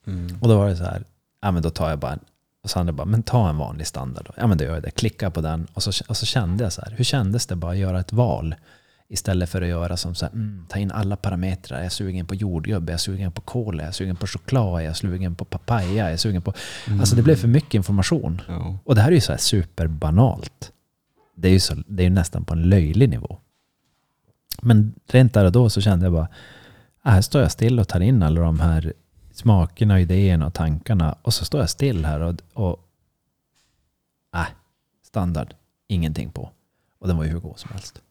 Mm. 0.07 0.37
Och 0.41 0.47
då 0.47 0.57
var 0.57 0.67
det 0.69 0.75
så 0.75 0.83
här, 0.83 1.03
ja 1.41 1.51
men 1.51 1.63
då 1.63 1.69
tar 1.69 1.89
jag 1.89 1.99
bara 1.99 2.11
en. 2.11 2.19
Och 2.63 2.69
Sandra 2.69 2.93
bara, 2.93 3.05
men 3.05 3.23
ta 3.23 3.49
en 3.49 3.57
vanlig 3.57 3.87
standard 3.87 4.25
då. 4.25 4.33
Ja 4.37 4.47
men 4.47 4.57
då 4.57 4.63
gör 4.63 4.73
jag 4.73 4.83
det. 4.83 4.91
Klicka 4.91 5.31
på 5.31 5.41
den. 5.41 5.67
Och 5.73 5.83
så, 5.83 5.91
och 6.07 6.17
så 6.17 6.25
kände 6.25 6.63
jag 6.63 6.73
så 6.73 6.81
här, 6.81 6.91
hur 6.91 7.03
kändes 7.03 7.47
det 7.47 7.55
bara 7.55 7.71
att 7.71 7.77
göra 7.77 7.99
ett 7.99 8.13
val? 8.13 8.55
Istället 9.07 9.49
för 9.49 9.61
att 9.61 9.67
göra 9.67 9.97
som 9.97 10.15
så 10.15 10.25
här, 10.25 10.33
mm, 10.33 10.65
ta 10.69 10.79
in 10.79 10.91
alla 10.91 11.15
parametrar. 11.15 11.79
Är 11.79 11.83
jag 11.83 11.91
sugen 11.91 12.25
på 12.25 12.35
jordgubb? 12.35 12.89
Är 12.89 12.93
jag 12.93 12.99
sugen 12.99 13.31
på 13.31 13.41
kola? 13.41 13.83
Är 13.83 13.87
jag 13.87 13.95
sugen 13.95 14.15
på 14.15 14.27
choklad? 14.27 14.81
Är 14.81 14.85
jag 14.85 14.97
sugen 14.97 15.35
på 15.35 15.45
papaya? 15.45 16.05
Är 16.05 16.09
jag 16.09 16.19
sugen 16.19 16.41
på... 16.41 16.53
Alltså 16.99 17.15
det 17.15 17.21
blev 17.21 17.35
för 17.35 17.47
mycket 17.47 17.73
information. 17.73 18.41
Ja. 18.47 18.77
Och 18.83 18.95
det 18.95 19.01
här 19.01 19.07
är 19.07 19.15
ju 19.15 19.21
så 19.21 19.31
här 19.31 19.39
superbanalt. 19.39 20.71
Det 21.35 21.47
är 21.47 21.51
ju, 21.51 21.59
så, 21.59 21.75
det 21.87 22.05
är 22.05 22.09
nästan 22.09 22.45
på 22.45 22.53
en 22.53 22.69
löjlig 22.69 23.09
nivå. 23.09 23.37
Men 24.61 24.93
rent 25.07 25.33
där 25.33 25.45
och 25.45 25.51
då 25.51 25.69
så 25.69 25.81
kände 25.81 26.05
jag 26.05 26.13
bara, 26.13 26.27
här 27.11 27.21
står 27.21 27.41
jag 27.41 27.51
still 27.51 27.79
och 27.79 27.87
tar 27.87 27.99
in 27.99 28.23
alla 28.23 28.41
de 28.41 28.59
här 28.59 28.93
smakerna, 29.31 29.99
idéerna 29.99 30.47
och 30.47 30.53
tankarna. 30.53 31.15
Och 31.21 31.33
så 31.33 31.45
står 31.45 31.59
jag 31.59 31.69
still 31.69 32.05
här 32.05 32.19
och, 32.19 32.35
och 32.53 32.87
äh, 34.35 34.47
standard, 35.03 35.53
ingenting 35.87 36.31
på. 36.31 36.49
Och 36.99 37.07
den 37.07 37.17
var 37.17 37.23
ju 37.23 37.29
hur 37.29 37.39
god 37.39 37.59
som 37.59 37.71
helst. 37.73 38.01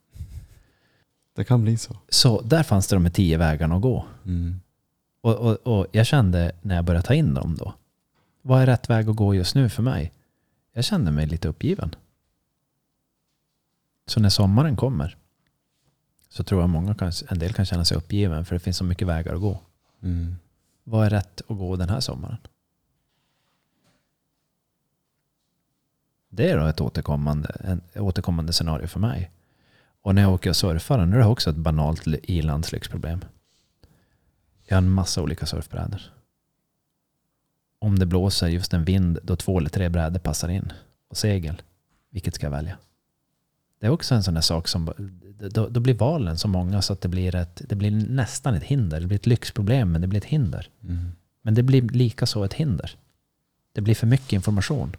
Det 1.37 1.45
kan 1.45 1.62
bli 1.62 1.77
så. 1.77 1.97
Så 2.09 2.41
där 2.41 2.62
fanns 2.62 2.87
det 2.87 2.97
de 2.97 3.05
här 3.05 3.12
tio 3.12 3.37
vägarna 3.37 3.77
att 3.77 3.83
gå. 3.83 4.05
Mm. 4.25 4.61
Och, 5.21 5.35
och, 5.35 5.79
och 5.79 5.87
jag 5.93 6.07
kände 6.07 6.53
när 6.62 6.75
jag 6.75 6.85
började 6.85 7.07
ta 7.07 7.15
in 7.15 7.35
dem 7.35 7.57
då, 7.59 7.75
vad 8.43 8.62
är 8.62 8.66
rätt 8.66 8.91
väg 8.91 9.09
att 9.09 9.16
gå 9.16 9.35
just 9.35 9.55
nu 9.55 9.69
för 9.69 9.83
mig? 9.83 10.12
Jag 10.73 10.85
kände 10.85 11.11
mig 11.11 11.27
lite 11.27 11.49
uppgiven. 11.49 11.95
Så 14.07 14.21
när 14.21 14.29
sommaren 14.29 14.77
kommer 14.77 15.16
så 16.35 16.44
tror 16.44 16.61
jag 16.61 16.70
många 16.70 16.94
kan, 16.94 17.12
en 17.28 17.39
del 17.39 17.52
kan 17.52 17.65
känna 17.65 17.85
sig 17.85 17.97
uppgiven 17.97 18.44
för 18.44 18.55
det 18.55 18.61
finns 18.61 18.77
så 18.77 18.85
mycket 18.85 19.09
vägar 19.09 19.35
att 19.35 19.40
gå. 19.40 19.61
Mm. 20.02 20.36
Vad 20.85 21.06
är 21.06 21.11
rätt 21.11 21.40
att 21.40 21.59
gå 21.59 21.77
den 21.77 21.89
här 21.89 22.01
sommaren? 22.01 22.36
Det 26.28 26.51
är 26.51 26.59
då 26.59 26.66
ett 26.66 26.81
återkommande, 26.81 27.48
en, 27.61 27.81
återkommande 27.94 28.52
scenario 28.52 28.86
för 28.86 29.01
mig. 29.01 29.31
Och 30.02 30.15
när 30.15 30.23
jag 30.23 30.32
åker 30.32 30.51
och 30.51 30.56
surfar, 30.56 31.06
nu 31.06 31.16
är 31.16 31.20
det 31.20 31.27
också 31.27 31.51
ett 31.51 31.56
banalt 31.56 32.06
ilandslyxproblem. 32.06 33.24
Jag 34.65 34.77
har 34.77 34.82
en 34.82 34.90
massa 34.90 35.23
olika 35.23 35.47
surfbrädor. 35.47 36.01
Om 37.78 37.98
det 37.98 38.06
blåser 38.06 38.48
just 38.48 38.74
en 38.74 38.85
vind 38.85 39.19
då 39.23 39.36
två 39.36 39.59
eller 39.59 39.70
tre 39.70 39.89
brädor 39.89 40.19
passar 40.19 40.48
in 40.48 40.73
och 41.09 41.16
segel, 41.16 41.62
vilket 42.11 42.35
ska 42.35 42.47
jag 42.47 42.51
välja? 42.51 42.78
Det 43.85 43.89
är 43.89 43.93
också 43.93 44.15
en 44.15 44.23
sån 44.23 44.35
där 44.35 44.40
sak 44.40 44.69
som, 44.69 44.93
då, 45.51 45.69
då 45.69 45.81
blir 45.81 45.94
valen 45.94 46.39
så 46.39 46.48
många 46.48 46.82
så 46.82 46.93
att 46.93 47.01
det 47.01 47.09
blir, 47.09 47.35
ett, 47.35 47.62
det 47.69 47.74
blir 47.74 47.90
nästan 47.90 48.55
ett 48.55 48.62
hinder. 48.62 49.01
Det 49.01 49.06
blir 49.06 49.19
ett 49.19 49.27
lyxproblem 49.27 49.93
men 49.93 50.01
det 50.01 50.06
blir 50.06 50.19
ett 50.20 50.24
hinder. 50.24 50.69
Mm. 50.82 51.12
Men 51.43 51.55
det 51.55 51.62
blir 51.62 51.82
lika 51.82 52.27
så 52.27 52.44
ett 52.44 52.55
hinder. 52.55 52.97
Det 53.73 53.81
blir 53.81 53.94
för 53.94 54.06
mycket 54.06 54.32
information. 54.32 54.97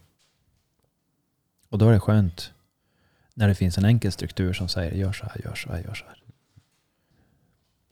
Och 1.69 1.77
då 1.77 1.87
är 1.89 1.93
det 1.93 1.99
skönt 1.99 2.51
när 3.33 3.47
det 3.47 3.55
finns 3.55 3.77
en 3.77 3.85
enkel 3.85 4.11
struktur 4.11 4.53
som 4.53 4.67
säger 4.67 4.91
gör 4.91 5.13
så 5.13 5.25
här, 5.25 5.41
gör 5.45 5.55
så 5.55 5.69
här, 5.69 5.83
gör 5.83 5.93
så 5.93 6.05
här. 6.05 6.23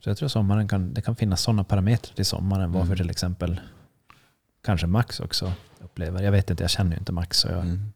Så 0.04 0.10
jag 0.10 0.16
tror 0.16 0.28
sommaren 0.28 0.68
kan, 0.68 0.94
det 0.94 1.02
kan 1.02 1.16
finnas 1.16 1.42
sådana 1.42 1.64
parametrar 1.64 2.14
till 2.14 2.26
sommaren 2.26 2.72
varför 2.72 2.86
Mm. 2.86 2.96
till 2.98 3.10
exempel 3.10 3.60
kanske 4.62 4.86
Max 4.86 5.20
också 5.20 5.52
upplever. 5.80 6.22
Jag 6.22 6.32
vet 6.32 6.50
inte, 6.50 6.62
jag 6.62 6.70
känner 6.70 6.92
ju 6.92 6.98
inte 6.98 7.12
Max. 7.12 7.38
Så 7.38 7.48
jag, 7.48 7.60
Mm. 7.60 7.92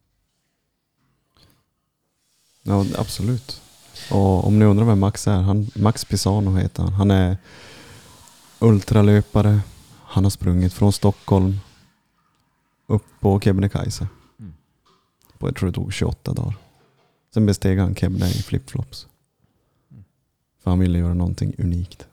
Ja, 2.69 2.85
absolut. 2.99 3.63
Och 4.11 4.47
om 4.47 4.59
ni 4.59 4.65
undrar 4.65 4.85
vem 4.87 5.01
Max 5.01 5.29
är, 5.29 5.41
han, 5.41 5.71
Max 5.75 6.05
Pisano 6.05 6.57
heter 6.57 6.83
han. 6.83 6.93
Han 6.93 7.11
är 7.11 7.37
ultralöpare. 8.59 9.61
Han 10.05 10.25
har 10.25 10.31
sprungit 10.31 10.73
från 10.73 10.93
Stockholm 10.93 11.57
upp 12.87 13.05
på 13.21 13.41
Kebnekaise. 13.41 14.09
Mm. 14.39 14.53
På, 15.39 15.49
jag 15.49 15.57
tror 15.57 15.69
det 15.69 15.75
tog 15.75 15.93
28 15.93 16.33
dagar. 16.33 16.55
Sen 17.35 17.47
besteg 17.47 17.79
han 17.79 17.95
Kebne 17.95 18.27
i 18.27 18.43
flipflops. 18.43 19.07
Mm. 19.91 20.05
För 20.63 20.71
han 20.71 20.79
ville 20.81 20.99
göra 20.99 21.15
någonting 21.15 21.55
unikt. 21.59 22.07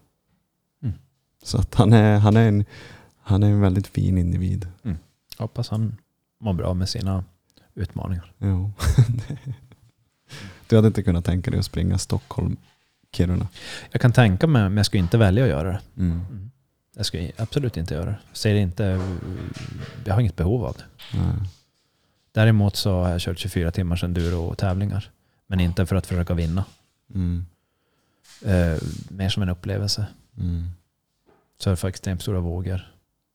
Mm. 0.84 0.96
Så 1.44 1.58
att 1.58 1.76
han 1.76 1.94
är, 1.94 2.20
han, 2.20 2.38
är 2.38 2.48
en, 2.48 2.66
han 3.22 3.44
är 3.44 3.50
en 3.50 3.62
väldigt 3.62 3.88
fin 3.88 4.18
individ. 4.18 4.68
hoppas 5.38 5.70
han 5.70 5.98
mår 6.40 6.54
bra 6.54 6.74
med 6.74 6.90
sina 6.90 7.24
utmaningar. 7.74 8.34
Jo. 8.38 8.72
du 10.68 10.76
hade 10.76 10.88
inte 10.88 11.04
kunnat 11.04 11.26
tänka 11.26 11.52
dig 11.52 11.60
att 11.60 11.66
springa 11.66 11.98
Stockholm-Kiruna? 11.98 13.48
Jag 13.92 14.02
kan 14.02 14.14
tänka 14.14 14.48
mig, 14.48 14.64
men 14.64 14.78
jag 14.78 14.86
skulle 14.86 15.04
inte 15.04 15.18
välja 15.18 15.44
att 15.44 15.50
göra 15.50 15.72
det. 15.72 15.82
Mm. 15.98 16.52
Jag 16.96 17.06
skulle 17.06 17.32
absolut 17.38 17.78
inte 17.78 17.94
göra 17.94 18.06
det. 18.06 18.18
Ser 18.34 18.54
det 18.54 18.60
inte, 18.60 19.02
jag 20.06 20.14
har 20.14 20.22
inget 20.22 20.36
behov 20.36 20.66
av 20.66 20.78
det. 20.78 21.18
Nej. 21.18 21.50
Däremot 22.32 22.76
så 22.76 23.02
har 23.04 23.10
jag 23.10 23.22
kört 23.22 23.40
24 23.40 23.72
timmars 23.72 24.04
enduro-tävlingar. 24.04 25.10
Men 25.48 25.60
inte 25.60 25.86
för 25.86 25.96
att 25.96 26.08
försöka 26.08 26.34
vinna. 26.34 26.66
Mm. 27.14 27.46
Eh, 28.42 28.78
mer 29.10 29.30
som 29.30 29.44
en 29.44 29.50
upplevelse. 29.50 30.06
Mm. 30.38 30.70
Surfa 31.60 31.90
extremt 31.90 32.22
stora 32.22 32.40
vågor. 32.40 32.92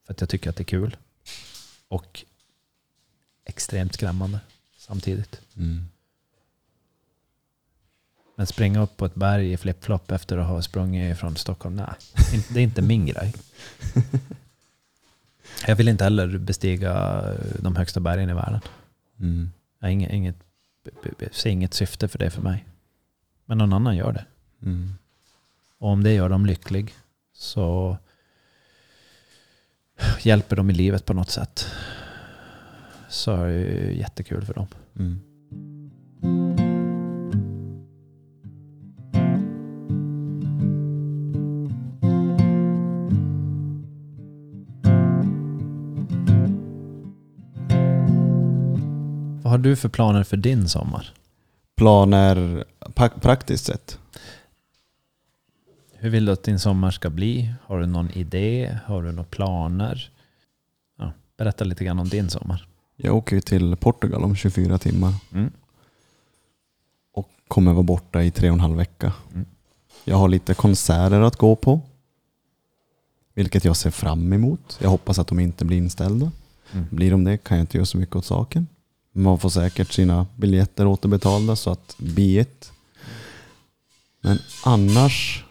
För 0.07 0.13
att 0.13 0.21
jag 0.21 0.29
tycker 0.29 0.51
att 0.51 0.57
det 0.57 0.63
är 0.63 0.65
kul. 0.65 0.97
Och 1.89 2.25
extremt 3.45 3.95
skrämmande 3.95 4.41
samtidigt. 4.79 5.41
Mm. 5.57 5.89
Men 8.41 8.47
springa 8.47 8.83
upp 8.83 8.97
på 8.97 9.05
ett 9.05 9.15
berg 9.15 9.53
i 9.53 9.57
flip-flop 9.57 10.11
efter 10.11 10.39
att 10.39 10.47
ha 10.47 10.63
sprungit 10.63 11.19
från 11.19 11.37
Stockholm, 11.37 11.77
nej. 11.77 11.95
Det 12.49 12.61
är 12.61 12.65
inte 12.65 12.83
min 12.83 13.07
grej. 13.07 13.35
Jag 15.67 15.77
vill 15.77 15.89
inte 15.89 16.05
heller 16.05 16.39
bestiga 16.39 17.23
de 17.59 17.77
högsta 17.77 18.01
bergen 18.01 18.31
i 18.31 18.35
världen. 18.35 18.61
Mm. 19.19 19.51
Jag 19.79 19.89
har 19.89 19.93
inget, 19.93 20.13
inget, 20.13 20.37
ser 21.33 21.51
inget 21.51 21.75
syfte 21.75 22.09
för 22.09 22.19
det 22.19 22.31
för 22.31 22.43
mig. 22.43 22.67
Men 23.45 23.59
någon 23.59 23.73
annan 23.73 23.97
gör 23.97 24.13
det. 24.13 24.25
Mm. 24.63 24.95
Och 25.79 25.89
om 25.89 26.03
det 26.03 26.13
gör 26.13 26.29
dem 26.29 26.47
lycklig 26.47 26.95
så 27.35 27.97
hjälper 30.21 30.57
de 30.57 30.71
i 30.71 30.73
livet 30.73 31.05
på 31.05 31.15
något 31.15 31.31
sätt. 31.31 31.67
Så 33.09 33.35
är 33.35 33.49
det 33.49 33.93
jättekul 33.93 34.45
för 34.45 34.55
dem. 34.55 34.67
Mm. 34.99 35.30
Har 49.61 49.65
du 49.65 49.77
för 49.77 49.89
planer 49.89 50.25
för 50.25 50.37
din 50.37 50.69
sommar? 50.69 51.13
Planer 51.77 52.65
pra- 52.81 53.21
praktiskt 53.21 53.65
sett? 53.65 53.99
Hur 55.95 56.11
vill 56.11 56.25
du 56.25 56.33
att 56.33 56.43
din 56.43 56.59
sommar 56.59 56.91
ska 56.91 57.11
bli? 57.11 57.55
Har 57.67 57.81
du 57.81 57.87
någon 57.87 58.11
idé? 58.11 58.79
Har 58.87 59.03
du 59.03 59.13
några 59.13 59.25
planer? 59.25 60.11
Ja, 60.99 61.13
berätta 61.37 61.65
lite 61.65 61.85
grann 61.85 61.99
om 61.99 62.09
din 62.09 62.31
sommar. 62.31 62.67
Jag 62.97 63.17
åker 63.17 63.37
ju 63.37 63.41
till 63.43 63.77
Portugal 63.77 64.25
om 64.25 64.37
24 64.37 64.79
timmar 64.79 65.15
Mm. 65.33 65.51
och 67.15 67.29
kommer 67.49 67.73
vara 67.73 67.83
borta 67.83 68.23
i 68.23 68.31
tre 68.31 68.49
och 68.51 68.55
en 68.55 68.61
halv 68.61 68.77
vecka. 68.77 69.13
Mm. 69.35 69.47
Jag 70.05 70.17
har 70.17 70.29
lite 70.29 70.55
konserter 70.55 71.21
att 71.21 71.37
gå 71.37 71.57
på. 71.57 71.81
Vilket 73.35 73.65
jag 73.65 73.77
ser 73.77 73.91
fram 73.91 74.33
emot. 74.33 74.79
Jag 74.83 74.91
hoppas 74.91 75.19
att 75.19 75.27
de 75.27 75.41
inte 75.41 75.65
blir 75.65 75.77
inställda. 75.77 76.31
Mm. 76.73 76.87
Blir 76.91 77.11
de 77.11 77.25
det 77.25 77.39
kan 77.39 77.57
jag 77.57 77.63
inte 77.63 77.77
göra 77.77 77.87
så 77.87 77.99
mycket 77.99 78.17
åt 78.17 78.25
saken. 78.25 78.67
Man 79.13 79.39
får 79.39 79.49
säkert 79.49 79.93
sina 79.93 80.27
biljetter 80.37 80.87
återbetalda 80.87 81.57
så 81.57 81.71
att 81.71 81.97
be 81.99 82.23
it. 82.23 82.73
Men 84.21 84.39
annars 84.65 85.45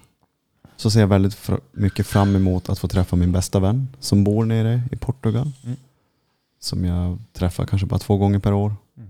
så 0.77 0.91
ser 0.91 0.99
jag 0.99 1.07
väldigt 1.07 1.35
fr- 1.35 1.61
mycket 1.71 2.07
fram 2.07 2.35
emot 2.35 2.69
att 2.69 2.79
få 2.79 2.87
träffa 2.87 3.15
min 3.15 3.31
bästa 3.31 3.59
vän 3.59 3.87
som 3.99 4.23
bor 4.23 4.45
nere 4.45 4.81
i 4.91 4.95
Portugal. 4.95 5.51
Mm. 5.63 5.77
Som 6.59 6.85
jag 6.85 7.17
träffar 7.33 7.65
kanske 7.65 7.87
bara 7.87 7.99
två 7.99 8.17
gånger 8.17 8.39
per 8.39 8.53
år. 8.53 8.75
Mm. 8.97 9.09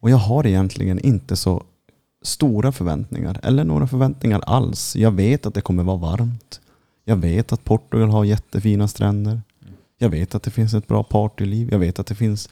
Och 0.00 0.10
jag 0.10 0.16
har 0.16 0.46
egentligen 0.46 0.98
inte 0.98 1.36
så 1.36 1.64
stora 2.22 2.72
förväntningar. 2.72 3.40
Eller 3.42 3.64
några 3.64 3.86
förväntningar 3.86 4.40
alls. 4.40 4.96
Jag 4.96 5.10
vet 5.10 5.46
att 5.46 5.54
det 5.54 5.60
kommer 5.60 5.82
vara 5.82 5.96
varmt. 5.96 6.60
Jag 7.04 7.16
vet 7.16 7.52
att 7.52 7.64
Portugal 7.64 8.10
har 8.10 8.24
jättefina 8.24 8.88
stränder. 8.88 9.42
Jag 9.98 10.08
vet 10.08 10.34
att 10.34 10.42
det 10.42 10.50
finns 10.50 10.74
ett 10.74 10.86
bra 10.86 11.02
partyliv. 11.02 11.68
Jag 11.72 11.78
vet 11.78 11.98
att 11.98 12.06
det 12.06 12.14
finns 12.14 12.48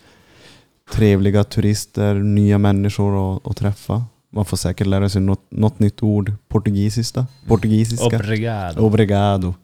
trevliga 0.90 1.44
turister, 1.44 2.14
nya 2.14 2.58
människor 2.58 3.36
att, 3.36 3.46
att 3.46 3.56
träffa. 3.56 4.04
Man 4.30 4.44
får 4.44 4.56
säkert 4.56 4.86
lära 4.86 5.08
sig 5.08 5.20
något, 5.20 5.50
något 5.50 5.78
nytt 5.78 6.02
ord. 6.02 6.32
Portugisiska. 6.48 7.26
Portugisiska. 7.46 8.06
Obrigado. 8.06 8.80
Obrigado. 8.82 9.54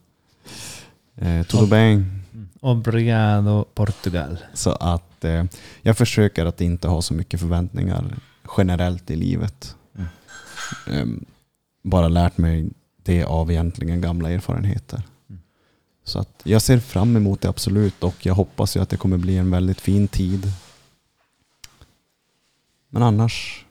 Eh, 1.17 1.43
tudo 1.47 1.65
Ob- 1.65 1.71
bem. 1.71 2.23
Mm. 2.33 2.49
Obrigado 2.61 3.65
Portugal. 3.75 4.39
Så 4.55 4.71
att 4.71 5.25
eh, 5.25 5.45
jag 5.83 5.99
försöker 5.99 6.47
att 6.47 6.61
inte 6.61 6.89
ha 6.89 7.03
så 7.03 7.15
mycket 7.15 7.41
förväntningar 7.41 8.15
generellt 8.59 9.11
i 9.11 9.17
livet. 9.17 9.77
Mm. 9.97 10.09
Ehm, 10.87 11.25
bara 11.85 12.09
lärt 12.09 12.39
mig 12.39 12.71
det 13.03 13.25
av 13.25 13.51
egentligen 13.51 14.01
gamla 14.01 14.31
erfarenheter. 14.31 15.03
Mm. 15.31 15.43
Så 16.05 16.19
att 16.19 16.41
jag 16.45 16.63
ser 16.63 16.79
fram 16.79 17.17
emot 17.17 17.41
det 17.41 17.49
absolut 17.49 18.05
och 18.05 18.27
jag 18.27 18.35
hoppas 18.35 18.77
ju 18.77 18.81
att 18.81 18.89
det 18.91 18.97
kommer 18.97 19.17
bli 19.19 19.37
en 19.37 19.51
väldigt 19.51 19.81
fin 19.81 20.09
tid. 20.09 20.53
Men 22.95 23.03
annars, 23.03 23.65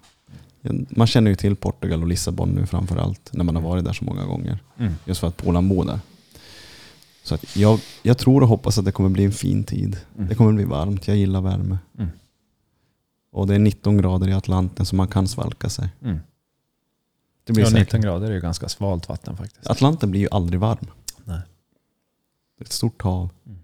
man 0.90 1.08
känner 1.08 1.32
ju 1.32 1.36
till 1.36 1.56
Portugal 1.56 2.02
och 2.02 2.08
Lissabon 2.08 2.50
nu 2.50 2.66
framför 2.66 2.98
allt 2.98 3.30
när 3.34 3.44
man 3.44 3.56
har 3.56 3.64
varit 3.64 3.86
där 3.86 3.94
så 3.94 4.06
många 4.06 4.26
gånger. 4.26 4.60
Mm. 4.78 4.94
Just 5.06 5.20
för 5.20 5.28
att 5.28 5.38
Polan 5.38 5.70
bor 5.70 5.86
där. 5.86 6.00
Så 7.24 7.36
att 7.36 7.56
jag, 7.56 7.80
jag 8.04 8.18
tror 8.18 8.42
och 8.42 8.48
hoppas 8.48 8.78
att 8.78 8.86
det 8.86 8.92
kommer 8.92 9.10
bli 9.10 9.24
en 9.26 9.32
fin 9.32 9.64
tid. 9.64 9.98
Mm. 10.16 10.30
Det 10.30 10.36
kommer 10.36 10.54
bli 10.54 10.64
varmt, 10.64 11.08
jag 11.08 11.18
gillar 11.18 11.42
värme. 11.42 11.78
Mm. 11.98 12.10
Och 13.32 13.48
det 13.48 13.56
är 13.56 13.60
19 13.60 13.98
grader 13.98 14.28
i 14.28 14.34
Atlanten 14.34 14.86
så 14.86 14.96
man 14.96 15.08
kan 15.08 15.28
svalka 15.28 15.70
sig. 15.70 15.90
Mm. 16.02 16.20
Det 17.44 17.54
blir 17.54 17.64
Ja, 17.64 17.70
säkert. 17.70 17.88
19 17.94 18.02
grader 18.02 18.28
är 18.30 18.34
ju 18.34 18.40
ganska 18.42 18.70
svalt 18.70 19.10
vatten 19.10 19.38
faktiskt. 19.38 19.68
Atlanten 19.68 20.12
blir 20.12 20.22
ju 20.22 20.28
aldrig 20.32 20.60
varm. 20.60 20.88
Nej. 21.24 21.42
Det 22.58 22.64
är 22.64 22.66
ett 22.66 22.72
stort 22.72 23.02
hav. 23.02 23.30
Mm. 23.46 23.60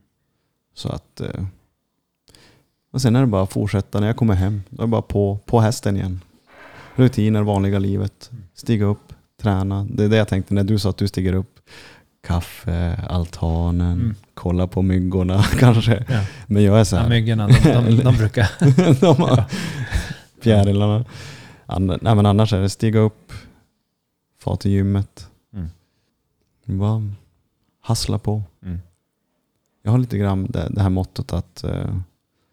Så 0.74 0.90
att... 0.90 1.22
eh, 1.22 1.46
Och 2.98 3.02
sen 3.02 3.16
är 3.16 3.22
det 3.22 3.28
bara 3.28 3.44
att 3.44 3.54
fortsätta. 3.54 4.00
När 4.00 4.08
jag 4.08 4.18
kommer 4.18 4.34
hem, 4.34 4.62
då 4.70 4.84
är 4.84 4.88
det 4.88 4.92
bara 4.92 5.02
på, 5.02 5.40
på 5.46 5.60
hästen 5.60 5.96
igen. 5.98 6.22
Rutiner, 6.96 7.42
vanliga 7.44 7.80
livet. 7.80 8.32
Stiga 8.54 8.86
upp, 8.86 9.14
träna. 9.42 9.88
Det 9.90 10.04
är 10.04 10.10
det 10.10 10.18
jag 10.18 10.28
tänkte 10.28 10.54
när 10.54 10.64
du 10.64 10.80
sa 10.80 10.90
att 10.90 10.98
du 10.98 11.08
stiger 11.08 11.34
upp. 11.34 11.60
Kaffe, 12.28 12.96
altanen, 13.10 13.92
Mm. 13.92 14.16
kolla 14.34 14.68
på 14.68 14.82
myggorna 14.82 15.44
kanske. 15.60 16.06
Ja. 16.10 16.22
Men 16.48 16.64
jag 16.64 16.80
är 16.80 16.84
så 16.84 16.96
Ja, 16.96 17.00
här. 17.00 17.10
myggorna, 17.10 17.48
de, 17.48 17.54
de, 17.74 17.96
de 18.04 18.16
brukar... 18.18 18.50
de 19.02 19.22
har 19.22 19.38
Ja. 19.38 19.46
fjärilarna. 20.42 21.06
Ann- 21.66 22.00
Nej, 22.02 22.16
men 22.16 22.26
annars 22.26 22.54
är 22.54 22.62
det 22.62 22.70
stiga 22.70 23.00
upp, 23.00 23.34
få 24.40 24.56
till 24.56 24.72
gymmet. 24.72 25.30
Mm. 25.54 25.70
Bara 26.80 27.12
hassla 27.82 28.20
på. 28.20 28.44
Mm. 28.66 28.80
Jag 29.84 29.92
har 29.92 29.98
lite 29.98 30.18
grann 30.18 30.46
det, 30.50 30.68
det 30.70 30.82
här 30.82 30.90
mottot 30.90 31.34
att 31.34 31.64
eh, 31.64 31.96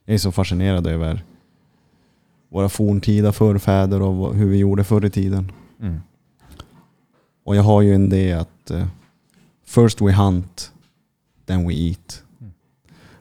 jag 0.05 0.15
är 0.15 0.19
så 0.19 0.33
fascinerad 0.33 0.87
över 0.87 1.25
våra 2.49 2.69
forntida 2.69 3.33
förfäder 3.33 4.03
och 4.03 4.35
hur 4.35 4.47
vi 4.49 4.57
gjorde 4.57 4.85
förr 4.85 5.05
i 5.05 5.11
tiden. 5.11 5.53
Mm. 5.81 6.01
Och 7.45 7.57
jag 7.57 7.63
har 7.63 7.83
ju 7.83 7.95
en 7.95 8.05
idé 8.05 8.33
att 8.33 8.71
eh, 8.71 8.87
first 9.67 10.01
we 10.01 10.13
hunt, 10.13 10.73
then 11.47 11.69
we 11.69 11.75
eat. 11.75 12.23
Mm. 12.41 12.53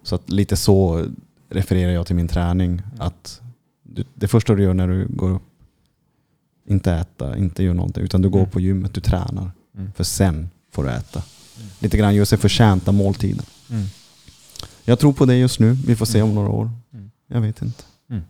Så 0.03 0.15
att 0.15 0.29
lite 0.29 0.55
så 0.55 1.05
refererar 1.49 1.91
jag 1.91 2.07
till 2.07 2.15
min 2.15 2.27
träning. 2.27 2.81
Att 2.99 3.41
du, 3.83 4.03
det 4.13 4.27
första 4.27 4.55
du 4.55 4.63
gör 4.63 4.73
när 4.73 4.87
du 4.87 5.07
går 5.09 5.29
upp 5.29 5.41
Inte 6.67 6.91
äta, 6.93 7.37
inte 7.37 7.63
göra 7.63 7.73
någonting. 7.73 8.03
Utan 8.03 8.21
du 8.21 8.29
går 8.29 8.39
Mm. 8.39 8.51
på 8.51 8.59
gymmet, 8.59 8.93
du 8.93 9.01
tränar. 9.01 9.51
Mm. 9.77 9.91
För 9.95 10.03
sen 10.03 10.49
får 10.71 10.83
du 10.83 10.89
äta. 10.89 11.23
Mm. 11.57 11.69
Lite 11.79 11.97
grann 11.97 12.15
just 12.15 12.29
den 12.31 12.39
förtjänta 12.39 12.91
måltiden. 12.91 13.45
Mm. 14.85 14.91
Jag 14.91 14.99
tror 14.99 15.13
på 15.13 15.25
det 15.25 15.35
just 15.35 15.59
nu. 15.59 15.73
Vi 15.73 15.95
får 15.95 16.05
se 16.05 16.17
Mm. 16.19 16.29
om 16.29 16.35
några 16.35 16.49
år. 16.49 16.69
Mm. 16.93 17.11
Jag 17.27 17.41
vet 17.41 17.61
inte. 17.61 17.83
Mm. 18.09 18.21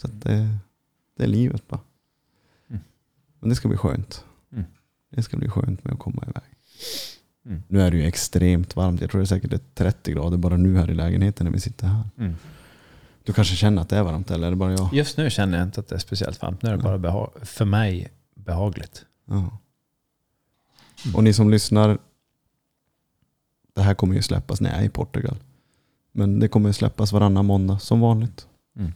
Så 0.00 0.06
att 0.06 0.20
det, 0.22 0.48
det 1.16 1.22
är 1.22 1.26
livet 1.28 1.68
bara. 1.68 1.80
Mm. 2.70 2.82
Men 3.40 3.48
det 3.48 3.54
ska 3.56 3.68
bli 3.68 3.76
skönt. 3.76 4.24
Mm. 4.52 4.64
Det 5.10 5.22
ska 5.22 5.36
bli 5.36 5.48
skönt 5.48 5.84
med 5.84 5.92
att 5.92 5.98
komma 6.00 6.22
iväg. 6.22 6.42
Mm. 7.46 7.62
Nu 7.68 7.80
är 7.82 7.90
det 7.90 7.96
ju 7.96 8.04
extremt 8.06 8.76
varmt. 8.76 9.00
Jag 9.00 9.10
tror 9.10 9.18
det 9.20 9.24
är 9.24 9.26
säkert 9.26 9.52
är 9.52 9.60
30 9.74 10.12
grader 10.12 10.36
bara 10.36 10.56
nu 10.56 10.76
här 10.78 10.90
i 10.90 10.94
lägenheten 10.94 11.44
när 11.44 11.52
vi 11.52 11.60
sitter 11.60 11.86
här. 11.86 12.04
Mm. 12.18 12.34
Du 13.24 13.32
kanske 13.32 13.56
känner 13.56 13.82
att 13.82 13.88
det 13.88 13.96
är 13.96 14.02
varmt 14.02 14.30
eller 14.30 14.46
är 14.46 14.50
det 14.50 14.56
bara 14.56 14.72
jag? 14.72 14.94
Just 14.94 15.16
nu 15.16 15.30
känner 15.30 15.58
jag 15.58 15.66
inte 15.66 15.80
att 15.80 15.88
det 15.88 15.94
är 15.94 15.98
speciellt 15.98 16.42
varmt. 16.42 16.62
Nu 16.62 16.68
är 16.68 16.76
det 16.76 16.82
bara 16.82 16.98
beha- 16.98 17.44
för 17.44 17.64
mig 17.64 18.08
behagligt. 18.34 19.04
Ja. 19.24 19.58
Och 21.14 21.24
ni 21.24 21.32
som 21.32 21.50
lyssnar. 21.50 21.98
Det 23.74 23.82
här 23.82 23.94
kommer 23.94 24.14
ju 24.14 24.22
släppas 24.22 24.60
när 24.60 24.70
jag 24.70 24.80
är 24.80 24.84
i 24.84 24.88
Portugal. 24.88 25.36
Men 26.12 26.40
det 26.40 26.48
kommer 26.48 26.72
släppas 26.72 27.12
varannan 27.12 27.46
måndag 27.46 27.78
som 27.78 28.00
vanligt. 28.00 28.46
Mm. 28.76 28.92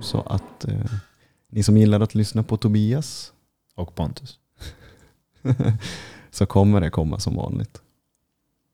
Så 0.00 0.20
att 0.20 0.64
eh, 0.64 0.92
ni 1.48 1.62
som 1.62 1.76
gillar 1.76 2.00
att 2.00 2.14
lyssna 2.14 2.42
på 2.42 2.56
Tobias 2.56 3.32
Och 3.74 3.94
Pontus. 3.94 4.38
så 6.30 6.46
kommer 6.46 6.80
det 6.80 6.90
komma 6.90 7.18
som 7.18 7.34
vanligt. 7.34 7.82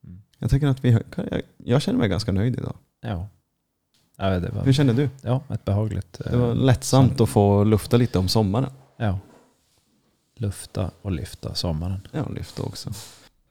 Mm. 0.05 0.23
Jag 0.39 0.51
tycker 0.51 0.67
att 0.67 0.85
vi, 0.85 0.91
jag, 1.17 1.43
jag 1.57 1.83
känner 1.83 1.99
mig 1.99 2.09
ganska 2.09 2.33
nöjd 2.33 2.59
idag. 2.59 2.77
Ja. 3.01 3.29
Ja, 4.17 4.41
det 4.41 4.51
var, 4.51 4.65
Hur 4.65 4.73
känner 4.73 4.95
du? 4.95 5.09
ja, 5.23 5.43
ett 5.49 5.65
behagligt. 5.65 6.21
Det 6.31 6.37
var 6.37 6.49
eh, 6.49 6.57
lättsamt 6.57 7.21
att 7.21 7.29
få 7.29 7.65
lufta 7.65 7.97
lite 7.97 8.19
om 8.19 8.29
sommaren. 8.29 8.71
Ja. 8.97 9.19
Lufta 10.37 10.91
och 11.03 11.13
lyfta 11.13 11.55
sommaren. 11.55 12.09
Ja, 12.13 12.29
lyfta 12.29 12.63
också. 12.63 12.91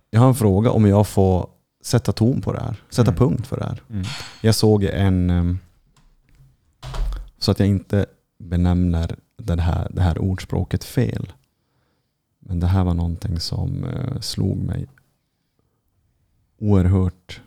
Jag 0.10 0.20
har 0.20 0.28
en 0.28 0.36
fråga 0.36 0.72
om 0.72 0.86
jag 0.86 1.08
får 1.08 1.50
sätta 1.84 2.12
ton 2.12 2.42
på 2.42 2.54
det 2.54 2.60
här. 2.62 2.84
Sätta 2.90 3.12
Mm. 3.12 3.16
punkt 3.20 3.48
för 3.48 3.58
det 3.58 3.66
här. 3.66 3.82
Mm. 3.90 4.04
Jag 4.42 4.56
såg 4.56 4.84
en, 4.84 5.30
ehm, 5.30 5.60
så 7.38 7.52
att 7.52 7.60
jag 7.60 7.68
inte 7.68 8.06
benämner 8.38 9.16
det 9.38 9.62
här, 9.62 9.88
det 9.94 10.02
här 10.02 10.18
ordspråket 10.20 10.84
fel. 10.84 11.34
Men 12.40 12.60
det 12.60 12.68
här 12.68 12.84
var 12.84 12.94
någonting 12.94 13.40
som 13.40 13.84
eh, 13.84 14.20
slog 14.20 14.58
mig 14.58 14.88
oerhört 16.58 17.42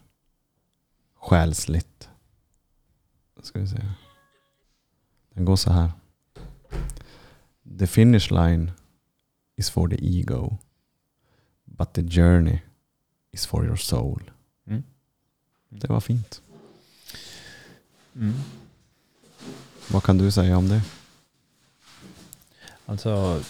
själsligt. 1.15 2.09
Ska 3.43 3.61
vi 3.61 3.69
se. 3.69 3.83
Den 5.35 5.45
går 5.45 5.57
så 5.57 5.73
här. 5.73 5.91
The 7.79 7.87
finish 7.87 8.31
line 8.33 8.73
is 9.57 9.71
for 9.71 9.89
the 9.89 10.19
ego. 10.19 10.57
But 11.65 11.93
the 11.93 12.03
journey 12.03 12.59
is 13.37 13.47
for 13.47 13.65
your 13.65 13.77
soul. 13.77 14.31
Mm. 14.67 14.83
Det 15.69 15.89
var 15.89 16.01
fint. 16.01 16.43
Mm. 18.15 18.35
Vad 19.93 20.03
kan 20.03 20.19
du 20.19 20.33
säga 20.33 20.59
om 20.59 20.69
det? 20.69 20.83
Alltså 22.87 23.43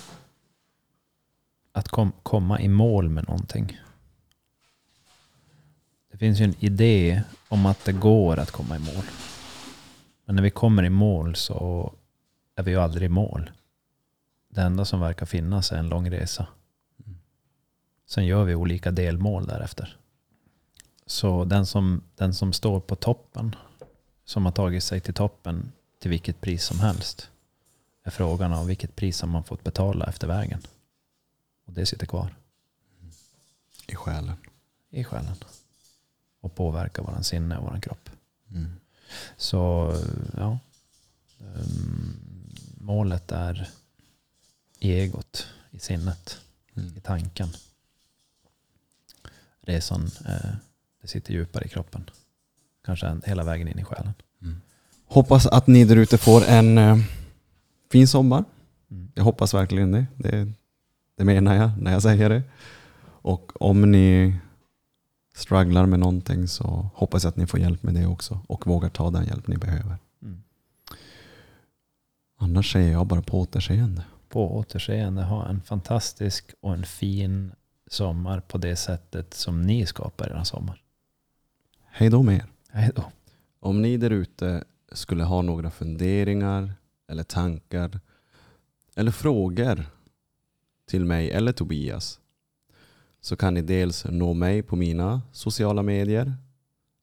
att 1.73 1.89
kom, 1.89 2.13
komma 2.23 2.61
i 2.61 2.69
mål 2.69 3.09
med 3.09 3.29
någonting. 3.29 3.81
Det 6.11 6.19
finns 6.19 6.41
ju 6.41 6.45
en 6.45 6.65
idé 6.65 7.23
om 7.49 7.67
att 7.67 7.85
det 7.85 7.93
går 7.93 8.39
att 8.39 8.51
komma 8.51 8.77
i 8.77 8.79
mål. 8.79 9.05
Men 10.25 10.37
när 10.37 10.43
vi 10.43 10.51
kommer 10.51 10.85
i 10.85 10.91
mål 10.91 11.35
så 11.37 11.93
är 12.55 12.63
vi 12.63 12.71
ju 12.71 12.81
aldrig 12.81 13.07
i 13.07 13.09
mål. 13.09 13.51
Det 14.49 14.63
enda 14.63 14.85
som 14.85 15.01
verkar 15.01 15.27
finnas 15.27 15.73
är 15.73 15.77
en 15.77 15.89
lång 15.89 16.11
resa. 16.11 16.47
Sen 18.07 18.27
gör 18.27 18.45
vi 18.45 18.55
olika 18.55 18.91
delmål 18.91 19.47
därefter. 19.47 19.97
Så 21.07 21.45
den 21.45 21.66
som, 21.66 22.03
den 22.15 22.35
som 22.35 22.53
står 22.53 22.81
på 22.81 22.97
toppen, 22.97 23.55
som 24.24 24.45
har 24.45 24.53
tagit 24.53 24.85
sig 24.85 25.01
till 25.01 25.15
toppen 25.15 25.73
till 25.99 26.11
vilket 26.11 26.41
pris 26.41 26.65
som 26.65 26.81
helst, 26.81 27.31
är 28.03 28.11
frågan 28.11 28.53
av 28.53 28.66
vilket 28.66 28.97
pris 28.97 29.20
har 29.20 29.28
man 29.28 29.45
fått 29.45 29.65
betala 29.65 30.07
efter 30.07 30.27
vägen. 30.27 30.61
Och 31.66 31.73
det 31.73 31.87
sitter 31.87 32.07
kvar 32.07 32.35
I 33.87 33.95
själen. 33.95 34.37
i 34.91 35.05
själen. 35.05 35.35
Och 36.41 36.55
påverkar 36.55 37.03
våran 37.03 37.24
sinne 37.24 37.57
och 37.59 37.65
våran 37.65 37.81
kropp. 37.81 38.11
Mm. 38.51 38.73
Så 39.37 39.93
ja, 40.37 40.59
Ehm, 41.41 42.16
målet 42.81 43.33
är 43.33 43.70
i 44.78 44.93
egot, 44.93 45.47
i 45.70 45.78
sinnet, 45.78 46.41
Mm. 46.74 46.97
i 46.97 47.01
tanken. 47.01 47.49
Resan, 49.67 50.11
eh, 50.29 50.51
det 51.03 51.09
sitter 51.09 51.33
djupare 51.33 51.65
i 51.65 51.69
kroppen. 51.69 52.11
Kanske 52.85 53.17
hela 53.25 53.45
vägen 53.45 53.69
in 53.69 53.79
i 53.79 53.85
själen. 53.85 54.13
Hoppas 55.07 55.47
att 55.47 55.67
ni 55.67 55.85
där 55.85 55.97
ute 55.97 56.19
får 56.19 56.45
en 56.45 56.79
eh, 56.79 56.99
fin 57.93 58.09
sommar. 58.09 58.45
Mm. 58.91 59.13
Jag 59.15 59.25
hoppas 59.25 59.55
verkligen 59.55 59.93
det. 59.93 60.07
det. 60.17 60.53
Det 61.17 61.25
menar 61.25 61.55
jag 61.55 61.71
när 61.79 61.93
jag 61.93 62.03
säger 62.03 62.31
det. 62.31 62.43
Och 63.05 63.63
om 63.63 63.93
ni 63.93 64.35
strugglar 65.35 65.87
med 65.87 65.99
någonting 65.99 66.49
så 66.49 66.91
hoppas 66.95 67.25
jag 67.25 67.31
att 67.31 67.37
ni 67.37 67.47
får 67.47 67.61
hjälp 67.61 67.83
med 67.83 67.95
det 67.95 68.07
också. 68.07 68.41
Och 68.47 68.67
vågar 68.67 68.89
ta 68.89 69.11
den 69.11 69.27
hjälp 69.27 69.49
ni 69.49 69.57
behöver. 69.57 69.97
Mm. 70.23 70.43
Annars 72.39 72.73
säger 72.73 72.93
jag 72.93 73.07
bara 73.07 73.23
på 73.23 73.41
återseende. 73.41 74.05
På 74.29 74.57
återseende, 74.57 75.23
ha 75.23 75.49
en 75.49 75.63
fantastisk 75.63 76.55
och 76.61 76.75
en 76.75 76.85
fin 76.85 77.53
sommar 77.87 78.41
på 78.41 78.59
det 78.59 78.77
sättet 78.77 79.35
som 79.35 79.63
ni 79.63 79.87
skapar 79.87 80.41
er 80.41 80.45
sommar. 80.45 80.83
Hej 81.85 82.11
då 82.11 82.23
med 82.23 82.37
er. 82.37 82.47
Hej 82.69 82.91
då. 82.95 83.05
Om 83.61 83.83
ni 83.83 83.97
där 83.97 84.11
ute 84.11 84.65
skulle 84.93 85.25
ha 85.25 85.43
några 85.43 85.71
funderingar 85.71 86.73
eller 87.09 87.23
tankar 87.23 88.01
eller 88.95 89.11
frågor 89.11 89.87
till 90.87 91.05
mig 91.05 91.31
eller 91.31 91.53
Tobias 91.53 92.21
så 93.21 93.37
kan 93.37 93.55
ni 93.55 93.63
dels 93.63 94.05
nå 94.05 94.35
mig 94.35 94.63
på 94.63 94.77
mina 94.77 95.23
sociala 95.33 95.83
medier 95.83 96.37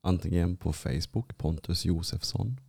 antingen 0.02 0.56
på 0.58 0.74
Facebook 0.74 1.38
Pontus 1.38 1.86
Josefsson 1.86 2.60